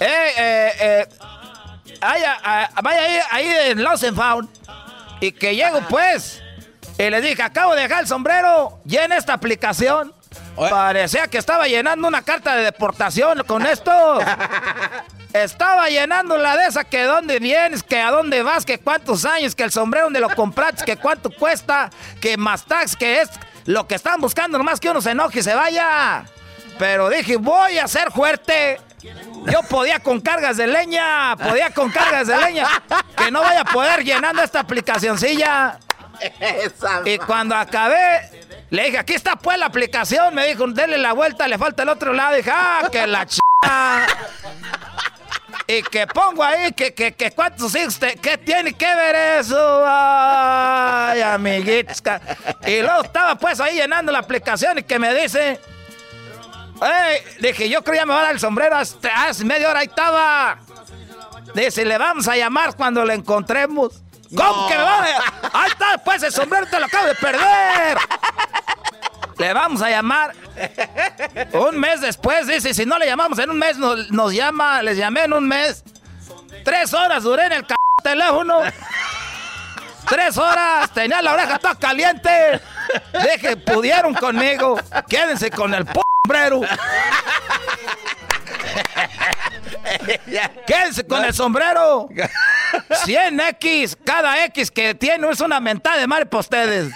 Eh, 0.00 0.32
eh, 0.38 0.72
eh. 0.80 1.08
Vaya, 2.00 2.38
ahí, 2.74 3.20
ahí 3.30 3.70
en 3.70 3.82
Lost 3.82 4.04
and 4.04 4.16
Found. 4.16 4.48
Y 5.20 5.32
que 5.32 5.54
llego 5.54 5.80
pues. 5.88 6.42
Y 6.98 7.10
le 7.10 7.20
dije, 7.20 7.42
acabo 7.42 7.74
de 7.74 7.82
dejar 7.82 8.00
el 8.00 8.06
sombrero. 8.06 8.80
Llena 8.84 9.16
esta 9.16 9.34
aplicación. 9.34 10.14
Parecía 10.56 11.28
que 11.28 11.38
estaba 11.38 11.66
llenando 11.66 12.08
una 12.08 12.22
carta 12.22 12.56
de 12.56 12.64
deportación 12.64 13.42
con 13.46 13.66
esto. 13.66 14.18
estaba 15.32 15.88
llenando 15.88 16.38
la 16.38 16.56
de 16.56 16.66
esa 16.66 16.84
que 16.84 17.02
dónde 17.04 17.38
vienes, 17.38 17.82
que 17.82 18.00
a 18.00 18.10
dónde 18.10 18.42
vas, 18.42 18.64
que 18.64 18.78
cuántos 18.78 19.26
años, 19.26 19.54
que 19.54 19.64
el 19.64 19.70
sombrero 19.70 20.06
donde 20.06 20.20
lo 20.20 20.30
compraste, 20.30 20.84
que 20.84 20.96
cuánto 20.96 21.30
cuesta, 21.30 21.90
que 22.20 22.38
más 22.38 22.64
tax, 22.64 22.96
que 22.96 23.20
es 23.20 23.28
lo 23.66 23.86
que 23.86 23.96
están 23.96 24.20
buscando, 24.20 24.56
nomás 24.56 24.80
que 24.80 24.88
uno 24.88 25.02
se 25.02 25.10
enoje 25.10 25.40
y 25.40 25.42
se 25.42 25.54
vaya. 25.54 26.24
Pero 26.78 27.10
dije, 27.10 27.36
voy 27.36 27.78
a 27.78 27.86
ser 27.86 28.10
fuerte. 28.10 28.80
Yo 29.02 29.62
podía 29.68 30.00
con 30.00 30.20
cargas 30.20 30.56
de 30.56 30.66
leña, 30.66 31.36
podía 31.36 31.70
con 31.70 31.90
cargas 31.90 32.26
de 32.26 32.36
leña. 32.38 32.66
Que 33.16 33.30
no 33.30 33.42
vaya 33.42 33.60
a 33.60 33.64
poder 33.64 34.04
llenando 34.04 34.42
esta 34.42 34.60
aplicacioncilla. 34.60 35.78
Y 37.04 37.18
cuando 37.18 37.54
acabé, 37.54 38.30
le 38.70 38.84
dije, 38.84 38.98
aquí 38.98 39.14
está 39.14 39.36
pues 39.36 39.58
la 39.58 39.66
aplicación. 39.66 40.34
Me 40.34 40.46
dijo, 40.46 40.66
dele 40.68 40.98
la 40.98 41.12
vuelta, 41.12 41.46
le 41.48 41.58
falta 41.58 41.82
el 41.82 41.88
otro 41.88 42.12
lado. 42.12 42.36
dije, 42.36 42.50
ah, 42.52 42.88
que 42.90 43.06
la 43.06 43.26
ch... 43.26 43.38
y 45.66 45.82
que 45.82 46.06
pongo 46.06 46.42
ahí 46.44 46.72
que, 46.72 46.94
que, 46.94 47.12
que 47.12 47.30
cuántos 47.32 47.74
hijos, 47.74 47.98
¿qué 48.22 48.38
tiene 48.38 48.72
que 48.72 48.94
ver 48.94 49.40
eso? 49.40 49.84
Ay, 49.86 51.20
amiguitos. 51.22 52.02
Y 52.66 52.80
luego 52.80 53.02
estaba 53.02 53.36
pues 53.36 53.60
ahí 53.60 53.76
llenando 53.76 54.12
la 54.12 54.18
aplicación 54.18 54.78
y 54.78 54.82
que 54.82 54.98
me 54.98 55.14
dice, 55.14 55.60
dije, 57.40 57.68
yo 57.68 57.82
creo 57.82 57.94
que 57.94 57.98
ya 57.98 58.06
me 58.06 58.14
va 58.14 58.20
a 58.20 58.22
dar 58.24 58.32
el 58.32 58.40
sombrero 58.40 58.76
hasta 58.76 59.26
hace 59.26 59.44
media 59.44 59.70
hora 59.70 59.80
ahí 59.80 59.86
estaba. 59.86 60.58
Dice, 61.54 61.84
le 61.84 61.96
vamos 61.96 62.28
a 62.28 62.36
llamar 62.36 62.76
cuando 62.76 63.04
le 63.04 63.14
encontremos. 63.14 64.02
¿Cómo 64.34 64.68
que 64.68 64.76
me 64.76 64.82
va 64.82 64.98
a... 64.98 65.62
Ahí 65.62 65.70
está, 65.70 65.98
pues 66.04 66.22
el 66.22 66.32
sombrero 66.32 66.66
te 66.66 66.80
lo 66.80 66.86
acabo 66.86 67.06
de 67.06 67.14
perder. 67.14 67.98
Le 69.38 69.52
vamos 69.52 69.82
a 69.82 69.90
llamar. 69.90 70.34
Un 71.52 71.78
mes 71.78 72.00
después, 72.00 72.46
dice, 72.46 72.72
si 72.72 72.86
no 72.86 72.98
le 72.98 73.06
llamamos 73.06 73.38
en 73.38 73.50
un 73.50 73.58
mes, 73.58 73.76
nos, 73.76 74.32
llama, 74.32 74.82
les 74.82 74.96
llamé 74.96 75.24
en 75.24 75.32
un 75.34 75.46
mes. 75.46 75.84
Tres 76.64 76.94
horas 76.94 77.22
duré 77.22 77.46
en 77.46 77.52
el 77.52 77.66
c 77.66 77.74
teléfono. 78.02 78.60
Tres 80.08 80.38
horas, 80.38 80.90
tenía 80.92 81.20
la 81.20 81.34
oreja 81.34 81.58
toda 81.58 81.74
caliente. 81.74 82.60
Deje, 83.12 83.56
pudieron 83.56 84.14
conmigo. 84.14 84.78
Quédense 85.08 85.50
con 85.50 85.74
el 85.74 85.84
p 85.84 86.00
sombrero. 86.24 86.60
Quédense 90.66 91.06
con 91.06 91.24
el 91.24 91.32
sombrero. 91.32 92.08
100X, 93.04 93.96
cada 94.04 94.44
X 94.46 94.70
que 94.70 94.94
tiene 94.94 95.28
es 95.30 95.40
una 95.40 95.60
mentada 95.60 95.98
de 95.98 96.06
madre 96.06 96.26
para 96.26 96.40
ustedes. 96.40 96.92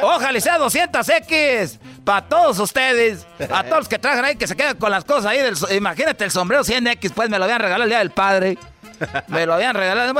Ojalá 0.00 0.40
sea 0.40 0.58
200X 0.58 1.78
para 2.04 2.26
todos 2.26 2.58
ustedes. 2.58 3.26
A 3.50 3.64
todos 3.64 3.78
los 3.78 3.88
que 3.88 3.98
trajan 3.98 4.24
ahí 4.24 4.36
que 4.36 4.46
se 4.46 4.56
quedan 4.56 4.76
con 4.76 4.90
las 4.90 5.04
cosas 5.04 5.26
ahí. 5.26 5.38
Del, 5.38 5.56
imagínate 5.74 6.24
el 6.24 6.30
sombrero 6.30 6.64
100X, 6.64 7.12
pues 7.14 7.28
me 7.28 7.38
lo 7.38 7.44
habían 7.44 7.60
regalado 7.60 7.84
el 7.84 7.90
día 7.90 7.98
del 7.98 8.10
padre. 8.10 8.58
Me 9.28 9.46
lo 9.46 9.54
habían 9.54 9.74
regalado. 9.74 10.12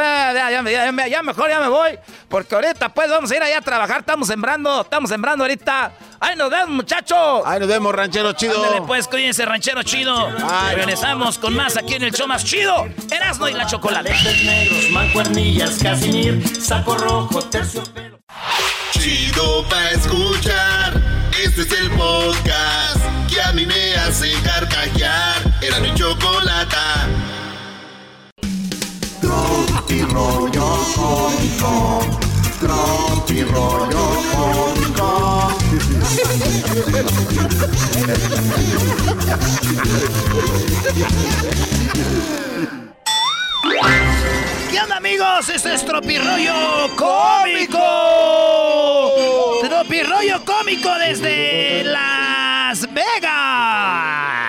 ya, 1.09 1.23
mejor 1.23 1.49
ya 1.49 1.61
me 1.61 1.69
voy. 1.69 1.99
Porque 2.29 2.55
ahorita 2.55 2.89
pues 2.91 3.11
vamos 3.11 3.31
a 3.31 3.37
ir 3.37 3.43
allá 3.43 3.59
a 3.59 3.63
trabajar. 3.63 4.01
Estamos 4.01 4.29
sembrando, 4.29 4.83
estamos 4.83 5.11
sembrando 5.11 5.45
ahorita. 5.45 5.93
¡Ahí 6.21 6.37
nos 6.37 6.51
vemos, 6.51 6.71
muchachos! 6.71 7.43
¡Ahí 7.45 7.61
nos 7.61 7.69
vemos, 7.69 7.95
ranchero 7.95 8.33
chido! 8.33 8.57
Ándale 8.57 8.83
pues, 8.83 9.07
cuídense, 9.07 9.45
ranchero 9.45 9.83
chido. 9.83 10.31
Regresamos 10.75 11.39
con 11.39 11.55
más 11.55 11.77
aquí 11.77 11.95
en 11.95 12.05
el 12.05 12.13
show 12.13 12.27
más 12.27 12.45
chido. 12.45 12.87
Erasmo 13.11 13.49
y 13.49 13.53
la 13.53 13.67
chocolate. 13.67 14.15
negros, 14.45 14.91
mancuernillas, 14.91 15.79
casimir, 15.83 16.43
saco 16.61 16.97
rojo, 16.97 17.43
terciopelo. 17.43 18.19
Chido 18.93 19.65
pa' 19.69 19.91
escuchar. 19.91 20.95
Este 21.45 21.63
es 21.63 21.73
el 21.81 21.91
podcast 21.91 23.01
que 23.29 23.41
a 23.43 23.53
mí 23.53 23.67
me 23.67 23.95
hace 23.97 24.33
carcajear. 24.43 25.43
Era 25.61 25.81
mi 25.81 25.95
chocolate. 25.95 26.77
Tropi 29.87 30.03
rollo 30.03 30.67
cómico. 30.97 32.01
Tropi 32.59 33.43
rollo 33.45 34.07
cómico. 34.35 35.57
¿Qué 44.73 44.81
onda 44.81 44.97
amigos? 44.97 45.49
Este 45.51 45.75
es 45.75 45.85
Tropirollo 45.85 46.91
Cómico. 46.97 47.79
Tropirollo 49.63 50.45
Cómico 50.45 50.93
desde 50.99 51.85
Las 51.85 52.93
Vegas. 52.93 54.46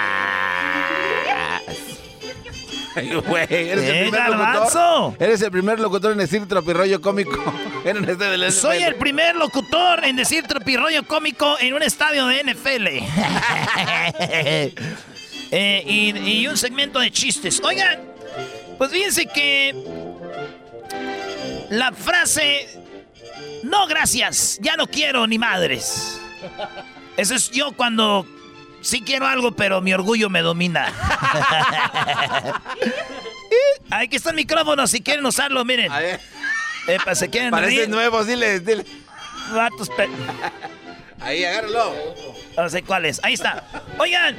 Eres, 2.97 3.83
el 3.83 4.09
primer 4.09 4.29
locutor, 4.29 5.15
eres 5.19 5.41
el 5.41 5.51
primer 5.51 5.79
locutor 5.79 6.11
en 6.11 6.17
decir 6.17 6.47
tropirroyo 6.47 7.01
cómico 7.07 7.43
en 7.83 7.97
un 7.97 8.09
estadio 8.09 8.37
de 8.37 8.51
Soy 8.51 8.83
el 8.83 8.95
primer 8.95 9.35
locutor 9.35 10.03
en 10.03 10.15
decir 10.15 10.45
tropirroyo 10.47 11.05
cómico 11.07 11.57
en 11.59 11.73
un 11.73 11.83
estadio 11.83 12.27
de 12.27 12.43
NFL. 12.43 12.87
Eh, 15.49 15.81
y, 15.87 16.45
un 16.45 16.57
segmento 16.57 16.99
de 16.99 17.09
chistes. 17.09 17.61
Oigan, 17.63 18.01
pues 18.77 18.91
fíjense 18.91 19.27
que 19.27 19.73
la 21.69 21.93
frase 21.93 22.67
no 23.63 23.87
gracias, 23.87 24.59
ya 24.61 24.75
no 24.75 24.87
quiero 24.87 25.25
ni 25.25 25.37
madres. 25.37 26.19
Eso 27.15 27.33
es 27.35 27.49
yo 27.49 27.71
cuando 27.71 28.25
sí 28.87 29.01
quiero 29.01 29.27
algo, 29.27 29.51
pero 29.51 29.81
mi 29.81 29.93
orgullo 29.93 30.29
me 30.29 30.41
domina. 30.41 30.93
Aquí 33.89 34.15
está 34.15 34.29
el 34.29 34.37
micrófono, 34.37 34.87
si 34.87 35.01
quieren 35.01 35.25
usarlo, 35.25 35.65
miren. 35.65 35.91
A 35.91 35.99
ver. 35.99 36.21
Epa, 36.87 37.13
se 37.15 37.29
quieren 37.29 37.51
Parecen 37.51 37.91
nuevos, 37.91 38.25
dile, 38.27 38.61
dile. 38.61 38.85
Vatos 39.53 39.89
pe... 39.89 40.07
Ahí, 41.19 41.43
agárralo. 41.43 41.95
No 42.55 42.69
sé 42.69 42.83
cuál 42.83 43.05
es. 43.05 43.19
Ahí 43.23 43.33
está. 43.33 43.65
Oigan, 43.97 44.37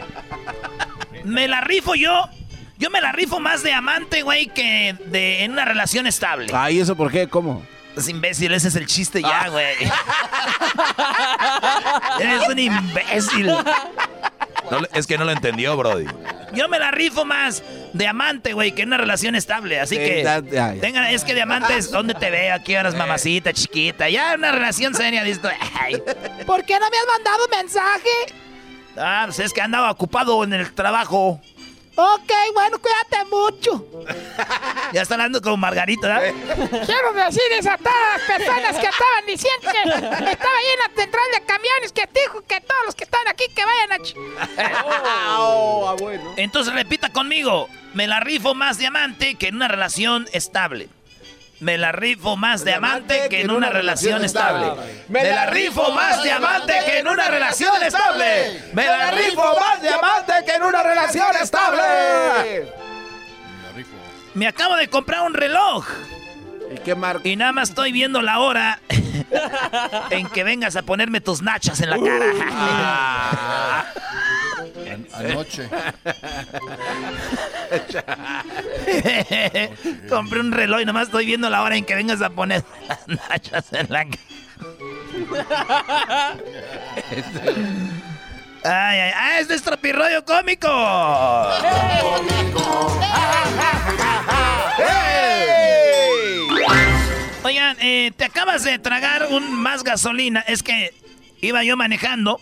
me 1.24 1.46
la 1.48 1.60
rifo 1.60 1.94
yo. 1.94 2.28
Yo 2.78 2.90
me 2.90 3.00
la 3.00 3.12
rifo 3.12 3.40
más 3.40 3.62
de 3.62 3.74
amante, 3.74 4.22
güey, 4.22 4.46
que 4.46 4.96
de 5.06 5.44
en 5.44 5.52
una 5.52 5.64
relación 5.64 6.06
estable. 6.06 6.50
Ay, 6.54 6.78
¿eso 6.78 6.94
por 6.94 7.10
qué? 7.10 7.28
¿Cómo? 7.28 7.66
Es 7.96 8.08
imbécil, 8.08 8.54
ese 8.54 8.68
es 8.68 8.76
el 8.76 8.86
chiste 8.86 9.20
ya, 9.20 9.42
ah. 9.42 9.48
güey. 9.48 9.74
Eres 12.20 12.48
un 12.48 12.58
imbécil. 12.58 13.52
Es 14.94 15.06
que 15.06 15.18
no 15.18 15.24
lo 15.24 15.32
entendió, 15.32 15.76
Brody. 15.76 16.06
Yo 16.52 16.68
me 16.68 16.78
la 16.78 16.90
rifo 16.90 17.24
más 17.24 17.62
de 17.92 18.06
amante, 18.06 18.52
güey, 18.52 18.72
que 18.72 18.82
en 18.82 18.88
una 18.88 18.98
relación 18.98 19.34
estable. 19.34 19.80
Así 19.80 19.96
que. 19.96 20.24
Tengan, 20.80 21.04
es 21.06 21.24
que 21.24 21.34
de 21.34 21.42
amantes, 21.42 21.90
¿dónde 21.90 22.14
te 22.14 22.30
veo? 22.30 22.54
¿A 22.54 22.62
qué 22.62 22.78
horas, 22.78 22.94
mamacita, 22.94 23.52
chiquita? 23.52 24.08
Ya 24.08 24.34
una 24.34 24.52
relación 24.52 24.94
seria, 24.94 25.22
ay. 25.80 26.02
¿Por 26.46 26.64
qué 26.64 26.78
no 26.78 26.90
me 26.90 26.98
has 26.98 27.06
mandado 27.06 27.48
mensaje? 27.48 28.08
Ah, 28.96 29.22
pues 29.26 29.38
es 29.38 29.52
que 29.52 29.60
andaba 29.60 29.90
ocupado 29.90 30.42
en 30.44 30.52
el 30.52 30.72
trabajo. 30.72 31.40
Ok, 32.00 32.30
bueno, 32.54 32.78
cuídate 32.78 33.24
mucho. 33.28 33.84
ya 34.92 35.02
está 35.02 35.14
hablando 35.14 35.42
con 35.42 35.58
Margarita, 35.58 36.06
¿verdad? 36.06 36.32
Quiero 36.86 37.12
decirles 37.12 37.66
a 37.66 37.76
todas 37.76 37.96
las 38.16 38.22
personas 38.22 38.78
que 38.78 38.86
estaban 38.86 39.26
diciendo 39.26 39.62
que 39.62 40.30
estaba 40.30 40.56
ahí 40.56 40.66
en 40.74 40.78
la 40.78 41.02
central 41.02 41.24
de 41.34 41.40
camiones 41.44 41.92
que 41.92 42.08
dijo 42.14 42.40
que 42.42 42.60
todos 42.60 42.86
los 42.86 42.94
que 42.94 43.02
están 43.02 43.26
aquí 43.26 43.46
que 43.52 43.64
vayan 43.64 44.00
a... 44.00 45.40
oh, 45.40 45.96
bueno. 45.98 46.34
Entonces 46.36 46.72
repita 46.72 47.10
conmigo, 47.10 47.68
me 47.94 48.06
la 48.06 48.20
rifo 48.20 48.54
más 48.54 48.78
diamante 48.78 49.34
que 49.34 49.48
en 49.48 49.56
una 49.56 49.66
relación 49.66 50.28
estable. 50.32 50.88
Me 51.60 51.76
la 51.76 51.90
rifo 51.90 52.36
más 52.36 52.64
de 52.64 52.74
amante 52.74 53.26
que 53.28 53.40
en 53.40 53.50
una 53.50 53.68
relación 53.68 54.24
estable. 54.24 54.70
Me 55.08 55.24
la 55.24 55.46
rifo 55.46 55.90
más 55.92 56.22
de 56.22 56.30
amante 56.30 56.74
que 56.86 56.98
en 56.98 57.08
una 57.08 57.28
relación 57.28 57.82
estable. 57.82 58.62
Me 58.72 58.84
la 58.84 59.10
rifo 59.10 59.56
más 59.58 59.82
de 59.82 59.88
amante 59.88 60.32
que 60.46 60.54
en 60.54 60.62
una 60.62 60.82
relación 60.82 61.36
estable. 61.40 62.72
Me 64.34 64.46
acabo 64.46 64.76
de 64.76 64.88
comprar 64.88 65.22
un 65.22 65.34
reloj. 65.34 65.84
¿Y 66.72 66.78
qué 66.78 66.94
marca? 66.94 67.26
Y 67.26 67.34
nada 67.34 67.52
más 67.52 67.70
estoy 67.70 67.92
viendo 67.92 68.22
la 68.22 68.38
hora 68.38 68.78
en 70.10 70.28
que 70.28 70.44
vengas 70.44 70.76
a 70.76 70.82
ponerme 70.82 71.20
tus 71.20 71.42
nachas 71.42 71.80
en 71.80 71.90
la 71.90 71.98
cara. 71.98 73.92
Anoche. 75.14 75.68
Compré 80.08 80.40
un 80.40 80.52
reloj 80.52 80.80
y 80.80 80.84
nomás 80.84 81.08
estoy 81.08 81.26
viendo 81.26 81.50
la 81.50 81.62
hora 81.62 81.76
en 81.76 81.84
que 81.84 81.94
vengas 81.94 82.22
a 82.22 82.30
poner 82.30 82.64
las 82.88 83.08
nachas 83.08 83.72
en 83.72 83.86
la 83.90 84.06
Ay, 88.64 88.98
ay, 88.98 89.12
ay, 89.14 89.42
es 89.42 89.48
nuestro 89.48 89.76
pirroyo 89.76 90.24
cómico. 90.24 90.68
Oigan, 97.44 97.76
eh, 97.80 98.12
te 98.16 98.24
acabas 98.24 98.64
de 98.64 98.78
tragar 98.78 99.28
un 99.30 99.54
más 99.54 99.84
gasolina. 99.84 100.40
Es 100.40 100.62
que 100.62 100.92
iba 101.40 101.62
yo 101.62 101.76
manejando 101.76 102.40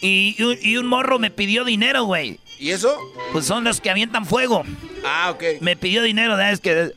y, 0.00 0.76
un 0.76 0.86
morro 0.86 1.18
me 1.18 1.30
pidió 1.30 1.64
dinero, 1.64 2.04
güey. 2.04 2.38
¿Y 2.58 2.70
eso? 2.70 2.98
Pues 3.32 3.46
son 3.46 3.64
los 3.64 3.80
que 3.80 3.90
avientan 3.90 4.26
fuego. 4.26 4.64
Ah, 5.04 5.30
ok. 5.30 5.60
Me 5.60 5.76
pidió 5.76 6.02
dinero, 6.02 6.36
¿sabes? 6.36 6.60
Que... 6.60 6.92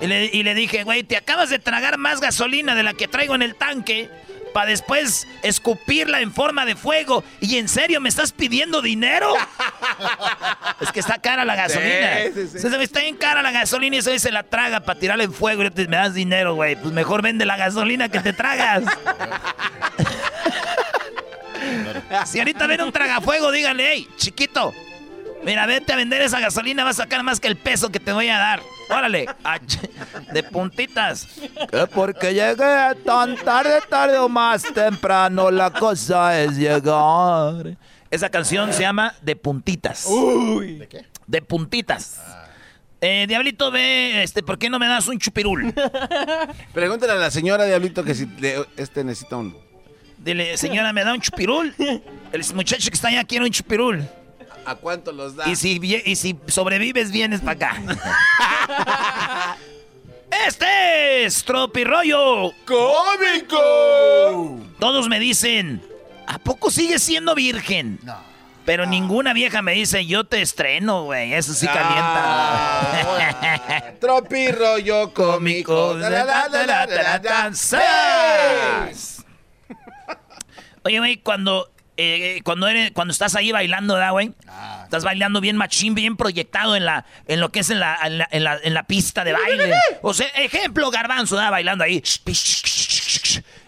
Y, 0.00 0.06
le, 0.06 0.26
y 0.26 0.42
le 0.42 0.54
dije, 0.54 0.84
güey, 0.84 1.02
te 1.02 1.16
acabas 1.16 1.50
de 1.50 1.58
tragar 1.58 1.98
más 1.98 2.20
gasolina 2.20 2.74
de 2.74 2.82
la 2.82 2.94
que 2.94 3.08
traigo 3.08 3.34
en 3.34 3.42
el 3.42 3.54
tanque 3.54 4.08
para 4.52 4.70
después 4.70 5.26
escupirla 5.42 6.20
en 6.20 6.32
forma 6.32 6.64
de 6.64 6.74
fuego. 6.76 7.22
¿Y 7.40 7.58
en 7.58 7.68
serio 7.68 8.00
me 8.00 8.08
estás 8.08 8.32
pidiendo 8.32 8.82
dinero? 8.82 9.34
es 10.80 10.92
que 10.92 11.00
está 11.00 11.18
cara 11.18 11.44
la 11.44 11.54
gasolina. 11.54 12.16
Sí, 12.34 12.48
sí, 12.48 12.58
sí. 12.58 12.68
está 12.80 13.00
bien 13.00 13.16
cara 13.16 13.42
la 13.42 13.52
gasolina 13.52 13.96
y 13.96 13.98
eso 14.00 14.16
se 14.18 14.32
la 14.32 14.42
traga 14.42 14.80
para 14.80 14.98
tirarla 14.98 15.24
en 15.24 15.32
fuego 15.32 15.62
y 15.64 15.70
me 15.88 15.96
das 15.96 16.14
dinero, 16.14 16.54
güey. 16.54 16.76
Pues 16.76 16.92
mejor 16.92 17.22
vende 17.22 17.46
la 17.46 17.56
gasolina 17.56 18.08
que 18.08 18.20
te 18.20 18.32
tragas. 18.32 18.84
Si 22.26 22.38
ahorita 22.38 22.66
ven 22.66 22.80
un 22.82 22.92
tragafuego, 22.92 23.50
díganle, 23.50 23.92
hey, 23.92 24.08
chiquito, 24.16 24.74
mira, 25.44 25.66
vete 25.66 25.92
a 25.92 25.96
vender 25.96 26.22
esa 26.22 26.40
gasolina, 26.40 26.84
vas 26.84 26.98
a 27.00 27.02
sacar 27.04 27.22
más 27.22 27.40
que 27.40 27.48
el 27.48 27.56
peso 27.56 27.90
que 27.90 28.00
te 28.00 28.12
voy 28.12 28.28
a 28.28 28.38
dar. 28.38 28.60
Órale, 28.90 29.26
de 30.32 30.42
puntitas. 30.42 31.28
Que 31.70 31.86
porque 31.86 32.32
llegué 32.32 32.94
tan 33.04 33.36
tarde, 33.36 33.80
tarde 33.88 34.18
o 34.18 34.28
más 34.28 34.62
temprano, 34.62 35.50
la 35.50 35.70
cosa 35.70 36.40
es 36.40 36.56
llegar. 36.56 37.76
Esa 38.10 38.30
canción 38.30 38.72
se 38.72 38.80
llama 38.80 39.14
De 39.20 39.36
puntitas. 39.36 40.06
Uy. 40.06 40.78
¿De 40.78 40.88
qué? 40.88 41.06
De 41.26 41.42
puntitas. 41.42 42.20
Eh, 43.00 43.26
Diablito, 43.28 43.70
ve, 43.70 44.24
este, 44.24 44.42
¿por 44.42 44.58
qué 44.58 44.70
no 44.70 44.78
me 44.78 44.88
das 44.88 45.06
un 45.06 45.18
chupirul? 45.18 45.72
Pregúntale 46.72 47.12
a 47.12 47.16
la 47.16 47.30
señora 47.30 47.64
Diablito 47.64 48.02
que 48.02 48.14
si 48.14 48.26
este 48.76 49.04
necesita 49.04 49.36
un 49.36 49.56
Dile, 50.28 50.58
señora, 50.58 50.92
¿me 50.92 51.02
da 51.04 51.14
un 51.14 51.22
chupirul? 51.22 51.74
El 51.78 52.54
muchacho 52.54 52.90
que 52.90 52.94
está 52.94 53.08
allá 53.08 53.24
quiere 53.24 53.46
un 53.46 53.50
chupirul. 53.50 54.06
¿A 54.66 54.74
cuánto 54.74 55.10
los 55.10 55.34
da? 55.34 55.48
Y 55.48 55.56
si, 55.56 55.80
y 55.82 56.16
si 56.16 56.38
sobrevives, 56.48 57.10
vienes 57.10 57.40
para 57.40 57.52
acá. 57.52 57.82
este 60.46 61.24
es 61.24 61.42
Tropirollo 61.44 62.52
Cómico. 62.66 64.60
Todos 64.78 65.08
me 65.08 65.18
dicen, 65.18 65.82
¿a 66.26 66.38
poco 66.38 66.70
sigues 66.70 67.02
siendo 67.02 67.34
virgen? 67.34 67.98
No. 68.02 68.18
Pero 68.66 68.84
ninguna 68.84 69.32
vieja 69.32 69.62
me 69.62 69.72
dice, 69.72 70.04
yo 70.04 70.24
te 70.24 70.42
estreno, 70.42 71.04
güey. 71.04 71.32
Eso 71.32 71.54
sí 71.54 71.66
calienta. 71.66 72.20
Ah, 72.20 73.82
Tropirollo 73.98 75.14
cómico. 75.14 75.94
Oye, 80.84 80.98
güey, 80.98 81.16
cuando, 81.18 81.70
eh, 81.96 82.40
cuando, 82.44 82.68
eres, 82.68 82.92
cuando 82.92 83.12
estás 83.12 83.34
ahí 83.34 83.50
bailando, 83.52 83.96
¿da, 83.96 84.10
güey? 84.10 84.32
Ah, 84.46 84.82
estás 84.84 85.04
bailando 85.04 85.40
bien 85.40 85.56
machín, 85.56 85.94
bien 85.94 86.16
proyectado 86.16 86.76
en, 86.76 86.84
la, 86.84 87.06
en 87.26 87.40
lo 87.40 87.50
que 87.50 87.60
es 87.60 87.70
en 87.70 87.80
la, 87.80 87.98
en 88.30 88.74
la, 88.74 88.82
pista 88.84 89.24
de 89.24 89.32
baile. 89.32 89.74
O 90.02 90.14
sea, 90.14 90.28
ejemplo, 90.28 90.90
garbanzo, 90.90 91.36
¿da? 91.36 91.50
Bailando 91.50 91.84
ahí. 91.84 92.02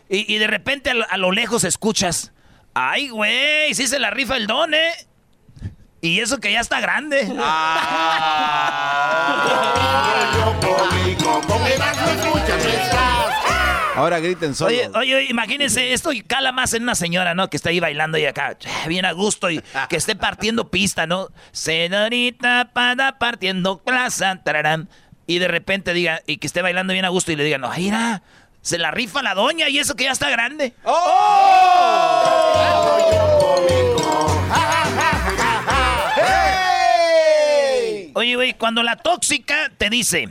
Y, 0.08 0.38
de 0.38 0.46
repente 0.46 0.90
a 0.90 1.16
lo, 1.16 1.32
lejos 1.32 1.64
escuchas. 1.64 2.32
Ay, 2.74 3.08
güey, 3.08 3.74
sí 3.74 3.86
se 3.86 3.98
la 3.98 4.10
rifa 4.10 4.36
el 4.36 4.46
don, 4.46 4.74
¿eh? 4.74 4.92
Y 6.00 6.20
eso 6.20 6.38
que 6.38 6.52
ya 6.52 6.60
está 6.60 6.80
grande. 6.80 7.32
Ah. 7.38 8.76
Ahora 14.00 14.18
griten 14.18 14.54
solo. 14.54 14.70
Oye, 14.70 14.90
oye, 14.94 15.26
imagínense, 15.28 15.92
esto 15.92 16.10
cala 16.26 16.52
más 16.52 16.72
en 16.72 16.84
una 16.84 16.94
señora, 16.94 17.34
¿no? 17.34 17.50
Que 17.50 17.58
está 17.58 17.68
ahí 17.68 17.80
bailando 17.80 18.16
y 18.16 18.24
acá, 18.24 18.56
bien 18.88 19.04
a 19.04 19.12
gusto 19.12 19.50
y 19.50 19.62
que 19.90 19.96
esté 19.96 20.16
partiendo 20.16 20.70
pista, 20.70 21.06
¿no? 21.06 21.28
Señorita 21.52 22.70
para 22.72 23.18
partiendo 23.18 23.78
plaza, 23.82 24.40
tararán. 24.42 24.88
Y 25.26 25.38
de 25.38 25.48
repente 25.48 25.92
diga, 25.92 26.22
y 26.26 26.38
que 26.38 26.46
esté 26.46 26.62
bailando 26.62 26.94
bien 26.94 27.04
a 27.04 27.10
gusto 27.10 27.30
y 27.30 27.36
le 27.36 27.44
digan, 27.44 27.60
no, 27.60 27.70
mira, 27.76 28.22
se 28.62 28.78
la 28.78 28.90
rifa 28.90 29.22
la 29.22 29.34
doña 29.34 29.68
y 29.68 29.78
eso 29.78 29.94
que 29.94 30.04
ya 30.04 30.12
está 30.12 30.30
grande. 30.30 30.72
Oye, 38.14 38.34
güey, 38.34 38.54
cuando 38.54 38.82
la 38.82 38.96
tóxica 38.96 39.70
te 39.76 39.90
dice... 39.90 40.30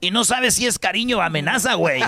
Y 0.00 0.10
no 0.10 0.24
sabes 0.24 0.54
si 0.54 0.66
es 0.66 0.78
cariño 0.78 1.18
o 1.18 1.20
amenaza, 1.20 1.74
güey. 1.74 2.02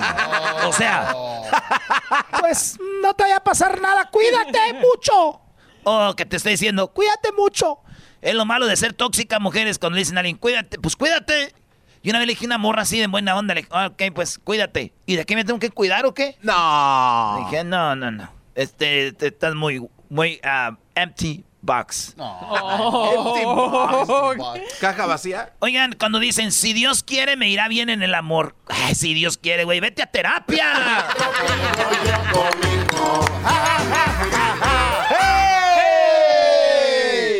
O 0.64 0.72
sea, 0.72 1.12
pues 2.40 2.78
no 3.02 3.14
te 3.14 3.24
vaya 3.24 3.36
a 3.36 3.44
pasar 3.44 3.80
nada, 3.80 4.08
cuídate 4.10 4.74
mucho. 4.74 5.40
O 5.84 6.14
que 6.16 6.24
te 6.26 6.36
esté 6.36 6.50
diciendo, 6.50 6.92
cuídate 6.92 7.32
mucho. 7.32 7.78
Es 8.20 8.34
lo 8.34 8.44
malo 8.44 8.66
de 8.66 8.76
ser 8.76 8.92
tóxica, 8.92 9.40
mujeres, 9.40 9.78
cuando 9.78 9.96
le 9.96 10.00
dicen 10.02 10.16
a 10.16 10.20
alguien, 10.20 10.36
cuídate, 10.36 10.78
pues 10.78 10.94
cuídate. 10.96 11.54
Y 12.02 12.10
una 12.10 12.18
vez 12.18 12.26
le 12.26 12.32
dije 12.34 12.46
una 12.46 12.58
morra 12.58 12.82
así 12.82 12.98
de 12.98 13.06
buena 13.06 13.36
onda, 13.36 13.54
le 13.54 13.62
dije, 13.62 13.72
ok, 13.72 14.02
pues 14.14 14.38
cuídate. 14.38 14.92
¿Y 15.06 15.16
de 15.16 15.24
qué 15.24 15.34
me 15.36 15.44
tengo 15.44 15.58
que 15.58 15.70
cuidar 15.70 16.06
o 16.06 16.14
qué? 16.14 16.36
No. 16.42 17.36
Le 17.38 17.44
dije, 17.44 17.64
no, 17.64 17.94
no, 17.96 18.10
no. 18.10 18.32
Este, 18.54 19.12
te- 19.12 19.28
estás 19.28 19.54
muy, 19.54 19.88
muy 20.08 20.40
ah, 20.44 20.76
empty 20.94 21.44
box. 21.62 22.14
Caja 24.80 25.06
vacía. 25.06 25.52
Oigan, 25.60 25.94
cuando 25.98 26.18
dicen, 26.18 26.52
si 26.52 26.72
Dios 26.74 27.02
quiere, 27.02 27.36
me 27.36 27.48
irá 27.48 27.68
bien 27.68 27.88
en 27.88 28.02
el 28.02 28.14
amor. 28.14 28.54
Ay, 28.68 28.94
si 28.94 29.14
Dios 29.14 29.38
quiere, 29.38 29.64
güey, 29.64 29.80
vete 29.80 30.02
a 30.02 30.06
terapia. 30.06 30.66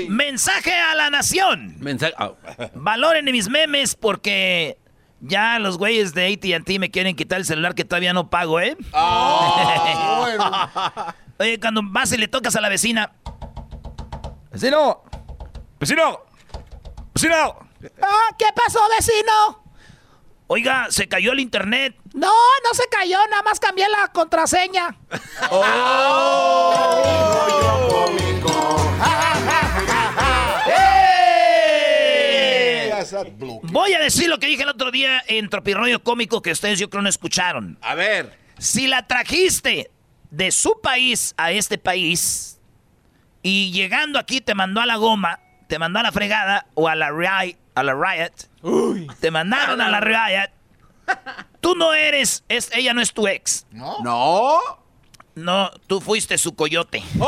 Mensaje 0.09 0.73
a 0.75 0.95
la 0.95 1.11
nación. 1.11 1.77
Mensaje. 1.81 2.15
ah. 2.19 2.33
Valoren 2.75 3.25
mis 3.27 3.49
memes 3.49 3.95
porque 3.95 4.79
ya 5.21 5.59
los 5.59 5.79
güeyes 5.79 6.15
de 6.15 6.33
AT&T 6.33 6.79
me 6.79 6.91
quieren 6.91 7.17
quitar 7.17 7.39
el 7.39 7.45
celular 7.45 7.75
que 7.75 7.85
todavía 7.85 8.13
no 8.13 8.29
pago, 8.29 8.61
¿eh? 8.61 8.77
Oye, 11.39 11.59
cuando 11.61 11.81
vas 11.85 12.13
y 12.13 12.19
le 12.19 12.29
tocas 12.29 12.55
a 12.57 12.61
la 12.61 12.69
vecina. 12.69 13.13
Vecino. 14.53 15.03
Vecino. 15.81 16.21
Vecino. 17.15 17.69
Ah, 18.03 18.29
¿qué 18.39 18.47
pasó, 18.55 18.81
vecino? 18.97 19.65
Oiga, 20.47 20.89
se 20.91 21.09
cayó 21.09 21.33
el 21.33 21.41
internet. 21.41 21.97
No, 22.13 22.29
no 22.29 22.75
se 22.75 22.87
cayó, 22.91 23.19
nada 23.31 23.43
más 23.43 23.59
cambié 23.59 23.89
la 23.89 24.09
contraseña. 24.09 24.95
Voy 33.63 33.95
a 33.95 33.99
decir 34.01 34.29
lo 34.29 34.39
que 34.39 34.47
dije 34.47 34.63
el 34.63 34.69
otro 34.69 34.91
día 34.91 35.23
en 35.27 35.49
Tropirroyo 35.49 36.03
Cómico 36.03 36.43
que 36.43 36.53
ustedes 36.53 36.79
yo 36.79 36.91
creo 36.91 37.03
no 37.03 37.09
escucharon. 37.09 37.79
A 37.81 37.95
ver. 37.95 38.39
Si 38.59 38.87
la 38.87 39.07
trajiste 39.07 39.91
de 40.31 40.51
su 40.51 40.81
país 40.83 41.35
a 41.39 41.53
este 41.53 41.79
país 41.79 42.61
y 43.43 43.73
llegando 43.73 44.19
aquí 44.19 44.41
te 44.41 44.55
mandó 44.55 44.81
a 44.81 44.87
la 44.87 44.97
goma, 44.97 45.41
te 45.69 45.79
mandó 45.79 45.99
a 45.99 46.03
la 46.03 46.13
fregada 46.13 46.67
o 46.75 46.89
a 46.89 46.95
la 46.95 47.11
riot, 47.11 47.57
a 47.75 47.83
la 47.83 47.95
riot, 47.95 48.33
te 49.21 49.31
mandaron 49.31 49.81
a 49.81 49.89
la 49.89 50.01
riot, 50.01 50.51
tú 51.61 51.75
no 51.75 51.95
eres, 51.95 52.45
es, 52.49 52.71
ella 52.75 52.95
no 52.95 53.01
es 53.01 53.13
tu 53.13 53.27
ex. 53.27 53.67
No. 53.71 53.99
No. 54.03 54.59
No, 55.35 55.71
tú 55.87 56.01
fuiste 56.01 56.37
su 56.37 56.55
coyote. 56.55 57.03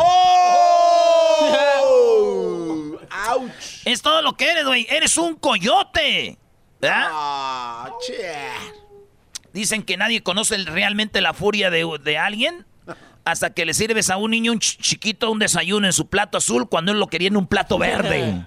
¡Auch! 3.26 3.50
Es 3.84 4.02
todo 4.02 4.20
lo 4.22 4.36
que 4.36 4.50
eres, 4.50 4.66
güey. 4.66 4.86
Eres 4.90 5.16
un 5.16 5.36
coyote. 5.36 6.38
¿Verdad? 6.80 7.08
Ah, 7.10 7.90
che. 8.06 8.34
Dicen 9.54 9.82
que 9.84 9.96
nadie 9.96 10.22
conoce 10.22 10.58
realmente 10.58 11.20
la 11.20 11.32
furia 11.32 11.70
de, 11.70 11.86
de 12.02 12.18
alguien 12.18 12.66
hasta 13.24 13.50
que 13.54 13.64
le 13.64 13.72
sirves 13.74 14.10
a 14.10 14.16
un 14.16 14.30
niño 14.32 14.52
un 14.52 14.58
ch- 14.58 14.78
chiquito 14.80 15.30
un 15.30 15.38
desayuno 15.38 15.86
en 15.86 15.92
su 15.92 16.08
plato 16.08 16.38
azul 16.38 16.68
cuando 16.68 16.92
él 16.92 16.98
lo 17.00 17.06
quería 17.08 17.28
en 17.28 17.36
un 17.36 17.46
plato 17.46 17.78
verde. 17.78 18.20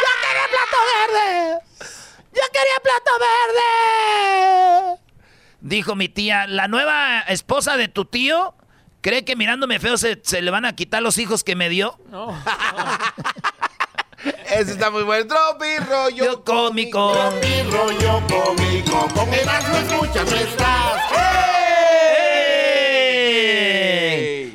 ¡Ya 0.00 0.14
quería 0.22 0.46
plato 0.50 0.76
verde! 0.92 1.58
¡Ya 2.32 2.48
quería 2.52 2.78
plato 2.82 3.10
verde! 3.20 5.00
Dijo 5.60 5.94
mi 5.94 6.08
tía, 6.08 6.46
la 6.46 6.68
nueva 6.68 7.20
esposa 7.28 7.76
de 7.78 7.88
tu 7.88 8.04
tío 8.04 8.54
cree 9.00 9.24
que 9.24 9.34
mirándome 9.36 9.78
feo 9.80 9.96
se, 9.96 10.20
se 10.22 10.42
le 10.42 10.50
van 10.50 10.64
a 10.66 10.74
quitar 10.76 11.02
los 11.02 11.16
hijos 11.18 11.42
que 11.44 11.56
me 11.56 11.68
dio. 11.70 11.98
Ese 14.50 14.72
está 14.72 14.90
muy 14.90 15.02
bueno. 15.02 15.26
Tropi 15.26 15.76
rollo 15.88 16.42
cómico. 16.44 17.12
Tropi 17.12 17.62
rollo 17.70 18.22
cómico. 18.28 19.08
Con 19.14 19.32
Erasmo 19.34 19.76
escuchas, 19.76 20.30
no 20.30 20.36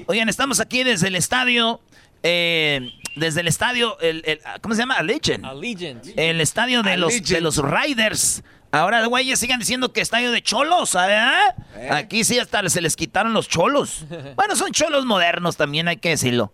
Oigan, 0.10 0.28
estamos 0.28 0.60
aquí 0.60 0.84
desde 0.84 1.08
el 1.08 1.16
estadio. 1.16 1.82
eh, 2.24 2.90
desde 3.16 3.42
el 3.42 3.48
estadio, 3.48 4.00
el, 4.00 4.24
el- 4.26 4.40
¿cómo 4.62 4.74
se 4.74 4.82
llama? 4.82 4.96
Allegiant. 4.96 5.46
Allegiant. 5.46 6.04
El 6.16 6.42
estadio 6.42 6.82
de 6.82 6.98
los, 6.98 7.22
de 7.24 7.42
los 7.42 7.58
Riders. 7.58 8.42
Ahora, 8.72 9.06
güeyes, 9.06 9.38
sigan 9.40 9.60
diciendo 9.60 9.94
que 9.94 10.02
estadio 10.02 10.32
de 10.32 10.42
cholos, 10.42 10.94
¿verdad? 10.96 11.56
Aquí 11.92 12.24
sí 12.24 12.40
hasta 12.40 12.68
se 12.70 12.82
les 12.82 12.96
quitaron 12.96 13.34
los 13.34 13.48
cholos. 13.48 14.06
Bueno, 14.36 14.56
son 14.56 14.72
cholos 14.72 15.06
modernos 15.06 15.58
también, 15.58 15.88
hay 15.88 15.98
que 15.98 16.10
decirlo. 16.10 16.52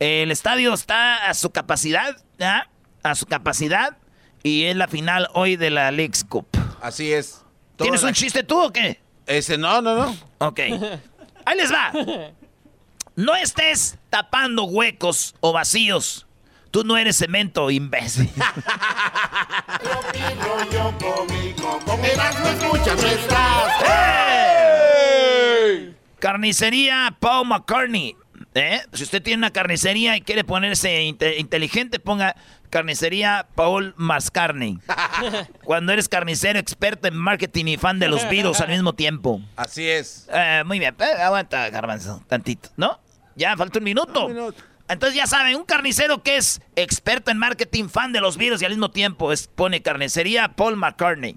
El 0.00 0.30
estadio 0.30 0.74
está 0.74 1.30
a 1.30 1.34
su 1.34 1.48
capacidad, 1.50 2.14
¿verdad? 2.38 2.64
A 3.02 3.14
su 3.14 3.24
capacidad. 3.24 3.96
Y 4.42 4.64
es 4.64 4.76
la 4.76 4.86
final 4.86 5.28
hoy 5.32 5.56
de 5.56 5.70
la 5.70 5.90
Leagues 5.92 6.24
Cup. 6.24 6.46
Así 6.82 7.10
es. 7.10 7.42
¿Tienes 7.78 8.02
un 8.02 8.12
chiste 8.12 8.42
tú 8.42 8.60
o 8.60 8.70
qué? 8.70 9.00
Ese 9.26 9.56
no, 9.56 9.80
no, 9.80 9.94
no. 9.96 10.16
Ok. 10.38 10.60
Ahí 11.46 11.56
les 11.56 11.72
va. 11.72 11.90
No 13.18 13.34
estés 13.34 13.98
tapando 14.10 14.62
huecos 14.62 15.34
o 15.40 15.52
vacíos. 15.52 16.24
Tú 16.70 16.84
no 16.84 16.96
eres 16.96 17.16
cemento, 17.18 17.68
imbécil. 17.68 18.30
Estás. 23.04 23.72
Carnicería 26.20 27.16
Paul 27.18 27.48
McCartney. 27.48 28.16
¿Eh? 28.54 28.80
Si 28.92 29.02
usted 29.02 29.22
tiene 29.22 29.38
una 29.38 29.50
carnicería 29.52 30.16
y 30.16 30.20
quiere 30.20 30.44
ponerse 30.44 31.02
inte- 31.02 31.38
inteligente, 31.38 31.98
ponga 32.00 32.34
carnicería 32.70 33.46
Paul 33.54 33.94
Mascarney. 33.96 34.78
Cuando 35.64 35.92
eres 35.92 36.08
carnicero, 36.08 36.58
experto 36.58 37.08
en 37.08 37.16
marketing 37.16 37.66
y 37.66 37.76
fan 37.76 37.98
de 37.98 38.08
los 38.08 38.28
virus 38.28 38.60
al 38.60 38.68
mismo 38.68 38.94
tiempo. 38.94 39.40
Así 39.56 39.88
es. 39.88 40.28
Eh, 40.32 40.62
muy 40.64 40.78
bien, 40.78 40.94
Eh, 40.98 41.22
aguanta, 41.22 41.68
garbanzo, 41.70 42.22
tantito, 42.28 42.68
¿no? 42.76 43.00
Ya, 43.38 43.56
falta 43.56 43.78
un 43.78 43.84
minuto. 43.84 44.28
Entonces 44.88 45.16
ya 45.16 45.26
saben, 45.26 45.54
un 45.54 45.64
carnicero 45.64 46.22
que 46.22 46.38
es 46.38 46.60
experto 46.74 47.30
en 47.30 47.38
marketing, 47.38 47.88
fan 47.88 48.12
de 48.12 48.20
los 48.20 48.36
virus 48.36 48.62
y 48.62 48.64
al 48.64 48.72
mismo 48.72 48.90
tiempo 48.90 49.32
es, 49.32 49.46
pone 49.46 49.80
carnicería 49.80 50.56
Paul 50.56 50.76
McCartney. 50.76 51.36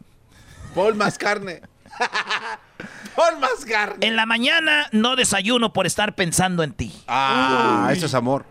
Paul 0.73 0.95
más 0.95 1.17
carne. 1.17 1.61
Paul 3.15 3.39
más 3.39 3.65
carne. 3.65 4.07
En 4.07 4.15
la 4.15 4.25
mañana 4.25 4.87
no 4.93 5.15
desayuno 5.15 5.73
por 5.73 5.85
estar 5.85 6.15
pensando 6.15 6.63
en 6.63 6.71
ti. 6.71 6.91
Ah, 7.07 7.89
eso 7.91 8.07
es 8.07 8.15
amor. 8.15 8.45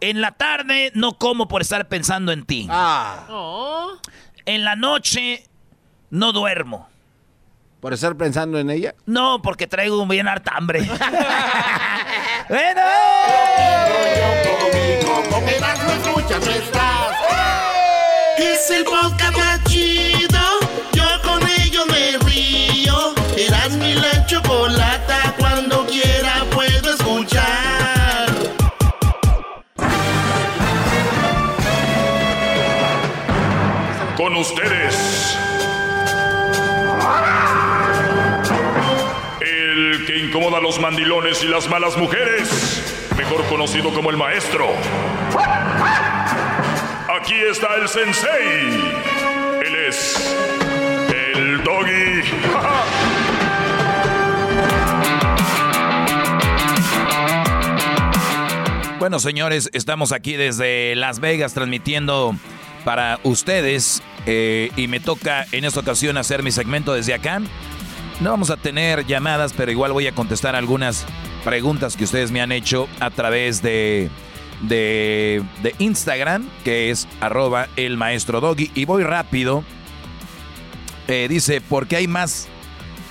En 0.00 0.20
la 0.20 0.32
tarde 0.32 0.92
no 0.94 1.18
como 1.18 1.48
por 1.48 1.62
estar 1.62 1.88
pensando 1.88 2.30
en 2.30 2.44
ti. 2.44 2.68
Ah. 2.70 3.88
En 4.44 4.64
la 4.64 4.76
noche 4.76 5.44
no 6.10 6.32
duermo. 6.32 6.89
¿Por 7.80 7.94
estar 7.94 8.14
pensando 8.16 8.58
en 8.58 8.70
ella? 8.70 8.94
No, 9.06 9.40
porque 9.42 9.66
traigo 9.66 10.06
bien 10.06 10.28
harta 10.28 10.52
hambre. 10.54 10.80
bueno. 12.48 12.82
Es 18.36 18.70
el 18.70 18.84
podcast 18.84 19.69
los 40.60 40.80
mandilones 40.80 41.42
y 41.42 41.48
las 41.48 41.68
malas 41.68 41.96
mujeres. 41.96 43.08
Mejor 43.16 43.44
conocido 43.46 43.92
como 43.92 44.10
el 44.10 44.16
maestro. 44.16 44.68
Aquí 47.20 47.34
está 47.50 47.74
el 47.76 47.88
sensei. 47.88 48.68
Él 49.64 49.76
es 49.88 50.36
el 51.12 51.62
doggy. 51.62 52.22
Bueno, 59.00 59.18
señores, 59.18 59.70
estamos 59.72 60.12
aquí 60.12 60.36
desde 60.36 60.94
Las 60.94 61.20
Vegas 61.20 61.54
transmitiendo 61.54 62.36
para 62.84 63.18
ustedes 63.22 64.02
eh, 64.26 64.70
y 64.76 64.88
me 64.88 65.00
toca 65.00 65.46
en 65.52 65.64
esta 65.64 65.80
ocasión 65.80 66.18
hacer 66.18 66.42
mi 66.42 66.52
segmento 66.52 66.92
desde 66.92 67.14
acá. 67.14 67.40
No 68.20 68.30
vamos 68.30 68.50
a 68.50 68.58
tener 68.58 69.06
llamadas, 69.06 69.54
pero 69.56 69.72
igual 69.72 69.92
voy 69.92 70.06
a 70.06 70.12
contestar 70.12 70.54
algunas 70.54 71.06
preguntas 71.42 71.96
que 71.96 72.04
ustedes 72.04 72.30
me 72.30 72.42
han 72.42 72.52
hecho 72.52 72.86
a 73.00 73.08
través 73.10 73.62
de, 73.62 74.10
de, 74.60 75.42
de 75.62 75.74
Instagram, 75.78 76.46
que 76.62 76.90
es 76.90 77.08
arroba 77.22 77.68
el 77.76 77.96
maestro 77.96 78.42
doggy. 78.42 78.70
Y 78.74 78.84
voy 78.84 79.04
rápido. 79.04 79.64
Eh, 81.08 81.28
dice, 81.30 81.62
¿por 81.62 81.86
qué 81.86 81.96
hay 81.96 82.08
más 82.08 82.48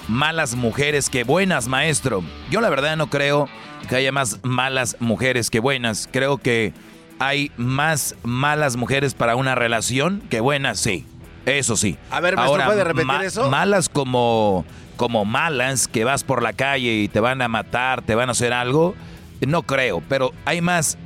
malas 0.08 0.54
mujeres 0.54 1.10
que 1.10 1.24
buenas, 1.24 1.68
maestro? 1.68 2.24
Yo 2.52 2.62
la 2.62 2.70
verdad 2.70 2.96
no 2.96 3.10
creo 3.10 3.50
que 3.90 3.96
haya 3.96 4.12
más 4.12 4.40
malas 4.44 4.96
mujeres 5.00 5.50
que 5.50 5.60
buenas. 5.60 6.08
Creo 6.12 6.38
que 6.38 6.72
hay 7.18 7.52
más 7.58 8.16
malas 8.22 8.76
mujeres 8.76 9.16
para 9.16 9.36
una 9.36 9.56
relación 9.56 10.22
que 10.30 10.40
buenas, 10.40 10.80
sí. 10.80 11.04
Eso 11.48 11.76
sí. 11.76 11.98
A 12.12 12.20
ver, 12.20 12.36
maestro, 12.36 12.64
¿puede 12.64 12.84
repetir 12.84 13.22
eso? 13.24 13.50
Malas 13.50 13.90
como, 13.90 14.66
como 15.00 15.24
malas, 15.24 15.88
que 15.88 16.04
vas 16.04 16.26
por 16.26 16.44
la 16.44 16.52
calle 16.52 16.96
y 16.96 17.08
te 17.08 17.22
van 17.22 17.42
a 17.42 17.48
matar, 17.48 18.02
te 18.02 18.16
van 18.16 18.28
a 18.28 18.34
hacer 18.34 18.52
algo. 18.52 18.96
No 19.40 19.64
creo, 19.64 20.04
pero 20.10 20.34
hay 20.44 20.60
más 20.60 20.98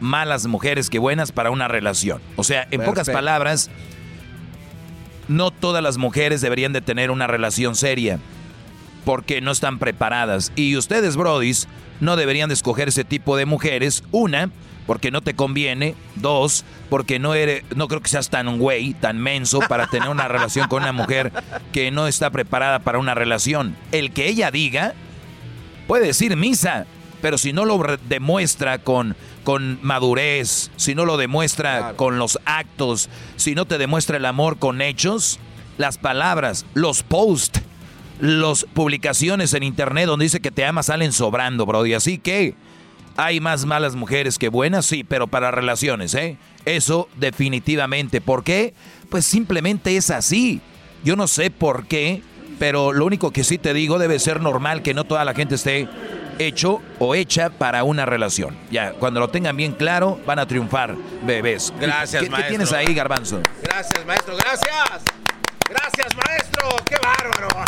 malas 0.00 0.48
mujeres 0.48 0.90
que 0.90 0.98
buenas 0.98 1.30
para 1.30 1.52
una 1.52 1.68
relación. 1.68 2.20
O 2.34 2.42
sea, 2.42 2.66
en 2.72 2.82
pocas 2.82 3.08
palabras, 3.08 3.70
no 5.28 5.52
todas 5.52 5.80
las 5.80 5.96
mujeres 5.96 6.40
deberían 6.40 6.72
de 6.72 6.80
tener 6.80 7.12
una 7.12 7.28
relación 7.28 7.76
seria 7.76 8.18
porque 9.04 9.40
no 9.40 9.52
están 9.52 9.78
preparadas. 9.78 10.50
Y 10.56 10.76
ustedes, 10.76 11.16
brodis, 11.16 11.68
no 12.00 12.16
deberían 12.16 12.48
de 12.48 12.54
escoger 12.54 12.88
ese 12.88 13.04
tipo 13.04 13.36
de 13.36 13.46
mujeres. 13.46 14.02
Una, 14.10 14.50
porque 14.86 15.10
no 15.10 15.20
te 15.20 15.34
conviene. 15.34 15.94
Dos, 16.14 16.64
porque 16.88 17.18
no 17.18 17.34
eres, 17.34 17.64
no 17.74 17.88
creo 17.88 18.00
que 18.00 18.08
seas 18.08 18.30
tan 18.30 18.58
güey, 18.58 18.94
tan 18.94 19.18
menso 19.18 19.60
para 19.68 19.86
tener 19.88 20.08
una 20.08 20.28
relación 20.28 20.68
con 20.68 20.82
una 20.82 20.92
mujer 20.92 21.32
que 21.72 21.90
no 21.90 22.06
está 22.06 22.30
preparada 22.30 22.78
para 22.78 22.98
una 22.98 23.14
relación. 23.14 23.76
El 23.92 24.12
que 24.12 24.28
ella 24.28 24.50
diga 24.50 24.94
puede 25.86 26.06
decir 26.06 26.36
misa, 26.36 26.86
pero 27.20 27.38
si 27.38 27.52
no 27.52 27.64
lo 27.64 27.80
demuestra 28.08 28.78
con, 28.78 29.16
con 29.44 29.78
madurez, 29.82 30.70
si 30.76 30.94
no 30.94 31.04
lo 31.04 31.16
demuestra 31.16 31.94
con 31.96 32.18
los 32.18 32.38
actos, 32.44 33.08
si 33.36 33.54
no 33.54 33.66
te 33.66 33.78
demuestra 33.78 34.16
el 34.16 34.26
amor 34.26 34.58
con 34.58 34.80
hechos, 34.80 35.38
las 35.78 35.98
palabras, 35.98 36.66
los 36.74 37.02
posts, 37.02 37.60
las 38.20 38.64
publicaciones 38.72 39.52
en 39.54 39.62
internet 39.62 40.06
donde 40.06 40.24
dice 40.24 40.40
que 40.40 40.50
te 40.50 40.64
ama 40.64 40.82
salen 40.82 41.12
sobrando, 41.12 41.66
bro. 41.66 41.86
Y 41.86 41.94
así 41.94 42.18
que 42.18 42.54
hay 43.16 43.40
más 43.40 43.64
malas 43.64 43.94
mujeres 43.94 44.38
que 44.38 44.48
buenas, 44.48 44.86
sí, 44.86 45.04
pero 45.04 45.26
para 45.26 45.50
relaciones, 45.50 46.14
¿eh? 46.14 46.36
Eso 46.64 47.08
definitivamente. 47.16 48.20
¿Por 48.20 48.44
qué? 48.44 48.74
Pues 49.08 49.24
simplemente 49.24 49.96
es 49.96 50.10
así. 50.10 50.60
Yo 51.04 51.16
no 51.16 51.26
sé 51.26 51.50
por 51.50 51.86
qué, 51.86 52.22
pero 52.58 52.92
lo 52.92 53.06
único 53.06 53.30
que 53.30 53.44
sí 53.44 53.58
te 53.58 53.72
digo 53.72 53.98
debe 53.98 54.18
ser 54.18 54.40
normal 54.40 54.82
que 54.82 54.94
no 54.94 55.04
toda 55.04 55.24
la 55.24 55.34
gente 55.34 55.54
esté 55.54 55.88
hecho 56.38 56.82
o 56.98 57.14
hecha 57.14 57.50
para 57.50 57.84
una 57.84 58.04
relación. 58.04 58.56
Ya, 58.70 58.92
cuando 58.92 59.20
lo 59.20 59.28
tengan 59.28 59.56
bien 59.56 59.72
claro, 59.72 60.20
van 60.26 60.38
a 60.38 60.46
triunfar, 60.46 60.96
bebés. 61.24 61.72
Gracias, 61.80 62.22
¿Qué, 62.22 62.30
maestro. 62.30 62.42
¿Qué 62.42 62.48
tienes 62.48 62.72
ahí, 62.72 62.94
Garbanzo? 62.94 63.40
Gracias, 63.62 64.04
maestro, 64.06 64.36
gracias. 64.36 65.02
Gracias, 65.68 66.16
maestro. 66.16 66.68
¡Qué 66.84 66.96
bárbaro! 67.02 67.64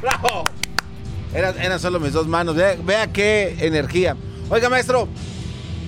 ¡Bravo! 0.00 0.44
Eran, 1.34 1.60
eran 1.60 1.80
solo 1.80 2.00
mis 2.00 2.12
dos 2.12 2.26
manos. 2.26 2.54
Vea, 2.54 2.76
vea 2.82 3.12
qué 3.12 3.56
energía. 3.60 4.16
Oiga, 4.48 4.68
maestro, 4.68 5.08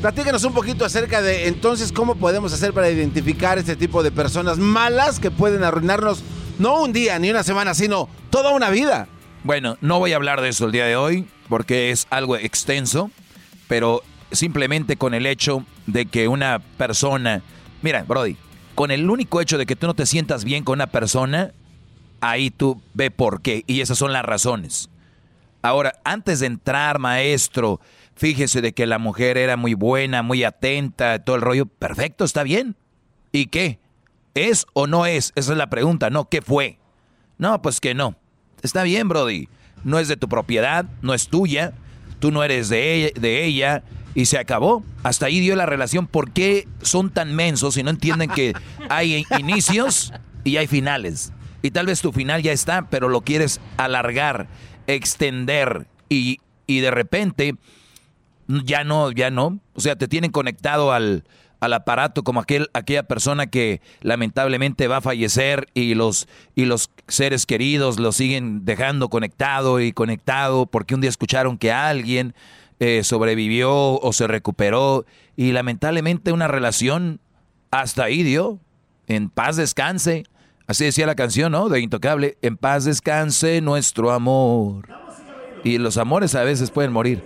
platíquenos 0.03 0.43
un 0.43 0.53
poquito 0.53 0.85
acerca 0.85 1.23
de 1.23 1.47
entonces 1.47 1.93
cómo 1.93 2.17
podemos 2.17 2.53
hacer 2.53 2.73
para 2.73 2.91
identificar 2.91 3.57
este 3.57 3.77
tipo 3.77 4.03
de 4.03 4.11
personas 4.11 4.59
malas 4.59 5.21
que 5.21 5.31
pueden 5.31 5.63
arruinarnos 5.63 6.25
no 6.59 6.83
un 6.83 6.93
día 6.93 7.21
ni 7.21 7.31
una 7.31 7.45
semana, 7.45 7.73
sino 7.75 8.09
toda 8.31 8.51
una 8.51 8.69
vida. 8.71 9.07
Bueno, 9.45 9.79
no 9.81 10.01
voy 10.01 10.13
a 10.13 10.17
hablar 10.17 10.41
de 10.41 10.49
eso 10.49 10.67
el 10.67 10.73
día 10.73 10.87
de 10.87 10.97
hoy 10.97 11.29
porque 11.49 11.93
es 11.93 12.09
algo 12.11 12.37
extenso, 12.37 13.13
pero 13.69 14.03
simplemente 14.33 14.97
con 14.97 15.15
el 15.15 15.27
hecho 15.27 15.65
de 15.87 16.07
que 16.07 16.27
una 16.27 16.59
persona, 16.59 17.43
mira, 17.81 18.03
Brody, 18.03 18.37
con 18.75 18.91
el 18.91 19.09
único 19.09 19.41
hecho 19.41 19.57
de 19.57 19.67
que 19.67 19.77
tú 19.77 19.87
no 19.87 19.95
te 19.95 20.05
sientas 20.05 20.43
bien 20.43 20.65
con 20.65 20.79
una 20.79 20.89
persona, 20.89 21.53
ahí 22.21 22.51
tú 22.51 22.83
ve 22.93 23.13
por 23.13 23.41
qué 23.41 23.63
y 23.69 23.83
esas 23.83 23.99
son 23.99 24.13
las 24.13 24.25
razones. 24.25 24.91
Ahora, 25.63 25.95
antes 26.03 26.41
de 26.41 26.47
entrar, 26.47 26.99
maestro, 26.99 27.81
fíjese 28.19 28.61
de 28.61 28.73
que 28.73 28.87
la 28.87 28.99
mujer 28.99 29.39
era 29.39 29.57
muy 29.57 29.75
buena, 29.75 30.23
muy 30.23 30.43
atenta, 30.45 31.21
todo 31.21 31.37
el 31.37 31.43
rollo, 31.43 31.67
perfecto, 31.67 32.25
está 32.25 32.43
bien. 32.43 32.77
¿Y 33.33 33.47
qué? 33.47 33.79
¿Es 34.35 34.67
o 34.73 34.87
no 34.87 35.07
es? 35.07 35.33
Esa 35.37 35.53
es 35.53 35.59
la 35.59 35.71
pregunta, 35.71 36.11
no, 36.11 36.29
¿qué 36.29 36.43
fue? 36.43 36.79
No, 37.39 37.63
pues 37.63 37.81
que 37.81 37.95
no. 37.95 38.17
Está 38.63 38.83
bien, 38.83 39.09
Brody. 39.09 39.49
No 39.85 40.01
es 40.01 40.09
de 40.09 40.17
tu 40.17 40.29
propiedad, 40.29 40.85
no 41.01 41.15
es 41.15 41.29
tuya, 41.29 41.73
tú 42.19 42.33
no 42.33 42.43
eres 42.43 42.69
de 42.69 42.95
ella, 42.95 43.11
de 43.21 43.45
ella 43.45 43.85
y 44.15 44.27
se 44.27 44.39
acabó. 44.39 44.83
Hasta 45.05 45.27
ahí 45.27 45.39
dio 45.39 45.55
la 45.55 45.67
relación. 45.67 46.09
¿Por 46.09 46.33
qué 46.33 46.67
son 46.83 47.11
tan 47.11 47.35
mensos 47.37 47.77
y 47.77 47.85
no 47.85 47.91
entienden 47.91 48.31
que 48.31 48.55
hay 48.91 49.25
inicios 49.39 50.13
y 50.43 50.57
hay 50.57 50.67
finales? 50.67 51.33
Y 51.63 51.71
tal 51.71 51.87
vez 51.87 52.01
tu 52.01 52.13
final 52.13 52.43
ya 52.43 52.51
está, 52.53 52.89
pero 52.91 53.09
lo 53.09 53.21
quieres 53.21 53.61
alargar, 53.77 54.49
extender 54.89 55.87
y, 56.09 56.41
y 56.67 56.81
de 56.81 56.91
repente 56.91 57.55
ya 58.49 58.85
no, 58.85 59.13
ya 59.13 59.31
no. 59.31 59.61
O 59.75 59.81
sea, 59.81 59.97
te 59.97 60.09
tienen 60.09 60.31
conectado 60.31 60.93
al, 60.93 61.25
al 61.61 61.73
aparato 61.73 62.23
como 62.25 62.41
aquel, 62.41 62.69
aquella 62.73 63.03
persona 63.03 63.47
que 63.47 63.81
lamentablemente 64.01 64.89
va 64.89 64.99
a 64.99 65.01
fallecer 65.01 65.69
y 65.75 65.95
los, 65.95 66.29
y 66.55 66.65
los 66.65 66.91
seres 67.09 67.47
queridos 67.47 67.99
lo 67.99 68.13
siguen 68.13 68.65
dejando 68.65 69.09
conectado 69.09 69.81
y 69.81 69.93
conectado 69.93 70.67
porque 70.67 70.95
un 70.95 71.01
día 71.01 71.11
escucharon 71.11 71.59
que 71.59 71.73
alguien 71.73 72.35
eh, 72.81 73.03
sobrevivió 73.03 73.99
o 74.01 74.13
se 74.13 74.27
recuperó 74.27 75.05
y 75.37 75.53
lamentablemente 75.53 76.33
una 76.33 76.49
relación 76.49 77.21
hasta 77.71 78.05
ahí 78.05 78.23
dio. 78.23 78.59
En 79.07 79.31
paz 79.31 79.57
descanse. 79.57 80.25
Así 80.67 80.85
decía 80.85 81.07
la 81.07 81.15
canción, 81.15 81.53
¿no? 81.53 81.69
De 81.71 81.81
Intocable. 81.81 82.37
En 82.43 82.57
paz 82.57 82.85
descanse 82.85 83.61
nuestro 83.63 84.13
amor. 84.13 84.89
Y 85.65 85.79
los 85.79 85.97
amores 85.97 86.35
a 86.35 86.45
veces 86.45 86.71
pueden 86.71 86.93
morir. 86.93 87.25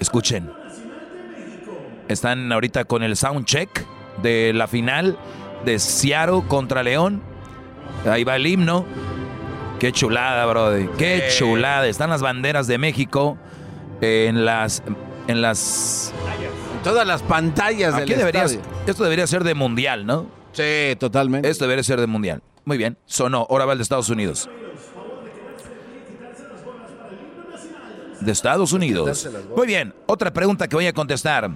Escuchen. 0.00 0.50
Están 2.08 2.50
ahorita 2.50 2.84
con 2.84 3.02
el 3.02 3.16
sound 3.16 3.44
check 3.44 3.68
de 4.22 4.52
la 4.52 4.66
final 4.66 5.16
de 5.64 5.78
Seattle 5.78 6.42
contra 6.48 6.82
León. 6.82 7.22
Ahí 8.06 8.24
va 8.24 8.36
el 8.36 8.46
himno. 8.46 8.84
Qué 9.78 9.92
chulada, 9.92 10.44
brother. 10.46 10.88
Qué 10.98 11.28
chulada. 11.36 11.86
Están 11.86 12.10
las 12.10 12.20
banderas 12.22 12.66
de 12.66 12.78
México 12.78 13.38
en 14.00 14.44
las 14.44 14.82
en 15.28 15.42
las 15.42 16.12
todas 16.82 17.06
las 17.06 17.22
pantallas 17.22 17.94
Aquí 17.94 18.14
del 18.14 18.26
estadio. 18.26 18.60
esto 18.86 19.04
debería 19.04 19.26
ser 19.26 19.44
de 19.44 19.54
mundial, 19.54 20.06
¿no? 20.06 20.26
Sí, 20.52 20.96
totalmente. 20.98 21.48
Esto 21.48 21.64
debería 21.64 21.84
ser 21.84 22.00
de 22.00 22.06
mundial. 22.06 22.42
Muy 22.64 22.76
bien. 22.78 22.98
Sonó. 23.06 23.46
Ahora 23.48 23.66
va 23.66 23.72
el 23.72 23.78
de 23.78 23.82
Estados 23.82 24.08
Unidos. 24.08 24.48
De 28.20 28.32
Estados 28.32 28.72
Unidos. 28.72 29.28
Muy 29.56 29.66
bien. 29.66 29.94
Otra 30.06 30.32
pregunta 30.32 30.68
que 30.68 30.76
voy 30.76 30.86
a 30.86 30.92
contestar. 30.92 31.50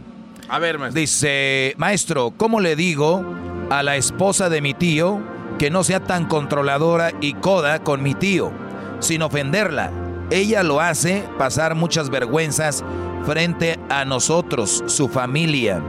A 0.49 0.59
ver, 0.59 0.79
maestro. 0.79 1.01
Dice, 1.01 1.75
maestro, 1.77 2.33
¿cómo 2.37 2.61
le 2.61 2.77
digo 2.77 3.25
a 3.71 3.83
la 3.83 3.97
esposa 3.97 4.49
de 4.49 4.61
mi 4.61 4.75
tío 4.75 5.21
que 5.59 5.71
no 5.71 5.85
sea 5.85 6.01
tan 6.01 6.27
controladora 6.27 7.13
y 7.21 7.35
coda 7.35 7.81
con 7.83 8.03
mi 8.03 8.15
tío, 8.15 8.53
sin 9.01 9.23
ofenderla? 9.23 9.91
Ella 10.31 10.63
lo 10.63 10.81
hace 10.81 11.25
pasar 11.39 11.75
muchas 11.75 12.11
vergüenzas 12.11 12.85
frente 13.25 13.79
a 13.89 14.05
nosotros, 14.05 14.85
su 14.87 15.09
familia. 15.09 15.83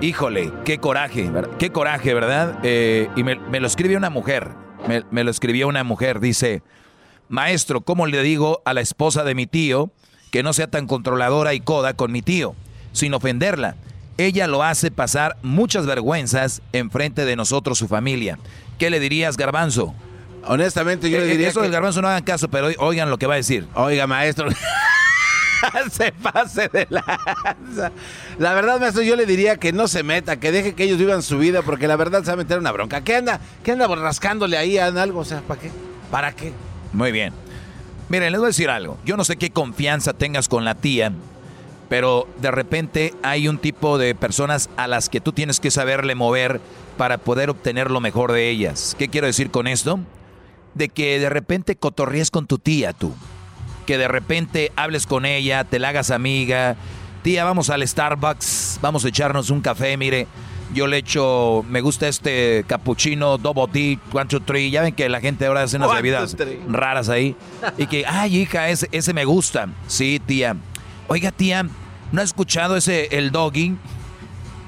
Híjole, 0.00 0.52
qué 0.64 0.78
coraje, 0.78 1.30
¿verdad? 1.30 1.56
qué 1.58 1.70
coraje, 1.70 2.14
¿verdad? 2.14 2.58
Eh, 2.62 3.08
y 3.16 3.22
me, 3.22 3.36
me 3.36 3.60
lo 3.60 3.66
escribió 3.66 3.98
una 3.98 4.10
mujer, 4.10 4.50
me, 4.88 5.04
me 5.10 5.24
lo 5.24 5.30
escribió 5.30 5.68
una 5.68 5.84
mujer, 5.84 6.20
dice, 6.20 6.62
maestro, 7.30 7.80
¿cómo 7.80 8.06
le 8.06 8.22
digo 8.22 8.60
a 8.66 8.74
la 8.74 8.80
esposa 8.82 9.24
de 9.24 9.34
mi 9.34 9.46
tío 9.46 9.90
que 10.30 10.42
no 10.42 10.52
sea 10.52 10.66
tan 10.68 10.86
controladora 10.86 11.54
y 11.54 11.60
coda 11.60 11.94
con 11.94 12.12
mi 12.12 12.20
tío, 12.22 12.54
sin 12.92 13.14
ofenderla? 13.14 13.76
Ella 14.18 14.46
lo 14.46 14.62
hace 14.62 14.90
pasar 14.90 15.38
muchas 15.42 15.86
vergüenzas 15.86 16.60
en 16.74 16.90
frente 16.90 17.24
de 17.24 17.36
nosotros, 17.36 17.78
su 17.78 17.88
familia. 17.88 18.38
¿Qué 18.78 18.90
le 18.90 19.00
dirías, 19.00 19.36
Garbanzo? 19.38 19.94
Honestamente, 20.46 21.08
yo 21.08 21.18
le 21.18 21.24
Eh, 21.24 21.28
diría 21.28 21.48
Eso 21.48 21.60
que- 21.60 21.64
del 21.64 21.72
Garbanzo 21.72 22.02
no 22.02 22.08
hagan 22.08 22.22
caso, 22.24 22.48
pero 22.48 22.68
oigan 22.78 23.08
lo 23.08 23.18
que 23.18 23.26
va 23.26 23.34
a 23.34 23.36
decir. 23.38 23.66
Oiga, 23.74 24.06
maestro. 24.06 24.48
se 25.90 26.12
pase 26.12 26.68
de 26.68 26.86
lanza. 26.90 27.92
La 28.38 28.54
verdad, 28.54 28.80
maestro, 28.80 29.02
yo 29.02 29.16
le 29.16 29.26
diría 29.26 29.56
que 29.56 29.72
no 29.72 29.88
se 29.88 30.02
meta, 30.02 30.38
que 30.38 30.52
deje 30.52 30.74
que 30.74 30.84
ellos 30.84 30.98
vivan 30.98 31.22
su 31.22 31.38
vida, 31.38 31.62
porque 31.62 31.86
la 31.88 31.96
verdad 31.96 32.20
se 32.22 32.28
va 32.28 32.32
a 32.34 32.36
meter 32.36 32.58
una 32.58 32.72
bronca. 32.72 33.02
¿Qué 33.02 33.16
anda? 33.16 33.40
¿Qué 33.62 33.72
anda 33.72 33.86
rascándole 33.86 34.56
ahí 34.58 34.78
a 34.78 34.86
algo? 34.86 35.20
O 35.20 35.24
sea, 35.24 35.40
¿para 35.42 35.60
qué? 35.60 35.70
¿Para 36.10 36.32
qué? 36.32 36.52
Muy 36.92 37.12
bien. 37.12 37.32
Miren, 38.08 38.32
les 38.32 38.40
voy 38.40 38.46
a 38.46 38.48
decir 38.48 38.70
algo. 38.70 38.98
Yo 39.04 39.16
no 39.16 39.24
sé 39.24 39.36
qué 39.36 39.50
confianza 39.50 40.12
tengas 40.12 40.48
con 40.48 40.64
la 40.64 40.74
tía, 40.74 41.12
pero 41.88 42.26
de 42.40 42.50
repente 42.50 43.14
hay 43.22 43.46
un 43.46 43.58
tipo 43.58 43.98
de 43.98 44.14
personas 44.14 44.68
a 44.76 44.88
las 44.88 45.08
que 45.08 45.20
tú 45.20 45.32
tienes 45.32 45.60
que 45.60 45.70
saberle 45.70 46.14
mover 46.14 46.60
para 46.96 47.18
poder 47.18 47.50
obtener 47.50 47.90
lo 47.90 48.00
mejor 48.00 48.32
de 48.32 48.50
ellas. 48.50 48.96
¿Qué 48.98 49.08
quiero 49.08 49.26
decir 49.26 49.50
con 49.50 49.66
esto? 49.66 50.00
De 50.74 50.88
que 50.88 51.18
de 51.18 51.28
repente 51.28 51.76
cotorríes 51.76 52.30
con 52.30 52.46
tu 52.46 52.58
tía 52.58 52.92
tú. 52.92 53.14
Que 53.86 53.96
de 53.96 54.08
repente 54.08 54.72
hables 54.76 55.06
con 55.06 55.24
ella, 55.24 55.64
te 55.64 55.78
la 55.78 55.90
hagas 55.90 56.10
amiga. 56.10 56.76
Tía, 57.22 57.44
vamos 57.44 57.70
al 57.70 57.86
Starbucks, 57.86 58.80
vamos 58.82 59.04
a 59.04 59.08
echarnos 59.08 59.50
un 59.50 59.60
café, 59.60 59.96
mire. 59.96 60.26
Yo 60.72 60.86
le 60.86 60.98
echo, 60.98 61.64
me 61.68 61.80
gusta 61.80 62.08
este 62.08 62.64
capuchino, 62.66 63.38
double 63.38 63.66
D, 63.72 63.98
one, 64.12 64.26
two, 64.26 64.40
three. 64.40 64.70
Ya 64.70 64.82
ven 64.82 64.94
que 64.94 65.08
la 65.08 65.20
gente 65.20 65.46
ahora 65.46 65.62
hace 65.62 65.76
unas 65.76 65.92
bebidas 65.92 66.36
raras 66.68 67.08
ahí. 67.08 67.36
Y 67.76 67.86
que, 67.86 68.04
ay, 68.06 68.38
hija, 68.38 68.68
ese, 68.68 68.88
ese 68.92 69.12
me 69.12 69.24
gusta. 69.24 69.68
Sí, 69.86 70.20
tía. 70.24 70.56
Oiga, 71.08 71.32
tía, 71.32 71.64
¿no 72.12 72.20
has 72.20 72.28
escuchado 72.28 72.76
ese, 72.76 73.08
el 73.16 73.32
doggy? 73.32 73.76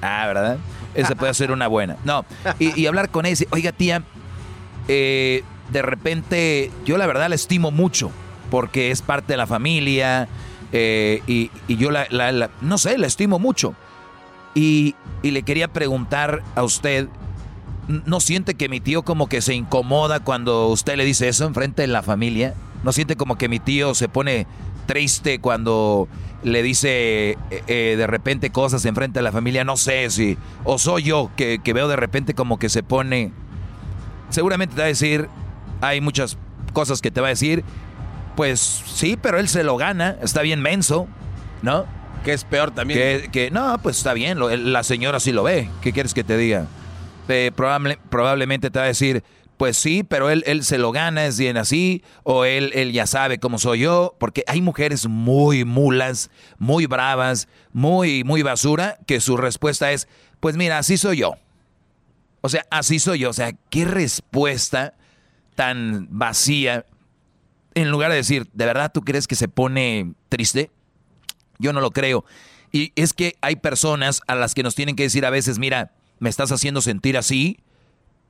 Ah, 0.00 0.26
¿verdad? 0.26 0.58
Ese 0.94 1.16
puede 1.16 1.32
ser 1.34 1.52
una 1.52 1.68
buena. 1.68 1.96
No, 2.04 2.24
y, 2.58 2.86
hablar 2.86 3.10
con 3.10 3.24
ese, 3.24 3.46
oiga, 3.50 3.72
tía, 3.72 4.02
eh, 4.88 5.42
de 5.70 5.82
repente, 5.82 6.70
yo 6.84 6.98
la 6.98 7.06
verdad 7.06 7.28
la 7.28 7.34
estimo 7.34 7.70
mucho, 7.70 8.10
porque 8.50 8.90
es 8.90 9.00
parte 9.00 9.34
de 9.34 9.36
la 9.36 9.46
familia, 9.46 10.28
eh, 10.72 11.22
y, 11.26 11.50
yo 11.68 11.90
la, 11.90 12.50
no 12.60 12.78
sé, 12.78 12.98
la 12.98 13.06
estimo 13.06 13.38
mucho. 13.38 13.74
Y, 14.54 14.94
le 15.22 15.42
quería 15.42 15.68
preguntar 15.68 16.42
a 16.56 16.62
usted, 16.64 17.08
¿no 17.88 18.20
siente 18.20 18.54
que 18.54 18.68
mi 18.68 18.80
tío 18.80 19.02
como 19.02 19.28
que 19.28 19.40
se 19.40 19.54
incomoda 19.54 20.20
cuando 20.20 20.68
usted 20.68 20.96
le 20.96 21.04
dice 21.04 21.28
eso 21.28 21.46
enfrente 21.46 21.82
de 21.82 21.88
la 21.88 22.02
familia? 22.02 22.54
¿No 22.82 22.92
siente 22.92 23.16
como 23.16 23.38
que 23.38 23.48
mi 23.48 23.60
tío 23.60 23.94
se 23.94 24.08
pone 24.08 24.46
triste 24.86 25.38
cuando 25.38 26.08
le 26.42 26.64
dice 26.64 27.30
eh, 27.30 27.62
eh, 27.68 27.94
de 27.96 28.06
repente 28.08 28.50
cosas 28.50 28.84
enfrente 28.84 29.20
de 29.20 29.22
la 29.22 29.32
familia? 29.32 29.62
No 29.64 29.76
sé 29.76 30.10
si, 30.10 30.36
o 30.64 30.78
soy 30.78 31.04
yo 31.04 31.30
que, 31.36 31.60
que 31.62 31.72
veo 31.72 31.88
de 31.88 31.96
repente 31.96 32.34
como 32.34 32.58
que 32.58 32.68
se 32.68 32.82
pone... 32.82 33.32
Seguramente 34.30 34.74
te 34.74 34.80
va 34.80 34.86
a 34.86 34.88
decir, 34.88 35.28
hay 35.80 36.00
muchas 36.00 36.36
cosas 36.72 37.00
que 37.00 37.10
te 37.10 37.20
va 37.20 37.28
a 37.28 37.30
decir, 37.30 37.64
pues 38.34 38.60
sí, 38.86 39.18
pero 39.20 39.38
él 39.38 39.48
se 39.48 39.62
lo 39.62 39.76
gana, 39.76 40.16
está 40.22 40.42
bien 40.42 40.60
menso, 40.60 41.06
¿no? 41.62 41.84
Que 42.24 42.32
es 42.32 42.44
peor 42.44 42.70
también. 42.70 43.30
Que, 43.30 43.50
no, 43.50 43.78
pues 43.82 43.98
está 43.98 44.14
bien, 44.14 44.38
la 44.72 44.82
señora 44.82 45.20
sí 45.20 45.32
lo 45.32 45.42
ve. 45.42 45.68
¿Qué 45.80 45.92
quieres 45.92 46.14
que 46.14 46.24
te 46.24 46.36
diga? 46.36 46.66
Eh, 47.28 47.50
probablemente 47.54 48.70
te 48.70 48.78
va 48.78 48.84
a 48.84 48.88
decir, 48.88 49.22
pues 49.56 49.76
sí, 49.76 50.02
pero 50.02 50.28
él, 50.30 50.44
él 50.46 50.64
se 50.64 50.78
lo 50.78 50.92
gana, 50.92 51.24
es 51.26 51.38
bien 51.38 51.56
así, 51.56 52.02
o 52.24 52.44
él, 52.44 52.72
él 52.74 52.92
ya 52.92 53.06
sabe 53.06 53.38
cómo 53.38 53.58
soy 53.58 53.80
yo, 53.80 54.16
porque 54.18 54.44
hay 54.46 54.60
mujeres 54.60 55.06
muy 55.06 55.64
mulas, 55.64 56.30
muy 56.58 56.86
bravas, 56.86 57.48
muy, 57.72 58.24
muy 58.24 58.42
basura, 58.42 58.98
que 59.06 59.20
su 59.20 59.36
respuesta 59.36 59.92
es, 59.92 60.08
pues 60.40 60.56
mira, 60.56 60.78
así 60.78 60.96
soy 60.96 61.18
yo. 61.18 61.36
O 62.42 62.48
sea, 62.48 62.66
así 62.70 62.98
soy 62.98 63.20
yo. 63.20 63.30
O 63.30 63.32
sea, 63.32 63.52
qué 63.70 63.84
respuesta 63.84 64.94
tan 65.54 66.08
vacía. 66.10 66.84
En 67.74 67.90
lugar 67.90 68.10
de 68.10 68.16
decir, 68.18 68.48
¿de 68.52 68.66
verdad 68.66 68.90
tú 68.92 69.02
crees 69.02 69.26
que 69.26 69.36
se 69.36 69.48
pone 69.48 70.12
triste? 70.28 70.70
Yo 71.62 71.72
no 71.72 71.80
lo 71.80 71.90
creo. 71.90 72.24
Y 72.72 72.92
es 72.96 73.12
que 73.12 73.36
hay 73.40 73.56
personas 73.56 74.20
a 74.26 74.34
las 74.34 74.54
que 74.54 74.62
nos 74.62 74.74
tienen 74.74 74.96
que 74.96 75.04
decir 75.04 75.24
a 75.24 75.30
veces, 75.30 75.58
mira, 75.58 75.92
me 76.18 76.28
estás 76.28 76.52
haciendo 76.52 76.80
sentir 76.80 77.16
así, 77.16 77.60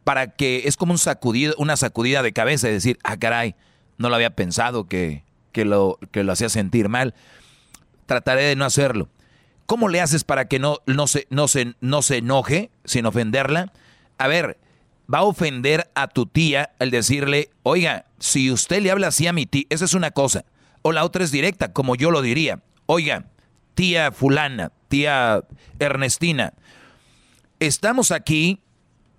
para 0.05 0.29
que 0.29 0.63
es 0.67 0.77
como 0.77 0.93
un 0.93 0.99
sacudido, 0.99 1.55
una 1.59 1.77
sacudida 1.77 2.23
de 2.23 2.33
cabeza 2.33 2.69
y 2.69 2.73
decir, 2.73 2.99
ah, 3.05 3.17
caray, 3.17 3.55
no 3.99 4.09
lo 4.09 4.15
había 4.15 4.31
pensado 4.31 4.89
que, 4.89 5.25
que, 5.53 5.65
lo, 5.65 5.99
que 6.11 6.25
lo 6.25 6.33
hacía 6.33 6.49
sentir 6.49 6.89
mal. 6.89 7.15
Trataré 8.07 8.43
de 8.43 8.57
no 8.57 8.65
hacerlo. 8.65 9.09
¿Cómo 9.67 9.89
le 9.89 10.01
haces 10.01 10.25
para 10.25 10.49
que 10.49 10.59
no, 10.59 10.79
no, 10.87 11.07
se, 11.07 11.27
no, 11.31 11.49
se, 11.49 11.75
no 11.81 12.03
se 12.03 12.19
enoje 12.19 12.71
sin 12.85 13.07
ofenderla? 13.07 13.73
A 14.19 14.27
ver, 14.27 14.59
va 15.13 15.19
a 15.19 15.25
ofender 15.25 15.91
a 15.95 16.09
tu 16.09 16.27
tía 16.27 16.73
al 16.79 16.91
decirle, 16.91 17.51
oiga, 17.63 18.07
si 18.19 18.51
usted 18.51 18.83
le 18.83 18.91
habla 18.91 19.09
así 19.09 19.27
a 19.29 19.33
mi 19.33 19.47
tía, 19.47 19.65
esa 19.71 19.85
es 19.85 19.95
una 19.95 20.11
cosa. 20.11 20.45
O 20.83 20.93
la 20.93 21.05
otra 21.05 21.23
es 21.23 21.31
directa, 21.31 21.73
como 21.73 21.95
yo 21.95 22.11
lo 22.11 22.23
diría. 22.23 22.61
Oiga, 22.87 23.27
tía 23.75 24.13
fulana, 24.13 24.73
tía 24.89 25.43
Ernestina, 25.79 26.55
estamos 27.61 28.11
aquí 28.11 28.61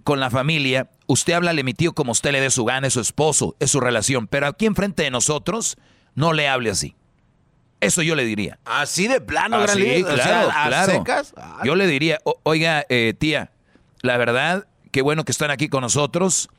con 0.04 0.20
la 0.20 0.30
familia, 0.30 0.90
usted 1.08 1.34
habla 1.34 1.52
a 1.52 1.54
mi 1.54 1.74
tío 1.74 1.94
como 1.94 2.12
usted 2.12 2.32
le 2.32 2.42
dé 2.42 2.50
su 2.52 2.66
gana, 2.66 2.88
es 2.88 2.94
su 2.94 3.00
esposo, 3.00 3.56
es 3.60 3.72
su 3.72 3.80
relación, 3.80 4.28
pero 4.28 4.48
aquí 4.48 4.66
enfrente 4.66 5.04
de 5.04 5.12
nosotros 5.12 5.78
no 6.16 6.34
le 6.34 6.48
hable 6.48 6.70
así. 6.70 6.96
Eso 7.80 8.02
yo 8.02 8.16
le 8.16 8.24
diría. 8.24 8.60
Así 8.64 9.08
de 9.08 9.20
plano, 9.20 9.58
así, 9.58 10.04
claro, 10.04 11.04
claro. 11.04 11.26
Yo 11.66 11.76
le 11.76 11.86
diría, 11.86 12.20
oiga, 12.44 12.86
eh, 12.88 13.14
tía, 13.18 13.52
la 14.02 14.16
verdad, 14.18 14.68
qué 14.92 15.02
bueno 15.02 15.26
que 15.26 15.34
están 15.34 15.52
aquí 15.52 15.68
con 15.68 15.82
nosotros, 15.82 16.50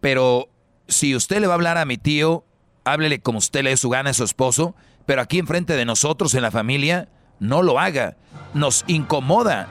pero 0.00 0.48
si 0.88 1.16
usted 1.16 1.40
le 1.40 1.46
va 1.46 1.54
a 1.54 1.56
hablar 1.56 1.78
a 1.78 1.86
mi 1.86 1.96
tío, 1.96 2.44
háblele 2.84 3.20
como 3.20 3.38
usted 3.38 3.62
le 3.62 3.70
dé 3.70 3.76
su 3.78 3.88
gana 3.88 4.10
a 4.10 4.14
su 4.14 4.24
esposo, 4.24 4.74
pero 5.06 5.22
aquí 5.22 5.38
enfrente 5.38 5.76
de 5.76 5.84
nosotros 5.84 6.34
en 6.34 6.42
la 6.42 6.50
familia, 6.50 7.08
no 7.38 7.62
lo 7.62 7.78
haga. 7.78 8.16
Nos 8.54 8.84
incomoda. 8.88 9.68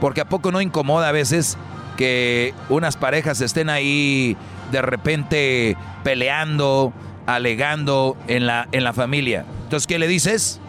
Porque 0.00 0.20
a 0.20 0.28
poco 0.28 0.50
no 0.50 0.60
incomoda 0.60 1.08
a 1.08 1.12
veces 1.12 1.56
que 1.96 2.52
unas 2.68 2.96
parejas 2.96 3.40
estén 3.40 3.70
ahí 3.70 4.36
de 4.72 4.82
repente 4.82 5.76
peleando, 6.02 6.92
alegando 7.26 8.16
en 8.26 8.46
la, 8.46 8.68
en 8.72 8.82
la 8.82 8.92
familia. 8.92 9.44
Entonces, 9.64 9.86
¿qué 9.86 9.98
le 9.98 10.08
dices? 10.08 10.60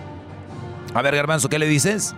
A 0.94 1.02
ver, 1.02 1.16
Garbanzo, 1.16 1.50
¿qué 1.50 1.58
le 1.58 1.68
dices? 1.68 2.14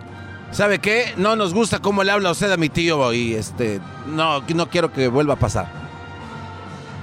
¿Sabe 0.50 0.78
qué? 0.78 1.14
No 1.16 1.34
nos 1.34 1.54
gusta 1.54 1.78
cómo 1.78 2.04
le 2.04 2.12
habla 2.12 2.30
usted 2.30 2.52
a 2.52 2.56
mi 2.56 2.68
tío 2.68 3.12
y 3.12 3.34
este 3.34 3.80
no, 4.06 4.42
no 4.42 4.68
quiero 4.68 4.92
que 4.92 5.08
vuelva 5.08 5.34
a 5.34 5.38
pasar. 5.38 5.68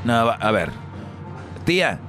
No, 0.06 0.14
a 0.14 0.52
ver. 0.52 0.72
Tía, 1.66 2.00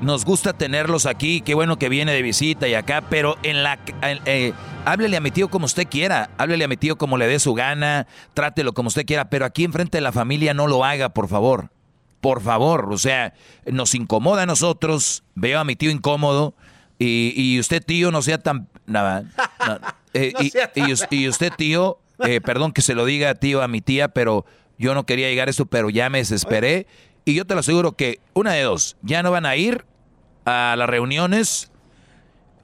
nos 0.00 0.24
gusta 0.24 0.52
tenerlos 0.52 1.06
aquí, 1.06 1.40
qué 1.40 1.54
bueno 1.54 1.78
que 1.78 1.88
viene 1.88 2.12
de 2.12 2.22
visita 2.22 2.68
y 2.68 2.74
acá, 2.74 3.02
pero 3.08 3.36
en 3.42 3.62
la... 3.62 3.78
Eh, 4.26 4.52
háblele 4.84 5.16
a 5.16 5.20
mi 5.20 5.30
tío 5.30 5.48
como 5.48 5.66
usted 5.66 5.86
quiera, 5.88 6.30
háblele 6.38 6.64
a 6.64 6.68
mi 6.68 6.76
tío 6.76 6.96
como 6.96 7.16
le 7.16 7.26
dé 7.26 7.38
su 7.38 7.54
gana, 7.54 8.06
trátelo 8.34 8.72
como 8.72 8.88
usted 8.88 9.06
quiera, 9.06 9.30
pero 9.30 9.44
aquí 9.44 9.64
enfrente 9.64 9.98
de 9.98 10.02
la 10.02 10.12
familia 10.12 10.54
no 10.54 10.66
lo 10.66 10.84
haga, 10.84 11.10
por 11.10 11.28
favor. 11.28 11.70
Por 12.20 12.40
favor, 12.40 12.90
o 12.90 12.96
sea, 12.96 13.34
nos 13.66 13.94
incomoda 13.94 14.42
a 14.42 14.46
nosotros, 14.46 15.24
veo 15.34 15.60
a 15.60 15.64
mi 15.64 15.76
tío 15.76 15.90
incómodo 15.90 16.54
y, 16.98 17.58
usted 17.60 17.82
tío 17.84 18.10
no 18.10 18.22
sea 18.22 18.38
tan... 18.38 18.68
Nada, 18.86 19.24
eh, 20.14 20.32
y, 20.40 21.26
usted 21.28 21.52
tío, 21.56 21.98
eh, 22.24 22.40
perdón 22.40 22.72
que 22.72 22.82
se 22.82 22.94
lo 22.94 23.04
diga 23.04 23.34
tío 23.34 23.62
a 23.62 23.68
mi 23.68 23.80
tía, 23.80 24.08
pero 24.08 24.46
yo 24.78 24.94
no 24.94 25.04
quería 25.04 25.28
llegar 25.28 25.48
a 25.48 25.50
eso, 25.50 25.66
pero 25.66 25.90
ya 25.90 26.08
me 26.08 26.18
desesperé 26.18 26.86
y 27.24 27.34
yo 27.34 27.46
te 27.46 27.54
lo 27.54 27.60
aseguro 27.60 27.92
que 27.92 28.20
una 28.34 28.52
de 28.52 28.62
dos, 28.62 28.96
ya 29.02 29.22
no 29.22 29.30
van 29.30 29.46
a 29.46 29.56
ir 29.56 29.84
a 30.44 30.74
las 30.76 30.88
reuniones 30.88 31.70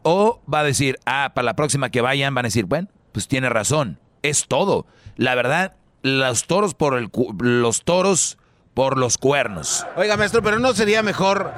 o 0.02 0.40
va 0.52 0.60
a 0.60 0.64
decir, 0.64 0.98
ah, 1.06 1.32
para 1.34 1.44
la 1.46 1.56
próxima 1.56 1.90
que 1.90 2.00
vayan 2.00 2.34
van 2.34 2.44
a 2.46 2.48
decir, 2.48 2.66
bueno, 2.66 2.88
pues 3.12 3.28
tiene 3.28 3.48
razón, 3.48 3.98
es 4.22 4.46
todo. 4.46 4.86
La 5.16 5.34
verdad, 5.34 5.74
los 6.02 6.46
toros 6.46 6.74
por 6.74 6.96
el 6.96 7.10
los 7.40 7.82
toros 7.82 8.38
por 8.74 8.98
los 8.98 9.18
cuernos. 9.18 9.86
Oiga, 9.96 10.16
maestro, 10.16 10.42
pero 10.42 10.58
no 10.58 10.72
sería 10.74 11.02
mejor 11.02 11.52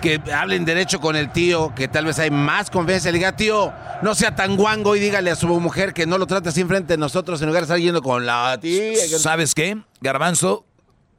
que 0.00 0.20
hablen 0.34 0.64
derecho 0.64 1.00
con 1.00 1.16
el 1.16 1.30
tío, 1.30 1.72
que 1.74 1.88
tal 1.88 2.06
vez 2.06 2.18
hay 2.18 2.30
más 2.30 2.70
confianza. 2.70 3.10
Le 3.10 3.18
diga, 3.18 3.36
tío, 3.36 3.72
no 4.02 4.14
sea 4.14 4.34
tan 4.34 4.56
guango 4.56 4.96
y 4.96 5.00
dígale 5.00 5.30
a 5.30 5.36
su 5.36 5.46
mujer 5.46 5.92
que 5.92 6.06
no 6.06 6.18
lo 6.18 6.26
trate 6.26 6.48
así 6.48 6.64
frente 6.64 6.94
de 6.94 6.98
nosotros 6.98 7.40
en 7.40 7.48
lugar 7.48 7.62
de 7.62 7.64
estar 7.64 7.78
yendo 7.78 8.02
con 8.02 8.26
la 8.26 8.58
tía. 8.60 8.96
¿Sabes 9.18 9.54
qué, 9.54 9.78
Garbanzo? 10.00 10.66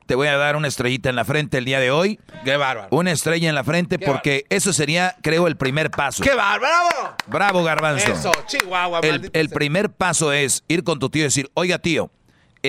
Te 0.05 0.15
voy 0.15 0.27
a 0.27 0.37
dar 0.37 0.55
una 0.55 0.67
estrellita 0.67 1.09
en 1.09 1.15
la 1.15 1.25
frente 1.25 1.57
el 1.57 1.65
día 1.65 1.79
de 1.79 1.91
hoy. 1.91 2.19
¡Qué 2.43 2.57
bárbaro! 2.57 2.87
Una 2.91 3.11
estrella 3.11 3.49
en 3.49 3.55
la 3.55 3.63
frente 3.63 3.99
porque 3.99 4.45
eso 4.49 4.73
sería, 4.73 5.15
creo, 5.21 5.47
el 5.47 5.57
primer 5.57 5.91
paso. 5.91 6.23
¡Qué 6.23 6.33
bárbaro! 6.33 7.15
Bravo, 7.27 7.63
Garbanzo. 7.63 8.11
Eso, 8.11 8.31
Chihuahua. 8.47 8.99
El, 9.01 9.29
el 9.33 9.49
primer 9.49 9.91
paso 9.91 10.31
es 10.31 10.63
ir 10.67 10.83
con 10.83 10.99
tu 10.99 11.09
tío 11.09 11.21
y 11.21 11.25
decir, 11.25 11.49
oiga, 11.55 11.79
tío, 11.79 12.11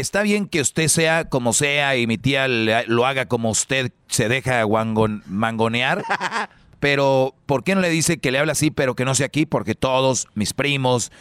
está 0.00 0.22
bien 0.22 0.46
que 0.46 0.60
usted 0.60 0.88
sea 0.88 1.28
como 1.28 1.52
sea 1.52 1.96
y 1.96 2.06
mi 2.06 2.18
tía 2.18 2.48
lo 2.48 3.06
haga 3.06 3.26
como 3.26 3.50
usted 3.50 3.92
se 4.08 4.28
deja 4.28 4.64
mangonear, 5.26 6.02
pero 6.80 7.34
¿por 7.46 7.64
qué 7.64 7.74
no 7.74 7.80
le 7.80 7.90
dice 7.90 8.18
que 8.18 8.30
le 8.30 8.38
habla 8.38 8.52
así 8.52 8.70
pero 8.70 8.94
que 8.94 9.04
no 9.04 9.14
sea 9.14 9.26
aquí? 9.26 9.46
Porque 9.46 9.74
todos, 9.74 10.28
mis 10.34 10.52
primos, 10.52 11.12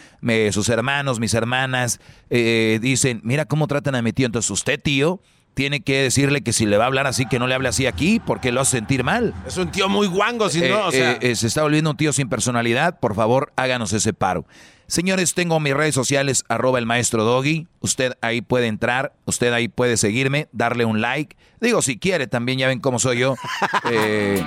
sus 0.51 0.69
hermanos, 0.69 1.19
mis 1.19 1.33
hermanas, 1.33 1.99
eh, 2.29 2.79
dicen, 2.81 3.21
mira 3.23 3.45
cómo 3.45 3.67
tratan 3.67 3.95
a 3.95 4.01
mi 4.01 4.13
tío. 4.13 4.25
Entonces 4.25 4.51
usted, 4.51 4.81
tío, 4.81 5.21
tiene 5.55 5.79
que 5.79 6.03
decirle 6.03 6.41
que 6.41 6.53
si 6.53 6.65
le 6.65 6.77
va 6.77 6.83
a 6.83 6.87
hablar 6.87 7.07
así, 7.07 7.25
que 7.25 7.39
no 7.39 7.47
le 7.47 7.55
hable 7.55 7.69
así 7.69 7.87
aquí, 7.87 8.21
porque 8.23 8.51
lo 8.51 8.61
hace 8.61 8.77
sentir 8.77 9.03
mal. 9.03 9.33
Es 9.47 9.57
un 9.57 9.71
tío 9.71 9.89
muy 9.89 10.05
guango, 10.05 10.49
si 10.49 10.61
no, 10.61 10.87
o 10.87 10.91
sea. 10.91 11.13
Eh, 11.13 11.19
eh, 11.21 11.35
se 11.35 11.47
está 11.47 11.63
volviendo 11.63 11.91
un 11.91 11.97
tío 11.97 12.13
sin 12.13 12.29
personalidad. 12.29 12.99
Por 12.99 13.15
favor, 13.15 13.53
háganos 13.55 13.93
ese 13.93 14.13
paro. 14.13 14.45
Señores, 14.87 15.33
tengo 15.33 15.59
mis 15.59 15.73
redes 15.73 15.95
sociales, 15.95 16.43
arroba 16.47 16.77
el 16.77 16.85
maestro 16.85 17.23
Doggy. 17.23 17.67
Usted 17.79 18.13
ahí 18.21 18.41
puede 18.41 18.67
entrar, 18.67 19.13
usted 19.25 19.51
ahí 19.51 19.67
puede 19.67 19.97
seguirme, 19.97 20.47
darle 20.51 20.85
un 20.85 21.01
like. 21.01 21.35
Digo, 21.59 21.81
si 21.81 21.97
quiere, 21.97 22.27
también 22.27 22.59
ya 22.59 22.67
ven 22.67 22.79
cómo 22.79 22.99
soy 22.99 23.19
yo. 23.19 23.35
Eh, 23.91 24.43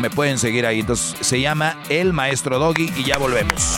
me 0.00 0.10
pueden 0.10 0.38
seguir 0.38 0.66
ahí. 0.66 0.80
Entonces, 0.80 1.16
se 1.20 1.40
llama 1.40 1.78
El 1.88 2.12
Maestro 2.12 2.58
Doggy 2.58 2.92
y 2.96 3.04
ya 3.04 3.16
volvemos. 3.16 3.76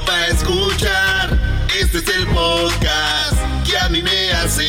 Chido 0.00 0.04
pa' 0.04 0.26
escuchar. 0.26 1.38
Este 1.80 1.98
es 1.98 2.08
el 2.08 2.26
podcast 2.28 3.34
que 3.68 3.76
a 3.78 3.88
mí 3.88 4.02
me 4.02 4.32
hace. 4.32 4.68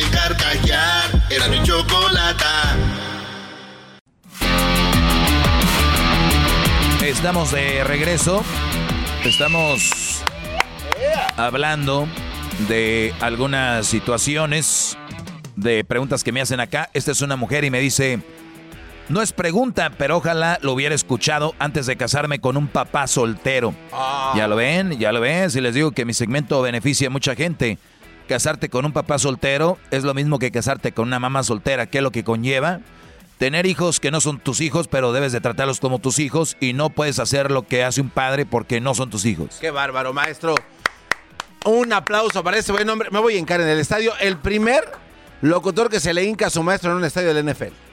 Era 1.30 1.48
mi 1.48 1.62
chocolate. 1.62 2.44
estamos 7.02 7.52
de 7.52 7.84
regreso. 7.84 8.42
Estamos 9.24 10.22
hablando 11.36 12.08
de 12.68 13.14
algunas 13.20 13.86
situaciones, 13.86 14.96
de 15.56 15.84
preguntas 15.84 16.24
que 16.24 16.32
me 16.32 16.40
hacen 16.40 16.60
acá. 16.60 16.90
Esta 16.94 17.12
es 17.12 17.20
una 17.20 17.36
mujer 17.36 17.64
y 17.64 17.70
me 17.70 17.80
dice, 17.80 18.20
no 19.12 19.20
es 19.20 19.32
pregunta, 19.34 19.92
pero 19.98 20.16
ojalá 20.16 20.58
lo 20.62 20.72
hubiera 20.72 20.94
escuchado 20.94 21.54
antes 21.58 21.84
de 21.84 21.96
casarme 21.96 22.40
con 22.40 22.56
un 22.56 22.66
papá 22.66 23.06
soltero. 23.06 23.74
Ah. 23.92 24.32
Ya 24.34 24.48
lo 24.48 24.56
ven, 24.56 24.98
ya 24.98 25.12
lo 25.12 25.20
ven. 25.20 25.50
Si 25.50 25.60
les 25.60 25.74
digo 25.74 25.92
que 25.92 26.06
mi 26.06 26.14
segmento 26.14 26.62
beneficia 26.62 27.08
a 27.08 27.10
mucha 27.10 27.34
gente. 27.34 27.78
Casarte 28.26 28.70
con 28.70 28.86
un 28.86 28.92
papá 28.92 29.18
soltero 29.18 29.76
es 29.90 30.04
lo 30.04 30.14
mismo 30.14 30.38
que 30.38 30.50
casarte 30.50 30.92
con 30.92 31.08
una 31.08 31.18
mamá 31.18 31.42
soltera. 31.42 31.86
¿Qué 31.86 31.98
es 31.98 32.04
lo 32.04 32.10
que 32.10 32.24
conlleva? 32.24 32.80
Tener 33.36 33.66
hijos 33.66 34.00
que 34.00 34.10
no 34.10 34.22
son 34.22 34.38
tus 34.38 34.62
hijos, 34.62 34.88
pero 34.88 35.12
debes 35.12 35.32
de 35.32 35.42
tratarlos 35.42 35.78
como 35.78 35.98
tus 35.98 36.18
hijos 36.18 36.56
y 36.58 36.72
no 36.72 36.88
puedes 36.88 37.18
hacer 37.18 37.50
lo 37.50 37.66
que 37.66 37.84
hace 37.84 38.00
un 38.00 38.08
padre 38.08 38.46
porque 38.46 38.80
no 38.80 38.94
son 38.94 39.10
tus 39.10 39.26
hijos. 39.26 39.58
Qué 39.60 39.70
bárbaro, 39.70 40.14
maestro. 40.14 40.54
Un 41.66 41.92
aplauso 41.92 42.42
para 42.42 42.56
ese 42.56 42.72
buen 42.72 42.88
hombre. 42.88 43.10
Me 43.10 43.18
voy 43.18 43.34
a 43.34 43.38
hincar 43.38 43.60
en 43.60 43.68
el 43.68 43.78
estadio. 43.78 44.14
El 44.20 44.38
primer 44.38 44.84
locutor 45.42 45.90
que 45.90 46.00
se 46.00 46.14
le 46.14 46.24
hinca 46.24 46.46
a 46.46 46.50
su 46.50 46.62
maestro 46.62 46.92
en 46.92 46.96
un 46.96 47.04
estadio 47.04 47.34
del 47.34 47.52
NFL. 47.52 47.91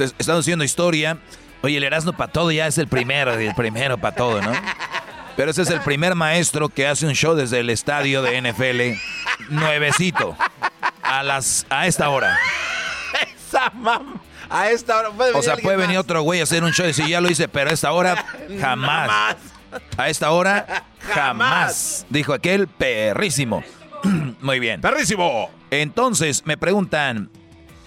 Están 0.00 0.38
haciendo 0.38 0.64
historia. 0.64 1.18
Oye, 1.62 1.76
el 1.78 1.84
Erasmo 1.84 2.12
para 2.12 2.30
todo 2.32 2.50
ya 2.52 2.66
es 2.66 2.78
el 2.78 2.86
primero, 2.88 3.32
el 3.34 3.54
primero 3.54 3.98
para 3.98 4.14
todo, 4.14 4.40
¿no? 4.42 4.52
Pero 5.36 5.50
ese 5.50 5.62
es 5.62 5.70
el 5.70 5.80
primer 5.80 6.14
maestro 6.14 6.68
que 6.68 6.86
hace 6.86 7.06
un 7.06 7.14
show 7.14 7.34
desde 7.34 7.60
el 7.60 7.70
estadio 7.70 8.22
de 8.22 8.40
NFL 8.40 8.98
nuevecito 9.54 10.36
a 11.02 11.22
las 11.22 11.66
a 11.68 11.86
esta 11.86 12.08
hora. 12.08 12.38
Esa 13.48 13.70
mam. 13.74 14.20
A 14.48 14.70
esta 14.70 14.96
hora 14.98 15.10
O 15.34 15.42
sea, 15.42 15.56
puede 15.56 15.76
más. 15.76 15.86
venir 15.86 15.98
otro 15.98 16.22
güey 16.22 16.38
a 16.40 16.44
hacer 16.44 16.62
un 16.62 16.72
show 16.72 16.84
y 16.84 16.88
decir, 16.88 17.06
ya 17.06 17.20
lo 17.20 17.28
hice, 17.28 17.48
pero 17.48 17.70
a 17.70 17.72
esta 17.72 17.90
hora 17.92 18.24
jamás. 18.60 19.08
Jamás. 19.08 19.36
A 19.96 20.08
esta 20.08 20.30
hora 20.30 20.84
jamás. 21.14 22.06
Dijo 22.08 22.32
aquel 22.32 22.68
perrísimo. 22.68 23.64
Muy 24.40 24.60
bien. 24.60 24.80
Perrísimo. 24.80 25.50
Entonces, 25.70 26.42
me 26.46 26.56
preguntan 26.56 27.28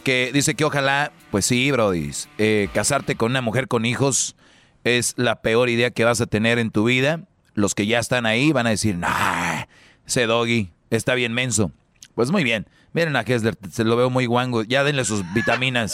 que 0.03 0.31
dice 0.33 0.53
que 0.55 0.65
ojalá, 0.65 1.11
pues 1.31 1.45
sí, 1.45 1.71
Brody, 1.71 2.11
eh, 2.37 2.69
casarte 2.73 3.15
con 3.15 3.31
una 3.31 3.41
mujer 3.41 3.67
con 3.67 3.85
hijos 3.85 4.35
es 4.83 5.13
la 5.17 5.41
peor 5.41 5.69
idea 5.69 5.91
que 5.91 6.05
vas 6.05 6.21
a 6.21 6.25
tener 6.25 6.57
en 6.59 6.71
tu 6.71 6.85
vida. 6.85 7.21
Los 7.53 7.75
que 7.75 7.85
ya 7.87 7.99
están 7.99 8.25
ahí 8.25 8.51
van 8.51 8.67
a 8.67 8.71
decir, 8.71 8.95
nah, 8.97 9.63
ese 10.07 10.25
doggy 10.25 10.71
está 10.89 11.13
bien 11.15 11.33
menso. 11.33 11.71
Pues 12.15 12.31
muy 12.31 12.43
bien. 12.43 12.67
Miren 12.93 13.15
a 13.15 13.21
Hessler, 13.21 13.57
se 13.71 13.83
lo 13.83 13.95
veo 13.95 14.09
muy 14.09 14.25
guango. 14.25 14.63
Ya 14.63 14.83
denle 14.83 15.05
sus 15.05 15.23
vitaminas. 15.33 15.93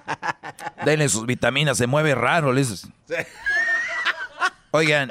denle 0.84 1.08
sus 1.08 1.26
vitaminas, 1.26 1.76
se 1.78 1.86
mueve 1.86 2.14
raro. 2.14 2.52
les- 2.52 2.86
Oigan, 4.70 5.10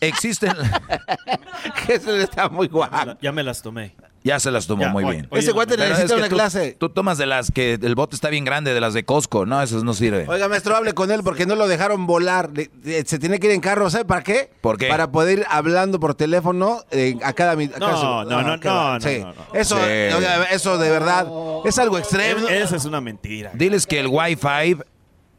existen... 0.00 0.52
Hessler 1.88 2.20
está 2.20 2.48
muy 2.48 2.68
guapo. 2.68 3.16
Ya 3.20 3.32
me 3.32 3.42
las 3.42 3.62
tomé. 3.62 3.94
Ya 4.24 4.40
se 4.40 4.50
las 4.50 4.66
tomó 4.66 4.82
Ya, 4.82 4.88
muy 4.90 5.04
oye, 5.04 5.12
bien. 5.14 5.28
oye, 5.30 5.40
Ese 5.40 5.54
Pero 5.54 5.76
necesita 5.76 6.02
es 6.02 6.08
que 6.10 6.14
una 6.18 6.28
tú- 6.28 6.34
clase. 6.34 6.76
Tú 6.78 6.88
tomas 6.90 7.18
de 7.18 7.26
las 7.26 7.50
que 7.52 7.74
el 7.80 7.94
bote 7.94 8.14
está 8.16 8.28
bien 8.28 8.44
grande, 8.44 8.74
de 8.74 8.80
las 8.80 8.92
de 8.92 9.04
Costco. 9.04 9.46
No, 9.46 9.62
esas 9.62 9.84
no 9.84 9.94
sirven. 9.94 10.28
Oiga, 10.28 10.48
maestro, 10.48 10.76
hable 10.76 10.92
con 10.92 11.10
él 11.10 11.22
porque 11.22 11.46
no 11.46 11.54
lo 11.54 11.68
dejaron 11.68 12.06
volar. 12.06 12.50
Se 13.06 13.18
tiene 13.18 13.38
que 13.38 13.46
ir 13.46 13.52
en 13.54 13.60
carro, 13.60 13.88
¿sabe 13.90 14.04
para 14.04 14.22
qué? 14.22 14.50
¿Por 14.60 14.76
qué? 14.76 14.88
Para 14.88 15.10
poder 15.12 15.38
ir 15.40 15.46
hablando 15.48 16.00
por 16.00 16.14
teléfono 16.14 16.82
eh, 16.90 17.16
a 17.22 17.32
cada 17.32 17.52
a 17.52 17.56
cada 17.56 17.78
No, 17.78 17.96
su- 17.96 18.04
no, 18.04 18.24
no, 18.24 18.56
no, 18.56 18.56
no, 18.98 19.00
Sí. 19.00 19.18
no, 19.20 19.32
no. 19.32 19.34
Eso, 19.54 19.76
Sí. 19.76 20.14
oiga, 20.14 20.44
eso 20.50 20.78
de 20.78 20.90
verdad 20.90 21.26
es 21.64 21.78
algo 21.78 21.96
extremo. 21.96 22.48
Esa 22.48 22.76
es 22.76 22.84
una 22.84 23.00
mentira. 23.00 23.52
Diles 23.54 23.86
que 23.86 24.00
el 24.00 24.08
Wi-Fi 24.08 24.76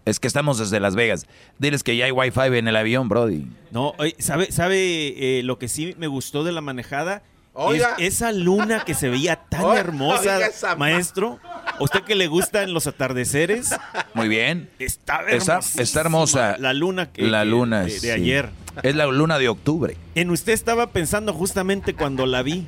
es 0.06 0.20
que 0.20 0.28
estamos 0.28 0.58
desde 0.58 0.80
Las 0.80 0.96
Vegas. 0.96 1.28
Diles 1.60 1.84
que 1.84 1.96
ya 1.96 2.06
hay 2.06 2.12
Wi-Fi 2.12 2.58
en 2.58 2.68
el 2.68 2.76
avión, 2.76 3.10
Brody. 3.10 3.46
No, 3.72 3.94
oye, 3.98 4.16
¿sabe, 4.20 4.52
sabe 4.52 5.40
eh, 5.40 5.44
lo 5.44 5.60
que 5.60 5.68
sí 5.68 5.96
me 5.98 6.08
gustó 6.08 6.44
de 6.44 6.52
la 6.52 6.62
manejada? 6.62 7.22
Oiga. 7.54 7.96
Es 7.98 8.16
esa 8.16 8.32
luna 8.32 8.86
que 8.86 8.94
se 8.94 9.10
veía 9.10 9.36
tan 9.36 9.62
Oiga, 9.66 9.80
hermosa, 9.80 10.38
oiga 10.38 10.76
maestro. 10.78 11.40
¿A 11.44 11.84
usted 11.84 12.02
que 12.04 12.16
le 12.16 12.28
gustan 12.28 12.74
los 12.74 12.88
atardeceres? 12.88 13.72
Muy 14.14 14.28
bien. 14.30 14.70
Está 14.80 15.22
Está, 15.30 15.60
está 15.78 16.02
hermosa. 16.02 16.56
La 16.60 16.74
luna 16.74 17.12
que, 17.12 17.24
La 17.24 17.44
luna, 17.46 17.82
de, 17.82 17.92
de 17.94 18.00
sí. 18.00 18.10
ayer. 18.12 18.50
Es 18.84 18.96
la 18.96 19.06
luna 19.08 19.38
de 19.40 19.50
octubre. 19.50 19.98
En 20.16 20.30
usted 20.30 20.54
estaba 20.54 20.92
pensando 20.92 21.34
justamente 21.34 21.94
cuando 21.96 22.26
la 22.26 22.44
vi. 22.44 22.66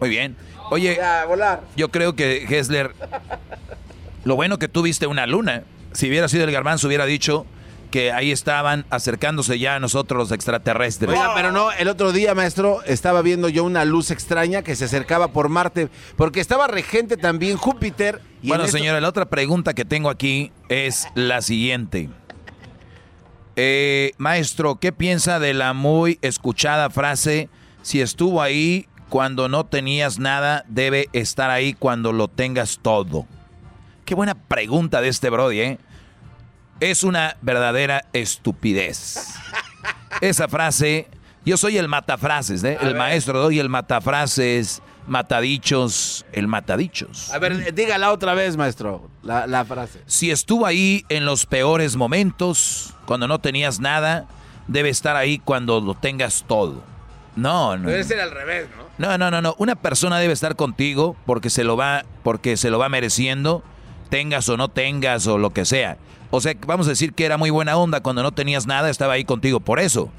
Muy 0.00 0.08
bien. 0.08 0.36
Oye, 0.70 0.96
Ya, 0.96 1.26
volar. 1.26 1.62
yo 1.76 1.90
creo 1.90 2.14
que 2.16 2.44
Hessler, 2.48 2.92
lo 4.24 4.36
bueno 4.36 4.58
que 4.58 4.68
tú 4.68 4.80
viste 4.82 5.06
una 5.06 5.26
luna. 5.26 5.64
Si 5.92 6.08
hubiera 6.08 6.28
sido 6.28 6.44
el 6.44 6.52
garbanzo, 6.52 6.86
hubiera 6.88 7.06
dicho 7.06 7.46
que 7.90 8.10
ahí 8.10 8.32
estaban 8.32 8.86
acercándose 8.88 9.58
ya 9.58 9.74
a 9.76 9.80
nosotros 9.80 10.18
los 10.18 10.32
extraterrestres. 10.32 11.10
Oiga, 11.10 11.34
pero 11.34 11.52
no, 11.52 11.70
el 11.72 11.88
otro 11.88 12.12
día, 12.12 12.34
maestro, 12.34 12.82
estaba 12.84 13.20
viendo 13.20 13.50
yo 13.50 13.64
una 13.64 13.84
luz 13.84 14.10
extraña 14.10 14.62
que 14.62 14.74
se 14.76 14.86
acercaba 14.86 15.28
por 15.28 15.50
Marte, 15.50 15.90
porque 16.16 16.40
estaba 16.40 16.66
regente 16.68 17.18
también 17.18 17.58
Júpiter. 17.58 18.22
Y 18.42 18.48
bueno, 18.48 18.64
esto- 18.64 18.78
señora, 18.78 18.98
la 19.00 19.08
otra 19.10 19.26
pregunta 19.26 19.74
que 19.74 19.84
tengo 19.84 20.08
aquí 20.08 20.52
es 20.70 21.06
la 21.14 21.42
siguiente. 21.42 22.08
Eh, 23.56 24.12
maestro, 24.16 24.76
¿qué 24.76 24.92
piensa 24.92 25.38
de 25.38 25.52
la 25.52 25.74
muy 25.74 26.18
escuchada 26.22 26.88
frase, 26.88 27.50
si 27.82 28.00
estuvo 28.00 28.40
ahí 28.40 28.86
cuando 29.10 29.48
no 29.50 29.66
tenías 29.66 30.18
nada, 30.18 30.64
debe 30.68 31.08
estar 31.12 31.50
ahí 31.50 31.74
cuando 31.74 32.12
lo 32.12 32.28
tengas 32.28 32.78
todo? 32.80 33.26
Qué 34.12 34.16
buena 34.16 34.34
pregunta 34.34 35.00
de 35.00 35.08
este 35.08 35.30
Brody, 35.30 35.60
¿eh? 35.60 35.78
Es 36.80 37.02
una 37.02 37.38
verdadera 37.40 38.04
estupidez. 38.12 39.36
Esa 40.20 40.48
frase, 40.48 41.08
yo 41.46 41.56
soy 41.56 41.78
el 41.78 41.88
matafrases, 41.88 42.62
¿eh? 42.62 42.76
El 42.82 42.94
maestro 42.94 43.40
doy 43.40 43.58
el 43.58 43.70
matafrases, 43.70 44.82
matadichos, 45.06 46.26
el 46.32 46.46
matadichos. 46.46 47.32
A 47.32 47.38
ver, 47.38 47.72
dígala 47.72 48.12
otra 48.12 48.34
vez, 48.34 48.58
maestro, 48.58 49.08
la, 49.22 49.46
la 49.46 49.64
frase. 49.64 50.02
Si 50.04 50.30
estuvo 50.30 50.66
ahí 50.66 51.06
en 51.08 51.24
los 51.24 51.46
peores 51.46 51.96
momentos, 51.96 52.92
cuando 53.06 53.26
no 53.26 53.38
tenías 53.38 53.80
nada, 53.80 54.26
debe 54.68 54.90
estar 54.90 55.16
ahí 55.16 55.38
cuando 55.38 55.80
lo 55.80 55.94
tengas 55.94 56.44
todo. 56.46 56.82
No, 57.34 57.78
no. 57.78 57.88
Debe 57.88 58.04
ser 58.04 58.20
al 58.20 58.30
revés, 58.30 58.68
¿no? 58.76 58.82
No, 58.98 59.16
no, 59.16 59.30
no, 59.30 59.40
no. 59.40 59.54
Una 59.56 59.74
persona 59.74 60.18
debe 60.18 60.34
estar 60.34 60.54
contigo 60.54 61.16
porque 61.24 61.48
se 61.48 61.64
lo 61.64 61.78
va, 61.78 62.04
porque 62.22 62.58
se 62.58 62.68
lo 62.68 62.78
va 62.78 62.90
mereciendo, 62.90 63.64
tengas 64.12 64.46
o 64.50 64.58
no 64.58 64.68
tengas 64.68 65.26
o 65.26 65.38
lo 65.38 65.50
que 65.54 65.64
sea. 65.64 65.96
O 66.30 66.42
sea, 66.42 66.52
vamos 66.66 66.86
a 66.86 66.90
decir 66.90 67.14
que 67.14 67.24
era 67.24 67.38
muy 67.38 67.48
buena 67.48 67.78
onda 67.78 68.00
cuando 68.02 68.22
no 68.22 68.30
tenías 68.32 68.66
nada, 68.66 68.90
estaba 68.90 69.14
ahí 69.14 69.24
contigo 69.24 69.58
por 69.58 69.80
eso. 69.80 70.10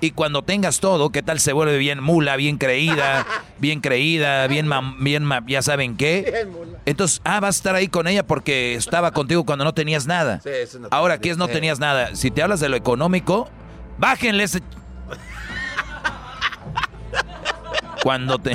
Y 0.00 0.12
cuando 0.12 0.42
tengas 0.42 0.78
todo, 0.78 1.10
¿qué 1.10 1.20
tal 1.22 1.40
se 1.40 1.52
vuelve 1.52 1.76
bien 1.78 2.00
mula, 2.00 2.36
bien 2.36 2.58
creída, 2.58 3.26
bien 3.58 3.80
creída, 3.80 4.46
bien, 4.46 4.68
mam- 4.68 5.02
bien 5.02 5.24
ma- 5.24 5.42
ya 5.48 5.62
saben 5.62 5.96
qué? 5.96 6.46
Entonces, 6.86 7.20
ah, 7.24 7.40
vas 7.40 7.56
a 7.56 7.58
estar 7.58 7.74
ahí 7.74 7.88
con 7.88 8.06
ella 8.06 8.24
porque 8.24 8.74
estaba 8.74 9.10
contigo 9.10 9.44
cuando 9.44 9.64
no 9.64 9.74
tenías 9.74 10.06
nada. 10.06 10.40
Sí, 10.40 10.50
eso 10.52 10.78
no 10.78 10.86
Ahora, 10.92 11.18
¿qué 11.18 11.30
es 11.30 11.36
no 11.36 11.48
tenías 11.48 11.80
nada? 11.80 12.14
Si 12.14 12.30
te 12.30 12.40
hablas 12.40 12.60
de 12.60 12.68
lo 12.68 12.76
económico, 12.76 13.48
bájenle 13.98 14.44
ese... 14.44 14.60
Cuando 18.04 18.38
te... 18.38 18.52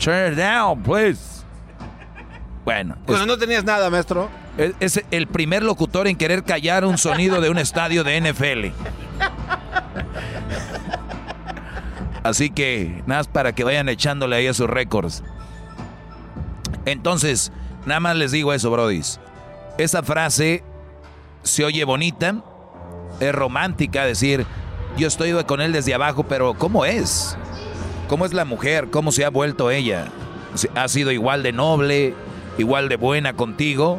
Turn 0.00 0.32
it 0.32 0.36
down, 0.38 0.82
please. 0.82 1.45
Bueno, 2.66 2.96
Cuando 3.06 3.26
no 3.26 3.38
tenías 3.38 3.62
nada, 3.62 3.88
maestro. 3.90 4.28
es, 4.58 4.74
es 4.80 5.04
el 5.12 5.28
primer 5.28 5.62
locutor 5.62 6.08
en 6.08 6.16
querer 6.16 6.42
callar 6.42 6.84
un 6.84 6.98
sonido 6.98 7.40
de 7.40 7.48
un 7.48 7.58
estadio 7.58 8.02
de 8.02 8.20
NFL. 8.20 8.74
Así 12.24 12.50
que, 12.50 13.04
nada 13.06 13.20
más 13.20 13.28
para 13.28 13.52
que 13.54 13.62
vayan 13.62 13.88
echándole 13.88 14.34
ahí 14.34 14.48
a 14.48 14.52
sus 14.52 14.68
récords. 14.68 15.22
Entonces, 16.86 17.52
nada 17.86 18.00
más 18.00 18.16
les 18.16 18.32
digo 18.32 18.52
eso, 18.52 18.68
brodis. 18.68 19.20
Esa 19.78 20.02
frase 20.02 20.64
se 21.44 21.64
oye 21.64 21.84
bonita, 21.84 22.42
es 23.20 23.32
romántica, 23.32 24.04
decir, 24.04 24.44
yo 24.96 25.06
estoy 25.06 25.32
con 25.44 25.60
él 25.60 25.72
desde 25.72 25.94
abajo, 25.94 26.24
pero 26.24 26.54
¿cómo 26.54 26.84
es? 26.84 27.38
¿Cómo 28.08 28.26
es 28.26 28.32
la 28.32 28.44
mujer? 28.44 28.88
¿Cómo 28.90 29.12
se 29.12 29.24
ha 29.24 29.30
vuelto 29.30 29.70
ella? 29.70 30.06
¿Ha 30.74 30.88
sido 30.88 31.12
igual 31.12 31.44
de 31.44 31.52
noble, 31.52 32.14
igual 32.58 32.88
de 32.88 32.96
buena 32.96 33.34
contigo? 33.34 33.98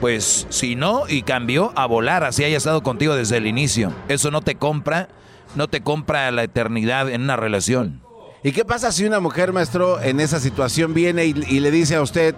Pues 0.00 0.46
si 0.50 0.74
no, 0.74 1.04
y 1.08 1.22
cambió 1.22 1.72
a 1.76 1.86
volar, 1.86 2.24
así 2.24 2.44
haya 2.44 2.56
estado 2.56 2.82
contigo 2.82 3.14
desde 3.14 3.36
el 3.36 3.46
inicio. 3.46 3.92
Eso 4.08 4.30
no 4.30 4.42
te 4.42 4.56
compra, 4.56 5.08
no 5.54 5.68
te 5.68 5.80
compra 5.82 6.30
la 6.32 6.42
eternidad 6.42 7.08
en 7.08 7.22
una 7.22 7.36
relación. 7.36 8.02
¿Y 8.44 8.50
qué 8.50 8.64
pasa 8.64 8.90
si 8.90 9.04
una 9.04 9.20
mujer, 9.20 9.52
maestro, 9.52 10.00
en 10.00 10.18
esa 10.18 10.40
situación 10.40 10.94
viene 10.94 11.26
y, 11.26 11.32
le 11.32 11.70
dice 11.70 11.94
a 11.94 12.02
usted, 12.02 12.34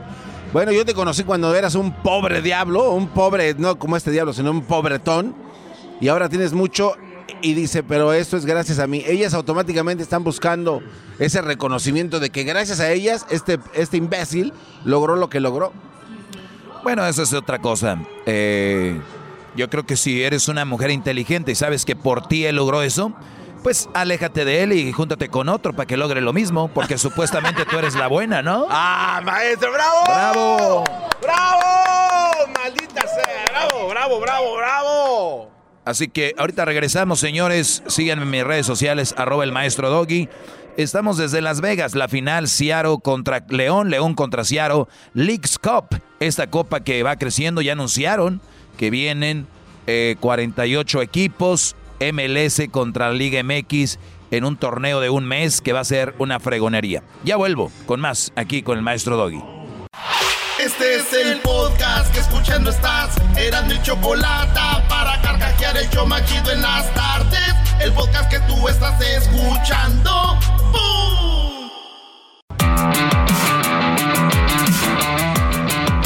bueno, 0.52 0.70
yo 0.70 0.84
te 0.84 0.92
conocí 0.92 1.24
cuando 1.24 1.54
eras 1.54 1.74
un 1.74 1.94
pobre 2.02 2.42
diablo, 2.42 2.90
un 2.90 3.08
pobre, 3.08 3.54
no 3.54 3.78
como 3.78 3.96
este 3.96 4.10
diablo, 4.10 4.34
sino 4.34 4.50
un 4.50 4.62
pobretón, 4.62 5.34
y 6.02 6.08
ahora 6.08 6.28
tienes 6.28 6.52
mucho, 6.52 6.92
y 7.42 7.54
dice, 7.54 7.82
pero 7.82 8.12
esto 8.12 8.36
es 8.36 8.44
gracias 8.46 8.78
a 8.78 8.86
mí. 8.86 9.02
Ellas 9.06 9.34
automáticamente 9.34 10.02
están 10.02 10.24
buscando 10.24 10.82
ese 11.18 11.40
reconocimiento 11.42 12.20
de 12.20 12.30
que 12.30 12.44
gracias 12.44 12.80
a 12.80 12.90
ellas, 12.90 13.26
este, 13.30 13.58
este 13.74 13.96
imbécil 13.96 14.52
logró 14.84 15.16
lo 15.16 15.28
que 15.30 15.40
logró. 15.40 15.72
Bueno, 16.82 17.06
eso 17.06 17.22
es 17.22 17.32
otra 17.32 17.58
cosa. 17.60 17.98
Eh, 18.26 19.00
Yo 19.56 19.70
creo 19.70 19.86
que 19.86 19.96
si 19.96 20.22
eres 20.22 20.48
una 20.48 20.64
mujer 20.64 20.90
inteligente 20.90 21.52
y 21.52 21.54
sabes 21.54 21.84
que 21.84 21.96
por 21.96 22.26
ti 22.26 22.44
él 22.44 22.56
logró 22.56 22.82
eso, 22.82 23.12
pues 23.62 23.88
aléjate 23.94 24.44
de 24.44 24.62
él 24.62 24.72
y 24.72 24.92
júntate 24.92 25.28
con 25.30 25.48
otro 25.48 25.72
para 25.72 25.86
que 25.86 25.96
logre 25.96 26.20
lo 26.20 26.32
mismo, 26.34 26.68
porque 26.68 26.98
supuestamente 26.98 27.64
tú 27.64 27.78
eres 27.78 27.94
la 27.94 28.08
buena, 28.08 28.42
¿no? 28.42 28.66
¡Ah, 28.70 29.22
maestro, 29.24 29.72
bravo! 29.72 30.04
¡Bravo! 30.06 30.84
¡Bravo! 31.22 32.52
¡Maldita 32.52 33.02
sea! 33.02 33.44
¡Bravo, 33.50 33.88
bravo, 33.88 34.20
bravo, 34.20 34.56
bravo! 34.56 35.53
Así 35.84 36.08
que 36.08 36.34
ahorita 36.38 36.64
regresamos, 36.64 37.20
señores. 37.20 37.82
Síganme 37.86 38.22
en 38.22 38.30
mis 38.30 38.44
redes 38.44 38.66
sociales, 38.66 39.14
arroba 39.16 39.44
el 39.44 39.52
maestro 39.52 39.90
Doggy. 39.90 40.28
Estamos 40.76 41.16
desde 41.18 41.40
Las 41.40 41.60
Vegas, 41.60 41.94
la 41.94 42.08
final 42.08 42.48
Seattle 42.48 42.96
contra 43.02 43.44
León, 43.48 43.90
León 43.90 44.14
contra 44.14 44.42
Seattle, 44.42 44.86
Leagues 45.12 45.56
Cup, 45.58 46.00
esta 46.18 46.48
copa 46.48 46.80
que 46.80 47.04
va 47.04 47.16
creciendo, 47.16 47.60
ya 47.60 47.72
anunciaron 47.72 48.40
que 48.76 48.90
vienen 48.90 49.46
48 50.18 51.00
eh, 51.00 51.04
equipos, 51.04 51.76
MLS 52.00 52.62
contra 52.72 53.12
Liga 53.12 53.40
MX 53.44 53.98
en 54.32 54.44
un 54.44 54.56
torneo 54.56 55.00
de 55.00 55.10
un 55.10 55.26
mes 55.26 55.60
que 55.60 55.72
va 55.72 55.80
a 55.80 55.84
ser 55.84 56.14
una 56.18 56.40
fregonería. 56.40 57.04
Ya 57.24 57.36
vuelvo 57.36 57.70
con 57.86 58.00
más 58.00 58.32
aquí 58.34 58.62
con 58.62 58.76
el 58.76 58.82
maestro 58.82 59.16
Doggy. 59.16 59.63
Este 60.64 60.94
es 60.94 61.12
el 61.12 61.40
podcast 61.40 62.10
que 62.14 62.20
escuchando 62.20 62.70
estás. 62.70 63.14
Eran 63.36 63.68
mi 63.68 63.80
chocolate 63.82 64.58
para 64.88 65.20
carcajear 65.20 65.76
el 65.76 65.90
yo 65.90 66.06
machido 66.06 66.52
en 66.52 66.62
las 66.62 66.92
tardes. 66.94 67.54
El 67.82 67.92
podcast 67.92 68.30
que 68.30 68.40
tú 68.40 68.66
estás 68.66 68.98
escuchando. 69.02 70.38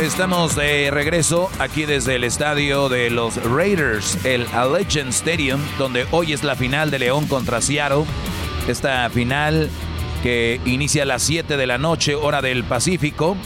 Estamos 0.01 0.57
de 0.57 0.91
regreso 0.91 1.49
aquí 1.61 1.85
desde 1.85 2.17
el 2.17 2.25
estadio 2.25 2.89
de 2.89 3.11
los 3.11 3.37
Raiders, 3.45 4.25
el 4.25 4.45
Allegiant 4.53 5.11
Stadium, 5.11 5.61
donde 5.79 6.05
hoy 6.11 6.33
es 6.33 6.43
la 6.43 6.57
final 6.57 6.91
de 6.91 6.99
León 6.99 7.29
contra 7.29 7.61
Seattle. 7.61 8.07
Esta 8.67 9.09
final 9.09 9.71
que 10.25 10.61
inicia 10.65 11.05
a 11.05 11.07
las 11.07 11.23
7 11.23 11.57
de 11.57 11.67
la 11.69 11.79
noche, 11.79 12.17
hora 12.17 12.43
del 12.43 12.65
Pacífico. 12.65 13.37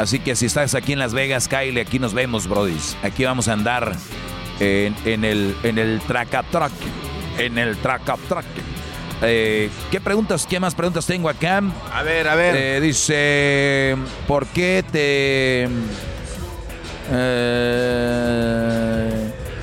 Así 0.00 0.18
que 0.18 0.34
si 0.34 0.46
estás 0.46 0.74
aquí 0.74 0.94
en 0.94 0.98
Las 0.98 1.12
Vegas, 1.12 1.46
Kyle, 1.46 1.78
aquí 1.78 1.98
nos 1.98 2.14
vemos, 2.14 2.46
brodis. 2.48 2.96
Aquí 3.02 3.22
vamos 3.26 3.48
a 3.48 3.52
andar 3.52 3.94
en, 4.58 5.24
el, 5.24 5.54
en 5.62 5.76
el 5.78 6.00
track 6.00 6.28
up 6.40 6.46
track. 6.50 6.72
En 7.36 7.58
el 7.58 7.76
track 7.76 8.08
up 8.08 8.20
track. 8.26 8.46
Eh, 9.20 9.68
¿Qué 9.90 10.00
preguntas, 10.00 10.46
qué 10.48 10.58
más 10.58 10.74
preguntas 10.74 11.04
tengo 11.04 11.28
acá? 11.28 11.62
A 11.92 12.02
ver, 12.02 12.28
a 12.28 12.34
ver. 12.34 12.56
Eh, 12.56 12.80
dice, 12.80 13.94
¿por 14.26 14.46
qué 14.46 14.82
te... 14.90 15.68
Eh, 17.12 18.50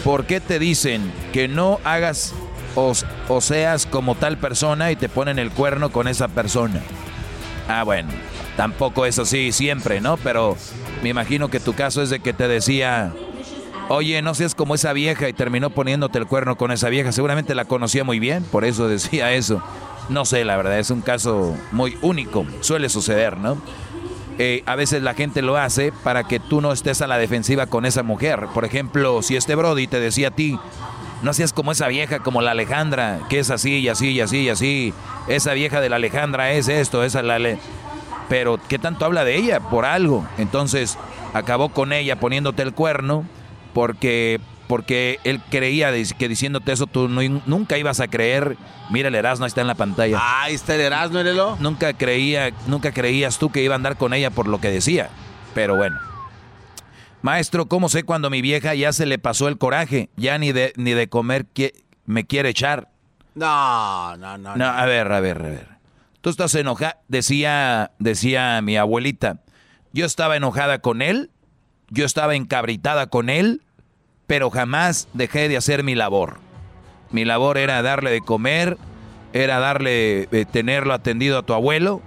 ¿Por 0.03 0.27
qué 0.27 0.39
te 0.39 0.59
dicen 0.59 1.11
que 1.33 1.47
no 1.47 1.79
hagas 1.83 2.35
o, 2.75 2.93
o 3.27 3.41
seas 3.41 3.87
como 3.87 4.13
tal 4.13 4.37
persona 4.37 4.91
y 4.91 4.95
te 4.95 5.09
ponen 5.09 5.39
el 5.39 5.49
cuerno 5.49 5.91
con 5.91 6.07
esa 6.07 6.27
persona? 6.27 6.83
Ah, 7.67 7.83
bueno. 7.83 8.09
Tampoco 8.55 9.05
es 9.05 9.19
así 9.19 9.51
siempre, 9.51 10.01
¿no? 10.01 10.17
Pero 10.17 10.57
me 11.03 11.09
imagino 11.09 11.49
que 11.49 11.59
tu 11.59 11.73
caso 11.73 12.01
es 12.01 12.09
de 12.09 12.19
que 12.19 12.33
te 12.33 12.47
decía, 12.47 13.13
oye, 13.89 14.21
no 14.21 14.33
seas 14.33 14.55
como 14.55 14.75
esa 14.75 14.93
vieja 14.93 15.29
y 15.29 15.33
terminó 15.33 15.69
poniéndote 15.69 16.17
el 16.17 16.27
cuerno 16.27 16.55
con 16.55 16.71
esa 16.71 16.89
vieja. 16.89 17.11
Seguramente 17.11 17.55
la 17.55 17.65
conocía 17.65 18.03
muy 18.03 18.19
bien, 18.19 18.43
por 18.43 18.65
eso 18.65 18.87
decía 18.87 19.31
eso. 19.33 19.61
No 20.09 20.25
sé, 20.25 20.45
la 20.45 20.55
verdad, 20.55 20.79
es 20.79 20.89
un 20.89 21.01
caso 21.01 21.55
muy 21.71 21.97
único. 22.01 22.45
Suele 22.61 22.89
suceder, 22.89 23.37
¿no? 23.37 23.57
Eh, 24.39 24.63
a 24.65 24.75
veces 24.75 25.01
la 25.01 25.15
gente 25.15 25.41
lo 25.41 25.57
hace 25.57 25.91
para 26.03 26.23
que 26.23 26.39
tú 26.39 26.61
no 26.61 26.71
estés 26.71 27.01
a 27.01 27.07
la 27.07 27.17
defensiva 27.17 27.65
con 27.65 27.85
esa 27.85 28.03
mujer. 28.03 28.47
Por 28.53 28.65
ejemplo, 28.65 29.21
si 29.21 29.35
este 29.35 29.55
Brody 29.55 29.87
te 29.87 29.99
decía 29.99 30.29
a 30.29 30.31
ti, 30.31 30.59
no 31.21 31.33
seas 31.33 31.53
como 31.53 31.71
esa 31.71 31.87
vieja, 31.87 32.19
como 32.19 32.41
la 32.41 32.51
Alejandra, 32.51 33.19
que 33.29 33.39
es 33.39 33.49
así 33.49 33.79
y 33.79 33.89
así 33.89 34.11
y 34.11 34.21
así 34.21 34.37
y 34.43 34.49
así. 34.49 34.93
Esa 35.27 35.53
vieja 35.53 35.81
de 35.81 35.89
la 35.89 35.97
Alejandra 35.97 36.51
es 36.51 36.67
esto, 36.67 37.03
esa 37.03 37.21
la... 37.21 37.39
Le 37.39 37.57
pero 38.29 38.59
¿qué 38.67 38.79
tanto 38.79 39.05
habla 39.05 39.23
de 39.23 39.35
ella? 39.35 39.59
Por 39.59 39.85
algo. 39.85 40.27
Entonces 40.37 40.97
acabó 41.33 41.69
con 41.69 41.93
ella 41.93 42.19
poniéndote 42.19 42.61
el 42.61 42.73
cuerno 42.73 43.25
porque, 43.73 44.39
porque 44.67 45.19
él 45.23 45.41
creía 45.49 45.91
que 46.17 46.27
diciéndote 46.27 46.71
eso 46.71 46.87
tú 46.87 47.07
nunca 47.07 47.77
ibas 47.77 47.99
a 47.99 48.07
creer. 48.07 48.57
Mira, 48.89 49.07
el 49.09 49.15
Erasmo 49.15 49.45
está 49.45 49.61
en 49.61 49.67
la 49.67 49.75
pantalla. 49.75 50.17
Ah, 50.19 50.43
ahí 50.43 50.55
está 50.55 50.75
el 50.75 50.81
Erasmo. 50.81 51.19
Nunca, 51.59 51.93
creía, 51.93 52.51
nunca 52.67 52.91
creías 52.91 53.37
tú 53.37 53.51
que 53.51 53.63
iba 53.63 53.75
a 53.75 53.77
andar 53.77 53.97
con 53.97 54.13
ella 54.13 54.29
por 54.29 54.47
lo 54.47 54.59
que 54.59 54.69
decía. 54.69 55.09
Pero 55.53 55.75
bueno. 55.75 55.97
Maestro, 57.21 57.67
¿cómo 57.67 57.89
sé 57.89 58.03
cuando 58.03 58.29
mi 58.29 58.41
vieja 58.41 58.75
ya 58.75 58.93
se 58.93 59.05
le 59.05 59.17
pasó 59.17 59.47
el 59.47 59.57
coraje? 59.57 60.09
Ya 60.17 60.37
ni 60.37 60.51
de, 60.51 60.73
ni 60.75 60.93
de 60.93 61.09
comer 61.09 61.47
me 62.05 62.25
quiere 62.25 62.49
echar. 62.49 62.89
No, 63.35 64.15
no, 64.17 64.37
no, 64.37 64.51
no. 64.51 64.55
No, 64.55 64.65
a 64.65 64.85
ver, 64.85 65.11
a 65.11 65.19
ver, 65.19 65.37
a 65.37 65.49
ver. 65.49 65.67
Tú 66.21 66.29
estás 66.29 66.53
enojada, 66.55 66.99
decía, 67.07 67.91
decía 67.99 68.61
mi 68.61 68.77
abuelita, 68.77 69.41
yo 69.93 70.05
estaba 70.05 70.35
enojada 70.35 70.79
con 70.79 71.01
él, 71.01 71.31
yo 71.89 72.05
estaba 72.05 72.35
encabritada 72.35 73.07
con 73.07 73.29
él, 73.29 73.61
pero 74.25 74.49
jamás 74.49 75.07
dejé 75.13 75.49
de 75.49 75.57
hacer 75.57 75.83
mi 75.83 75.95
labor. 75.95 76.39
Mi 77.11 77.25
labor 77.25 77.57
era 77.57 77.81
darle 77.81 78.11
de 78.11 78.21
comer, 78.21 78.77
era 79.33 79.59
darle, 79.59 80.27
eh, 80.31 80.45
tenerlo 80.51 80.93
atendido 80.93 81.39
a 81.39 81.43
tu 81.43 81.53
abuelo, 81.53 82.01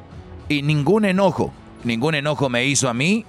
y 0.49 0.63
ningún 0.63 1.05
enojo, 1.05 1.53
ningún 1.85 2.15
enojo 2.15 2.49
me 2.49 2.65
hizo 2.67 2.89
a 2.89 2.95
mí 2.95 3.25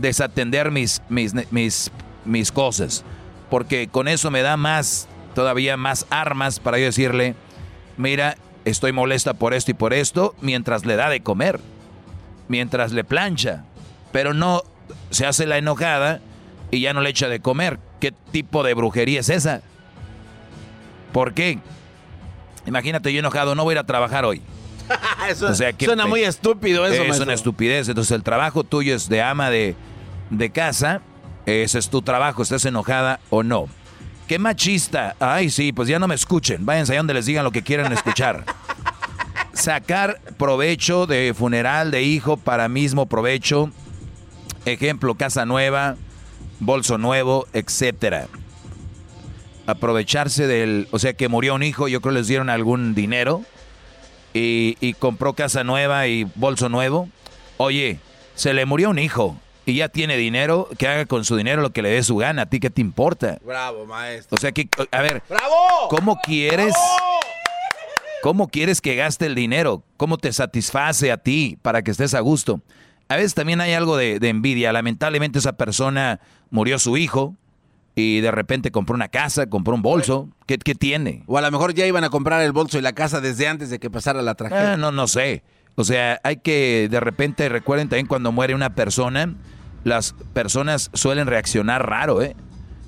desatender 0.00 0.70
mis, 0.70 1.02
mis, 1.08 1.34
mis, 1.50 1.90
mis 2.24 2.52
cosas, 2.52 3.04
porque 3.50 3.88
con 3.88 4.08
eso 4.08 4.30
me 4.30 4.42
da 4.42 4.56
más, 4.56 5.08
todavía 5.34 5.76
más 5.76 6.06
armas 6.10 6.60
para 6.60 6.78
yo 6.78 6.84
decirle, 6.84 7.34
mira, 7.96 8.36
estoy 8.64 8.92
molesta 8.92 9.34
por 9.34 9.54
esto 9.54 9.70
y 9.70 9.74
por 9.74 9.92
esto, 9.92 10.34
mientras 10.40 10.84
le 10.84 10.96
da 10.96 11.08
de 11.08 11.22
comer, 11.22 11.60
mientras 12.48 12.92
le 12.92 13.04
plancha, 13.04 13.64
pero 14.12 14.34
no 14.34 14.62
se 15.10 15.26
hace 15.26 15.46
la 15.46 15.58
enojada 15.58 16.20
y 16.70 16.80
ya 16.80 16.92
no 16.92 17.00
le 17.00 17.10
echa 17.10 17.28
de 17.28 17.40
comer. 17.40 17.78
¿Qué 18.00 18.12
tipo 18.12 18.62
de 18.62 18.74
brujería 18.74 19.20
es 19.20 19.28
esa? 19.28 19.62
¿Por 21.12 21.34
qué? 21.34 21.58
Imagínate 22.66 23.12
yo 23.12 23.20
enojado, 23.20 23.54
no 23.54 23.64
voy 23.64 23.72
a 23.72 23.76
ir 23.76 23.78
a 23.78 23.86
trabajar 23.86 24.24
hoy. 24.24 24.42
eso, 25.28 25.54
suena 25.54 26.06
muy 26.06 26.22
estúpido 26.22 26.86
eso. 26.86 27.02
Es 27.02 27.20
una 27.20 27.34
estupidez. 27.34 27.88
Entonces 27.88 28.12
el 28.12 28.22
trabajo 28.22 28.64
tuyo 28.64 28.94
es 28.94 29.08
de 29.08 29.22
ama 29.22 29.50
de, 29.50 29.74
de 30.30 30.50
casa. 30.50 31.00
Ese 31.46 31.78
es 31.78 31.88
tu 31.88 32.02
trabajo, 32.02 32.42
estés 32.42 32.64
enojada 32.66 33.20
o 33.30 33.42
no. 33.42 33.68
Qué 34.26 34.38
machista. 34.38 35.16
Ay, 35.18 35.48
sí, 35.48 35.72
pues 35.72 35.88
ya 35.88 35.98
no 35.98 36.06
me 36.06 36.14
escuchen. 36.14 36.66
Váyanse 36.66 36.92
allá 36.92 37.00
donde 37.00 37.14
les 37.14 37.26
digan 37.26 37.44
lo 37.44 37.50
que 37.50 37.62
quieran 37.62 37.92
escuchar. 37.92 38.44
Sacar 39.54 40.20
provecho 40.36 41.06
de 41.06 41.34
funeral 41.34 41.90
de 41.90 42.02
hijo 42.02 42.36
para 42.36 42.68
mismo 42.68 43.06
provecho. 43.06 43.70
Ejemplo, 44.66 45.14
casa 45.14 45.46
nueva, 45.46 45.96
bolso 46.60 46.98
nuevo, 46.98 47.46
etcétera. 47.54 48.28
Aprovecharse 49.66 50.46
del, 50.46 50.88
o 50.90 50.98
sea, 50.98 51.14
que 51.14 51.28
murió 51.28 51.54
un 51.54 51.62
hijo, 51.62 51.88
yo 51.88 52.02
creo 52.02 52.12
les 52.12 52.28
dieron 52.28 52.50
algún 52.50 52.94
dinero 52.94 53.42
y, 54.38 54.76
y 54.80 54.94
compró 54.94 55.34
casa 55.34 55.64
nueva 55.64 56.06
y 56.06 56.24
bolso 56.34 56.68
nuevo. 56.68 57.08
Oye, 57.56 58.00
se 58.34 58.54
le 58.54 58.66
murió 58.66 58.90
un 58.90 58.98
hijo 58.98 59.36
y 59.68 59.74
ya 59.74 59.90
tiene 59.90 60.16
dinero, 60.16 60.68
que 60.78 60.88
haga 60.88 61.04
con 61.04 61.26
su 61.26 61.36
dinero 61.36 61.60
lo 61.60 61.72
que 61.72 61.82
le 61.82 61.90
dé 61.90 62.02
su 62.02 62.16
gana. 62.16 62.42
¿A 62.42 62.46
ti 62.46 62.58
qué 62.58 62.70
te 62.70 62.80
importa? 62.80 63.38
Bravo, 63.44 63.84
maestro. 63.84 64.34
O 64.36 64.40
sea 64.40 64.50
que, 64.50 64.66
a 64.90 65.02
ver. 65.02 65.22
¡Bravo! 65.28 65.88
¿Cómo 65.90 66.18
quieres? 66.22 66.74
¿Cómo 68.22 68.48
quieres 68.48 68.80
que 68.80 68.96
gaste 68.96 69.26
el 69.26 69.34
dinero? 69.34 69.82
¿Cómo 69.96 70.16
te 70.16 70.32
satisface 70.32 71.12
a 71.12 71.18
ti 71.18 71.58
para 71.60 71.82
que 71.82 71.90
estés 71.90 72.14
a 72.14 72.20
gusto? 72.20 72.62
A 73.08 73.16
veces 73.16 73.34
también 73.34 73.60
hay 73.60 73.74
algo 73.74 73.96
de, 73.98 74.16
envidia. 74.22 74.72
Lamentablemente 74.72 75.38
esa 75.38 75.52
persona 75.52 76.20
murió 76.50 76.78
su 76.78 76.96
hijo 76.96 77.34
y 77.98 78.20
de 78.20 78.30
repente 78.30 78.70
compró 78.70 78.94
una 78.94 79.08
casa, 79.08 79.48
compró 79.48 79.74
un 79.74 79.82
bolso. 79.82 80.28
¿Qué, 80.46 80.56
tiene? 80.58 81.24
O 81.26 81.36
a 81.36 81.40
lo 81.40 81.50
mejor 81.50 81.74
ya 81.74 81.84
iban 81.84 82.04
a 82.04 82.10
comprar 82.10 82.40
el 82.42 82.52
bolso 82.52 82.78
y 82.78 82.80
la 82.80 82.92
casa 82.92 83.20
desde 83.20 83.48
antes 83.48 83.70
de 83.70 83.80
que 83.80 83.90
pasara 83.90 84.22
la 84.22 84.36
tragedia. 84.36 84.74
Ah, 84.74 84.76
no, 84.76 84.92
no 84.92 85.08
sé. 85.08 85.42
O 85.74 85.82
sea, 85.82 86.20
hay 86.22 86.36
que 86.36 86.86
de 86.88 87.00
repente, 87.00 87.48
recuerden 87.48 87.88
también 87.88 88.06
cuando 88.06 88.30
muere 88.30 88.54
una 88.54 88.76
persona, 88.76 89.34
las 89.82 90.14
personas 90.32 90.90
suelen 90.92 91.26
reaccionar 91.26 91.88
raro, 91.88 92.22
¿eh? 92.22 92.36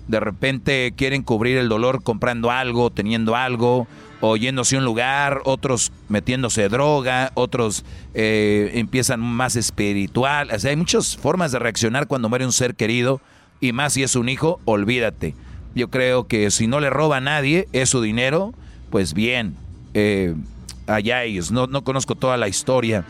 De 0.07 0.21
repente 0.21 0.93
quieren 0.97 1.23
cubrir 1.25 1.59
el 1.59 1.69
dolor 1.69 2.05
comprando 2.05 2.53
algo, 2.53 2.91
teniendo 2.91 3.35
algo, 3.35 3.89
o 4.21 4.37
yéndose 4.37 4.77
a 4.77 4.79
un 4.79 4.85
lugar, 4.85 5.41
otros 5.45 5.91
metiéndose 6.09 6.69
droga, 6.69 7.33
otros 7.35 7.85
eh, 8.15 8.71
empiezan 8.75 9.19
más 9.19 9.57
espiritual. 9.57 10.51
O 10.53 10.59
sea, 10.61 10.71
hay 10.71 10.77
muchas 10.77 11.17
formas 11.17 11.51
de 11.51 11.59
reaccionar 11.59 12.07
cuando 12.07 12.29
muere 12.29 12.45
un 12.45 12.53
ser 12.53 12.77
querido, 12.77 13.21
y 13.61 13.73
más 13.73 13.95
si 13.95 14.03
es 14.03 14.17
un 14.17 14.29
hijo, 14.29 14.61
olvídate. 14.65 15.35
Yo 15.75 15.89
creo 15.91 16.27
que 16.27 16.51
si 16.51 16.67
no 16.67 16.81
le 16.81 16.91
roba 16.91 17.19
a 17.19 17.21
nadie, 17.21 17.69
es 17.73 17.91
su 17.91 18.01
dinero, 18.01 18.53
pues 18.91 19.15
bien, 19.15 19.57
eh, 19.95 20.35
allá 20.87 21.25
ellos. 21.25 21.51
No, 21.53 21.67
no 21.67 21.85
conozco 21.85 22.15
toda 22.15 22.37
la 22.37 22.49
historia 22.49 23.05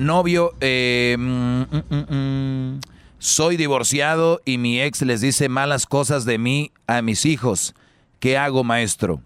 novio. 0.00 0.54
Eh, 0.60 1.16
mm, 1.18 1.62
mm, 1.62 2.14
mm, 2.14 2.80
Soy 3.18 3.58
divorciado 3.58 4.40
y 4.46 4.56
mi 4.56 4.80
ex 4.80 5.02
les 5.02 5.20
dice 5.20 5.50
malas 5.50 5.86
cosas 5.86 6.24
de 6.24 6.38
mí 6.38 6.72
a 6.86 7.02
mis 7.02 7.26
hijos. 7.26 7.74
¿Qué 8.18 8.38
hago, 8.38 8.64
maestro? 8.64 9.20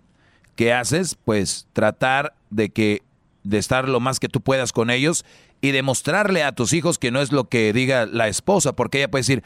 ¿Qué 0.56 0.72
haces? 0.72 1.16
Pues 1.24 1.68
tratar 1.72 2.34
de 2.50 2.70
que 2.70 3.02
de 3.44 3.58
estar 3.58 3.88
lo 3.88 4.00
más 4.00 4.18
que 4.18 4.28
tú 4.28 4.40
puedas 4.40 4.72
con 4.72 4.90
ellos 4.90 5.24
y 5.64 5.72
demostrarle 5.72 6.42
a 6.42 6.52
tus 6.52 6.74
hijos 6.74 6.98
que 6.98 7.10
no 7.10 7.22
es 7.22 7.32
lo 7.32 7.48
que 7.48 7.72
diga 7.72 8.04
la 8.04 8.28
esposa, 8.28 8.74
porque 8.74 8.98
ella 8.98 9.10
puede 9.10 9.20
decir, 9.20 9.42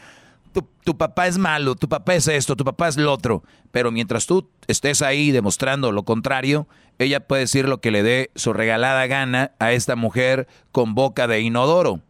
tu, 0.82 0.99
papá 0.99 1.28
es 1.28 1.39
malo, 1.39 1.77
tu 1.77 1.89
papá 1.89 2.16
es 2.16 2.27
esto, 2.27 2.57
tu 2.57 2.65
papá 2.65 2.89
es 2.89 2.97
lo 2.97 3.12
otro, 3.12 3.45
pero 3.70 3.93
mientras 3.93 4.27
tú 4.27 4.51
estés 4.66 5.01
ahí 5.01 5.31
demostrando 5.31 5.93
lo 5.93 6.03
contrario, 6.03 6.66
ella 6.99 7.20
puede 7.20 7.43
decir 7.43 7.69
lo 7.69 7.81
que 7.81 7.93
le 7.93 8.03
dé 8.03 8.32
su 8.35 8.53
regalada 8.53 9.07
gana 9.07 9.53
a 9.61 9.70
esta 9.70 9.95
mujer 9.95 10.49
con 10.73 10.97
boca 10.97 11.28
de 11.28 11.40
inodoro. 11.40 12.01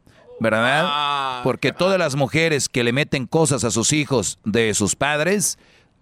¿Verdad? 0.40 0.84
Ah. 0.86 1.40
Porque 1.44 1.72
todas 1.72 1.98
las 1.98 2.14
mujeres 2.14 2.70
que 2.70 2.84
le 2.84 2.94
meten 2.94 3.26
cosas 3.26 3.62
a 3.64 3.70
sus 3.70 3.92
hijos 3.92 4.38
de 4.44 4.72
sus 4.72 4.96
padres, 4.96 5.58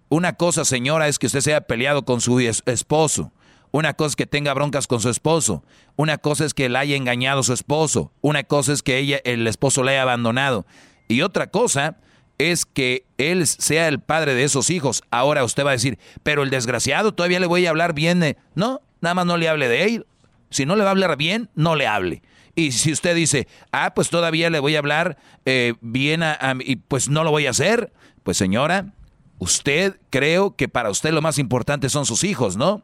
una 0.07 0.33
cosa, 0.33 0.63
señora, 0.63 1.09
es 1.09 1.19
que 1.19 1.25
usted 1.25 1.41
se 1.41 1.51
haya 1.51 1.67
peleado 1.67 2.05
con 2.05 2.21
su 2.21 2.39
esposo. 2.39 3.33
Una 3.77 3.93
cosa 3.93 4.07
es 4.07 4.15
que 4.15 4.25
tenga 4.25 4.55
broncas 4.55 4.87
con 4.87 5.01
su 5.01 5.09
esposo. 5.11 5.63
Una 5.97 6.17
cosa 6.17 6.45
es 6.45 6.55
que 6.55 6.67
le 6.67 6.79
haya 6.79 6.95
engañado 6.95 7.41
a 7.41 7.43
su 7.43 7.53
esposo. 7.53 8.11
Una 8.21 8.43
cosa 8.43 8.73
es 8.73 8.81
que 8.81 8.97
ella, 8.97 9.21
el 9.23 9.45
esposo 9.45 9.83
le 9.83 9.91
haya 9.91 10.01
abandonado. 10.01 10.65
Y 11.07 11.21
otra 11.21 11.51
cosa 11.51 11.97
es 12.39 12.65
que 12.65 13.05
él 13.19 13.45
sea 13.45 13.87
el 13.87 13.99
padre 13.99 14.33
de 14.33 14.45
esos 14.45 14.71
hijos. 14.71 15.03
Ahora 15.11 15.43
usted 15.43 15.63
va 15.63 15.69
a 15.69 15.73
decir, 15.73 15.99
pero 16.23 16.41
el 16.41 16.49
desgraciado 16.49 17.13
todavía 17.13 17.39
le 17.39 17.45
voy 17.45 17.67
a 17.67 17.69
hablar 17.69 17.93
bien 17.93 18.19
de... 18.19 18.35
No, 18.55 18.81
nada 18.99 19.13
más 19.13 19.27
no 19.27 19.37
le 19.37 19.47
hable 19.47 19.67
de 19.67 19.83
él. 19.83 20.07
Si 20.49 20.65
no 20.65 20.75
le 20.75 20.81
va 20.81 20.89
a 20.89 20.93
hablar 20.93 21.15
bien, 21.15 21.51
no 21.53 21.75
le 21.75 21.85
hable. 21.85 22.23
Y 22.55 22.71
si 22.71 22.91
usted 22.91 23.15
dice, 23.15 23.47
ah, 23.71 23.93
pues 23.93 24.09
todavía 24.09 24.49
le 24.49 24.57
voy 24.57 24.75
a 24.75 24.79
hablar 24.79 25.19
eh, 25.45 25.75
bien 25.81 26.23
a, 26.23 26.55
y 26.61 26.77
pues 26.77 27.09
no 27.09 27.23
lo 27.23 27.29
voy 27.29 27.45
a 27.45 27.51
hacer, 27.51 27.93
pues 28.23 28.37
señora, 28.37 28.95
usted 29.37 29.99
creo 30.09 30.55
que 30.55 30.67
para 30.67 30.89
usted 30.89 31.11
lo 31.11 31.21
más 31.21 31.37
importante 31.37 31.89
son 31.89 32.07
sus 32.07 32.23
hijos, 32.23 32.57
¿no? 32.57 32.81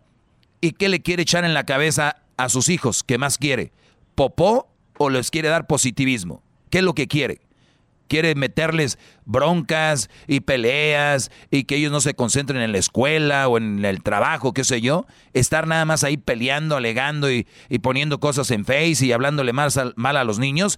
¿Y 0.63 0.71
qué 0.71 0.87
le 0.87 1.01
quiere 1.01 1.23
echar 1.23 1.43
en 1.43 1.53
la 1.53 1.65
cabeza 1.65 2.23
a 2.37 2.47
sus 2.47 2.69
hijos? 2.69 3.03
¿Qué 3.03 3.17
más 3.17 3.37
quiere? 3.37 3.73
¿Popó 4.15 4.69
o 4.97 5.09
les 5.09 5.29
quiere 5.29 5.49
dar 5.49 5.67
positivismo? 5.67 6.41
¿Qué 6.69 6.77
es 6.77 6.85
lo 6.85 6.93
que 6.93 7.09
quiere? 7.09 7.41
quiere 8.07 8.35
meterles 8.35 8.99
broncas 9.25 10.09
y 10.27 10.41
peleas 10.41 11.31
y 11.49 11.63
que 11.63 11.77
ellos 11.77 11.91
no 11.91 11.99
se 11.99 12.13
concentren 12.13 12.61
en 12.61 12.71
la 12.71 12.77
escuela 12.77 13.47
o 13.47 13.57
en 13.57 13.83
el 13.83 14.03
trabajo, 14.03 14.53
qué 14.53 14.63
sé 14.63 14.81
yo, 14.81 15.07
estar 15.33 15.65
nada 15.65 15.85
más 15.85 16.03
ahí 16.03 16.17
peleando, 16.17 16.75
alegando 16.75 17.31
y, 17.31 17.47
poniendo 17.81 18.19
cosas 18.19 18.51
en 18.51 18.65
Face 18.65 19.03
y 19.03 19.11
hablándole 19.11 19.51
mal, 19.51 19.71
mal 19.95 20.17
a 20.17 20.23
los 20.23 20.37
niños, 20.37 20.77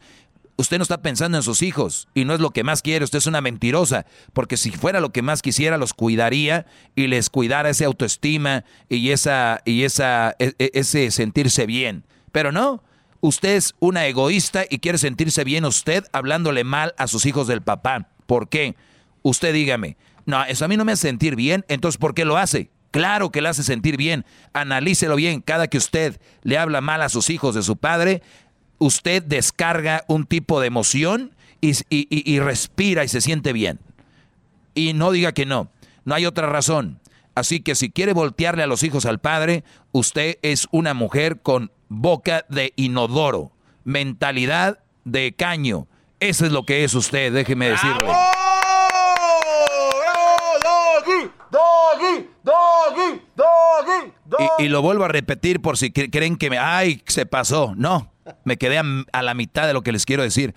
usted 0.58 0.78
no 0.78 0.84
está 0.84 1.02
pensando 1.02 1.38
en 1.38 1.44
sus 1.44 1.62
hijos 1.62 2.08
y 2.14 2.26
no 2.26 2.34
es 2.34 2.40
lo 2.40 2.52
que 2.52 2.64
más 2.64 2.82
quiere, 2.82 3.04
usted 3.06 3.18
es 3.18 3.28
una 3.28 3.42
mentirosa, 3.42 4.06
porque 4.34 4.58
si 4.58 4.72
fuera 4.72 5.00
lo 5.00 5.12
que 5.12 5.22
más 5.22 5.42
quisiera 5.42 5.78
los 5.78 5.94
cuidaría 5.94 6.66
y 6.96 7.08
les 7.08 7.30
cuidara 7.30 7.70
esa 7.70 7.86
autoestima 7.86 8.64
y 8.90 9.12
esa 9.12 9.62
y 9.66 9.84
esa 9.84 10.36
e, 10.40 10.54
e, 10.60 10.72
ese 10.74 11.12
sentirse 11.12 11.66
bien. 11.66 12.06
Pero 12.32 12.52
no, 12.52 12.84
usted 13.22 13.56
es 13.56 13.76
una 13.80 14.06
egoísta 14.06 14.66
y 14.70 14.80
quiere 14.80 14.98
sentirse 14.98 15.44
bien 15.44 15.66
usted 15.66 16.06
hablándole 16.14 16.64
mal 16.64 16.94
a 16.98 17.08
sus 17.08 17.26
hijos 17.26 17.48
del 17.48 17.62
papá. 17.62 18.10
¿Por 18.26 18.50
qué? 18.50 18.76
Usted 19.22 19.54
dígame, 19.54 19.98
no, 20.26 20.44
eso 20.46 20.66
a 20.66 20.68
mí 20.68 20.78
no 20.78 20.86
me 20.86 20.94
hace 20.94 21.08
sentir 21.08 21.36
bien, 21.36 21.66
entonces 21.68 21.98
¿por 21.98 22.14
qué 22.14 22.26
lo 22.26 22.38
hace? 22.38 22.72
Claro 22.96 23.30
que 23.30 23.42
le 23.42 23.50
hace 23.50 23.62
sentir 23.62 23.98
bien. 23.98 24.24
Analícelo 24.54 25.18
bien. 25.18 25.42
Cada 25.42 25.68
que 25.68 25.78
usted 25.78 26.18
le 26.44 26.58
habla 26.58 26.80
mal 26.80 27.02
a 27.02 27.10
sus 27.10 27.30
hijos 27.30 27.54
de 27.54 27.62
su 27.62 27.76
padre, 27.76 28.24
usted 28.80 29.24
descarga 29.24 30.04
un 30.08 30.26
tipo 30.26 30.60
de 30.60 30.68
emoción 30.68 31.32
y, 31.62 31.76
y, 31.90 32.40
respira 32.40 33.04
y 33.04 33.08
se 33.08 33.22
siente 33.22 33.54
bien. 33.54 33.80
Y 34.74 34.94
no 34.94 35.12
diga 35.12 35.32
que 35.32 35.46
no. 35.46 35.70
No 36.04 36.16
hay 36.16 36.26
otra 36.26 36.48
razón. 36.48 37.00
Así 37.34 37.60
que 37.60 37.76
si 37.76 37.90
quiere 37.90 38.14
voltearle 38.14 38.64
a 38.64 38.68
los 38.68 38.84
hijos 38.84 39.06
al 39.06 39.20
padre, 39.20 39.64
usted 39.92 40.38
es 40.42 40.68
una 40.72 40.94
mujer 40.94 41.42
con 41.42 41.72
boca 41.90 42.46
de 42.50 42.74
inodoro, 42.76 43.52
mentalidad 43.84 44.80
de 45.04 45.34
caño. 45.34 45.88
Eso 46.20 46.46
es 46.46 46.52
lo 46.52 46.66
que 46.66 46.84
es 46.84 46.94
usted, 46.94 47.34
déjeme 47.34 47.70
decirle. 47.70 48.08
Y, 54.60 54.64
y, 54.64 54.68
lo 54.68 54.82
vuelvo 54.82 55.06
a 55.06 55.08
repetir 55.08 55.62
por 55.62 55.78
si 55.78 55.92
creen 55.92 56.36
que 56.38 56.50
me... 56.50 56.58
¡Ay, 56.58 57.02
se 57.06 57.26
pasó! 57.26 57.74
No, 57.76 58.15
me 58.44 58.58
quedé 58.58 58.78
a, 58.78 58.84
a, 59.12 59.22
la 59.22 59.34
mitad 59.34 59.68
de 59.68 59.74
lo 59.74 59.82
que 59.82 59.92
les 59.92 60.06
quiero 60.06 60.24
decir. 60.24 60.54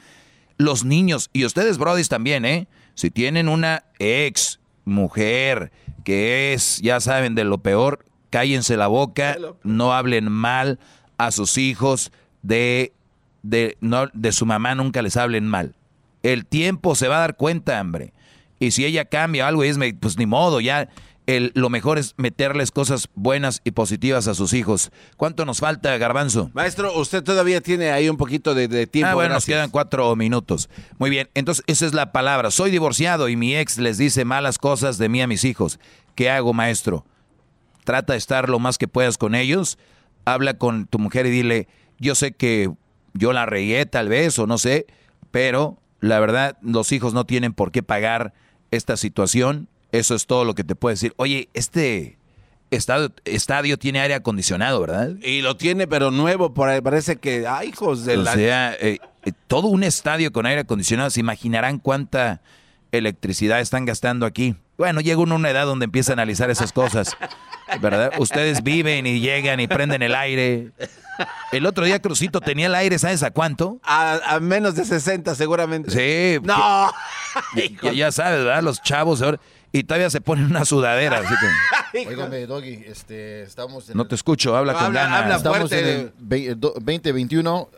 Los 0.56 0.84
niños, 0.84 1.30
y 1.32 1.44
ustedes, 1.44 1.78
brodis, 1.78 2.08
también, 2.08 2.44
¿eh? 2.44 2.68
Si 2.94 3.10
tienen 3.10 3.48
una 3.48 3.84
ex 3.98 4.60
mujer 4.84 5.70
que 6.04 6.52
es, 6.52 6.80
ya 6.82 7.00
saben, 7.00 7.34
de 7.34 7.44
lo 7.44 7.58
peor, 7.58 8.04
cállense 8.30 8.76
la 8.76 8.86
boca, 8.86 9.36
no 9.62 9.92
hablen 9.92 10.30
mal 10.30 10.78
a 11.16 11.30
sus 11.30 11.58
hijos 11.58 12.12
de, 12.42 12.92
de, 13.42 13.76
no, 13.80 14.08
de 14.12 14.32
su 14.32 14.46
mamá, 14.46 14.74
nunca 14.74 15.02
les 15.02 15.16
hablen 15.16 15.46
mal. 15.46 15.74
El 16.22 16.46
tiempo 16.46 16.94
se 16.94 17.08
va 17.08 17.18
a 17.18 17.20
dar 17.20 17.36
cuenta, 17.36 17.80
hombre. 17.80 18.12
Y 18.58 18.72
si 18.72 18.84
ella 18.84 19.04
cambia 19.04 19.46
algo, 19.46 19.62
es, 19.62 19.78
pues 20.00 20.18
ni 20.18 20.26
modo, 20.26 20.60
ya 20.60 20.88
el, 21.28 21.52
lo 21.54 21.70
mejor 21.70 21.98
es 21.98 22.14
meterles 22.16 22.72
cosas 22.72 23.08
buenas 23.14 23.60
y 23.62 23.70
positivas 23.70 24.26
a 24.26 24.34
sus 24.34 24.52
hijos. 24.52 24.90
¿Cuánto 25.16 25.44
nos 25.44 25.60
falta, 25.60 25.96
Garbanzo? 25.96 26.50
Maestro, 26.54 26.98
usted 26.98 27.22
todavía 27.22 27.60
tiene 27.60 27.90
ahí 27.92 28.08
un 28.08 28.16
poquito 28.16 28.54
de, 28.54 28.86
tiempo. 28.88 29.10
Ah, 29.10 29.14
bueno, 29.14 29.34
nos 29.34 29.46
quedan 29.46 29.70
cuatro 29.70 30.16
minutos. 30.16 30.68
Muy 30.98 31.10
bien, 31.10 31.28
entonces 31.34 31.62
esa 31.68 31.86
es 31.86 31.94
la 31.94 32.10
palabra. 32.10 32.50
Soy 32.50 32.72
divorciado 32.72 33.28
y 33.28 33.36
mi 33.36 33.56
ex 33.56 33.78
les 33.78 33.98
dice 33.98 34.24
malas 34.24 34.58
cosas 34.58 34.98
de 34.98 35.08
mí 35.08 35.22
a 35.22 35.26
mis 35.28 35.44
hijos. 35.44 35.78
¿Qué 36.16 36.30
hago, 36.30 36.52
maestro? 36.52 37.04
Trata 37.84 38.14
de 38.14 38.18
estar 38.18 38.48
lo 38.48 38.58
más 38.58 38.76
que 38.76 38.88
puedas 38.88 39.16
con 39.16 39.34
ellos 39.34 39.78
habla 40.32 40.54
con 40.54 40.86
tu 40.86 40.98
mujer 40.98 41.26
y 41.26 41.30
dile, 41.30 41.68
yo 41.98 42.14
sé 42.14 42.32
que 42.32 42.70
yo 43.14 43.32
la 43.32 43.46
regué 43.46 43.86
tal 43.86 44.08
vez 44.08 44.38
o 44.38 44.46
no 44.46 44.58
sé, 44.58 44.86
pero 45.30 45.78
la 46.00 46.20
verdad 46.20 46.56
los 46.62 46.92
hijos 46.92 47.14
no 47.14 47.24
tienen 47.24 47.52
por 47.52 47.72
qué 47.72 47.82
pagar 47.82 48.32
esta 48.70 48.96
situación. 48.96 49.68
Eso 49.92 50.14
es 50.14 50.26
todo 50.26 50.44
lo 50.44 50.54
que 50.54 50.64
te 50.64 50.74
puedo 50.74 50.92
decir. 50.92 51.14
Oye, 51.16 51.48
este 51.54 52.18
estadio, 52.70 53.10
estadio 53.24 53.78
tiene 53.78 54.00
aire 54.00 54.14
acondicionado, 54.14 54.80
¿verdad? 54.80 55.10
Y 55.22 55.40
lo 55.40 55.56
tiene, 55.56 55.86
pero 55.86 56.10
nuevo, 56.10 56.52
por 56.54 56.68
ahí. 56.68 56.80
parece 56.80 57.16
que, 57.16 57.46
ay, 57.46 57.68
hijos 57.68 58.04
de 58.04 58.18
o 58.18 58.24
sea, 58.24 58.74
eh, 58.74 58.98
eh, 59.24 59.32
todo 59.46 59.68
un 59.68 59.82
estadio 59.82 60.32
con 60.32 60.46
aire 60.46 60.62
acondicionado, 60.62 61.10
se 61.10 61.20
imaginarán 61.20 61.78
cuánta 61.78 62.40
electricidad 62.92 63.60
están 63.60 63.84
gastando 63.84 64.26
aquí. 64.26 64.56
Bueno, 64.76 65.00
llega 65.00 65.20
uno 65.20 65.34
a 65.34 65.38
una 65.38 65.50
edad 65.50 65.66
donde 65.66 65.84
empieza 65.86 66.12
a 66.12 66.14
analizar 66.14 66.50
esas 66.50 66.72
cosas, 66.72 67.16
¿verdad? 67.80 68.12
Ustedes 68.18 68.62
viven 68.62 69.06
y 69.06 69.20
llegan 69.20 69.58
y 69.58 69.66
prenden 69.66 70.02
el 70.02 70.14
aire. 70.14 70.70
El 71.50 71.66
otro 71.66 71.84
día 71.84 72.00
Crucito 72.00 72.40
tenía 72.40 72.66
el 72.66 72.74
aire, 72.76 72.96
¿sabes 72.98 73.24
a 73.24 73.32
cuánto? 73.32 73.80
A, 73.82 74.38
menos 74.40 74.76
de 74.76 74.84
60 74.84 75.34
seguramente. 75.34 75.90
Sí. 75.90 76.40
No. 76.44 76.92
ya, 77.92 78.12
sabes, 78.12 78.44
¿verdad? 78.44 78.62
Los 78.62 78.80
chavos 78.80 79.20
y 79.72 79.84
todavía 79.84 80.10
se 80.10 80.20
ponen 80.20 80.46
una 80.46 80.64
sudadera. 80.64 81.18
Así 81.18 81.34
que... 81.92 82.46
Doggy, 82.46 82.84
este, 82.86 83.42
estamos 83.42 83.94
No 83.94 84.06
te 84.06 84.14
escucho, 84.14 84.56
habla 84.56 84.74
con 84.74 84.92
ganas. 84.92 85.22
Habla 85.22 85.36
estamos 85.36 85.72
en 85.72 86.12
el 86.30 86.60
2021 86.60 87.68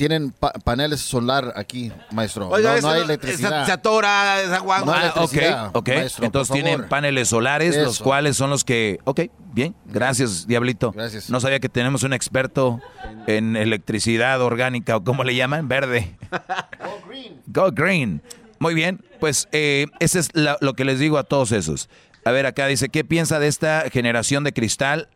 tienen 0.00 0.32
paneles 0.64 1.02
solar 1.02 1.52
aquí, 1.56 1.92
maestro. 2.12 2.48
no, 2.48 2.80
no, 2.80 2.88
hay 2.88 3.02
electricidad. 3.02 3.66
Se 3.66 3.72
atora, 3.72 4.40
esa 4.40 4.56
agua. 4.56 4.80
No 4.80 4.92
ah, 4.94 5.12
ok, 5.16 5.74
ok. 5.74 5.88
Entonces 6.22 6.54
tienen 6.54 6.88
paneles 6.88 7.28
solares, 7.28 7.76
los 7.76 7.98
cuales 7.98 8.34
son 8.38 8.48
los 8.48 8.64
que... 8.64 8.98
Ok, 9.04 9.24
bien. 9.52 9.74
Gracias, 9.84 10.46
Diablito. 10.46 10.92
Gracias. 10.92 11.28
No 11.28 11.38
sabía 11.38 11.60
que 11.60 11.68
tenemos 11.68 12.02
un 12.02 12.14
experto 12.14 12.80
en 13.26 13.56
electricidad 13.56 14.40
orgánica, 14.40 14.96
o 14.96 15.04
cómo 15.04 15.22
le 15.22 15.34
llaman, 15.34 15.68
verde. 15.68 16.16
Go 16.30 17.06
green. 17.06 17.42
Go 17.46 17.70
green. 17.70 18.22
Muy 18.60 18.74
bien, 18.74 19.00
pues 19.20 19.48
eh, 19.52 19.86
ese 20.00 20.18
es 20.18 20.30
lo 20.34 20.74
que 20.74 20.84
les 20.84 20.98
digo 20.98 21.16
a 21.16 21.24
todos 21.24 21.50
esos. 21.50 21.88
A 22.26 22.30
ver, 22.30 22.44
acá 22.44 22.66
dice, 22.66 22.90
¿qué 22.90 23.04
piensa 23.04 23.38
de 23.38 23.48
esta 23.48 23.84
generación 23.90 24.44
de 24.44 24.52
cristal? 24.52 25.08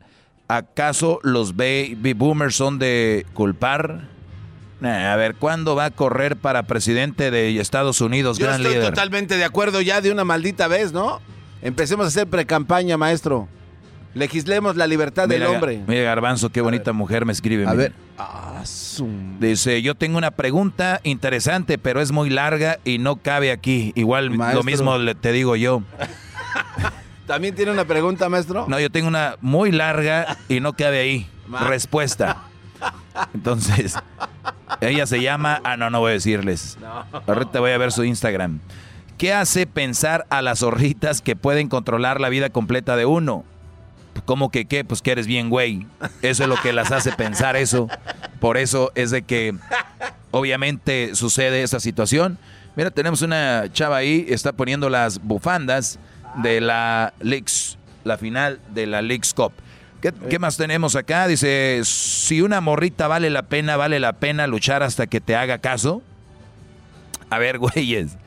¿Acaso 0.48 1.20
los 1.22 1.54
baby 1.54 2.14
boomers 2.14 2.56
son 2.56 2.78
de 2.78 3.26
culpar? 3.34 4.08
a 4.82 5.16
ver, 5.16 5.34
¿cuándo 5.36 5.74
va 5.74 5.86
a 5.86 5.90
correr 5.90 6.36
para 6.36 6.64
presidente 6.64 7.30
de 7.30 7.58
Estados 7.58 8.00
Unidos, 8.00 8.38
Yo 8.38 8.46
gran 8.46 8.60
estoy 8.60 8.80
totalmente 8.82 9.36
de 9.36 9.44
acuerdo 9.44 9.80
ya 9.80 10.00
de 10.00 10.10
una 10.10 10.24
maldita 10.24 10.68
vez, 10.68 10.92
¿no? 10.92 11.20
Empecemos 11.62 12.04
a 12.04 12.08
hacer 12.08 12.26
precampaña, 12.26 12.96
maestro. 12.96 13.48
Legislemos 14.14 14.76
la 14.76 14.86
libertad 14.86 15.28
del 15.28 15.44
hombre. 15.44 15.82
Mira, 15.86 16.02
Garbanzo, 16.02 16.50
qué 16.50 16.60
bonita 16.60 16.92
mujer 16.92 17.26
me 17.26 17.32
escribe. 17.32 17.66
A 17.66 17.74
ver. 17.74 17.92
Dice, 19.40 19.82
yo 19.82 19.94
tengo 19.94 20.18
una 20.18 20.30
pregunta 20.30 21.00
interesante, 21.02 21.78
pero 21.78 22.00
es 22.00 22.12
muy 22.12 22.30
larga 22.30 22.78
y 22.84 22.98
no 22.98 23.16
cabe 23.16 23.50
aquí. 23.50 23.92
Igual 23.96 24.28
lo 24.28 24.62
mismo 24.62 24.96
te 25.16 25.32
digo 25.32 25.56
yo. 25.56 25.82
¿También 27.26 27.54
tiene 27.54 27.72
una 27.72 27.84
pregunta, 27.84 28.28
maestro? 28.28 28.66
No, 28.68 28.78
yo 28.78 28.90
tengo 28.90 29.08
una 29.08 29.36
muy 29.40 29.72
larga 29.72 30.36
y 30.48 30.60
no 30.60 30.74
cabe 30.74 31.00
ahí. 31.00 31.28
Respuesta. 31.66 32.42
Entonces, 33.32 33.96
Ella 34.80 35.06
se 35.06 35.22
llama. 35.22 35.60
Ah, 35.64 35.76
no, 35.76 35.90
no 35.90 36.00
voy 36.00 36.10
a 36.10 36.14
decirles. 36.14 36.78
Ahorita 37.26 37.60
voy 37.60 37.72
a 37.72 37.78
ver 37.78 37.92
su 37.92 38.04
Instagram. 38.04 38.60
¿Qué 39.18 39.32
hace 39.32 39.66
pensar 39.66 40.26
a 40.28 40.42
las 40.42 40.58
zorritas 40.60 41.22
que 41.22 41.36
pueden 41.36 41.68
controlar 41.68 42.20
la 42.20 42.28
vida 42.28 42.50
completa 42.50 42.96
de 42.96 43.06
uno? 43.06 43.44
¿Cómo 44.24 44.50
que 44.50 44.64
qué? 44.64 44.84
Pues 44.84 45.02
que 45.02 45.12
eres 45.12 45.26
bien 45.26 45.50
güey. 45.50 45.86
Eso 46.22 46.44
es 46.44 46.48
lo 46.48 46.56
que 46.56 46.72
las 46.72 46.92
hace 46.92 47.12
pensar 47.12 47.56
eso. 47.56 47.88
Por 48.40 48.56
eso 48.56 48.90
es 48.94 49.10
de 49.10 49.22
que 49.22 49.54
obviamente 50.30 51.14
sucede 51.14 51.62
esa 51.62 51.80
situación. 51.80 52.38
Mira, 52.76 52.90
tenemos 52.90 53.22
una 53.22 53.64
chava 53.72 53.96
ahí, 53.96 54.26
está 54.28 54.52
poniendo 54.52 54.90
las 54.90 55.22
bufandas 55.22 55.98
de 56.42 56.60
la 56.60 57.12
Leaks, 57.20 57.78
la 58.02 58.18
final 58.18 58.60
de 58.70 58.86
la 58.86 59.02
Leaks 59.02 59.34
Cup. 59.34 59.52
¿Qué, 60.28 60.38
más 60.38 60.58
tenemos 60.58 60.96
acá? 60.96 61.26
Dice, 61.26 61.80
si 61.84 62.42
una 62.42 62.60
morrita 62.60 63.08
vale 63.08 63.30
la 63.30 63.44
pena, 63.44 63.78
vale 63.78 64.00
la 64.00 64.12
pena 64.12 64.46
luchar 64.46 64.82
hasta 64.82 65.06
que 65.06 65.22
te 65.22 65.34
haga 65.34 65.58
caso. 65.58 66.02
A 67.30 67.38
ver, 67.38 67.58
güeyes, 67.60 68.18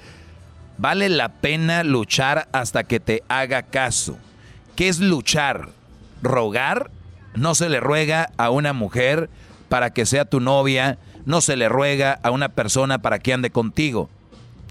vale 0.79 1.09
la 1.09 1.29
pena 1.29 1.83
luchar 1.83 2.47
hasta 2.51 2.83
que 2.83 2.99
te 2.99 3.23
haga 3.27 3.61
caso. 3.61 4.17
¿Qué 4.75 4.87
es 4.87 4.99
luchar? 4.99 5.69
¿Rogar? 6.21 6.91
No 7.35 7.55
se 7.55 7.69
le 7.69 7.79
ruega 7.79 8.31
a 8.37 8.49
una 8.49 8.73
mujer 8.73 9.29
para 9.69 9.91
que 9.91 10.05
sea 10.05 10.25
tu 10.25 10.39
novia, 10.39 10.97
no 11.25 11.41
se 11.41 11.55
le 11.55 11.69
ruega 11.69 12.19
a 12.23 12.31
una 12.31 12.49
persona 12.49 12.99
para 12.99 13.19
que 13.19 13.33
ande 13.33 13.49
contigo. 13.49 14.09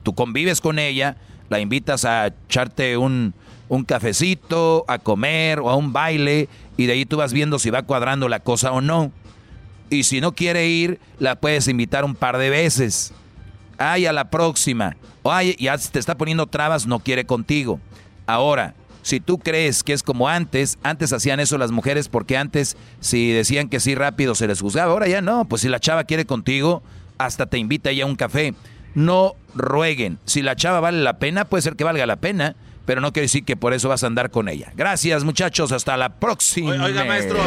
Tú 0.02 0.14
convives 0.14 0.60
con 0.60 0.78
ella, 0.78 1.16
la 1.48 1.60
invitas 1.60 2.05
a 2.05 2.27
echarte 2.27 2.97
un, 2.97 3.35
un 3.68 3.85
cafecito, 3.85 4.85
a 4.89 4.98
comer 4.98 5.60
o 5.60 5.70
a 5.70 5.77
un 5.77 5.93
baile 5.93 6.48
y 6.77 6.86
de 6.86 6.94
ahí 6.94 7.06
tú 7.06 7.16
vas 7.18 7.32
viendo 7.32 7.59
si 7.59 7.70
va 7.70 7.82
cuadrando 7.82 8.28
la 8.28 8.40
cosa 8.40 8.73
o 8.73 8.81
no. 8.81 9.12
Y 9.90 10.02
si 10.02 10.20
no 10.20 10.35
quiere 10.35 10.66
ir, 10.66 10.98
la 11.18 11.36
puedes 11.36 11.68
invitar 11.68 12.05
un 12.05 12.14
par 12.14 12.39
de 12.39 12.51
veces. 12.51 13.12
Ay, 13.78 14.06
a 14.06 14.12
la 14.12 14.31
próxima. 14.31 14.97
Ay, 15.24 15.56
ya 15.59 15.77
te 15.78 15.98
está 15.98 16.16
poniendo 16.16 16.47
trabas, 16.47 16.86
no 16.86 16.98
quiere 17.01 17.24
contigo. 17.24 17.81
Ahora, 18.27 18.74
si 19.07 19.20
tú 19.20 19.39
crees 19.39 19.85
que 19.85 19.93
es 19.93 20.03
como 20.03 20.28
antes, 20.28 20.78
antes 20.83 21.12
hacían 21.12 21.39
eso 21.39 21.59
las 21.59 21.70
mujeres 21.70 22.09
porque 22.09 22.37
antes 22.37 22.77
si 22.99 23.31
decían 23.31 23.69
que 23.69 23.78
sí 23.78 23.95
rápido 23.95 24.35
se 24.35 24.49
les 24.49 24.61
juzgaba, 24.61 24.91
ahora 24.91 25.07
ya 25.07 25.20
no, 25.20 25.45
pues 25.45 25.62
si 25.62 25.69
la 25.69 25.78
chava 25.78 26.03
quiere 26.03 26.24
contigo, 26.27 26.83
hasta 27.16 27.47
te 27.47 27.57
invita 27.57 27.93
ya 27.93 28.03
a 28.03 28.09
un 28.09 28.16
café. 28.16 28.55
No 28.97 29.37
rueguen. 29.55 30.19
Si 30.24 30.43
la 30.43 30.57
chava 30.57 30.81
vale 30.81 31.05
la 31.05 31.20
pena, 31.20 31.45
puede 31.45 31.62
ser 31.62 31.77
que 31.77 31.85
valga 31.85 32.05
la 32.05 32.16
pena, 32.16 32.57
pero 32.85 33.01
no 33.01 33.12
quiere 33.12 33.27
decir 33.27 33.45
que 33.45 33.57
por 33.57 33.74
eso 33.74 33.89
vas 33.89 34.03
a 34.03 34.09
andar 34.09 34.33
con 34.33 34.49
ella. 34.49 34.73
Gracias, 34.74 35.23
muchachos. 35.23 35.70
Hasta 35.70 35.97
la 35.97 36.09
próxima. 36.09 36.73
Oiga, 36.73 37.05
maestro. 37.05 37.39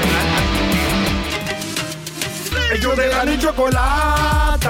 Ellos 2.73 2.95
de 2.95 3.07
la 3.09 3.25
ni 3.25 3.37
chocolata. 3.37 4.69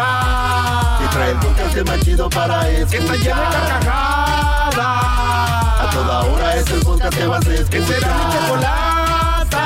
Y 1.05 1.09
trae 1.13 1.31
el 1.33 1.37
podcast 1.37 1.87
más 1.87 1.99
chido 1.99 2.27
para 2.31 2.67
escuchar. 2.67 2.89
Que 2.89 2.97
está 2.97 3.15
lleno 3.15 3.41
de 3.41 3.47
carcajadas. 3.67 5.48
A 5.89 5.91
toda 5.91 6.21
hora 6.21 6.55
es 6.55 6.69
el 6.69 6.79
podcast 6.81 7.17
que 7.17 7.25
vas 7.25 7.47
a 7.47 7.53
escuchar. 7.53 7.69
Que 7.69 7.85
será 7.87 8.13
mi 8.13 8.33
chocolata. 8.33 9.65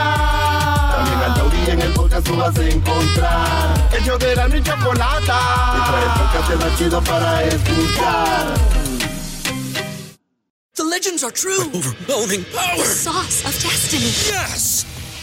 También 0.96 1.20
al 1.20 1.34
taurí 1.34 1.70
en 1.70 1.82
el 1.82 1.94
podcast 1.94 2.26
tú 2.26 2.38
vas 2.38 2.58
a 2.58 2.64
encontrar. 2.64 3.90
Ellos 4.00 4.20
de 4.20 4.36
la 4.36 4.48
ni 4.48 4.64
chocolata. 4.64 5.40
Y 5.76 5.90
trae 5.90 6.04
el 6.04 6.12
podcast 6.22 6.64
más 6.64 6.78
chido 6.78 7.02
para 7.02 7.44
escuchar. 7.44 8.54
The 10.76 10.84
legends 10.84 11.24
are 11.24 11.32
true. 11.34 11.70
Overwhelming 11.74 12.46
power! 12.56 12.78
The 12.78 12.86
sauce 12.86 13.44
of 13.46 13.54
destiny. 13.62 14.12
Yes! 14.32 14.86